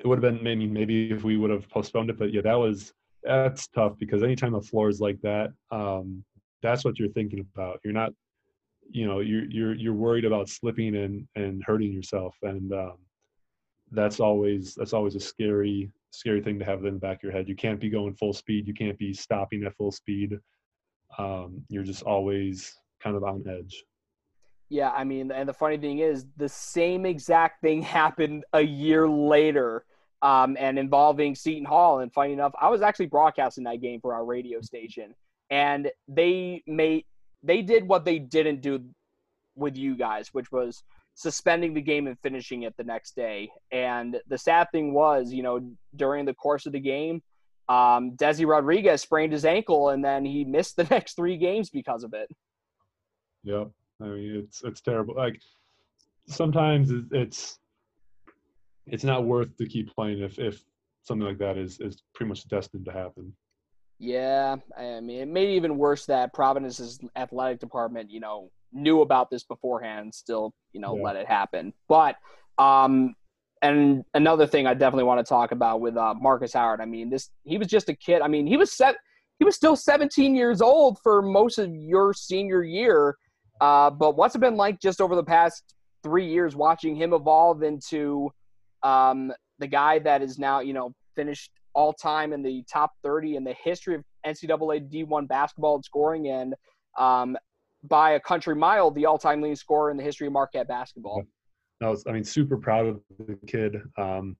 it 0.00 0.06
would 0.06 0.22
have 0.22 0.34
been 0.34 0.42
maybe 0.42 0.66
maybe 0.66 1.10
if 1.10 1.24
we 1.24 1.36
would 1.36 1.50
have 1.50 1.68
postponed 1.68 2.10
it, 2.10 2.18
but 2.18 2.32
yeah, 2.32 2.40
that 2.42 2.54
was 2.54 2.92
that's 3.22 3.68
tough 3.68 3.98
because 3.98 4.22
anytime 4.22 4.52
the 4.52 4.60
floor 4.60 4.88
is 4.88 5.00
like 5.00 5.20
that, 5.22 5.52
um, 5.70 6.24
that's 6.62 6.84
what 6.84 6.98
you're 6.98 7.10
thinking 7.10 7.46
about. 7.54 7.80
You're 7.84 7.92
not, 7.92 8.12
you 8.90 9.06
know, 9.06 9.20
you're 9.20 9.44
you're 9.44 9.74
you're 9.74 9.94
worried 9.94 10.24
about 10.24 10.48
slipping 10.48 10.96
and 10.96 11.26
and 11.36 11.62
hurting 11.64 11.92
yourself, 11.92 12.34
and 12.42 12.72
um, 12.72 12.96
that's 13.92 14.20
always 14.20 14.74
that's 14.74 14.94
always 14.94 15.16
a 15.16 15.20
scary 15.20 15.90
scary 16.12 16.40
thing 16.40 16.58
to 16.58 16.64
have 16.64 16.84
in 16.84 16.94
the 16.94 17.00
back 17.00 17.18
of 17.18 17.22
your 17.24 17.32
head. 17.32 17.48
You 17.48 17.54
can't 17.54 17.80
be 17.80 17.90
going 17.90 18.14
full 18.14 18.32
speed. 18.32 18.66
You 18.66 18.74
can't 18.74 18.98
be 18.98 19.12
stopping 19.12 19.64
at 19.64 19.76
full 19.76 19.92
speed. 19.92 20.38
Um, 21.18 21.62
you're 21.68 21.84
just 21.84 22.02
always 22.04 22.74
kind 23.02 23.16
of 23.16 23.24
on 23.24 23.44
edge. 23.46 23.84
Yeah, 24.70 24.90
I 24.90 25.02
mean, 25.02 25.32
and 25.32 25.48
the 25.48 25.52
funny 25.52 25.76
thing 25.76 25.98
is, 25.98 26.26
the 26.36 26.48
same 26.48 27.04
exact 27.04 27.60
thing 27.60 27.82
happened 28.00 28.44
a 28.52 28.62
year 28.62 29.08
later, 29.08 29.84
um, 30.22 30.56
and 30.58 30.78
involving 30.78 31.34
Seton 31.34 31.64
Hall. 31.64 32.00
And 32.00 32.12
funny 32.12 32.32
enough, 32.32 32.52
I 32.60 32.68
was 32.68 32.82
actually 32.82 33.06
broadcasting 33.06 33.64
that 33.64 33.80
game 33.80 34.00
for 34.00 34.14
our 34.14 34.24
radio 34.24 34.60
station, 34.60 35.14
and 35.50 35.90
they 36.08 36.62
made 36.66 37.04
they 37.42 37.62
did 37.62 37.86
what 37.86 38.04
they 38.04 38.18
didn't 38.18 38.60
do 38.60 38.84
with 39.54 39.76
you 39.76 39.96
guys, 39.96 40.28
which 40.32 40.52
was 40.52 40.82
suspending 41.14 41.74
the 41.74 41.80
game 41.80 42.06
and 42.06 42.18
finishing 42.22 42.62
it 42.62 42.76
the 42.76 42.84
next 42.84 43.16
day. 43.16 43.50
And 43.72 44.18
the 44.28 44.38
sad 44.38 44.68
thing 44.72 44.92
was, 44.92 45.32
you 45.32 45.42
know, 45.42 45.60
during 45.96 46.24
the 46.24 46.34
course 46.34 46.66
of 46.66 46.72
the 46.72 46.80
game, 46.80 47.22
um, 47.68 48.12
Desi 48.16 48.46
Rodriguez 48.46 49.02
sprained 49.02 49.32
his 49.32 49.44
ankle, 49.44 49.90
and 49.90 50.04
then 50.04 50.24
he 50.24 50.44
missed 50.44 50.76
the 50.76 50.84
next 50.90 51.14
three 51.14 51.36
games 51.36 51.70
because 51.70 52.04
of 52.04 52.14
it. 52.14 52.28
Yep. 53.44 53.70
I 54.02 54.04
mean, 54.04 54.36
it's 54.44 54.62
it's 54.64 54.80
terrible. 54.80 55.14
Like 55.14 55.40
sometimes 56.26 56.90
it's 57.10 57.58
it's 58.86 59.04
not 59.04 59.24
worth 59.24 59.56
to 59.56 59.66
keep 59.66 59.94
playing 59.94 60.20
if 60.20 60.38
if 60.38 60.62
something 61.02 61.26
like 61.26 61.38
that 61.38 61.56
is 61.56 61.80
is 61.80 62.02
pretty 62.14 62.28
much 62.28 62.46
destined 62.48 62.84
to 62.86 62.92
happen. 62.92 63.32
Yeah, 63.98 64.56
I 64.78 65.00
mean, 65.00 65.20
it 65.20 65.28
made 65.28 65.50
even 65.56 65.76
worse 65.76 66.06
that 66.06 66.32
Providence's 66.32 66.98
athletic 67.16 67.60
department, 67.60 68.10
you 68.10 68.18
know, 68.20 68.50
knew 68.72 69.02
about 69.02 69.28
this 69.30 69.44
beforehand, 69.44 70.14
still, 70.14 70.54
you 70.72 70.80
know, 70.80 70.96
Yeah. 70.96 71.02
let 71.02 71.16
it 71.16 71.26
happen. 71.26 71.74
But, 71.86 72.16
um, 72.56 73.14
and 73.60 74.02
another 74.14 74.46
thing 74.46 74.66
I 74.66 74.72
definitely 74.72 75.04
want 75.04 75.18
to 75.24 75.28
talk 75.28 75.52
about 75.52 75.82
with 75.82 75.98
uh, 75.98 76.14
Markus 76.14 76.54
Howard. 76.54 76.80
I 76.80 76.86
mean, 76.86 77.10
this 77.10 77.28
he 77.44 77.58
was 77.58 77.68
just 77.68 77.90
a 77.90 77.94
kid. 77.94 78.22
I 78.22 78.28
mean, 78.28 78.46
he 78.46 78.56
was 78.56 78.72
set. 78.72 78.96
he 79.38 79.44
was 79.44 79.54
still 79.54 79.76
17 79.76 80.34
years 80.34 80.62
old 80.62 80.98
for 81.02 81.20
most 81.20 81.58
of 81.58 81.70
your 81.74 82.14
senior 82.14 82.62
year. 82.62 83.16
Uh, 83.60 83.90
but 83.90 84.16
what's 84.16 84.34
it 84.34 84.38
been 84.38 84.56
like 84.56 84.80
just 84.80 85.02
over 85.02 85.14
the 85.14 85.22
past 85.24 85.74
three 86.02 86.26
years 86.26 86.56
watching 86.56 86.96
him 86.96 87.12
evolve 87.12 87.62
into 87.62 88.30
um, 88.82 89.32
the 89.58 89.66
guy 89.66 89.98
that 90.00 90.22
is 90.22 90.38
now, 90.38 90.60
you 90.60 90.72
know, 90.72 90.92
finished 91.14 91.50
all 91.74 91.92
time 91.92 92.32
in 92.32 92.42
the 92.42 92.64
top 92.70 92.92
30 93.04 93.36
in 93.36 93.44
the 93.44 93.54
history 93.62 93.94
of 93.94 94.02
NCAA 94.26 94.90
D1 94.92 95.28
basketball 95.28 95.76
and 95.76 95.84
scoring, 95.84 96.28
and 96.28 96.54
um, 96.98 97.36
by 97.84 98.12
a 98.12 98.20
country 98.20 98.54
mile, 98.54 98.90
the 98.90 99.06
all 99.06 99.18
time 99.18 99.40
leading 99.40 99.56
scorer 99.56 99.90
in 99.90 99.96
the 99.96 100.02
history 100.02 100.26
of 100.26 100.32
Marquette 100.32 100.68
basketball. 100.68 101.24
I 101.82 101.88
was, 101.88 102.04
I 102.06 102.12
mean, 102.12 102.24
super 102.24 102.58
proud 102.58 102.86
of 102.86 103.00
the 103.26 103.38
kid. 103.46 103.76
Um, 103.96 104.36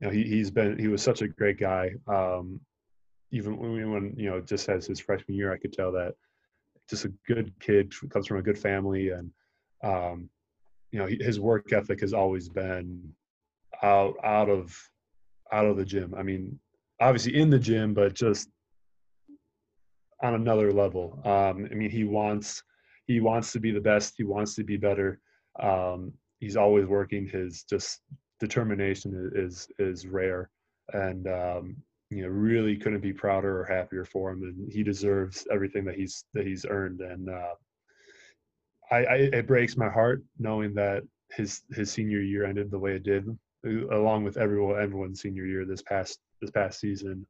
you 0.00 0.06
know, 0.06 0.12
he, 0.12 0.24
he's 0.24 0.50
been, 0.50 0.78
he 0.78 0.88
was 0.88 1.02
such 1.02 1.22
a 1.22 1.28
great 1.28 1.58
guy. 1.58 1.92
Um, 2.06 2.60
even 3.30 3.58
when, 3.58 3.90
when, 3.90 4.14
you 4.16 4.30
know, 4.30 4.40
just 4.40 4.68
as 4.68 4.86
his 4.86 4.98
freshman 4.98 5.36
year, 5.36 5.52
I 5.52 5.58
could 5.58 5.72
tell 5.72 5.92
that 5.92 6.14
just 6.88 7.04
a 7.04 7.12
good 7.26 7.52
kid 7.60 7.92
comes 8.10 8.26
from 8.26 8.38
a 8.38 8.42
good 8.42 8.58
family. 8.58 9.10
And, 9.10 9.30
um, 9.84 10.30
you 10.92 10.98
know, 10.98 11.06
his 11.06 11.38
work 11.38 11.72
ethic 11.72 12.00
has 12.00 12.14
always 12.14 12.48
been 12.48 13.12
out, 13.82 14.14
out 14.24 14.48
of, 14.48 14.76
out 15.52 15.66
of 15.66 15.76
the 15.76 15.84
gym. 15.84 16.14
I 16.16 16.22
mean, 16.22 16.58
obviously 17.00 17.36
in 17.36 17.50
the 17.50 17.58
gym, 17.58 17.94
but 17.94 18.14
just 18.14 18.48
on 20.22 20.34
another 20.34 20.72
level. 20.72 21.20
Um, 21.24 21.68
I 21.70 21.74
mean, 21.74 21.90
he 21.90 22.04
wants, 22.04 22.62
he 23.06 23.20
wants 23.20 23.52
to 23.52 23.60
be 23.60 23.70
the 23.70 23.80
best. 23.80 24.14
He 24.16 24.24
wants 24.24 24.54
to 24.56 24.64
be 24.64 24.76
better. 24.76 25.20
Um, 25.60 26.12
he's 26.40 26.56
always 26.56 26.86
working. 26.86 27.26
His 27.26 27.64
just 27.64 28.00
determination 28.40 29.32
is 29.34 29.68
is 29.78 30.06
rare, 30.06 30.50
and 30.92 31.26
um, 31.26 31.76
you 32.10 32.22
know 32.22 32.28
really 32.28 32.76
couldn't 32.76 33.00
be 33.00 33.12
prouder 33.12 33.60
or 33.60 33.64
happier 33.64 34.04
for 34.04 34.30
him. 34.30 34.42
And 34.42 34.72
he 34.72 34.82
deserves 34.82 35.46
everything 35.50 35.84
that 35.84 35.96
he's 35.96 36.24
that 36.34 36.46
he's 36.46 36.66
earned. 36.68 37.00
And 37.00 37.28
uh, 37.30 37.54
I, 38.90 38.96
I 38.96 39.14
it 39.16 39.46
breaks 39.46 39.76
my 39.76 39.88
heart 39.88 40.22
knowing 40.38 40.74
that 40.74 41.02
his 41.30 41.62
his 41.70 41.90
senior 41.90 42.20
year 42.20 42.44
ended 42.44 42.70
the 42.70 42.78
way 42.78 42.92
it 42.92 43.02
did, 43.02 43.26
along 43.64 44.24
with 44.24 44.36
everyone 44.36 44.80
everyone's 44.80 45.20
senior 45.20 45.44
year 45.44 45.64
this 45.64 45.82
past 45.82 46.18
this 46.40 46.50
past 46.50 46.80
season, 46.80 47.26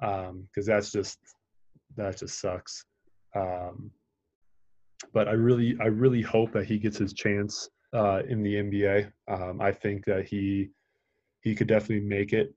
because 0.00 0.28
um, 0.28 0.48
that's 0.64 0.90
just 0.90 1.18
that 1.96 2.16
just 2.18 2.40
sucks. 2.40 2.84
Um, 3.34 3.90
but 5.12 5.28
I 5.28 5.32
really 5.32 5.76
I 5.80 5.86
really 5.86 6.22
hope 6.22 6.52
that 6.52 6.66
he 6.66 6.78
gets 6.78 6.98
his 6.98 7.12
chance 7.12 7.68
uh, 7.92 8.22
in 8.28 8.42
the 8.42 8.54
NBA. 8.54 9.12
Um, 9.28 9.60
I 9.60 9.72
think 9.72 10.04
that 10.06 10.26
he 10.26 10.70
he 11.42 11.54
could 11.54 11.68
definitely 11.68 12.06
make 12.06 12.32
it. 12.32 12.54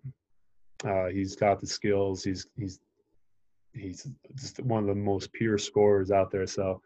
Uh, 0.84 1.08
he's 1.08 1.36
got 1.36 1.60
the 1.60 1.68
skills. 1.68 2.24
He's 2.24 2.48
he's 2.58 2.80
he's 3.74 4.08
just 4.36 4.60
one 4.62 4.84
of 4.84 4.88
the 4.88 5.02
most 5.02 5.32
pure 5.34 5.58
scorers 5.58 6.12
out 6.12 6.32
there. 6.32 6.48
So 6.48 6.82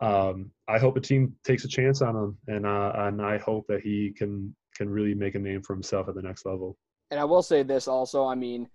um, 0.00 0.50
I 0.68 0.78
hope 0.78 0.96
a 0.96 1.00
team 1.00 1.34
takes 1.44 1.64
a 1.64 1.68
chance 1.68 2.02
on 2.02 2.16
him, 2.16 2.38
and 2.48 2.66
uh, 2.66 2.92
and 2.96 3.22
I 3.22 3.38
hope 3.38 3.66
that 3.68 3.80
he 3.80 4.12
can 4.16 4.54
can 4.76 4.88
really 4.88 5.14
make 5.14 5.34
a 5.34 5.38
name 5.38 5.62
for 5.62 5.74
himself 5.74 6.08
at 6.08 6.14
the 6.14 6.22
next 6.22 6.46
level. 6.46 6.76
And 7.10 7.20
I 7.20 7.24
will 7.24 7.42
say 7.42 7.62
this 7.62 7.86
also. 7.88 8.26
I 8.26 8.34
mean, 8.34 8.68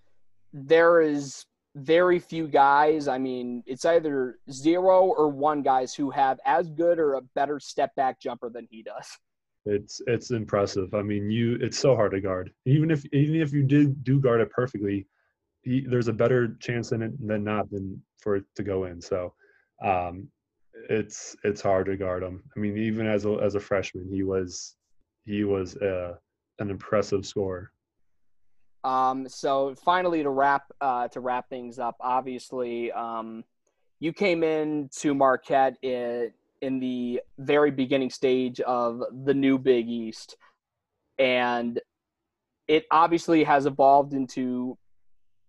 there 0.53 1.01
is 1.01 1.45
very 1.75 2.19
few 2.19 2.47
guys. 2.47 3.07
I 3.07 3.17
mean, 3.17 3.63
it's 3.65 3.85
either 3.85 4.39
zero 4.51 5.05
or 5.05 5.29
one 5.29 5.61
guys 5.61 5.93
who 5.93 6.09
have 6.11 6.39
as 6.45 6.69
good 6.69 6.99
or 6.99 7.15
a 7.15 7.21
better 7.35 7.59
step 7.59 7.93
back 7.95 8.19
jumper 8.19 8.49
than 8.49 8.67
he 8.69 8.83
does. 8.83 9.07
It's 9.65 10.01
it's 10.07 10.31
impressive. 10.31 10.93
I 10.93 11.01
mean, 11.01 11.29
you 11.29 11.57
it's 11.61 11.77
so 11.77 11.95
hard 11.95 12.11
to 12.13 12.21
guard. 12.21 12.51
Even 12.65 12.89
if 12.91 13.05
even 13.13 13.35
if 13.35 13.53
you 13.53 13.63
did 13.63 14.03
do 14.03 14.19
guard 14.19 14.41
it 14.41 14.49
perfectly, 14.51 15.05
he, 15.61 15.85
there's 15.87 16.07
a 16.07 16.13
better 16.13 16.55
chance 16.59 16.91
in 16.91 17.01
it 17.01 17.27
than 17.27 17.43
not 17.43 17.69
than 17.69 18.01
for 18.19 18.37
it 18.37 18.45
to 18.55 18.63
go 18.63 18.85
in. 18.85 19.01
So, 19.01 19.33
um, 19.83 20.29
it's 20.89 21.35
it's 21.43 21.61
hard 21.61 21.87
to 21.87 21.97
guard 21.97 22.23
him. 22.23 22.43
I 22.55 22.59
mean, 22.59 22.77
even 22.77 23.05
as 23.05 23.25
a 23.25 23.33
as 23.43 23.55
a 23.55 23.59
freshman, 23.59 24.07
he 24.09 24.23
was 24.23 24.75
he 25.29 25.43
was 25.43 25.77
uh, 25.77 26.15
an 26.57 26.71
impressive 26.71 27.25
scorer. 27.25 27.71
Um, 28.83 29.29
so 29.29 29.75
finally, 29.75 30.23
to 30.23 30.29
wrap 30.29 30.63
uh, 30.81 31.07
to 31.09 31.19
wrap 31.19 31.49
things 31.49 31.77
up, 31.79 31.95
obviously, 31.99 32.91
um, 32.91 33.43
you 33.99 34.11
came 34.11 34.43
in 34.43 34.89
to 34.97 35.13
Marquette 35.13 35.77
in, 35.83 36.31
in 36.61 36.79
the 36.79 37.21
very 37.37 37.71
beginning 37.71 38.09
stage 38.09 38.59
of 38.61 39.03
the 39.25 39.33
new 39.33 39.59
Big 39.59 39.87
East, 39.87 40.35
and 41.19 41.79
it 42.67 42.85
obviously 42.89 43.43
has 43.43 43.65
evolved 43.65 44.13
into 44.13 44.77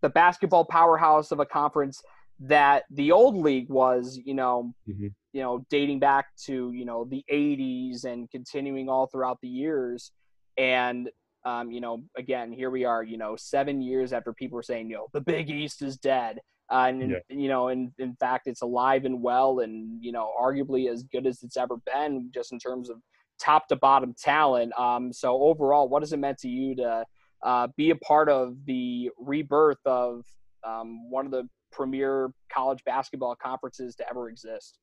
the 0.02 0.08
basketball 0.08 0.64
powerhouse 0.64 1.30
of 1.30 1.40
a 1.40 1.46
conference 1.46 2.02
that 2.40 2.84
the 2.90 3.12
old 3.12 3.36
league 3.36 3.68
was. 3.68 4.18
You 4.22 4.34
know, 4.34 4.74
mm-hmm. 4.88 5.08
you 5.32 5.42
know, 5.42 5.64
dating 5.70 6.00
back 6.00 6.26
to 6.46 6.72
you 6.72 6.84
know 6.84 7.04
the 7.04 7.24
'80s 7.30 8.04
and 8.04 8.30
continuing 8.30 8.88
all 8.88 9.06
throughout 9.06 9.38
the 9.42 9.48
years, 9.48 10.12
and 10.56 11.10
um, 11.44 11.70
you 11.70 11.80
know, 11.80 12.02
again, 12.16 12.52
here 12.52 12.70
we 12.70 12.84
are, 12.84 13.02
you 13.02 13.16
know, 13.16 13.36
seven 13.36 13.80
years 13.80 14.12
after 14.12 14.32
people 14.32 14.56
were 14.56 14.62
saying, 14.62 14.90
you 14.90 14.96
know, 14.96 15.06
the 15.12 15.20
Big 15.20 15.50
East 15.50 15.82
is 15.82 15.96
dead. 15.96 16.38
Uh, 16.70 16.86
and, 16.88 17.10
yeah. 17.10 17.18
you 17.28 17.48
know, 17.48 17.68
and 17.68 17.90
in 17.98 18.14
fact, 18.16 18.46
it's 18.46 18.62
alive 18.62 19.04
and 19.04 19.20
well 19.22 19.60
and, 19.60 20.02
you 20.04 20.12
know, 20.12 20.30
arguably 20.40 20.88
as 20.88 21.02
good 21.02 21.26
as 21.26 21.42
it's 21.42 21.56
ever 21.56 21.76
been 21.92 22.30
just 22.32 22.52
in 22.52 22.58
terms 22.58 22.88
of 22.88 22.98
top 23.40 23.66
to 23.68 23.76
bottom 23.76 24.14
talent. 24.16 24.72
Um, 24.78 25.12
so 25.12 25.42
overall, 25.42 25.88
what 25.88 26.02
has 26.02 26.12
it 26.12 26.18
meant 26.18 26.38
to 26.38 26.48
you 26.48 26.76
to 26.76 27.04
uh, 27.42 27.68
be 27.76 27.90
a 27.90 27.96
part 27.96 28.28
of 28.28 28.54
the 28.66 29.10
rebirth 29.18 29.84
of 29.84 30.24
um, 30.62 31.10
one 31.10 31.24
of 31.24 31.32
the 31.32 31.48
premier 31.70 32.32
college 32.52 32.82
basketball 32.84 33.36
conferences 33.36 33.94
to 33.96 34.08
ever 34.08 34.28
exist? 34.28 34.78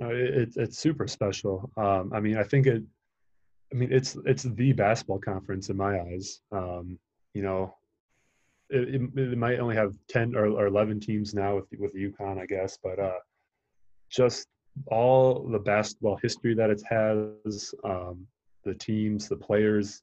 Uh, 0.00 0.08
it, 0.08 0.50
it's 0.56 0.78
super 0.78 1.08
special. 1.08 1.70
Um, 1.76 2.12
I 2.14 2.20
mean, 2.20 2.36
I 2.36 2.44
think 2.44 2.66
it 2.66 2.82
I 3.72 3.76
mean, 3.76 3.92
it's 3.92 4.16
it's 4.24 4.44
the 4.44 4.72
basketball 4.72 5.18
conference 5.18 5.68
in 5.68 5.76
my 5.76 6.00
eyes. 6.00 6.40
Um, 6.52 6.98
you 7.34 7.42
know, 7.42 7.74
it, 8.70 8.94
it, 8.94 9.18
it, 9.18 9.38
might 9.38 9.58
only 9.58 9.76
have 9.76 9.94
ten 10.08 10.34
or, 10.34 10.46
or, 10.46 10.66
eleven 10.66 11.00
teams 11.00 11.34
now 11.34 11.56
with 11.56 11.66
with 11.78 11.94
UConn, 11.94 12.38
I 12.38 12.46
guess, 12.46 12.78
but 12.82 12.98
uh, 12.98 13.18
just 14.10 14.48
all 14.86 15.48
the 15.48 15.58
basketball 15.58 16.18
history 16.22 16.54
that 16.54 16.70
it 16.70 16.82
has, 16.88 17.74
um, 17.84 18.26
the 18.64 18.74
teams, 18.74 19.28
the 19.28 19.36
players, 19.36 20.02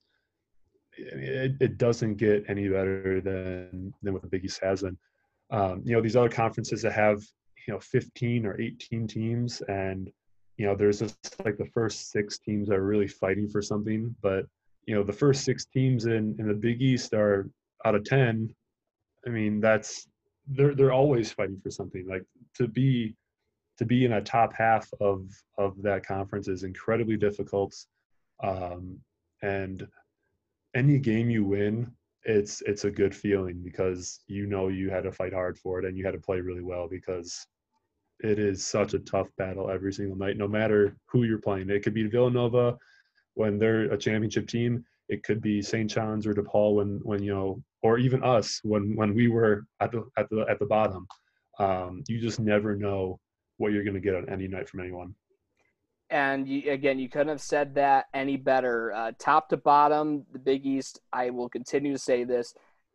it, 0.98 1.56
it 1.60 1.78
doesn't 1.78 2.16
get 2.16 2.46
any 2.48 2.68
better 2.68 3.22
than 3.22 3.94
than 4.04 4.14
what 4.14 4.22
the 4.22 4.30
Big 4.30 4.46
East 4.46 4.62
has. 4.62 4.84
And 4.84 4.96
um, 5.52 5.82
you 5.86 5.96
know, 5.96 6.02
these 6.02 6.16
other 6.16 6.30
conferences 6.30 6.82
that 6.82 6.94
have 6.94 7.22
you 7.68 7.74
know 7.74 7.80
15 7.80 8.46
or 8.46 8.60
18 8.60 9.08
teams 9.08 9.62
and 9.68 10.12
you 10.58 10.66
know, 10.66 10.76
there's 10.76 11.00
just 11.00 11.36
like 11.44 11.58
the 11.58 11.70
first 11.74 12.12
six 12.12 12.38
teams 12.38 12.70
that 12.70 12.78
are 12.78 12.86
really 12.86 13.08
fighting 13.08 13.50
for 13.50 13.62
something, 13.62 14.16
but 14.22 14.46
you 14.86 14.96
know, 14.96 15.04
the 15.04 15.14
first 15.14 15.44
six 15.44 15.66
teams 15.66 16.06
in 16.06 16.36
in 16.40 16.48
the 16.48 16.54
Big 16.54 16.82
East 16.82 17.14
are 17.14 17.50
out 17.84 17.96
of 17.96 18.04
ten. 18.04 18.54
I 19.26 19.30
mean, 19.30 19.60
that's 19.60 20.08
they're 20.48 20.76
they're 20.76 20.94
always 20.94 21.32
fighting 21.32 21.60
for 21.62 21.72
something. 21.72 22.08
Like 22.08 22.24
to 22.56 22.68
be 22.68 23.16
to 23.78 23.86
be 23.86 24.06
in 24.06 24.14
a 24.14 24.22
top 24.22 24.54
half 24.54 24.88
of 25.02 25.28
of 25.58 25.82
that 25.82 26.06
conference 26.06 26.48
is 26.48 26.64
incredibly 26.64 27.18
difficult. 27.18 27.76
Um, 28.44 29.00
and 29.42 29.88
any 30.76 31.00
game 31.00 31.30
you 31.30 31.44
win, 31.44 31.92
it's 32.26 32.62
it's 32.66 32.86
a 32.86 32.92
good 32.92 33.16
feeling 33.16 33.62
because 33.64 34.22
you 34.28 34.48
know 34.48 34.68
you 34.68 34.90
had 34.90 35.04
to 35.04 35.12
fight 35.12 35.34
hard 35.34 35.58
for 35.58 35.80
it 35.80 35.86
and 35.86 35.98
you 35.98 36.04
had 36.04 36.14
to 36.14 36.20
play 36.20 36.42
really 36.42 36.64
well 36.64 36.88
because 36.90 37.46
it 38.20 38.40
is 38.40 38.66
such 38.66 38.94
a 38.94 39.00
tough 39.00 39.28
battle 39.38 39.70
every 39.70 39.94
single 39.94 40.18
night, 40.18 40.38
no 40.38 40.48
matter 40.48 40.96
who 41.08 41.24
you're 41.24 41.40
playing. 41.40 41.70
It 41.70 41.84
could 41.84 41.94
be 41.94 42.08
Villanova 42.08 42.78
when 43.34 43.60
they're 43.60 43.92
a 43.92 43.98
championship 43.98 44.48
team. 44.48 44.84
It 45.10 45.24
could 45.24 45.42
be 45.42 45.62
St. 45.62 45.90
John's 45.90 46.26
or 46.26 46.34
DePaul 46.34 46.76
when 46.76 47.00
when 47.04 47.22
you 47.22 47.34
know, 47.34 47.64
or 47.84 47.98
even 48.00 48.24
us 48.24 48.60
when 48.64 48.96
when 48.96 49.14
we 49.14 49.28
were 49.28 49.66
at 49.80 49.92
the 49.92 50.06
at 50.18 50.30
the 50.30 50.46
at 50.50 50.60
the 50.60 50.66
bottom. 50.66 51.08
Um, 51.60 52.04
you 52.08 52.20
just 52.20 52.40
never 52.40 52.76
know 52.76 53.20
what 53.58 53.72
you're 53.72 53.84
going 53.84 53.94
to 53.94 54.00
get 54.02 54.16
on 54.16 54.28
any 54.30 54.48
night 54.48 54.68
from 54.68 54.82
anyone. 54.82 55.16
And 56.10 56.48
you, 56.48 56.72
again, 56.72 57.00
you 57.00 57.10
couldn't 57.10 57.30
have 57.30 57.42
said 57.42 57.76
that 57.76 58.06
any 58.14 58.38
better. 58.38 58.94
Uh, 58.94 59.12
top 59.18 59.50
to 59.50 59.58
bottom, 59.58 60.26
the 60.32 60.40
Big 60.40 60.66
East. 60.66 61.00
I 61.12 61.32
will 61.32 61.50
continue 61.50 61.92
to 61.94 62.00
say 62.00 62.24
this: 62.24 62.54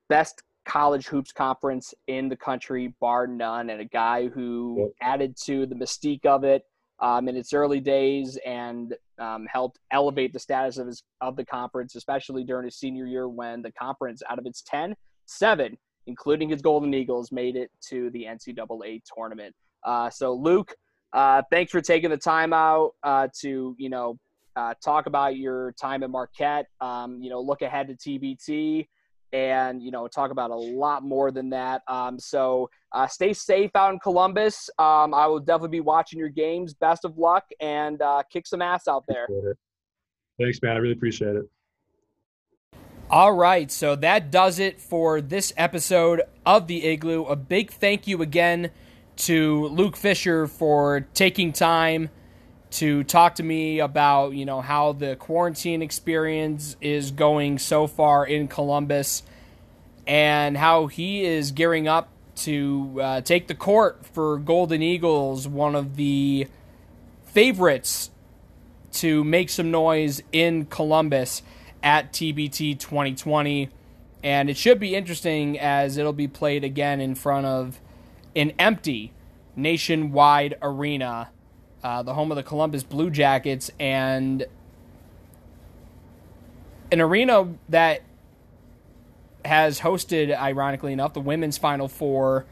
best 0.09 0.43
college 0.65 1.07
hoops 1.07 1.33
conference 1.33 1.93
in 2.07 2.29
the 2.29 2.37
country, 2.37 2.95
bar 3.01 3.27
none, 3.27 3.71
and 3.71 3.81
a 3.81 3.85
guy 3.85 4.29
who 4.29 4.93
added 5.01 5.37
to 5.45 5.67
the 5.67 5.75
mystique 5.75 6.25
of 6.25 6.45
it 6.45 6.63
um, 7.01 7.29
in 7.29 7.37
its 7.37 7.53
early 7.53 7.81
days 7.81 8.39
and 8.47 8.95
um, 9.19 9.47
helped 9.51 9.79
elevate 9.91 10.33
the 10.33 10.39
status 10.39 10.79
of 10.79 10.87
his 10.87 11.03
of 11.21 11.37
the 11.37 11.45
conference, 11.45 11.97
especially 11.97 12.45
during 12.45 12.65
his 12.65 12.77
senior 12.77 13.07
year 13.07 13.29
when 13.29 13.63
the 13.63 13.73
conference, 13.73 14.23
out 14.31 14.39
of 14.39 14.47
its 14.47 14.63
10, 14.63 14.95
seven, 15.27 15.77
including 16.07 16.49
his 16.49 16.63
Golden 16.63 16.93
Eagles, 16.95 17.33
made 17.33 17.57
it 17.57 17.71
to 17.89 18.11
the 18.11 18.25
NCAA 18.25 19.03
tournament. 19.15 19.55
Uh, 19.85 20.11
so, 20.11 20.35
Luke, 20.35 20.75
uh, 21.13 21.43
thanks 21.51 21.73
for 21.73 21.81
taking 21.81 22.11
the 22.11 22.17
time 22.17 22.53
out 22.53 22.93
uh, 23.03 23.29
to 23.41 23.75
you 23.79 23.89
know 23.89 24.19
uh, 24.57 24.75
talk 24.85 25.07
about 25.07 25.37
your 25.37 25.73
time 25.73 26.03
at 26.03 26.11
Marquette. 26.11 26.67
Um, 26.81 27.23
you 27.23 27.31
know, 27.31 27.41
look 27.41 27.63
ahead 27.63 27.89
to 27.89 27.95
TBT 27.95 28.87
and 29.33 29.81
you 29.81 29.93
know 29.93 30.09
talk 30.09 30.31
about 30.31 30.51
a 30.51 30.57
lot 30.57 31.03
more 31.03 31.31
than 31.31 31.51
that. 31.51 31.83
Um, 31.89 32.19
so 32.19 32.69
uh, 32.93 33.07
stay 33.07 33.33
safe 33.33 33.71
out 33.75 33.93
in 33.93 33.99
Columbus. 34.01 34.69
Um, 34.79 35.15
I 35.15 35.27
will 35.27 35.41
definitely 35.41 35.79
be 35.79 35.81
watching 35.81 36.19
your 36.19 36.29
games. 36.29 36.75
Best 36.75 37.05
of 37.05 37.17
luck 37.19 37.45
and 37.61 38.01
uh, 38.03 38.23
kick 38.33 38.47
some 38.47 38.63
ass 38.63 38.89
out 38.89 39.05
there. 39.09 39.27
Thanks, 40.39 40.61
man. 40.63 40.73
I 40.73 40.79
really 40.79 40.95
appreciate 40.95 41.37
it. 41.37 41.45
All 43.11 43.33
right, 43.33 43.73
so 43.73 43.97
that 43.97 44.31
does 44.31 44.61
it 44.61 44.81
for 44.81 45.21
this 45.21 45.53
episode 45.57 46.23
of 46.47 46.69
the 46.69 46.87
Igloo. 46.87 47.25
A 47.25 47.35
big 47.35 47.73
thank 47.73 48.07
you 48.07 48.23
again 48.23 48.71
to 49.21 49.67
Luke 49.69 49.97
Fischer 49.97 50.47
for 50.47 51.07
taking 51.15 51.53
time 51.53 52.09
to 52.71 53.05
talk 53.05 53.35
to 53.35 53.43
me 53.43 53.81
about, 53.81 54.33
you 54.33 54.47
know, 54.47 54.61
how 54.61 54.93
the 54.93 55.17
quarantine 55.17 55.83
experience 55.83 56.77
is 56.81 57.11
going 57.11 57.59
so 57.59 57.87
far 57.87 58.27
in 58.27 58.49
Columbus 58.49 59.23
and 60.07 60.57
how 60.57 60.87
he 60.87 61.25
is 61.25 61.53
gearing 61.53 61.87
up 61.87 62.09
to 62.37 62.99
uh, 63.03 63.21
take 63.21 63.49
the 63.49 63.55
court 63.55 64.07
for 64.07 64.39
Golden 64.39 64.83
Eagles, 64.83 65.47
one 65.47 65.75
of 65.75 65.97
the 65.97 66.47
favorites 67.27 68.11
to 68.93 69.23
make 69.23 69.51
some 69.51 69.71
noise 69.71 70.23
in 70.33 70.65
Columbus 70.67 71.43
at 71.83 72.13
TBT 72.13 72.79
2020. 72.79 73.69
And 74.23 74.49
it 74.49 74.57
should 74.57 74.81
be 74.81 74.95
interesting 74.95 75.59
as 75.59 75.97
it'll 75.97 76.13
be 76.13 76.29
played 76.29 76.65
again 76.65 77.01
in 77.01 77.15
front 77.15 77.47
of 77.47 77.81
an 78.35 78.53
empty 78.59 79.13
nationwide 79.57 80.57
arena 80.63 81.31
uh, 81.83 82.03
the 82.03 82.15
home 82.15 82.31
of 82.31 82.37
the 82.37 82.43
Columbus 82.43 82.83
Blue 82.83 83.11
Jackets, 83.11 83.71
and 83.79 84.45
an 86.93 87.01
arena 87.01 87.49
that 87.69 88.03
has 89.45 89.81
hosted, 89.81 90.37
ironically 90.37 90.93
enough, 90.93 91.15
the 91.15 91.21
women's 91.21 91.59
Final 91.59 91.89
Four. 91.89 92.45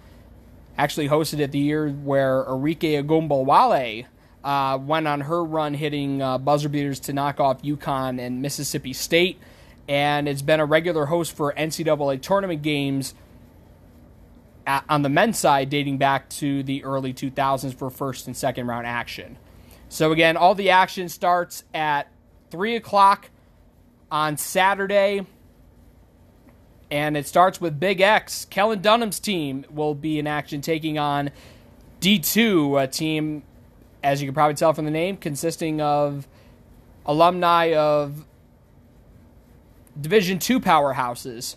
Actually, 0.76 1.08
hosted 1.08 1.40
it 1.40 1.50
the 1.50 1.58
year 1.58 1.90
where 1.90 2.44
Arike 2.44 3.04
Ogunbowale 3.04 4.06
uh, 4.44 4.78
went 4.80 5.08
on 5.08 5.22
her 5.22 5.44
run, 5.44 5.74
hitting 5.74 6.22
uh, 6.22 6.38
buzzer 6.38 6.68
beaters 6.68 7.00
to 7.00 7.12
knock 7.12 7.40
off 7.40 7.60
UConn 7.62 8.20
and 8.20 8.40
Mississippi 8.40 8.92
State, 8.92 9.38
and 9.88 10.28
it's 10.28 10.42
been 10.42 10.60
a 10.60 10.64
regular 10.64 11.06
host 11.06 11.36
for 11.36 11.52
NCAA 11.52 12.22
tournament 12.22 12.62
games 12.62 13.14
Uh, 14.68 14.82
on 14.90 15.00
the 15.00 15.08
men's 15.08 15.38
side 15.38 15.70
dating 15.70 15.96
back 15.96 16.28
to 16.28 16.62
the 16.62 16.84
early 16.84 17.14
2000s 17.14 17.74
for 17.74 17.88
first 17.88 18.26
and 18.26 18.36
second 18.36 18.66
round 18.66 18.86
action. 18.86 19.38
So, 19.88 20.12
again, 20.12 20.36
all 20.36 20.54
the 20.54 20.68
action 20.68 21.08
starts 21.08 21.64
at 21.72 22.12
3 22.50 22.76
o'clock 22.76 23.30
on 24.10 24.36
Saturday. 24.36 25.24
And 26.90 27.16
it 27.16 27.26
starts 27.26 27.62
with 27.62 27.80
Big 27.80 28.02
X. 28.02 28.44
Kellen 28.44 28.82
Dunham's 28.82 29.18
team 29.18 29.64
will 29.70 29.94
be 29.94 30.18
in 30.18 30.26
action 30.26 30.60
taking 30.60 30.98
on 30.98 31.30
D2, 32.02 32.82
a 32.82 32.86
team, 32.86 33.44
as 34.02 34.20
you 34.20 34.26
can 34.26 34.34
probably 34.34 34.54
tell 34.54 34.74
from 34.74 34.84
the 34.84 34.90
name, 34.90 35.16
consisting 35.16 35.80
of 35.80 36.28
alumni 37.06 37.72
of 37.72 38.26
Division 39.98 40.38
two 40.38 40.60
powerhouses 40.60 41.56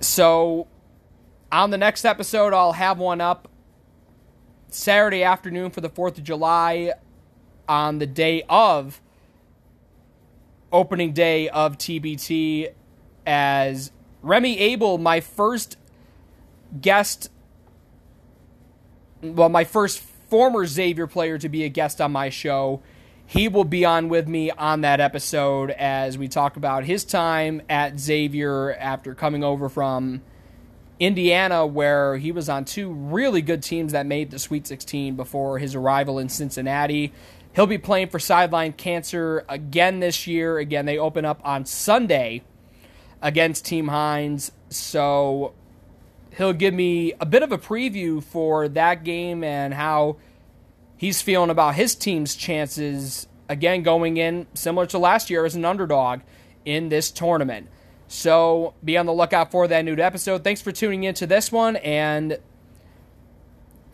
so, 0.00 0.66
on 1.52 1.70
the 1.70 1.78
next 1.78 2.04
episode, 2.04 2.52
I'll 2.52 2.72
have 2.72 2.98
one 2.98 3.20
up 3.20 3.48
Saturday 4.68 5.22
afternoon 5.22 5.70
for 5.70 5.80
the 5.80 5.90
4th 5.90 6.18
of 6.18 6.24
July 6.24 6.92
on 7.68 7.98
the 7.98 8.06
day 8.06 8.42
of 8.48 9.00
opening 10.72 11.12
day 11.12 11.48
of 11.48 11.78
TBT 11.78 12.72
as 13.26 13.92
Remy 14.22 14.74
Abell, 14.74 14.98
my 14.98 15.20
first 15.20 15.76
guest, 16.80 17.30
well, 19.22 19.48
my 19.48 19.64
first 19.64 20.00
former 20.00 20.66
Xavier 20.66 21.06
player 21.06 21.38
to 21.38 21.48
be 21.48 21.64
a 21.64 21.68
guest 21.68 22.00
on 22.00 22.12
my 22.12 22.28
show. 22.28 22.82
He 23.30 23.46
will 23.46 23.62
be 23.62 23.84
on 23.84 24.08
with 24.08 24.26
me 24.26 24.50
on 24.50 24.80
that 24.80 24.98
episode 24.98 25.70
as 25.70 26.18
we 26.18 26.26
talk 26.26 26.56
about 26.56 26.82
his 26.82 27.04
time 27.04 27.62
at 27.70 28.00
Xavier 28.00 28.74
after 28.74 29.14
coming 29.14 29.44
over 29.44 29.68
from 29.68 30.22
Indiana, 30.98 31.64
where 31.64 32.16
he 32.16 32.32
was 32.32 32.48
on 32.48 32.64
two 32.64 32.90
really 32.90 33.40
good 33.40 33.62
teams 33.62 33.92
that 33.92 34.04
made 34.04 34.32
the 34.32 34.40
Sweet 34.40 34.66
16 34.66 35.14
before 35.14 35.60
his 35.60 35.76
arrival 35.76 36.18
in 36.18 36.28
Cincinnati. 36.28 37.12
He'll 37.54 37.68
be 37.68 37.78
playing 37.78 38.08
for 38.08 38.18
Sideline 38.18 38.72
Cancer 38.72 39.44
again 39.48 40.00
this 40.00 40.26
year. 40.26 40.58
Again, 40.58 40.84
they 40.84 40.98
open 40.98 41.24
up 41.24 41.40
on 41.44 41.66
Sunday 41.66 42.42
against 43.22 43.64
Team 43.64 43.86
Hines. 43.86 44.50
So 44.70 45.54
he'll 46.36 46.52
give 46.52 46.74
me 46.74 47.12
a 47.20 47.26
bit 47.26 47.44
of 47.44 47.52
a 47.52 47.58
preview 47.58 48.24
for 48.24 48.66
that 48.70 49.04
game 49.04 49.44
and 49.44 49.72
how 49.72 50.16
he's 51.00 51.22
feeling 51.22 51.48
about 51.48 51.76
his 51.76 51.94
team's 51.94 52.34
chances, 52.34 53.26
again, 53.48 53.82
going 53.82 54.18
in 54.18 54.46
similar 54.52 54.84
to 54.84 54.98
last 54.98 55.30
year 55.30 55.46
as 55.46 55.54
an 55.54 55.64
underdog 55.64 56.20
in 56.66 56.90
this 56.90 57.10
tournament. 57.10 57.66
So 58.06 58.74
be 58.84 58.98
on 58.98 59.06
the 59.06 59.12
lookout 59.14 59.50
for 59.50 59.66
that 59.66 59.82
new 59.82 59.96
episode. 59.96 60.44
Thanks 60.44 60.60
for 60.60 60.72
tuning 60.72 61.04
in 61.04 61.14
to 61.14 61.26
this 61.26 61.50
one. 61.50 61.76
And 61.76 62.38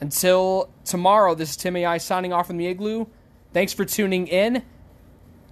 until 0.01 0.69
tomorrow, 0.85 1.37
this 1.37 1.51
is 1.51 1.57
Timmy 1.57 1.87
I 1.87 1.99
signing 1.99 2.33
off 2.33 2.49
from 2.49 2.57
the 2.57 2.67
Igloo. 2.67 3.07
Thanks 3.53 3.73
for 3.73 3.85
tuning 3.85 4.27
in. 4.27 4.65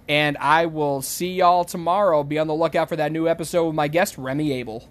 And 0.09 0.35
I 0.37 0.65
will 0.65 1.01
see 1.01 1.35
y'all 1.35 1.63
tomorrow. 1.63 2.21
Be 2.23 2.37
on 2.37 2.47
the 2.47 2.53
lookout 2.53 2.89
for 2.89 2.97
that 2.97 3.13
new 3.13 3.29
episode 3.29 3.67
with 3.67 3.75
my 3.75 3.87
guest, 3.87 4.17
Remy 4.17 4.59
Abell. 4.59 4.89